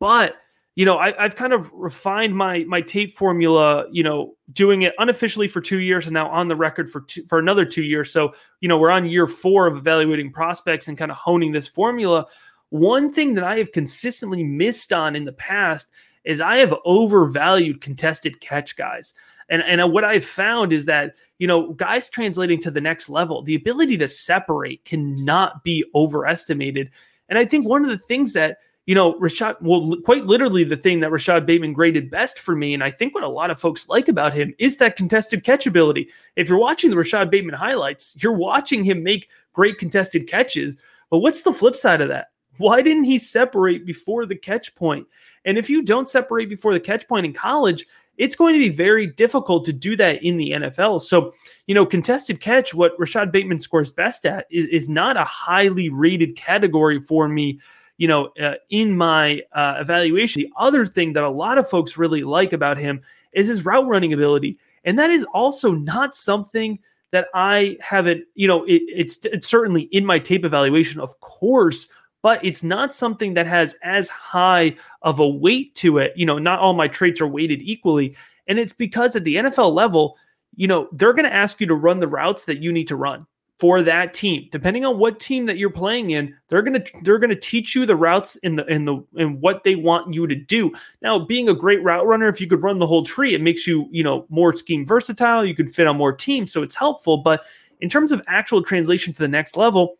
But 0.00 0.36
you 0.74 0.86
know, 0.86 0.96
I, 0.96 1.12
have 1.22 1.36
kind 1.36 1.52
of 1.52 1.70
refined 1.72 2.34
my 2.34 2.64
my 2.64 2.80
tape 2.80 3.12
formula. 3.12 3.86
You 3.90 4.02
know, 4.02 4.36
doing 4.52 4.82
it 4.82 4.94
unofficially 4.98 5.48
for 5.48 5.60
two 5.60 5.80
years, 5.80 6.06
and 6.06 6.14
now 6.14 6.28
on 6.28 6.48
the 6.48 6.56
record 6.56 6.90
for 6.90 7.02
two, 7.02 7.22
for 7.24 7.38
another 7.38 7.64
two 7.64 7.82
years. 7.82 8.10
So, 8.10 8.34
you 8.60 8.68
know, 8.68 8.78
we're 8.78 8.90
on 8.90 9.06
year 9.06 9.26
four 9.26 9.66
of 9.66 9.76
evaluating 9.76 10.32
prospects 10.32 10.88
and 10.88 10.96
kind 10.96 11.10
of 11.10 11.16
honing 11.16 11.52
this 11.52 11.68
formula. 11.68 12.26
One 12.70 13.12
thing 13.12 13.34
that 13.34 13.44
I 13.44 13.58
have 13.58 13.72
consistently 13.72 14.42
missed 14.42 14.94
on 14.94 15.14
in 15.14 15.26
the 15.26 15.32
past 15.32 15.90
is 16.24 16.40
I 16.40 16.56
have 16.56 16.74
overvalued 16.86 17.82
contested 17.82 18.40
catch 18.40 18.76
guys. 18.76 19.12
And, 19.48 19.62
and 19.62 19.92
what 19.92 20.04
I've 20.04 20.24
found 20.24 20.72
is 20.72 20.86
that, 20.86 21.14
you 21.38 21.46
know, 21.46 21.74
guys 21.74 22.08
translating 22.08 22.58
to 22.60 22.70
the 22.70 22.80
next 22.80 23.10
level, 23.10 23.42
the 23.42 23.54
ability 23.54 23.98
to 23.98 24.08
separate 24.08 24.86
cannot 24.86 25.62
be 25.62 25.84
overestimated. 25.94 26.90
And 27.28 27.38
I 27.38 27.44
think 27.44 27.68
one 27.68 27.82
of 27.82 27.90
the 27.90 27.98
things 27.98 28.32
that 28.32 28.58
you 28.86 28.94
know, 28.94 29.16
Rashod, 29.18 29.56
well, 29.60 29.96
quite 30.04 30.26
literally 30.26 30.64
the 30.64 30.76
thing 30.76 31.00
that 31.00 31.12
Rashod 31.12 31.46
Bateman 31.46 31.72
graded 31.72 32.10
best 32.10 32.38
for 32.38 32.56
me, 32.56 32.74
and 32.74 32.82
I 32.82 32.90
think 32.90 33.14
what 33.14 33.22
a 33.22 33.28
lot 33.28 33.50
of 33.50 33.60
folks 33.60 33.88
like 33.88 34.08
about 34.08 34.34
him 34.34 34.54
is 34.58 34.78
that 34.78 34.96
contested 34.96 35.44
catch 35.44 35.66
ability. 35.66 36.08
If 36.34 36.48
you're 36.48 36.58
watching 36.58 36.90
the 36.90 36.96
Rashod 36.96 37.30
Bateman 37.30 37.54
highlights, 37.54 38.16
you're 38.20 38.32
watching 38.32 38.82
him 38.82 39.02
make 39.02 39.28
great 39.52 39.78
contested 39.78 40.26
catches. 40.26 40.76
But 41.10 41.18
what's 41.18 41.42
the 41.42 41.52
flip 41.52 41.76
side 41.76 42.00
of 42.00 42.08
that? 42.08 42.28
Why 42.58 42.82
didn't 42.82 43.04
he 43.04 43.18
separate 43.18 43.86
before 43.86 44.26
the 44.26 44.36
catch 44.36 44.74
point? 44.74 45.06
And 45.44 45.58
if 45.58 45.70
you 45.70 45.82
don't 45.82 46.08
separate 46.08 46.48
before 46.48 46.72
the 46.72 46.80
catch 46.80 47.06
point 47.06 47.26
in 47.26 47.32
college, 47.32 47.86
it's 48.18 48.36
going 48.36 48.54
to 48.54 48.58
be 48.58 48.68
very 48.68 49.06
difficult 49.06 49.64
to 49.64 49.72
do 49.72 49.96
that 49.96 50.22
in 50.22 50.36
the 50.36 50.50
NFL. 50.50 51.02
So, 51.02 51.34
you 51.66 51.74
know, 51.74 51.86
contested 51.86 52.40
catch, 52.40 52.74
what 52.74 52.98
Rashod 52.98 53.32
Bateman 53.32 53.58
scores 53.58 53.90
best 53.90 54.26
at, 54.26 54.46
is, 54.50 54.66
is 54.66 54.88
not 54.88 55.16
a 55.16 55.24
highly 55.24 55.88
rated 55.88 56.36
category 56.36 57.00
for 57.00 57.28
me 57.28 57.60
you 58.02 58.08
know, 58.08 58.32
uh, 58.42 58.54
in 58.68 58.96
my 58.96 59.40
uh, 59.52 59.76
evaluation, 59.78 60.42
the 60.42 60.52
other 60.56 60.84
thing 60.84 61.12
that 61.12 61.22
a 61.22 61.30
lot 61.30 61.56
of 61.56 61.70
folks 61.70 61.96
really 61.96 62.24
like 62.24 62.52
about 62.52 62.76
him 62.76 63.00
is 63.32 63.46
his 63.46 63.64
route 63.64 63.86
running 63.86 64.12
ability. 64.12 64.58
And 64.82 64.98
that 64.98 65.10
is 65.10 65.24
also 65.32 65.70
not 65.70 66.12
something 66.12 66.80
that 67.12 67.28
I 67.32 67.76
haven't, 67.80 68.24
you 68.34 68.48
know, 68.48 68.64
it, 68.64 68.82
it's, 68.88 69.24
it's 69.26 69.46
certainly 69.46 69.82
in 69.82 70.04
my 70.04 70.18
tape 70.18 70.44
evaluation, 70.44 71.00
of 71.00 71.20
course, 71.20 71.92
but 72.22 72.44
it's 72.44 72.64
not 72.64 72.92
something 72.92 73.34
that 73.34 73.46
has 73.46 73.76
as 73.84 74.08
high 74.08 74.74
of 75.02 75.20
a 75.20 75.28
weight 75.28 75.76
to 75.76 75.98
it. 75.98 76.12
You 76.16 76.26
know, 76.26 76.40
not 76.40 76.58
all 76.58 76.74
my 76.74 76.88
traits 76.88 77.20
are 77.20 77.28
weighted 77.28 77.62
equally. 77.62 78.16
And 78.48 78.58
it's 78.58 78.72
because 78.72 79.14
at 79.14 79.22
the 79.22 79.36
NFL 79.36 79.74
level, 79.74 80.18
you 80.56 80.66
know, 80.66 80.88
they're 80.90 81.12
going 81.12 81.30
to 81.30 81.32
ask 81.32 81.60
you 81.60 81.68
to 81.68 81.76
run 81.76 82.00
the 82.00 82.08
routes 82.08 82.46
that 82.46 82.58
you 82.58 82.72
need 82.72 82.88
to 82.88 82.96
run 82.96 83.28
for 83.62 83.80
that 83.80 84.12
team. 84.12 84.48
Depending 84.50 84.84
on 84.84 84.98
what 84.98 85.20
team 85.20 85.46
that 85.46 85.56
you're 85.56 85.70
playing 85.70 86.10
in, 86.10 86.34
they're 86.48 86.62
gonna 86.62 86.82
they're 87.02 87.20
gonna 87.20 87.36
teach 87.36 87.76
you 87.76 87.86
the 87.86 87.94
routes 87.94 88.34
in 88.42 88.56
the 88.56 88.66
in 88.66 88.86
the 88.86 88.96
in 89.14 89.40
what 89.40 89.62
they 89.62 89.76
want 89.76 90.12
you 90.12 90.26
to 90.26 90.34
do. 90.34 90.72
Now, 91.00 91.20
being 91.20 91.48
a 91.48 91.54
great 91.54 91.80
route 91.84 92.04
runner, 92.04 92.26
if 92.26 92.40
you 92.40 92.48
could 92.48 92.64
run 92.64 92.80
the 92.80 92.88
whole 92.88 93.04
tree, 93.04 93.34
it 93.34 93.40
makes 93.40 93.64
you 93.64 93.86
you 93.92 94.02
know 94.02 94.26
more 94.30 94.52
scheme 94.52 94.84
versatile. 94.84 95.44
You 95.44 95.54
could 95.54 95.72
fit 95.72 95.86
on 95.86 95.96
more 95.96 96.12
teams, 96.12 96.50
so 96.50 96.64
it's 96.64 96.74
helpful. 96.74 97.18
But 97.18 97.44
in 97.80 97.88
terms 97.88 98.10
of 98.10 98.20
actual 98.26 98.64
translation 98.64 99.12
to 99.12 99.18
the 99.20 99.28
next 99.28 99.56
level, 99.56 99.94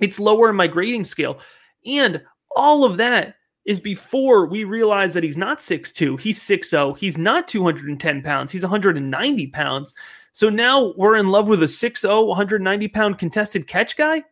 it's 0.00 0.18
lower 0.18 0.48
in 0.48 0.56
my 0.56 0.66
grading 0.66 1.04
scale, 1.04 1.40
and 1.84 2.22
all 2.56 2.84
of 2.84 2.96
that 2.96 3.34
is 3.66 3.80
before 3.80 4.46
we 4.46 4.64
realize 4.64 5.12
that 5.12 5.22
he's 5.22 5.36
not 5.36 5.58
6'2, 5.58 6.18
he's 6.18 6.40
6'0, 6.40 6.96
he's 6.96 7.18
not 7.18 7.46
210 7.46 8.22
pounds, 8.22 8.50
he's 8.50 8.62
190 8.62 9.46
pounds. 9.48 9.94
So 10.38 10.48
now 10.48 10.92
we're 10.96 11.16
in 11.16 11.32
love 11.32 11.48
with 11.48 11.64
a 11.64 11.66
6'0, 11.66 12.28
190 12.28 12.86
pound 12.86 13.18
contested 13.18 13.66
catch 13.66 13.96
guy. 13.96 14.22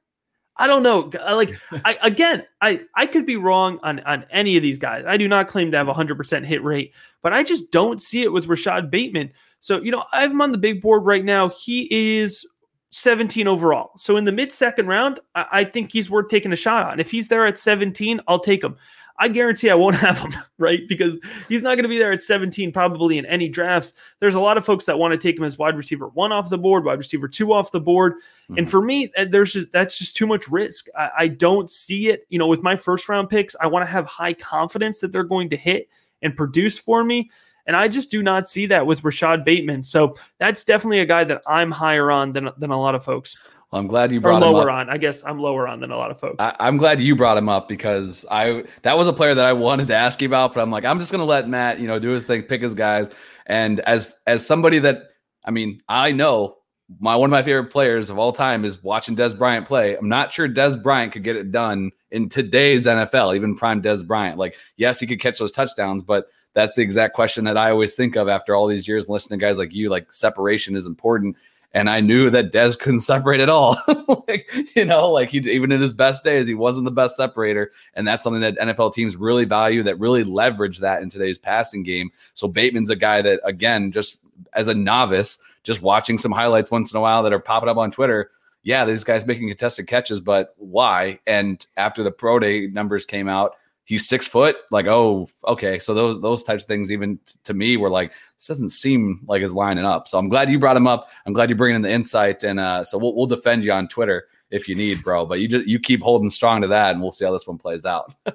I 0.57 0.69
don't 0.69 0.85
know. 0.85 1.11
Like 1.29 1.51
I 1.85 1.99
again, 2.01 2.45
I 2.61 2.83
I 2.95 3.07
could 3.07 3.27
be 3.27 3.35
wrong 3.35 3.81
on 3.83 3.99
on 4.05 4.25
any 4.31 4.57
of 4.57 4.63
these 4.63 4.79
guys. 4.79 5.05
I 5.05 5.17
do 5.17 5.27
not 5.27 5.49
claim 5.49 5.73
to 5.73 5.77
have 5.77 5.89
a 5.89 5.93
hundred 5.93 6.15
percent 6.15 6.47
hit 6.47 6.63
rate, 6.63 6.95
but 7.23 7.33
I 7.33 7.43
just 7.43 7.73
don't 7.73 8.01
see 8.01 8.23
it 8.23 8.33
with 8.33 8.47
Rashod 8.47 8.89
Bateman. 8.89 9.33
So 9.59 9.83
you 9.83 9.91
know, 9.91 10.05
I 10.13 10.21
have 10.21 10.31
him 10.31 10.41
on 10.41 10.53
the 10.53 10.59
big 10.59 10.81
board 10.81 11.05
right 11.05 11.25
now. 11.25 11.49
He 11.49 11.89
is 11.91 12.47
17 12.91 13.49
overall. 13.49 13.91
So 13.97 14.17
in 14.17 14.25
the 14.25 14.31
mid 14.31 14.53
second 14.53 14.87
round, 14.87 15.19
I, 15.35 15.47
I 15.51 15.65
think 15.65 15.91
he's 15.91 16.09
worth 16.09 16.29
taking 16.29 16.53
a 16.53 16.57
shot 16.57 16.89
on. 16.89 17.01
If 17.01 17.11
he's 17.11 17.27
there 17.27 17.47
at 17.47 17.59
17, 17.59 18.21
I'll 18.29 18.39
take 18.39 18.63
him. 18.63 18.77
I 19.19 19.29
guarantee 19.29 19.71
I 19.71 19.75
won't 19.75 19.97
have 20.07 20.19
him, 20.19 20.35
right? 20.59 20.81
Because 20.89 21.19
he's 21.49 21.63
not 21.63 21.77
going 21.77 21.85
to 21.85 21.89
be 21.89 21.99
there 21.99 22.13
at 22.13 22.23
17 22.23 22.73
probably 22.73 23.19
in 23.19 23.27
any 23.27 23.49
drafts. 23.49 23.95
There's 24.21 24.35
a 24.35 24.41
lot 24.41 24.57
of 24.57 24.65
folks 24.65 24.85
that 24.87 24.99
want 24.99 25.13
to 25.13 25.19
take 25.19 25.39
him 25.39 25.45
as 25.45 25.59
wide 25.59 25.77
receiver 25.77 26.09
one 26.09 26.33
off 26.33 26.51
the 26.51 26.59
board, 26.59 26.85
wide 26.85 26.99
receiver 26.99 27.29
two 27.29 27.53
off 27.53 27.73
the 27.73 27.81
board. 27.81 28.15
Mm-hmm. 28.15 28.59
And 28.59 28.71
for 28.71 28.83
me, 28.83 29.11
uh, 29.17 29.27
there's 29.29 29.53
just 29.53 29.73
that's 29.73 29.99
just 29.99 30.17
too 30.17 30.27
much 30.27 30.49
risk. 30.49 30.87
I, 30.97 31.11
I 31.19 31.29
don't 31.29 31.71
see 31.71 32.09
it. 32.09 32.27
You 32.29 32.39
know, 32.39 32.47
with 32.47 32.63
my 32.63 32.77
first 32.77 33.09
round 33.09 33.31
picks, 33.31 33.57
I 33.61 33.67
want 33.67 33.85
to 33.85 33.91
have 33.91 34.07
high 34.07 34.35
confidence 34.35 35.01
that 35.01 35.13
they're 35.13 35.25
going 35.25 35.51
to 35.51 35.57
hit 35.57 35.89
and 36.23 36.37
produce 36.37 36.79
for 36.79 37.05
me. 37.05 37.31
And 37.67 37.75
I 37.75 37.89
just 37.89 38.11
do 38.11 38.23
not 38.23 38.49
see 38.49 38.67
that 38.67 38.87
with 38.87 39.03
Rashod 39.03 39.45
Bateman. 39.45 39.83
So 39.83 40.15
that's 40.39 40.63
definitely 40.63 41.01
a 41.01 41.07
guy 41.07 41.25
that 41.25 41.43
I'm 41.49 41.73
higher 41.73 42.13
on 42.13 42.33
than, 42.33 42.51
than 42.59 42.71
a 42.71 42.81
lot 42.81 42.95
of 42.95 43.05
folks. 43.05 43.37
Well, 43.77 43.83
I'm 43.83 43.89
glad 43.89 44.11
you 44.11 44.23
brought 44.23 44.43
or 44.43 44.53
lower 44.53 44.71
on. 44.71 44.89
I 44.89 44.97
guess 44.97 45.23
I'm 45.23 45.39
lower 45.39 45.69
on 45.69 45.81
than 45.81 45.91
a 45.91 45.99
lot 45.99 46.11
of 46.11 46.19
folks. 46.19 46.37
I, 46.39 46.55
am 46.67 46.79
glad 46.79 46.99
you 46.99 47.15
brought 47.15 47.37
him 47.37 47.51
up 47.51 47.69
because 47.69 48.25
I 48.31 48.65
that 48.83 48.97
was 48.97 49.07
a 49.07 49.13
player 49.13 49.35
that 49.35 49.45
I 49.45 49.53
wanted 49.53 49.89
to 49.89 49.95
ask 49.95 50.23
you 50.23 50.29
about, 50.29 50.55
but 50.55 50.63
I'm 50.63 50.71
like, 50.71 50.87
I'm 50.87 50.99
just 50.99 51.13
gonna 51.13 51.27
let 51.27 51.47
Matt, 51.47 51.79
you 51.79 51.87
know, 51.87 51.99
do 51.99 52.09
his 52.09 52.25
thing, 52.25 52.45
pick 52.45 52.63
his 52.63 52.73
guys. 52.73 53.11
And 53.45 53.81
as 53.81 54.17
as 54.27 54.47
somebody 54.47 54.79
that 54.79 55.11
I 55.45 55.51
mean, 55.51 55.79
I 55.91 56.13
know 56.13 56.57
my 57.01 57.17
one 57.17 57.29
of 57.29 57.33
my 57.33 57.43
favorite 57.43 57.71
players 57.71 58.09
of 58.09 58.19
all 58.19 58.33
time 58.33 58.65
is 58.65 58.83
watching 58.83 59.15
Dez 59.15 59.37
Bryant 59.37 59.67
play. 59.67 59.95
I'm 59.95 60.09
not 60.09 60.33
sure 60.33 60.49
Dez 60.49 60.83
Bryant 60.83 61.13
could 61.13 61.25
get 61.25 61.37
it 61.37 61.53
done 61.53 61.91
in 62.11 62.31
today's 62.31 62.87
NFL, 62.87 63.37
even 63.37 63.57
prime 63.57 63.83
Dez 63.83 64.07
Bryant. 64.07 64.39
Like, 64.39 64.57
yes, 64.79 64.99
he 64.99 65.07
could 65.07 65.21
catch 65.21 65.39
those 65.39 65.53
touchdowns, 65.53 66.03
but 66.03 66.29
that's 66.55 66.77
the 66.77 66.83
exact 66.83 67.15
question 67.15 67.45
that 67.45 67.59
I 67.59 67.71
always 67.71 67.95
think 67.95 68.17
of 68.17 68.29
after 68.29 68.55
all 68.55 68.67
these 68.69 68.89
years 68.89 69.09
listening 69.09 69.39
to 69.39 69.45
guys 69.45 69.59
like 69.59 69.75
you. 69.75 69.91
Like, 69.91 70.13
separation 70.15 70.77
is 70.77 70.87
important 70.87 71.37
and 71.77 71.91
I 71.91 72.01
knew 72.01 72.31
that 72.31 72.53
Dez 72.53 72.79
couldn't 72.79 73.01
separate 73.01 73.39
at 73.39 73.51
all. 73.51 73.77
like, 74.29 74.51
you 74.75 74.87
know, 74.87 75.11
like 75.11 75.29
he 75.29 75.39
even 75.41 75.71
in 75.71 75.83
his 75.83 75.93
best 75.93 76.25
days, 76.25 76.47
he 76.47 76.55
wasn't 76.55 76.87
the 76.87 76.91
best 76.91 77.17
separator, 77.17 77.71
and 77.93 78.09
that's 78.09 78.23
something 78.23 78.41
that 78.41 78.57
NFL 78.57 78.95
teams 78.95 79.15
really 79.15 79.45
value. 79.45 79.83
That 79.83 79.99
really 79.99 80.25
leverage 80.25 80.79
that 80.79 81.03
in 81.03 81.11
today's 81.11 81.37
passing 81.37 81.83
game. 81.83 82.11
So 82.33 82.49
Bateman's 82.49 82.89
a 82.89 82.97
guy 82.97 83.21
that, 83.21 83.41
again, 83.45 83.93
just 83.93 84.25
as 84.55 84.69
a 84.69 84.75
novice, 84.75 85.37
just 85.65 85.83
watching 85.83 86.17
some 86.17 86.33
highlights 86.33 86.71
once 86.71 86.93
in 86.93 86.97
a 86.97 87.01
while 87.03 87.23
that 87.23 87.35
are 87.35 87.39
popping 87.39 87.69
up 87.69 87.77
on 87.77 87.91
Twitter. 87.91 88.31
Yeah, 88.63 88.87
these 88.87 89.05
guys 89.05 89.27
making 89.27 89.49
contested 89.49 89.87
catches, 89.87 90.19
but 90.19 90.55
why? 90.57 91.21
And 91.27 91.65
after 91.77 92.03
the 92.03 92.11
pro 92.11 92.39
day 92.39 92.69
numbers 92.69 93.05
came 93.05 93.29
out, 93.29 93.55
he's 93.87 94.07
six 94.07 94.27
foot. 94.27 94.57
Like, 94.71 94.87
oh, 94.87 95.27
okay. 95.47 95.79
So 95.79 95.95
those 95.95 96.21
those 96.21 96.43
types 96.43 96.65
of 96.65 96.69
things, 96.69 96.93
even 96.93 97.19
t- 97.25 97.39
to 97.45 97.55
me, 97.55 97.79
were 97.79 97.89
like, 97.89 98.13
this 98.39 98.49
doesn't 98.49 98.71
seem 98.71 99.21
like 99.27 99.43
it's 99.43 99.55
lining 99.55 99.87
up. 99.87 100.07
So 100.07 100.19
I'm 100.19 100.29
glad 100.29 100.51
you 100.51 100.59
brought 100.59 100.77
him 100.77 100.87
up. 100.87 101.09
I'm 101.25 101.33
glad 101.33 101.49
you're 101.49 101.57
bringing 101.57 101.77
in 101.77 101.83
the 101.83 101.91
insight, 101.91 102.45
and 102.45 102.61
uh, 102.61 102.85
so 102.85 102.99
we'll 102.99 103.15
we'll 103.15 103.27
defend 103.27 103.65
you 103.65 103.73
on 103.73 103.89
Twitter 103.89 104.27
if 104.51 104.69
you 104.69 104.75
need, 104.75 105.03
bro. 105.03 105.27
But 105.27 105.41
you 105.41 105.49
just 105.49 105.67
you 105.67 105.79
keep 105.79 106.03
holding 106.03 106.31
strong 106.31 106.61
to 106.63 106.69
that, 106.69 106.93
and 106.93 107.03
we'll 107.03 107.13
see 107.13 107.25
how 107.25 107.33
this 107.33 107.47
one 107.47 107.59
plays 107.59 107.85
out. 107.85 108.15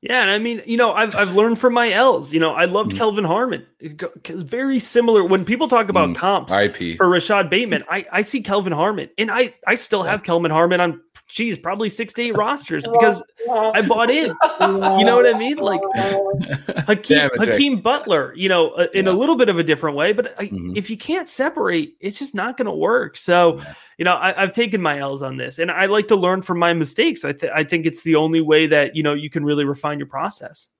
yeah, 0.00 0.22
and 0.22 0.30
I 0.30 0.38
mean, 0.38 0.62
you 0.66 0.76
know, 0.76 0.92
I've 0.92 1.14
I've 1.16 1.34
learned 1.34 1.58
from 1.58 1.74
my 1.74 1.90
L's. 1.90 2.32
You 2.32 2.40
know, 2.40 2.52
I 2.52 2.66
loved 2.66 2.92
mm. 2.92 2.96
Kelvin 2.96 3.24
Harmon. 3.24 3.66
Very 4.26 4.78
similar 4.78 5.24
when 5.24 5.44
people 5.44 5.68
talk 5.68 5.88
about 5.88 6.10
mm. 6.10 6.16
comps 6.16 6.52
RIP. 6.52 6.98
for 6.98 7.08
Rashod 7.08 7.50
Bateman. 7.50 7.84
I 7.90 8.06
I 8.12 8.22
see 8.22 8.42
Kelvin 8.42 8.72
Harmon, 8.72 9.10
and 9.18 9.30
I 9.30 9.54
I 9.66 9.74
still 9.74 10.02
have 10.02 10.22
Kelvin 10.22 10.50
Harmon 10.50 10.80
on 10.80 11.00
geez, 11.30 11.58
probably 11.58 11.88
six 11.88 12.12
to 12.14 12.22
eight 12.22 12.32
rosters 12.36 12.86
because 12.86 13.22
I 13.48 13.82
bought 13.82 14.10
in. 14.10 14.34
You 14.60 15.04
know 15.04 15.16
what 15.16 15.26
I 15.26 15.38
mean? 15.38 15.56
Like 15.56 15.80
Hakeem, 16.86 17.30
Hakeem 17.38 17.80
Butler, 17.80 18.34
you 18.36 18.48
know, 18.48 18.70
uh, 18.70 18.88
in 18.92 19.06
yeah. 19.06 19.12
a 19.12 19.14
little 19.14 19.36
bit 19.36 19.48
of 19.48 19.58
a 19.58 19.62
different 19.62 19.96
way. 19.96 20.12
But 20.12 20.36
mm-hmm. 20.36 20.72
if 20.76 20.90
you 20.90 20.96
can't 20.96 21.28
separate, 21.28 21.94
it's 22.00 22.18
just 22.18 22.34
not 22.34 22.56
going 22.56 22.66
to 22.66 22.72
work. 22.72 23.16
So, 23.16 23.58
yeah. 23.58 23.74
you 23.98 24.04
know, 24.04 24.16
I, 24.16 24.32
have 24.32 24.52
taken 24.52 24.82
my 24.82 24.98
L's 24.98 25.22
on 25.22 25.36
this, 25.36 25.58
and 25.58 25.70
I 25.70 25.86
like 25.86 26.08
to 26.08 26.16
learn 26.16 26.42
from 26.42 26.58
my 26.58 26.72
mistakes. 26.72 27.24
I, 27.24 27.32
th- 27.32 27.52
I 27.54 27.64
think 27.64 27.86
it's 27.86 28.02
the 28.02 28.16
only 28.16 28.40
way 28.40 28.66
that 28.66 28.94
you 28.94 29.02
know 29.02 29.14
you 29.14 29.30
can 29.30 29.44
really 29.44 29.64
refine 29.64 29.98
your 29.98 30.08
process. 30.08 30.70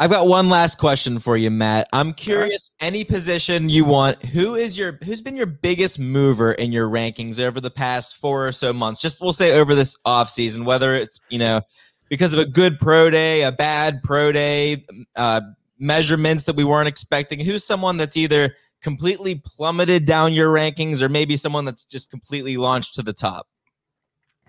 I've 0.00 0.08
got 0.08 0.28
one 0.28 0.48
last 0.48 0.78
question 0.78 1.18
for 1.18 1.36
you, 1.36 1.50
Matt. 1.50 1.86
I'm 1.92 2.14
curious, 2.14 2.70
any 2.80 3.04
position 3.04 3.68
you 3.68 3.84
want, 3.84 4.24
who 4.24 4.54
is 4.54 4.78
your 4.78 4.98
who's 5.04 5.20
been 5.20 5.36
your 5.36 5.44
biggest 5.44 5.98
mover 5.98 6.52
in 6.52 6.72
your 6.72 6.88
rankings 6.88 7.38
over 7.38 7.60
the 7.60 7.70
past 7.70 8.16
four 8.16 8.48
or 8.48 8.50
so 8.50 8.72
months? 8.72 8.98
Just 8.98 9.20
we'll 9.20 9.34
say 9.34 9.60
over 9.60 9.74
this 9.74 9.98
off 10.06 10.30
season, 10.30 10.64
whether 10.64 10.94
it's, 10.94 11.20
you 11.28 11.38
know, 11.38 11.60
because 12.08 12.32
of 12.32 12.38
a 12.38 12.46
good 12.46 12.80
pro 12.80 13.10
day, 13.10 13.42
a 13.42 13.52
bad 13.52 14.02
pro 14.02 14.32
day, 14.32 14.86
uh, 15.16 15.42
measurements 15.78 16.44
that 16.44 16.56
we 16.56 16.64
weren't 16.64 16.88
expecting. 16.88 17.38
Who's 17.38 17.62
someone 17.62 17.98
that's 17.98 18.16
either 18.16 18.54
completely 18.80 19.42
plummeted 19.44 20.06
down 20.06 20.32
your 20.32 20.50
rankings 20.50 21.02
or 21.02 21.10
maybe 21.10 21.36
someone 21.36 21.66
that's 21.66 21.84
just 21.84 22.10
completely 22.10 22.56
launched 22.56 22.94
to 22.94 23.02
the 23.02 23.12
top? 23.12 23.48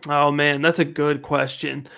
Oh 0.08 0.32
man, 0.32 0.62
that's 0.62 0.80
a 0.80 0.86
good 0.86 1.22
question. 1.22 1.89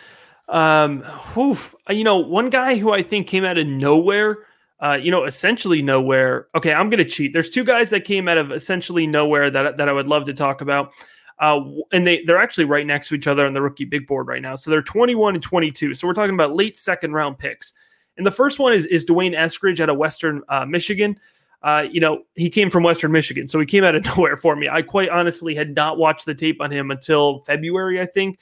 Um, 0.50 1.04
oof. 1.38 1.76
you 1.89 2.04
know, 2.04 2.18
one 2.18 2.50
guy 2.50 2.78
who 2.78 2.91
I 2.91 3.02
think 3.02 3.28
came 3.28 3.46
out 3.46 3.58
of 3.58 3.66
nowhere, 3.66 4.39
uh, 4.80 5.00
you 5.02 5.12
know, 5.12 5.24
essentially 5.24 5.82
nowhere. 5.82 6.48
Okay, 6.56 6.74
I'm 6.74 6.89
gonna 6.89 7.06
cheat. 7.06 7.34
There's 7.34 7.50
two 7.50 7.64
guys 7.64 7.89
that 7.91 8.04
came 8.04 8.28
out 8.28 8.38
of 8.38 8.52
essentially 8.52 9.08
nowhere 9.08 9.50
that 9.50 9.78
that 9.78 9.89
I 9.89 9.94
would 9.94 10.08
love 10.08 10.26
to 10.26 10.34
talk 10.34 10.62
about. 10.62 10.91
Uh, 11.39 11.62
and 11.91 12.06
they 12.06 12.24
they're 12.24 12.41
actually 12.41 12.66
right 12.66 12.86
next 12.86 13.10
to 13.10 13.16
each 13.16 13.28
other 13.28 13.46
on 13.46 13.54
the 13.54 13.62
rookie 13.62 13.86
big 13.86 14.06
board 14.06 14.28
right 14.28 14.41
now. 14.41 14.56
So 14.56 14.70
they're 14.70 14.82
21 14.82 15.36
and 15.36 15.44
22. 15.44 15.94
So 15.94 16.08
we're 16.08 16.14
talking 16.14 16.36
about 16.36 16.56
late 16.56 16.78
second 16.78 17.14
round 17.14 17.38
picks. 17.38 17.74
And 18.18 18.26
the 18.26 18.32
first 18.32 18.60
one 18.60 18.74
is 18.74 18.86
is 18.86 19.06
D'Wayne 19.06 19.34
Eskridge 19.34 19.80
out 19.80 19.89
of 19.89 19.98
Western 19.98 20.44
uh, 20.50 20.66
Michigan. 20.66 21.20
Uh, 21.64 21.88
you 21.89 22.02
know, 22.02 22.24
he 22.36 22.50
came 22.50 22.70
from 22.70 22.84
Western 22.84 23.12
Michigan, 23.14 23.48
so 23.48 23.58
he 23.58 23.66
came 23.66 23.86
out 23.86 23.96
of 23.96 24.04
nowhere 24.18 24.36
for 24.36 24.56
me. 24.56 24.68
I 24.68 24.82
quite 24.82 25.10
honestly 25.10 25.56
had 25.56 25.74
not 25.74 25.98
watched 25.98 26.26
the 26.26 26.36
tape 26.36 26.62
on 26.62 26.70
him 26.72 26.91
until 26.91 27.39
February, 27.39 28.02
I 28.02 28.06
think 28.06 28.38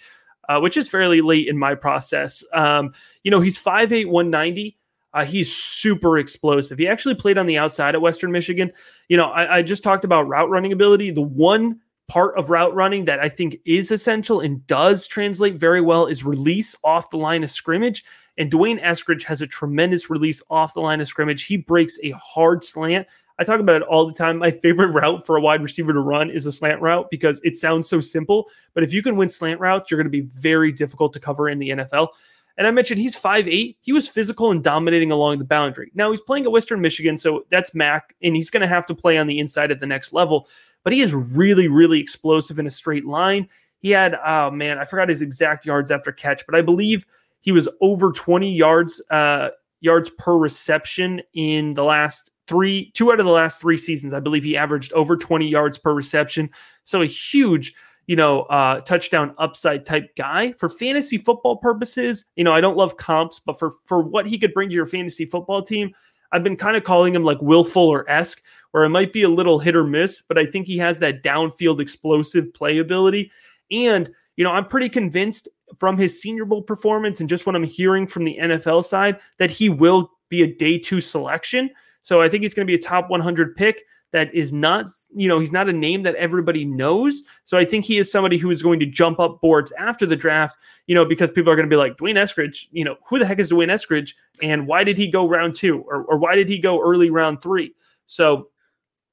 uh, 0.52 0.60
which 0.60 0.76
is 0.76 0.90
fairly 0.90 1.22
late 1.22 1.48
in 1.48 1.58
my 1.58 1.76
process. 1.76 2.44
Um, 2.52 2.94
you 3.24 3.32
know, 3.32 3.40
he's 3.40 3.58
5'8, 3.58 4.08
190. 4.08 4.78
Uh, 5.14 5.26
he's 5.26 5.54
super 5.54 6.18
explosive. 6.18 6.78
He 6.78 6.88
actually 6.88 7.16
played 7.16 7.38
on 7.38 7.46
the 7.46 7.58
outside 7.58 7.96
at 7.96 8.02
Western 8.02 8.32
Michigan. 8.32 8.72
You 9.08 9.18
know, 9.18 9.30
I, 9.30 9.58
I 9.58 9.62
just 9.62 9.84
talked 9.84 10.04
about 10.04 10.28
route 10.28 10.50
running 10.50 10.74
ability. 10.74 11.12
The 11.12 11.22
one 11.22 11.80
part 12.10 12.38
of 12.38 12.50
route 12.50 12.74
running 12.74 13.06
that 13.06 13.20
I 13.20 13.30
think 13.30 13.58
is 13.66 13.92
essential 13.92 14.42
and 14.42 14.66
does 14.68 15.08
translate 15.08 15.56
very 15.56 15.80
well 15.80 16.06
is 16.06 16.26
release 16.26 16.76
off 16.84 17.10
the 17.10 17.18
line 17.18 17.44
of 17.44 17.50
scrimmage. 17.50 18.04
And 18.38 18.52
D'Wayne 18.52 18.82
Eskridge 18.82 19.24
has 19.24 19.42
a 19.42 19.48
tremendous 19.48 20.10
release 20.10 20.42
off 20.50 20.74
the 20.74 20.82
line 20.82 21.00
of 21.00 21.08
scrimmage. 21.08 21.44
He 21.44 21.58
breaks 21.58 21.98
a 22.04 22.12
hard 22.12 22.64
slant 22.64 23.08
I 23.42 23.44
talk 23.44 23.60
about 23.60 23.82
it 23.82 23.88
all 23.88 24.06
the 24.06 24.14
time. 24.14 24.38
My 24.38 24.52
favorite 24.52 24.90
route 24.94 25.26
for 25.26 25.36
a 25.36 25.42
wide 25.42 25.64
receiver 25.64 25.94
to 25.94 26.00
run 26.00 26.30
is 26.30 26.46
a 26.46 26.52
slant 26.52 26.80
route 26.80 27.10
because 27.10 27.42
it 27.44 27.58
sounds 27.58 27.90
so 27.90 28.00
simple. 28.00 28.48
But 28.76 28.84
if 28.84 28.94
you 28.94 29.02
can 29.02 29.16
win 29.16 29.30
slant 29.30 29.60
routes, 29.60 29.90
you're 29.90 29.98
going 29.98 30.06
to 30.06 30.12
be 30.12 30.22
very 30.22 30.72
difficult 30.72 31.12
to 31.14 31.20
cover 31.20 31.50
in 31.50 31.58
the 31.58 31.70
NFL. 31.70 32.10
And 32.56 32.68
I 32.68 32.72
mentioned 32.72 33.02
he's 33.02 33.16
5'8. 33.16 33.78
He 33.82 33.92
was 33.92 34.08
physical 34.08 34.52
and 34.52 34.64
dominating 34.64 35.12
along 35.12 35.40
the 35.40 35.46
boundary. 35.46 35.92
Now 35.96 36.12
he's 36.12 36.22
playing 36.22 36.46
at 36.46 36.52
Western 36.52 36.82
Michigan, 36.82 37.18
so 37.18 37.48
that's 37.50 37.74
Mac, 37.74 38.14
and 38.22 38.36
he's 38.36 38.52
going 38.52 38.62
to 38.62 38.68
have 38.68 38.86
to 38.86 38.94
play 38.94 39.18
on 39.18 39.26
the 39.26 39.40
inside 39.40 39.72
at 39.72 39.80
the 39.80 39.88
next 39.88 40.14
level. 40.14 40.48
But 40.84 40.94
he 40.94 41.02
is 41.02 41.12
really, 41.12 41.68
really 41.68 42.00
explosive 42.00 42.60
in 42.60 42.68
a 42.68 42.72
straight 42.72 43.06
line. 43.06 43.50
He 43.80 43.90
had, 43.90 44.20
oh 44.24 44.52
man, 44.52 44.78
I 44.78 44.86
forgot 44.86 45.10
his 45.10 45.24
exact 45.24 45.66
yards 45.66 45.90
after 45.90 46.12
catch, 46.12 46.46
but 46.46 46.54
I 46.54 46.62
believe 46.62 47.08
he 47.40 47.52
was 47.52 47.68
over 47.82 48.12
20 48.12 48.56
yards 48.56 49.02
uh, 49.10 49.50
yards 49.80 50.12
per 50.12 50.38
reception 50.38 51.24
in 51.34 51.74
the 51.74 51.84
last 51.84 52.30
three, 52.52 52.92
two 52.92 53.14
out 53.14 53.20
of 53.22 53.26
the 53.26 53.32
last 53.32 53.62
three 53.62 53.78
seasons, 53.78 54.14
I 54.14 54.20
believe 54.20 54.44
he 54.44 54.58
averaged 54.58 54.92
over 54.92 55.16
20 55.16 55.48
yards 55.48 55.78
per 55.78 55.94
reception. 55.94 56.50
So 56.84 57.02
a 57.02 57.06
huge, 57.06 57.74
you 58.08 58.18
know, 58.18 58.42
uh, 58.42 58.82
touchdown 58.82 59.34
upside 59.38 59.86
type 59.86 60.14
guy 60.18 60.52
for 60.60 60.68
fantasy 60.68 61.18
football 61.18 61.56
purposes. 61.56 62.26
You 62.36 62.44
know, 62.44 62.54
I 62.54 62.60
don't 62.60 62.76
love 62.76 62.98
comps, 62.98 63.40
but 63.40 63.58
for 63.58 63.72
for 63.86 64.02
what 64.02 64.28
he 64.28 64.38
could 64.38 64.54
bring 64.54 64.68
to 64.68 64.76
your 64.76 64.86
fantasy 64.86 65.26
football 65.26 65.62
team, 65.62 65.94
I've 66.34 66.44
been 66.44 66.58
kind 66.58 66.76
of 66.76 66.84
calling 66.84 67.16
him 67.16 67.24
like 67.24 67.42
Will 67.42 67.64
Fuller 67.64 68.08
esque, 68.10 68.44
where 68.72 68.84
it 68.84 68.90
might 68.90 69.14
be 69.14 69.24
a 69.24 69.30
little 69.30 69.60
hit 69.60 69.78
or 69.78 69.86
miss, 69.86 70.22
but 70.22 70.38
I 70.38 70.46
think 70.46 70.68
he 70.68 70.78
has 70.80 71.00
that 71.00 71.24
downfield 71.24 71.80
explosive 71.80 72.52
playability. 72.52 73.32
And 73.72 74.12
you 74.36 74.44
know, 74.44 74.52
I'm 74.52 74.66
pretty 74.66 74.90
convinced 74.90 75.48
from 75.78 75.98
his 75.98 76.22
Senior 76.22 76.44
Bowl 76.44 76.64
performance 76.64 77.22
and 77.22 77.30
just 77.30 77.46
what 77.46 77.56
I'm 77.56 77.64
hearing 77.64 78.08
from 78.08 78.26
the 78.26 78.38
NFL 78.42 78.84
side 78.84 79.20
that 79.38 79.52
he 79.52 79.70
will 79.70 80.12
be 80.28 80.42
a 80.42 80.54
day 80.54 80.78
two 80.78 81.00
selection. 81.00 81.70
So 82.02 82.22
I 82.22 82.30
think 82.30 82.44
he's 82.44 82.54
going 82.54 82.66
to 82.66 82.72
be 82.72 82.76
a 82.76 82.82
top 82.82 83.10
100 83.10 83.56
pick 83.56 83.84
that 84.12 84.34
is 84.34 84.52
not, 84.52 84.88
you 85.14 85.28
know, 85.28 85.40
he's 85.40 85.54
not 85.54 85.70
a 85.70 85.74
name 85.74 86.04
that 86.04 86.16
everybody 86.16 86.66
knows. 86.66 87.24
So 87.46 87.58
I 87.58 87.64
think 87.64 87.86
he 87.86 87.98
is 87.98 88.12
somebody 88.12 88.38
who 88.38 88.50
is 88.50 88.62
going 88.62 88.80
to 88.82 88.86
jump 88.86 89.20
up 89.20 89.40
boards 89.40 89.72
after 89.78 90.06
the 90.06 90.18
draft, 90.18 90.58
you 90.88 90.96
know, 90.96 91.06
because 91.06 91.32
people 91.32 91.52
are 91.52 91.56
going 91.56 91.70
to 91.70 91.74
be 91.74 91.78
like, 91.78 91.98
D'Wayne 91.98 92.16
Eskridge, 92.16 92.68
you 92.72 92.84
know, 92.84 92.98
who 93.08 93.20
the 93.20 93.26
heck 93.26 93.40
is 93.40 93.50
D'Wayne 93.50 93.70
Eskridge? 93.70 94.14
And 94.42 94.68
why 94.68 94.84
did 94.84 94.98
he 94.98 95.08
go 95.08 95.28
round 95.28 95.56
two 95.56 95.80
or, 95.88 96.04
or 96.04 96.18
why 96.18 96.36
did 96.36 96.50
he 96.50 96.60
go 96.60 96.82
early 96.82 97.10
round 97.10 97.42
three? 97.42 97.74
So, 98.06 98.50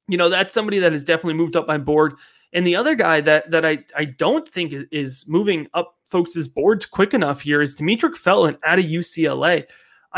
you 0.09 0.17
know, 0.17 0.29
that's 0.29 0.53
somebody 0.53 0.81
that 0.81 0.93
has 0.93 1.05
definitely 1.05 1.35
moved 1.35 1.55
up 1.55 1.69
my 1.69 1.79
board. 1.79 2.15
And 2.53 2.67
the 2.67 2.77
other 2.77 2.95
guy 2.95 3.21
that 3.21 3.51
that 3.51 3.67
I 3.67 3.85
I 3.95 4.07
don't 4.07 4.49
think 4.49 4.73
is 4.91 5.27
moving 5.29 5.69
up 5.75 5.97
folks' 6.05 6.49
boards 6.49 6.87
quick 6.87 7.13
enough 7.13 7.43
here 7.43 7.61
is 7.61 7.77
Demetric 7.77 8.17
Felton 8.17 8.57
out 8.65 8.79
of 8.79 8.87
UCLA. 8.87 9.65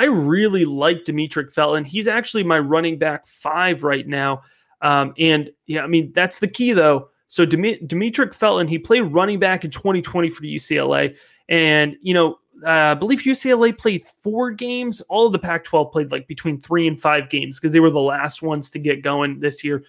I 0.01 0.05
really 0.05 0.65
like 0.65 1.05
Demetric 1.05 1.53
Felton. 1.53 1.85
He's 1.85 2.09
actually 2.09 2.43
my 2.43 2.59
running 2.59 2.97
back 2.97 3.27
five 3.27 3.85
right 3.85 4.09
now. 4.09 4.41
Um, 4.81 5.13
and 5.19 5.51
yeah, 5.67 5.83
I 5.83 5.89
mean, 5.89 6.11
that's 6.15 6.39
the 6.39 6.49
key 6.49 6.73
though. 6.73 7.11
So 7.29 7.45
Dem- 7.45 7.87
Demetric 7.87 8.35
Felton, 8.35 8.67
he 8.67 8.79
played 8.79 9.03
running 9.03 9.39
back 9.39 9.63
in 9.63 9.71
2020 9.71 10.31
for 10.31 10.45
UCLA. 10.45 11.15
And, 11.51 11.97
you 12.01 12.15
know, 12.15 12.39
uh, 12.65 12.71
I 12.71 12.95
believe 12.95 13.21
UCLA 13.21 13.77
played 13.77 14.07
four 14.07 14.51
games. 14.51 15.03
All 15.03 15.27
of 15.27 15.35
the 15.35 15.39
Pac 15.39 15.65
12 15.65 15.93
played 15.93 16.13
like 16.13 16.27
between 16.27 16.59
three 16.59 16.89
and 16.89 16.99
five 16.99 17.29
games 17.29 17.61
because 17.61 17.75
they 17.75 17.81
were 17.81 17.91
the 17.91 18.01
last 18.01 18.41
ones 18.41 18.71
to 18.71 18.79
get 18.79 19.03
going 19.03 19.41
this 19.41 19.63
year. 19.63 19.85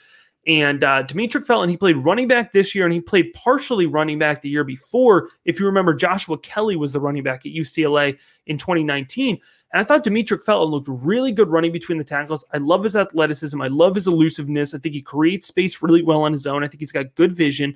And 0.46 0.84
uh, 0.84 1.04
Demetric 1.04 1.46
Felton, 1.46 1.70
he 1.70 1.78
played 1.78 1.96
running 1.96 2.28
back 2.28 2.52
this 2.52 2.76
year 2.76 2.84
and 2.84 2.94
he 2.94 3.00
played 3.00 3.34
partially 3.34 3.86
running 3.86 4.20
back 4.20 4.42
the 4.42 4.50
year 4.50 4.66
before. 4.66 5.30
If 5.46 5.58
you 5.58 5.68
remember, 5.68 5.94
Joshua 5.94 6.38
Kelley 6.38 6.76
was 6.76 6.92
the 6.92 7.00
running 7.00 7.24
back 7.24 7.46
at 7.46 7.54
UCLA 7.54 8.18
in 8.48 8.58
2019. 8.58 9.40
And 9.74 9.82
I 9.82 9.84
thought 9.84 10.04
Demetric 10.04 10.44
Felton 10.44 10.70
looked 10.70 10.88
really 10.90 11.32
good 11.32 11.50
running 11.50 11.72
between 11.72 11.98
the 11.98 12.04
tackles. 12.04 12.44
I 12.54 12.58
love 12.58 12.84
his 12.84 12.96
athleticism. 12.96 13.62
I 13.62 13.68
love 13.68 13.96
his 13.96 14.08
elusiveness. 14.08 14.74
I 14.74 14.80
think 14.80 14.96
he 14.96 15.02
creates 15.02 15.48
space 15.48 15.82
really 15.82 16.04
well 16.04 16.24
on 16.24 16.32
his 16.32 16.46
own. 16.46 16.64
I 16.64 16.68
think 16.68 16.82
he's 16.82 16.92
got 16.92 17.16
good 17.16 17.36
vision. 17.36 17.76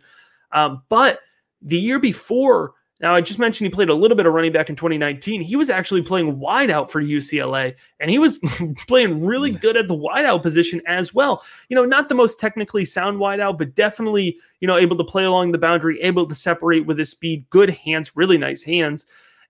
Um, 0.51 0.83
but 0.89 1.19
the 1.61 1.79
year 1.79 1.99
before, 1.99 2.73
now, 3.01 3.13
I 3.13 3.19
just 3.19 3.39
mentioned 3.39 3.65
he 3.65 3.75
played 3.75 3.89
a 3.89 3.93
little 3.93 4.15
bit 4.15 4.25
of 4.25 4.33
running 4.33 4.53
back 4.53 4.69
in 4.69 4.75
2019. 4.77 5.41
He 5.41 5.57
was 5.57 5.69
actually 5.69 6.01
playing 6.01 6.37
wideout 6.37 6.89
for 6.89 7.03
UCLA, 7.03 7.75
and 7.99 8.09
he 8.09 8.17
was 8.19 8.39
playing 8.87 9.25
really 9.25 9.51
good 9.51 9.75
at 9.75 9.89
the 9.89 9.95
wideout 9.95 10.41
position 10.41 10.81
as 10.87 11.13
well. 11.13 11.43
You 11.67 11.75
know, 11.75 11.83
not 11.83 12.07
the 12.07 12.15
most 12.15 12.39
technically 12.39 12.85
sound 12.85 13.19
wideout, 13.19 13.57
but 13.57 13.75
definitely, 13.75 14.39
you 14.61 14.67
know, 14.67 14.77
able 14.77 14.95
to 14.95 15.03
play 15.03 15.25
along 15.25 15.51
the 15.51 15.57
boundary, 15.57 16.01
able 16.01 16.25
to 16.25 16.33
separate 16.33 16.85
with 16.85 16.97
his 16.97 17.11
speed, 17.11 17.45
good 17.49 17.69
hands, 17.69 18.15
really 18.15 18.37
nice 18.37 18.63
hands. 18.63 19.05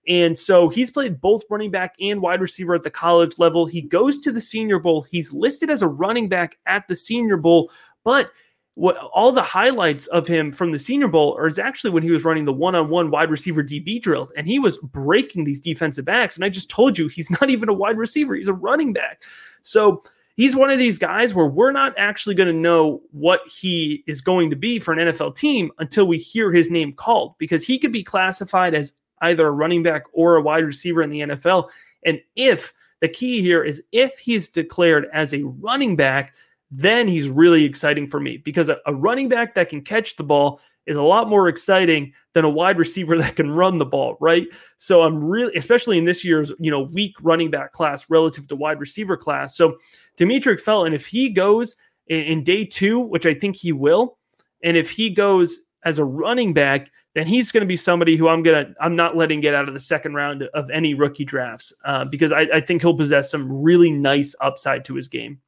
And 0.08 0.38
so 0.38 0.68
he's 0.68 0.90
played 0.90 1.20
both 1.20 1.42
running 1.50 1.70
back 1.70 1.94
and 2.00 2.20
wide 2.20 2.40
receiver 2.40 2.74
at 2.74 2.84
the 2.84 2.90
college 2.90 3.38
level. 3.38 3.66
He 3.66 3.82
goes 3.82 4.18
to 4.20 4.32
the 4.32 4.40
Senior 4.40 4.78
Bowl. 4.78 5.02
He's 5.02 5.32
listed 5.32 5.68
as 5.68 5.82
a 5.82 5.88
running 5.88 6.28
back 6.28 6.58
at 6.66 6.86
the 6.88 6.94
Senior 6.94 7.36
Bowl, 7.36 7.70
but 8.04 8.30
what 8.76 8.96
all 8.98 9.32
the 9.32 9.42
highlights 9.42 10.06
of 10.08 10.26
him 10.26 10.52
from 10.52 10.70
the 10.70 10.78
Senior 10.78 11.08
Bowl 11.08 11.34
are 11.38 11.46
is 11.46 11.58
actually 11.58 11.90
when 11.90 12.02
he 12.02 12.10
was 12.10 12.26
running 12.26 12.44
the 12.44 12.52
one-on-one 12.52 13.10
wide 13.10 13.30
receiver 13.30 13.64
DB 13.64 14.00
drills, 14.00 14.30
and 14.36 14.46
he 14.46 14.58
was 14.58 14.76
breaking 14.76 15.44
these 15.44 15.60
defensive 15.60 16.04
backs. 16.04 16.36
And 16.36 16.44
I 16.44 16.50
just 16.50 16.68
told 16.68 16.98
you 16.98 17.08
he's 17.08 17.30
not 17.40 17.48
even 17.48 17.70
a 17.70 17.74
wide 17.74 17.96
receiver; 17.96 18.34
he's 18.34 18.48
a 18.48 18.52
running 18.52 18.92
back. 18.92 19.22
So 19.62 20.02
he's 20.36 20.54
one 20.54 20.70
of 20.70 20.78
these 20.78 20.98
guys 20.98 21.34
where 21.34 21.46
we're 21.46 21.72
not 21.72 21.94
actually 21.96 22.34
going 22.34 22.52
to 22.54 22.60
know 22.60 23.00
what 23.12 23.40
he 23.48 24.04
is 24.06 24.20
going 24.20 24.50
to 24.50 24.56
be 24.56 24.78
for 24.78 24.92
an 24.92 24.98
NFL 24.98 25.36
team 25.36 25.72
until 25.78 26.06
we 26.06 26.18
hear 26.18 26.52
his 26.52 26.70
name 26.70 26.92
called, 26.92 27.34
because 27.38 27.64
he 27.64 27.78
could 27.78 27.92
be 27.92 28.04
classified 28.04 28.74
as 28.74 28.92
either 29.22 29.46
a 29.46 29.52
running 29.52 29.82
back 29.82 30.04
or 30.12 30.36
a 30.36 30.42
wide 30.42 30.64
receiver 30.64 31.02
in 31.02 31.10
the 31.10 31.20
NFL. 31.20 31.68
And 32.04 32.20
if 32.36 32.72
the 33.00 33.08
key 33.08 33.42
here 33.42 33.62
is 33.62 33.82
if 33.92 34.18
he's 34.18 34.48
declared 34.48 35.08
as 35.12 35.34
a 35.34 35.42
running 35.42 35.96
back 35.96 36.34
then 36.70 37.06
he's 37.06 37.28
really 37.28 37.64
exciting 37.64 38.06
for 38.06 38.20
me 38.20 38.38
because 38.38 38.68
a, 38.68 38.78
a, 38.86 38.94
running 38.94 39.28
back 39.28 39.54
that 39.54 39.68
can 39.68 39.80
catch 39.80 40.16
the 40.16 40.24
ball 40.24 40.60
is 40.86 40.96
a 40.96 41.02
lot 41.02 41.28
more 41.28 41.48
exciting 41.48 42.12
than 42.32 42.44
a 42.44 42.50
wide 42.50 42.78
receiver 42.78 43.16
that 43.18 43.36
can 43.36 43.50
run 43.50 43.76
the 43.76 43.84
ball, 43.84 44.16
right? 44.20 44.46
So 44.78 45.02
I'm 45.02 45.22
really, 45.22 45.54
especially 45.56 45.98
in 45.98 46.04
this 46.04 46.24
year's 46.24 46.52
you 46.58 46.70
know 46.70 46.82
weak 46.82 47.14
running 47.22 47.50
back 47.50 47.72
class 47.72 48.10
relative 48.10 48.48
to 48.48 48.56
wide 48.56 48.80
receiver 48.80 49.16
class. 49.16 49.56
So 49.56 49.78
Demetric 50.16 50.60
Felton, 50.60 50.92
if 50.92 51.06
he 51.06 51.28
goes 51.28 51.76
in, 52.08 52.22
in 52.22 52.44
day 52.44 52.64
two, 52.64 52.98
which 52.98 53.26
I 53.26 53.34
think 53.34 53.56
he 53.56 53.72
will, 53.72 54.18
and 54.62 54.76
if 54.76 54.90
he 54.90 55.10
goes 55.10 55.60
as 55.84 55.98
a 55.98 56.04
running 56.04 56.52
back, 56.52 56.90
then 57.14 57.26
he's 57.26 57.50
going 57.50 57.62
to 57.62 57.66
be 57.66 57.76
somebody 57.76 58.16
who 58.16 58.28
I'm 58.28 58.42
gonna 58.42 58.74
I'm 58.80 58.94
not 58.94 59.16
letting 59.16 59.40
get 59.40 59.54
out 59.54 59.68
of 59.68 59.74
the 59.74 59.80
second 59.80 60.14
round 60.14 60.42
of 60.54 60.68
any 60.70 60.94
rookie 60.94 61.24
drafts 61.24 61.72
uh, 61.84 62.04
because 62.04 62.32
I, 62.32 62.42
I 62.52 62.60
think 62.60 62.82
he'll 62.82 62.96
possess 62.96 63.30
some 63.30 63.50
really 63.62 63.90
nice 63.90 64.34
upside 64.40 64.84
to 64.86 64.94
his 64.94 65.08
game. 65.08 65.40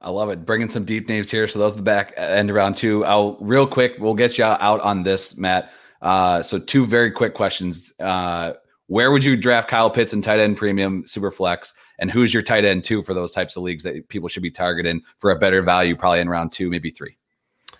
I 0.00 0.10
love 0.10 0.28
it. 0.28 0.44
Bringing 0.44 0.68
some 0.68 0.84
deep 0.84 1.08
names 1.08 1.30
here. 1.30 1.48
So 1.48 1.58
those 1.58 1.72
are 1.72 1.76
the 1.76 1.82
back 1.82 2.12
end 2.16 2.52
round 2.52 2.76
two. 2.76 3.04
I'll 3.04 3.38
real 3.40 3.66
quick. 3.66 3.94
We'll 3.98 4.14
get 4.14 4.36
you 4.36 4.44
out 4.44 4.80
on 4.80 5.02
this, 5.02 5.36
Matt. 5.36 5.70
Uh, 6.02 6.42
so 6.42 6.58
two 6.58 6.86
very 6.86 7.10
quick 7.10 7.34
questions. 7.34 7.92
Uh, 7.98 8.52
where 8.88 9.10
would 9.10 9.24
you 9.24 9.36
draft 9.36 9.68
Kyle 9.68 9.90
Pitts 9.90 10.12
in 10.12 10.22
tight 10.22 10.38
end 10.38 10.56
premium 10.56 11.06
super 11.06 11.30
flex? 11.30 11.72
And 11.98 12.10
who's 12.10 12.34
your 12.34 12.42
tight 12.42 12.64
end 12.64 12.84
two 12.84 13.02
for 13.02 13.14
those 13.14 13.32
types 13.32 13.56
of 13.56 13.62
leagues 13.62 13.82
that 13.84 14.08
people 14.08 14.28
should 14.28 14.42
be 14.42 14.50
targeting 14.50 15.00
for 15.16 15.30
a 15.30 15.38
better 15.38 15.62
value, 15.62 15.96
probably 15.96 16.20
in 16.20 16.28
round 16.28 16.52
two, 16.52 16.68
maybe 16.68 16.90
three? 16.90 17.16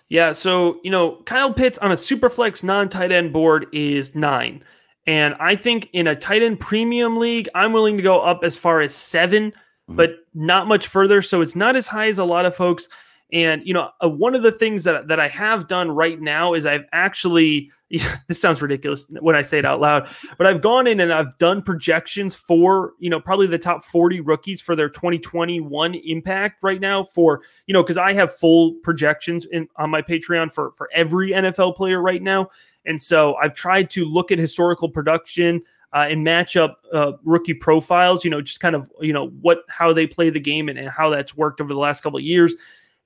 Yeah. 0.09 0.31
So, 0.31 0.79
you 0.83 0.91
know, 0.91 1.21
Kyle 1.25 1.53
Pitts 1.53 1.77
on 1.79 1.91
a 1.91 1.97
super 1.97 2.29
flex 2.29 2.63
non 2.63 2.89
tight 2.89 3.11
end 3.11 3.33
board 3.33 3.67
is 3.73 4.15
nine. 4.15 4.63
And 5.05 5.35
I 5.39 5.55
think 5.55 5.89
in 5.93 6.07
a 6.07 6.15
tight 6.15 6.43
end 6.43 6.59
premium 6.59 7.17
league, 7.17 7.49
I'm 7.55 7.73
willing 7.73 7.97
to 7.97 8.03
go 8.03 8.19
up 8.19 8.43
as 8.43 8.57
far 8.57 8.81
as 8.81 8.93
seven 8.93 9.53
mm-hmm. 9.87 9.95
but 9.95 10.15
not 10.33 10.67
much 10.67 10.87
further. 10.87 11.21
So 11.21 11.41
it's 11.41 11.55
not 11.55 11.75
as 11.75 11.87
high 11.87 12.07
as 12.07 12.17
a 12.17 12.25
lot 12.25 12.45
of 12.45 12.55
folks. 12.55 12.89
And 13.33 13.61
you 13.65 13.73
know, 13.73 13.89
uh, 14.01 14.09
one 14.09 14.35
of 14.35 14.41
the 14.41 14.51
things 14.51 14.85
that 14.85 15.09
that 15.09 15.19
I 15.19 15.27
have 15.27 15.67
done 15.67 15.91
right 15.91 16.19
now 16.19 16.53
is 16.53 16.65
I've 16.65 16.85
actually 16.93 17.71
this 18.27 18.39
sounds 18.39 18.61
ridiculous 18.61 19.05
when 19.19 19.35
I 19.35 19.41
say 19.41 19.59
it 19.59 19.65
out 19.65 19.81
loud, 19.81 20.09
but 20.37 20.47
I've 20.47 20.61
gone 20.61 20.87
in 20.87 21.01
and 21.01 21.13
I've 21.13 21.37
done 21.37 21.61
projections 21.61 22.35
for 22.35 22.93
you 22.99 23.09
know 23.09 23.19
probably 23.19 23.47
the 23.47 23.57
top 23.57 23.83
40 23.83 24.21
rookies 24.21 24.61
for 24.61 24.77
their 24.77 24.89
2021 24.89 25.95
impact 25.95 26.63
right 26.63 26.79
now 26.79 27.03
for 27.03 27.41
you 27.65 27.73
know 27.73 27.83
because 27.83 27.97
I 27.97 28.13
have 28.13 28.33
full 28.33 28.75
projections 28.75 29.45
in 29.45 29.67
on 29.75 29.89
my 29.89 30.01
Patreon 30.01 30.53
for 30.53 30.71
for 30.71 30.89
every 30.93 31.31
NFL 31.31 31.75
player 31.75 32.01
right 32.01 32.21
now, 32.21 32.49
and 32.85 33.01
so 33.01 33.35
I've 33.35 33.53
tried 33.53 33.89
to 33.91 34.05
look 34.05 34.31
at 34.31 34.39
historical 34.39 34.87
production 34.87 35.61
uh, 35.93 36.07
and 36.09 36.23
match 36.23 36.55
up 36.55 36.79
uh, 36.93 37.13
rookie 37.23 37.53
profiles. 37.53 38.23
You 38.23 38.31
know, 38.31 38.41
just 38.41 38.59
kind 38.59 38.75
of 38.75 38.89
you 39.01 39.11
know 39.13 39.27
what 39.41 39.63
how 39.69 39.91
they 39.91 40.07
play 40.07 40.29
the 40.29 40.39
game 40.39 40.69
and, 40.69 40.77
and 40.77 40.87
how 40.89 41.09
that's 41.09 41.35
worked 41.35 41.59
over 41.59 41.73
the 41.73 41.79
last 41.79 42.01
couple 42.01 42.17
of 42.17 42.23
years. 42.23 42.55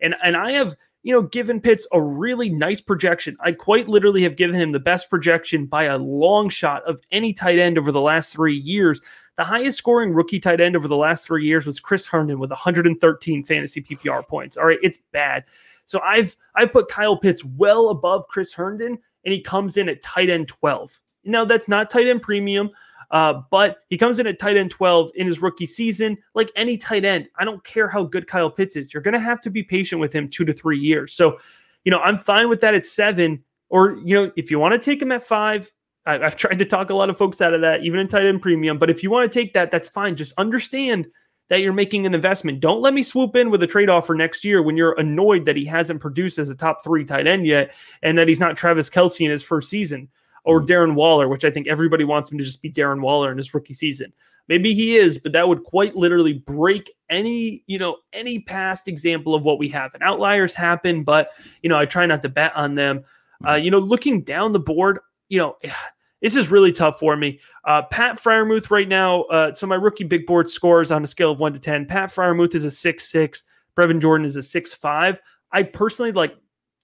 And 0.02 0.16
and 0.24 0.36
I 0.36 0.52
have 0.54 0.76
you 1.04 1.14
know 1.14 1.22
given 1.22 1.62
Pitts 1.62 1.88
a 1.92 2.02
really 2.02 2.50
nice 2.50 2.82
projection. 2.82 3.38
I 3.40 3.52
quite 3.52 3.88
literally 3.88 4.24
have 4.24 4.36
given 4.36 4.56
him 4.56 4.72
the 4.72 4.80
best 4.80 5.10
projection 5.10 5.66
by 5.66 5.84
a 5.84 5.98
long 5.98 6.50
shot 6.50 6.84
of 6.84 7.02
any 7.12 7.34
tight 7.34 7.60
end 7.60 7.78
over 7.78 7.92
the 7.92 8.02
last 8.02 8.34
three 8.34 8.58
years. 8.58 9.02
The 9.38 9.44
highest 9.46 9.78
scoring 9.78 10.14
rookie 10.14 10.40
tight 10.40 10.62
end 10.62 10.76
over 10.76 10.88
the 10.88 10.98
last 10.98 11.26
three 11.26 11.46
years 11.46 11.66
was 11.66 11.80
Chris 11.80 12.06
Herndon 12.06 12.40
with 12.40 12.50
113 12.52 13.44
fantasy 13.44 13.82
PPR 13.82 14.28
points. 14.28 14.58
All 14.58 14.66
right, 14.66 14.80
it's 14.84 15.00
bad. 15.12 15.46
So 15.86 16.00
I've 16.02 16.36
I've 16.56 16.72
put 16.72 16.90
Kyle 16.90 17.18
Pitts 17.18 17.44
well 17.44 17.90
above 17.90 18.28
Chris 18.28 18.54
Herndon, 18.54 19.00
and 19.26 19.34
he 19.34 19.42
comes 19.42 19.78
in 19.78 19.90
at 19.90 20.04
tight 20.04 20.30
end 20.30 20.48
12. 20.48 21.00
Now, 21.24 21.46
that's 21.46 21.68
not 21.68 21.90
tight 21.90 22.08
end 22.08 22.22
premium, 22.22 22.72
uh, 23.12 23.42
but 23.52 23.80
he 23.90 23.98
comes 23.98 24.20
in 24.20 24.28
at 24.28 24.40
tight 24.40 24.58
end 24.58 24.72
12 24.72 25.12
in 25.16 25.28
his 25.28 25.42
rookie 25.42 25.66
season. 25.66 26.18
Like 26.34 26.50
any 26.56 26.78
tight 26.78 27.04
end, 27.04 27.28
I 27.36 27.46
don't 27.46 27.64
care 27.64 27.88
how 27.88 28.04
good 28.04 28.26
Kyle 28.26 28.50
Pitts 28.50 28.76
is. 28.78 28.94
You're 28.94 29.04
going 29.04 29.14
to 29.14 29.20
have 29.20 29.42
to 29.42 29.50
be 29.50 29.64
patient 29.64 30.00
with 30.00 30.14
him 30.14 30.30
two 30.30 30.46
to 30.46 30.54
three 30.54 30.80
years. 30.80 31.14
So, 31.14 31.38
you 31.84 31.92
know, 31.92 32.00
I'm 32.00 32.18
fine 32.18 32.48
with 32.48 32.62
that 32.62 32.74
at 32.74 32.86
seven. 32.86 33.44
Or, 33.70 33.98
you 34.04 34.16
know, 34.16 34.32
if 34.38 34.50
you 34.50 34.60
want 34.60 34.74
to 34.74 34.80
take 34.80 35.02
him 35.02 35.12
at 35.12 35.24
five, 35.24 35.72
I, 36.06 36.20
I've 36.20 36.38
tried 36.38 36.60
to 36.60 36.66
talk 36.66 36.90
a 36.90 36.96
lot 36.96 37.10
of 37.10 37.18
folks 37.18 37.42
out 37.42 37.54
of 37.54 37.62
that, 37.62 37.84
even 37.84 38.00
in 38.00 38.08
tight 38.08 38.26
end 38.26 38.42
premium. 38.42 38.78
But 38.78 38.90
if 38.90 39.04
you 39.04 39.12
want 39.12 39.32
to 39.32 39.40
take 39.40 39.54
that, 39.54 39.72
that's 39.72 39.90
fine. 39.90 40.16
Just 40.16 40.34
understand 40.38 41.08
that 41.50 41.60
you're 41.60 41.74
making 41.74 42.06
an 42.06 42.16
investment. 42.16 42.62
Don't 42.62 42.82
let 42.82 42.94
me 42.94 43.04
swoop 43.04 43.36
in 43.36 43.52
with 43.52 43.62
a 43.62 43.68
trade 43.68 43.90
offer 43.90 44.16
next 44.16 44.46
year 44.46 44.64
when 44.64 44.78
you're 44.78 44.98
annoyed 44.98 45.44
that 45.44 45.58
he 45.58 45.66
hasn't 45.66 46.00
produced 46.00 46.38
as 46.38 46.50
a 46.50 46.56
top 46.56 46.82
three 46.82 47.04
tight 47.04 47.28
end 47.28 47.46
yet 47.46 47.74
and 48.02 48.18
that 48.18 48.30
he's 48.30 48.40
not 48.40 48.56
Travis 48.56 48.90
Kelce 48.90 49.26
in 49.26 49.32
his 49.32 49.44
first 49.44 49.70
season 49.70 50.08
or 50.44 50.62
mm. 50.62 50.68
Darren 50.68 50.96
Waller, 50.96 51.28
which 51.28 51.46
I 51.46 51.52
think 51.52 51.68
everybody 51.68 52.04
wants 52.04 52.32
him 52.32 52.38
to 52.38 52.44
just 52.44 52.62
be 52.62 52.72
Darren 52.72 53.02
Waller 53.02 53.32
in 53.32 53.38
his 53.38 53.54
rookie 53.54 53.74
season. 53.74 54.14
Maybe 54.48 54.74
he 54.74 54.98
is, 54.98 55.18
but 55.18 55.32
that 55.34 55.48
would 55.48 55.64
quite 55.64 55.96
literally 55.96 56.34
break 56.34 56.92
any, 57.10 57.64
you 57.68 57.80
know, 57.80 57.98
any 58.12 58.40
past 58.40 58.88
example 58.88 59.36
of 59.36 59.46
what 59.46 59.60
we 59.60 59.70
have. 59.70 59.94
And 59.94 60.04
outliers 60.04 60.56
happen, 60.56 61.04
but 61.04 61.30
you 61.62 61.70
know, 61.70 61.78
I 61.78 61.86
try 61.86 62.06
not 62.06 62.22
to 62.24 62.30
bet 62.30 62.56
on 62.56 62.76
them. 62.76 63.04
Uh, 63.48 63.54
you 63.54 63.72
know, 63.72 63.80
looking 63.80 64.22
down 64.22 64.52
the 64.52 64.60
board, 64.60 65.00
you 65.30 65.38
know, 65.38 65.56
this 66.22 66.36
is 66.36 66.52
really 66.52 66.72
tough 66.72 67.00
for 67.00 67.16
me. 67.16 67.40
Uh, 67.66 67.84
Pat 67.84 68.18
Freiermuth 68.18 68.70
right 68.70 68.88
now. 68.88 69.24
Uh, 69.24 69.54
so 69.54 69.68
my 69.68 69.76
rookie 69.76 70.04
big 70.04 70.26
board 70.26 70.50
scores 70.50 70.92
on 70.92 71.04
a 71.04 71.08
scale 71.08 71.32
of 71.32 71.40
one 71.40 71.54
to 71.54 71.60
ten. 71.60 71.86
Pat 71.86 72.10
Freiermuth 72.10 72.56
is 72.56 72.66
a 72.66 72.72
six 72.72 73.08
six. 73.08 73.44
Brevin 73.78 74.02
Jordan 74.02 74.26
is 74.26 74.36
a 74.36 74.44
six 74.44 74.74
five. 74.74 75.22
I 75.52 75.64
personally 75.64 76.12
like 76.12 76.36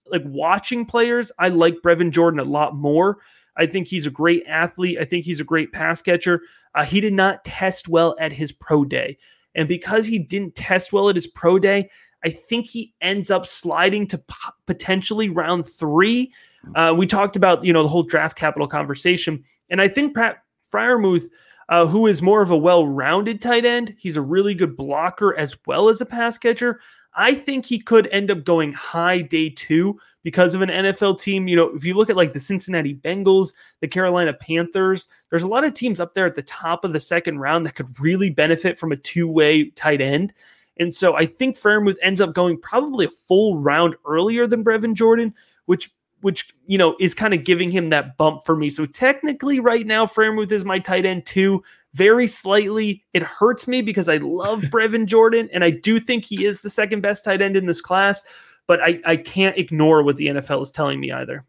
like 0.10 0.24
watching 0.26 0.86
players. 0.86 1.32
I 1.38 1.50
like 1.50 1.76
Brevin 1.84 2.12
Jordan 2.12 2.40
a 2.40 2.46
lot 2.46 2.76
more. 2.76 3.18
I 3.58 3.66
think 3.66 3.88
he's 3.88 4.06
a 4.06 4.12
great 4.12 4.44
athlete. 4.48 4.98
I 5.00 5.06
think 5.06 5.26
he's 5.26 5.40
a 5.40 5.46
great 5.46 5.72
pass 5.72 6.02
catcher. 6.02 6.42
Uh, 6.76 6.86
he 6.86 7.02
did 7.02 7.14
not 7.14 7.44
test 7.44 7.88
well 7.88 8.16
at 8.20 8.32
his 8.32 8.52
pro 8.52 8.86
day. 8.86 9.18
And 9.56 9.68
because 9.68 10.06
he 10.06 10.20
didn't 10.20 10.56
test 10.56 10.94
well 10.94 11.10
at 11.10 11.16
his 11.16 11.28
pro 11.28 11.58
day, 11.58 11.90
I 12.24 12.30
think 12.30 12.68
he 12.68 12.94
ends 13.02 13.32
up 13.32 13.46
sliding 13.46 14.08
to 14.08 14.24
potentially 14.66 15.30
round 15.30 15.68
three. 15.68 16.32
Uh, 16.76 16.94
we 16.96 17.08
talked 17.08 17.36
about, 17.36 17.64
you 17.64 17.74
know, 17.74 17.84
the 17.84 17.90
whole 17.90 18.04
draft 18.04 18.38
capital 18.38 18.68
conversation. 18.68 19.44
And 19.70 19.82
I 19.82 19.88
think 19.88 20.16
Pat 20.16 20.44
Freiermuth, 20.72 21.30
uh, 21.70 21.86
who 21.86 22.08
is 22.08 22.22
more 22.22 22.42
of 22.42 22.52
a 22.52 22.58
well 22.58 22.88
rounded 22.88 23.42
tight 23.42 23.66
end. 23.66 23.96
He's 23.98 24.18
a 24.18 24.22
really 24.22 24.54
good 24.54 24.78
blocker 24.78 25.38
as 25.38 25.58
well 25.66 25.90
as 25.90 26.02
a 26.02 26.06
pass 26.06 26.38
catcher. 26.38 26.80
I 27.18 27.34
think 27.34 27.66
he 27.66 27.80
could 27.80 28.08
end 28.08 28.30
up 28.30 28.44
going 28.44 28.74
high 28.74 29.22
day 29.22 29.50
two 29.50 30.00
because 30.24 30.54
of 30.54 30.62
an 30.62 30.70
NFL 30.70 31.20
team. 31.20 31.48
You 31.48 31.56
know, 31.56 31.76
if 31.76 31.84
you 31.84 31.96
look 31.96 32.12
at 32.12 32.16
like 32.16 32.34
the 32.34 32.40
Cincinnati 32.40 32.94
Bengals, 32.94 33.56
the 33.82 33.88
Carolina 33.88 34.34
Panthers, 34.34 35.08
there's 35.30 35.44
a 35.44 35.48
lot 35.48 35.64
of 35.64 35.74
teams 35.74 36.00
up 36.00 36.14
there 36.14 36.28
at 36.28 36.36
the 36.36 36.44
top 36.44 36.86
of 36.86 36.94
the 36.94 37.00
second 37.00 37.40
round 37.40 37.66
that 37.66 37.74
could 37.74 38.00
really 38.00 38.30
benefit 38.30 38.78
from 38.78 38.92
a 38.92 38.96
two 38.96 39.28
way 39.28 39.72
tight 39.72 40.00
end. 40.00 40.32
And 40.80 40.94
so 40.94 41.16
I 41.16 41.26
think 41.26 41.56
Freiermuth 41.56 41.98
ends 42.04 42.22
up 42.22 42.36
going 42.36 42.60
probably 42.60 43.06
a 43.06 43.10
full 43.10 43.58
round 43.58 43.96
earlier 44.06 44.46
than 44.46 44.64
Brevin 44.64 44.94
Jordan, 44.94 45.34
which 45.66 45.90
which 46.22 46.54
you 46.68 46.78
know 46.78 46.96
is 47.00 47.16
kind 47.16 47.34
of 47.34 47.44
giving 47.44 47.72
him 47.72 47.90
that 47.90 48.16
bump 48.18 48.44
for 48.46 48.56
me. 48.56 48.70
So 48.70 48.86
technically, 48.86 49.60
right 49.60 49.88
now, 49.88 50.06
Freiermuth 50.06 50.52
is 50.52 50.64
my 50.64 50.78
tight 50.78 51.06
end 51.06 51.26
too 51.26 51.64
very 51.98 52.28
slightly. 52.28 53.04
It 53.14 53.24
hurts 53.24 53.68
me 53.68 53.82
because 53.82 54.08
I 54.08 54.18
love 54.18 54.62
Brevin 54.72 55.08
Jordan 55.08 55.50
and 55.52 55.64
I 55.64 55.72
do 55.72 56.00
think 56.00 56.24
he 56.24 56.46
is 56.46 56.62
the 56.62 56.70
second 56.70 57.02
best 57.02 57.26
tight 57.26 57.42
end 57.42 57.58
in 57.58 57.66
this 57.66 57.82
class, 57.82 58.24
but 58.68 58.82
I, 58.82 59.00
I 59.06 59.18
can't 59.18 59.58
ignore 59.58 60.04
what 60.04 60.18
the 60.18 60.28
NFL 60.28 60.62
is 60.64 60.72
telling 60.72 61.00
me 61.00 61.12
either. 61.12 61.46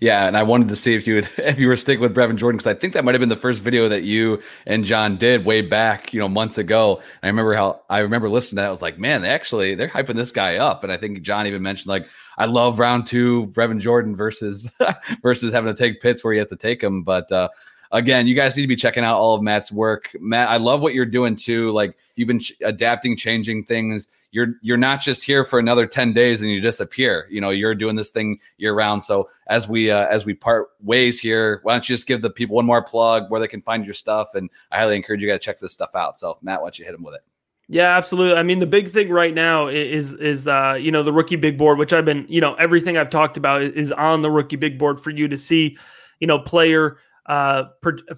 Yeah, 0.00 0.26
and 0.26 0.36
I 0.36 0.42
wanted 0.42 0.68
to 0.68 0.76
see 0.76 0.96
if 0.96 1.06
you 1.06 1.16
would 1.16 1.28
if 1.38 1.58
you 1.58 1.68
were 1.68 1.76
sticking 1.76 2.00
with 2.00 2.14
Brevin 2.14 2.36
Jordan 2.36 2.56
because 2.56 2.66
I 2.66 2.74
think 2.74 2.94
that 2.94 3.04
might 3.04 3.14
have 3.14 3.20
been 3.20 3.28
the 3.28 3.36
first 3.36 3.60
video 3.60 3.88
that 3.88 4.02
you 4.02 4.42
and 4.66 4.84
John 4.84 5.16
did 5.16 5.44
way 5.44 5.60
back, 5.60 6.12
you 6.12 6.18
know, 6.18 6.28
months 6.28 6.58
ago. 6.58 6.96
And 6.96 7.04
I 7.22 7.26
remember 7.28 7.54
how 7.54 7.82
I 7.88 8.00
remember 8.00 8.28
listening 8.28 8.56
to 8.56 8.62
that. 8.62 8.66
I 8.66 8.70
was 8.70 8.82
like, 8.82 8.98
man, 8.98 9.22
they 9.22 9.30
actually 9.30 9.76
they're 9.76 9.88
hyping 9.88 10.16
this 10.16 10.32
guy 10.32 10.56
up. 10.56 10.82
And 10.82 10.92
I 10.92 10.96
think 10.96 11.22
John 11.22 11.46
even 11.46 11.62
mentioned 11.62 11.86
like, 11.86 12.08
I 12.38 12.46
love 12.46 12.80
round 12.80 13.06
two 13.06 13.46
Brevin 13.48 13.80
Jordan 13.80 14.16
versus 14.16 14.76
versus 15.22 15.52
having 15.52 15.72
to 15.72 15.78
take 15.80 16.00
Pitts 16.00 16.24
where 16.24 16.32
you 16.32 16.40
have 16.40 16.48
to 16.48 16.56
take 16.56 16.82
him. 16.82 17.04
But 17.04 17.30
uh, 17.30 17.48
again, 17.90 18.26
you 18.26 18.34
guys 18.34 18.56
need 18.56 18.62
to 18.62 18.68
be 18.68 18.76
checking 18.76 19.04
out 19.04 19.18
all 19.18 19.34
of 19.34 19.42
Matt's 19.42 19.72
work. 19.72 20.10
Matt, 20.20 20.48
I 20.48 20.56
love 20.56 20.82
what 20.82 20.94
you're 20.94 21.06
doing 21.06 21.36
too. 21.36 21.70
Like 21.72 21.96
you've 22.16 22.28
been 22.28 22.40
ch- 22.40 22.54
adapting, 22.62 23.16
changing 23.16 23.64
things. 23.64 24.08
You're 24.30 24.56
you're 24.60 24.76
not 24.76 25.00
just 25.00 25.24
here 25.24 25.44
for 25.44 25.58
another 25.58 25.86
10 25.86 26.12
days 26.12 26.42
and 26.42 26.50
you 26.50 26.60
disappear. 26.60 27.26
You 27.30 27.40
know, 27.40 27.50
you're 27.50 27.74
doing 27.74 27.96
this 27.96 28.10
thing 28.10 28.40
year 28.58 28.74
round. 28.74 29.02
So 29.02 29.30
as 29.46 29.68
we 29.68 29.90
uh, 29.90 30.06
as 30.06 30.26
we 30.26 30.34
part 30.34 30.68
ways 30.82 31.18
here, 31.18 31.60
why 31.62 31.72
don't 31.72 31.88
you 31.88 31.94
just 31.94 32.06
give 32.06 32.20
the 32.20 32.30
people 32.30 32.56
one 32.56 32.66
more 32.66 32.82
plug 32.82 33.30
where 33.30 33.40
they 33.40 33.48
can 33.48 33.62
find 33.62 33.84
your 33.84 33.94
stuff? 33.94 34.34
And 34.34 34.50
I 34.70 34.78
highly 34.78 34.96
encourage 34.96 35.22
you 35.22 35.28
guys 35.28 35.40
to 35.40 35.44
check 35.44 35.58
this 35.58 35.72
stuff 35.72 35.94
out. 35.94 36.18
So 36.18 36.38
Matt, 36.42 36.60
why 36.60 36.66
don't 36.66 36.78
you 36.78 36.84
hit 36.84 36.92
them 36.92 37.02
with 37.02 37.14
it? 37.14 37.22
Yeah, 37.70 37.96
absolutely. 37.96 38.36
I 38.36 38.42
mean, 38.42 38.60
the 38.60 38.66
big 38.66 38.88
thing 38.88 39.10
right 39.10 39.34
now 39.34 39.68
is 39.68 40.12
is 40.14 40.46
uh, 40.46 40.78
you 40.80 40.90
know 40.90 41.02
the 41.02 41.12
rookie 41.12 41.36
big 41.36 41.56
board, 41.56 41.78
which 41.78 41.92
I've 41.92 42.04
been 42.04 42.26
you 42.28 42.40
know 42.40 42.54
everything 42.54 42.96
I've 42.96 43.10
talked 43.10 43.36
about 43.36 43.62
is 43.62 43.92
on 43.92 44.22
the 44.22 44.30
rookie 44.30 44.56
big 44.56 44.78
board 44.78 45.00
for 45.00 45.10
you 45.10 45.28
to 45.28 45.36
see. 45.36 45.78
You 46.20 46.26
know, 46.26 46.38
player 46.38 46.98
uh, 47.28 47.64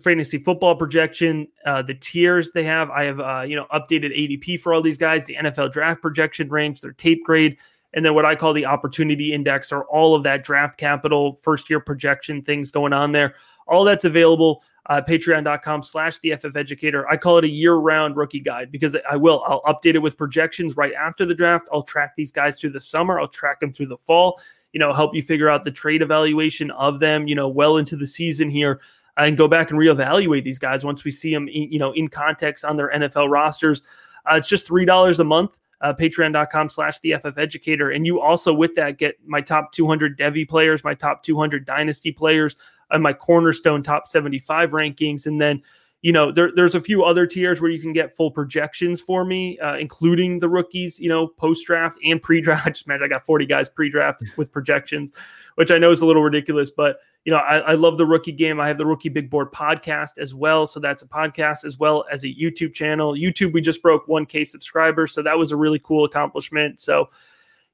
fantasy 0.00 0.38
football 0.38 0.76
projection, 0.76 1.48
uh, 1.66 1.82
the 1.82 1.94
tiers 1.94 2.52
they 2.52 2.62
have. 2.62 2.90
I 2.90 3.04
have, 3.04 3.20
uh, 3.20 3.44
you 3.46 3.56
know, 3.56 3.66
updated 3.72 4.16
ADP 4.16 4.61
for 4.61 4.72
all 4.72 4.80
these 4.80 4.98
guys, 4.98 5.26
the 5.26 5.34
NFL 5.34 5.72
draft 5.72 6.00
projection 6.00 6.48
range, 6.48 6.80
their 6.80 6.92
tape 6.92 7.24
grade, 7.24 7.58
and 7.92 8.04
then 8.04 8.14
what 8.14 8.24
I 8.24 8.36
call 8.36 8.52
the 8.52 8.66
opportunity 8.66 9.32
index 9.32 9.72
or 9.72 9.84
all 9.86 10.14
of 10.14 10.22
that 10.22 10.44
draft 10.44 10.78
capital, 10.78 11.34
first 11.34 11.68
year 11.68 11.80
projection 11.80 12.42
things 12.42 12.70
going 12.70 12.92
on 12.92 13.11
there. 13.11 13.34
All 13.66 13.82
that's 13.82 14.04
available. 14.04 14.62
Uh, 14.86 15.00
patreon.com 15.06 15.82
slash 15.82 16.18
the 16.20 16.34
FF 16.34 16.56
educator. 16.56 17.08
I 17.08 17.16
call 17.16 17.38
it 17.38 17.44
a 17.44 17.50
year 17.50 17.74
round 17.74 18.16
rookie 18.16 18.40
guide 18.40 18.72
because 18.72 18.96
I 19.08 19.16
will. 19.16 19.42
I'll 19.46 19.62
update 19.62 19.94
it 19.94 20.02
with 20.02 20.16
projections 20.16 20.76
right 20.76 20.94
after 20.94 21.24
the 21.24 21.34
draft. 21.34 21.68
I'll 21.72 21.82
track 21.82 22.14
these 22.16 22.32
guys 22.32 22.61
through 22.61 22.70
the 22.70 22.80
summer. 22.80 23.20
I'll 23.20 23.28
track 23.28 23.61
them 23.61 23.72
through 23.72 23.86
the 23.86 23.98
fall, 23.98 24.40
you 24.72 24.80
know, 24.80 24.92
help 24.92 25.14
you 25.14 25.22
figure 25.22 25.48
out 25.48 25.64
the 25.64 25.70
trade 25.70 26.00
evaluation 26.02 26.70
of 26.72 26.98
them, 26.98 27.28
you 27.28 27.34
know, 27.34 27.48
well 27.48 27.76
into 27.76 27.94
the 27.94 28.06
season 28.06 28.50
here 28.50 28.80
and 29.16 29.36
go 29.36 29.48
back 29.48 29.70
and 29.70 29.78
reevaluate 29.78 30.44
these 30.44 30.58
guys 30.58 30.84
once 30.84 31.04
we 31.04 31.11
see 31.11 31.32
them, 31.32 31.48
you 31.48 31.78
know, 31.78 31.92
in 31.92 32.08
context 32.08 32.64
on 32.64 32.76
their 32.76 32.90
NFL 32.90 33.30
rosters. 33.30 33.82
Uh, 34.30 34.34
it's 34.36 34.48
just 34.48 34.66
three 34.66 34.84
dollars 34.84 35.20
a 35.20 35.24
month. 35.24 35.58
Uh, 35.82 35.94
patreon.com 35.94 36.68
slash 36.68 37.00
the 37.00 37.12
ff 37.12 37.38
educator 37.38 37.90
and 37.90 38.04
you 38.04 38.20
also 38.20 38.52
with 38.52 38.74
that 38.74 38.98
get 38.98 39.16
my 39.24 39.40
top 39.40 39.72
200 39.72 40.18
devy 40.18 40.46
players 40.46 40.84
my 40.84 40.92
top 40.92 41.22
200 41.22 41.64
dynasty 41.64 42.12
players 42.12 42.58
and 42.90 43.02
my 43.02 43.14
cornerstone 43.14 43.82
top 43.82 44.06
75 44.06 44.72
rankings 44.72 45.24
and 45.24 45.40
then 45.40 45.62
you 46.03 46.12
know 46.12 46.32
there, 46.32 46.51
there's 46.55 46.74
a 46.74 46.80
few 46.80 47.05
other 47.05 47.26
tiers 47.26 47.61
where 47.61 47.70
you 47.70 47.80
can 47.80 47.92
get 47.92 48.16
full 48.16 48.30
projections 48.30 49.01
for 49.01 49.24
me 49.24 49.59
uh, 49.59 49.76
including 49.76 50.38
the 50.38 50.48
rookies 50.48 50.98
you 50.98 51.09
know 51.09 51.26
post 51.26 51.66
draft 51.66 51.98
and 52.05 52.22
pre-draft 52.22 52.66
I 52.66 52.70
just 52.70 52.86
imagine 52.86 53.05
i 53.05 53.09
got 53.09 53.24
40 53.24 53.46
guys 53.46 53.68
pre-draft 53.68 54.22
with 54.36 54.53
projections 54.53 55.12
which 55.57 55.70
i 55.70 55.78
know 55.78 55.90
is 55.90 56.01
a 56.01 56.07
little 56.07 56.22
ridiculous 56.22 56.70
but 56.70 56.98
you 57.24 57.32
know, 57.32 57.38
I, 57.38 57.59
I, 57.59 57.74
love 57.74 57.98
the 57.98 58.07
rookie 58.07 58.32
game. 58.32 58.61
I 58.61 58.68
have 58.68 58.78
the 58.78 58.86
rookie 58.86 59.11
big 59.11 59.28
board 59.28 59.53
podcast 59.53 60.18
as 60.18 60.34
well. 60.34 60.66
So 60.66 60.80
that's 60.80 61.03
a 61.03 61.07
podcast 61.07 61.64
as 61.64 61.78
well 61.78 62.05
as 62.11 62.24
a 62.24 62.28
YouTube 62.28 62.72
channel. 62.72 63.12
YouTube, 63.12 63.53
we 63.53 63.61
just 63.61 63.82
broke 63.82 64.07
1K 64.07 64.46
subscribers. 64.46 65.12
So 65.12 65.22
that 65.22 65.36
was 65.36 65.53
a 65.53 65.57
really 65.57 65.78
cool 65.80 66.05
accomplishment. 66.05 66.80
So 66.80 67.11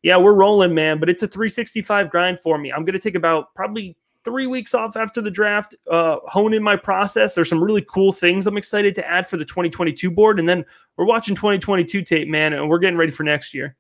yeah, 0.03 0.17
we're 0.17 0.35
rolling, 0.35 0.75
man. 0.75 0.99
But 0.99 1.09
it's 1.09 1.23
a 1.23 1.29
365 1.29 2.11
grind 2.11 2.41
for 2.41 2.59
me. 2.59 2.73
I'm 2.73 2.85
going 2.85 2.95
to 2.95 2.99
take 2.99 3.15
about 3.15 3.55
probably 3.55 3.97
three 4.27 4.47
weeks 4.47 4.75
off 4.75 4.97
after 4.97 5.23
the 5.23 5.31
draft, 5.31 5.75
uh, 5.91 6.17
hone 6.25 6.53
in 6.53 6.63
my 6.63 6.77
process. 6.77 7.35
There's 7.35 7.49
some 7.49 7.63
really 7.65 7.87
cool 7.89 8.13
things 8.13 8.47
I'm 8.47 8.59
excited 8.59 8.95
to 8.97 9.09
add 9.09 9.27
for 9.27 9.39
the 9.39 9.45
2022 9.47 10.11
board. 10.11 10.39
And 10.39 10.47
then 10.47 10.67
we're 10.99 11.07
watching 11.07 11.35
2022 11.35 12.03
tape, 12.03 12.29
man, 12.29 12.53
and 12.53 12.69
we're 12.69 12.81
getting 12.81 12.99
ready 12.99 13.13
for 13.13 13.23
next 13.23 13.55
year. 13.55 13.77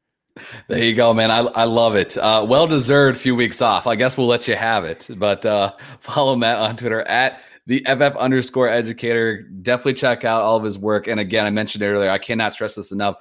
There 0.68 0.82
you 0.82 0.94
go, 0.94 1.12
man. 1.12 1.30
I, 1.30 1.38
I 1.40 1.64
love 1.64 1.97
it. 1.97 2.16
Uh, 2.16 2.47
well 2.49 2.66
deserved 2.66 3.18
few 3.18 3.34
weeks 3.34 3.61
off. 3.61 3.86
I 3.86 3.97
guess 3.97 4.16
we'll 4.16 4.26
let 4.28 4.47
you 4.47 4.55
have 4.55 4.84
it. 4.84 5.09
But 5.16 5.44
uh, 5.44 5.72
follow 6.01 6.36
Matt 6.36 6.59
on 6.59 6.76
Twitter 6.76 7.03
at 7.03 7.42
the 7.66 7.84
FF 7.84 8.16
underscore 8.16 8.68
educator. 8.68 9.42
Definitely 9.42 9.94
check 9.94 10.24
out 10.24 10.42
all 10.42 10.57
of 10.57 10.62
his 10.62 10.78
work. 10.78 11.09
And 11.09 11.18
again, 11.18 11.44
I 11.44 11.51
mentioned 11.51 11.82
earlier. 11.82 12.11
I 12.11 12.18
cannot 12.18 12.53
stress 12.53 12.76
this 12.76 12.92
enough 12.92 13.16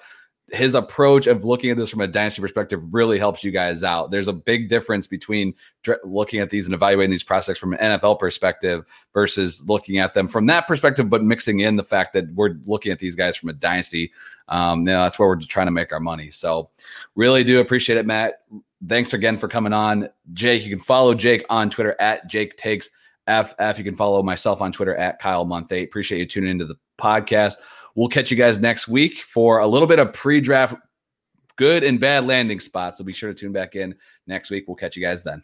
his 0.51 0.75
approach 0.75 1.25
of 1.25 1.43
looking 1.43 1.71
at 1.71 1.77
this 1.77 1.89
from 1.89 2.01
a 2.01 2.07
dynasty 2.07 2.41
perspective 2.41 2.81
really 2.93 3.17
helps 3.17 3.43
you 3.43 3.49
guys 3.49 3.83
out. 3.83 4.11
There's 4.11 4.27
a 4.27 4.33
big 4.33 4.69
difference 4.69 5.07
between 5.07 5.55
looking 6.03 6.39
at 6.39 6.51
these 6.51 6.65
and 6.65 6.75
evaluating 6.75 7.09
these 7.09 7.23
prospects 7.23 7.59
from 7.59 7.73
an 7.73 7.79
NFL 7.79 8.19
perspective 8.19 8.85
versus 9.13 9.67
looking 9.67 9.97
at 9.97 10.13
them 10.13 10.27
from 10.27 10.45
that 10.45 10.67
perspective, 10.67 11.09
but 11.09 11.23
mixing 11.23 11.61
in 11.61 11.75
the 11.75 11.83
fact 11.83 12.13
that 12.13 12.31
we're 12.33 12.57
looking 12.65 12.91
at 12.91 12.99
these 12.99 13.15
guys 13.15 13.35
from 13.35 13.49
a 13.49 13.53
dynasty. 13.53 14.11
Um, 14.47 14.81
you 14.81 14.85
know, 14.85 15.01
that's 15.01 15.17
where 15.17 15.27
we're 15.27 15.39
trying 15.39 15.67
to 15.67 15.71
make 15.71 15.91
our 15.91 15.99
money. 15.99 16.29
So, 16.29 16.69
really 17.15 17.43
do 17.43 17.59
appreciate 17.59 17.97
it, 17.97 18.05
Matt. 18.05 18.41
Thanks 18.87 19.13
again 19.13 19.37
for 19.37 19.47
coming 19.47 19.73
on, 19.73 20.09
Jake. 20.33 20.63
You 20.63 20.69
can 20.69 20.83
follow 20.83 21.15
Jake 21.15 21.43
on 21.49 21.71
Twitter 21.71 21.95
at 21.99 22.27
Jake 22.27 22.55
Takes 22.55 22.91
FF. 23.27 23.79
You 23.79 23.83
can 23.83 23.95
follow 23.95 24.21
myself 24.21 24.61
on 24.61 24.71
Twitter 24.71 24.95
at 24.95 25.19
Kyle 25.19 25.45
Month 25.45 25.71
Eight. 25.71 25.85
Appreciate 25.85 26.19
you 26.19 26.25
tuning 26.27 26.51
into 26.51 26.65
the 26.65 26.75
podcast. 26.99 27.55
We'll 27.95 28.09
catch 28.09 28.29
you 28.29 28.37
guys 28.37 28.59
next 28.59 28.87
week 28.87 29.17
for 29.17 29.59
a 29.59 29.67
little 29.67 29.87
bit 29.87 29.99
of 29.99 30.13
pre 30.13 30.41
draft 30.41 30.75
good 31.55 31.83
and 31.83 31.99
bad 31.99 32.25
landing 32.25 32.59
spots. 32.59 32.97
So 32.97 33.03
be 33.03 33.13
sure 33.13 33.33
to 33.33 33.39
tune 33.39 33.53
back 33.53 33.75
in 33.75 33.95
next 34.27 34.49
week. 34.49 34.65
We'll 34.67 34.75
catch 34.75 34.95
you 34.95 35.01
guys 35.01 35.23
then. 35.23 35.41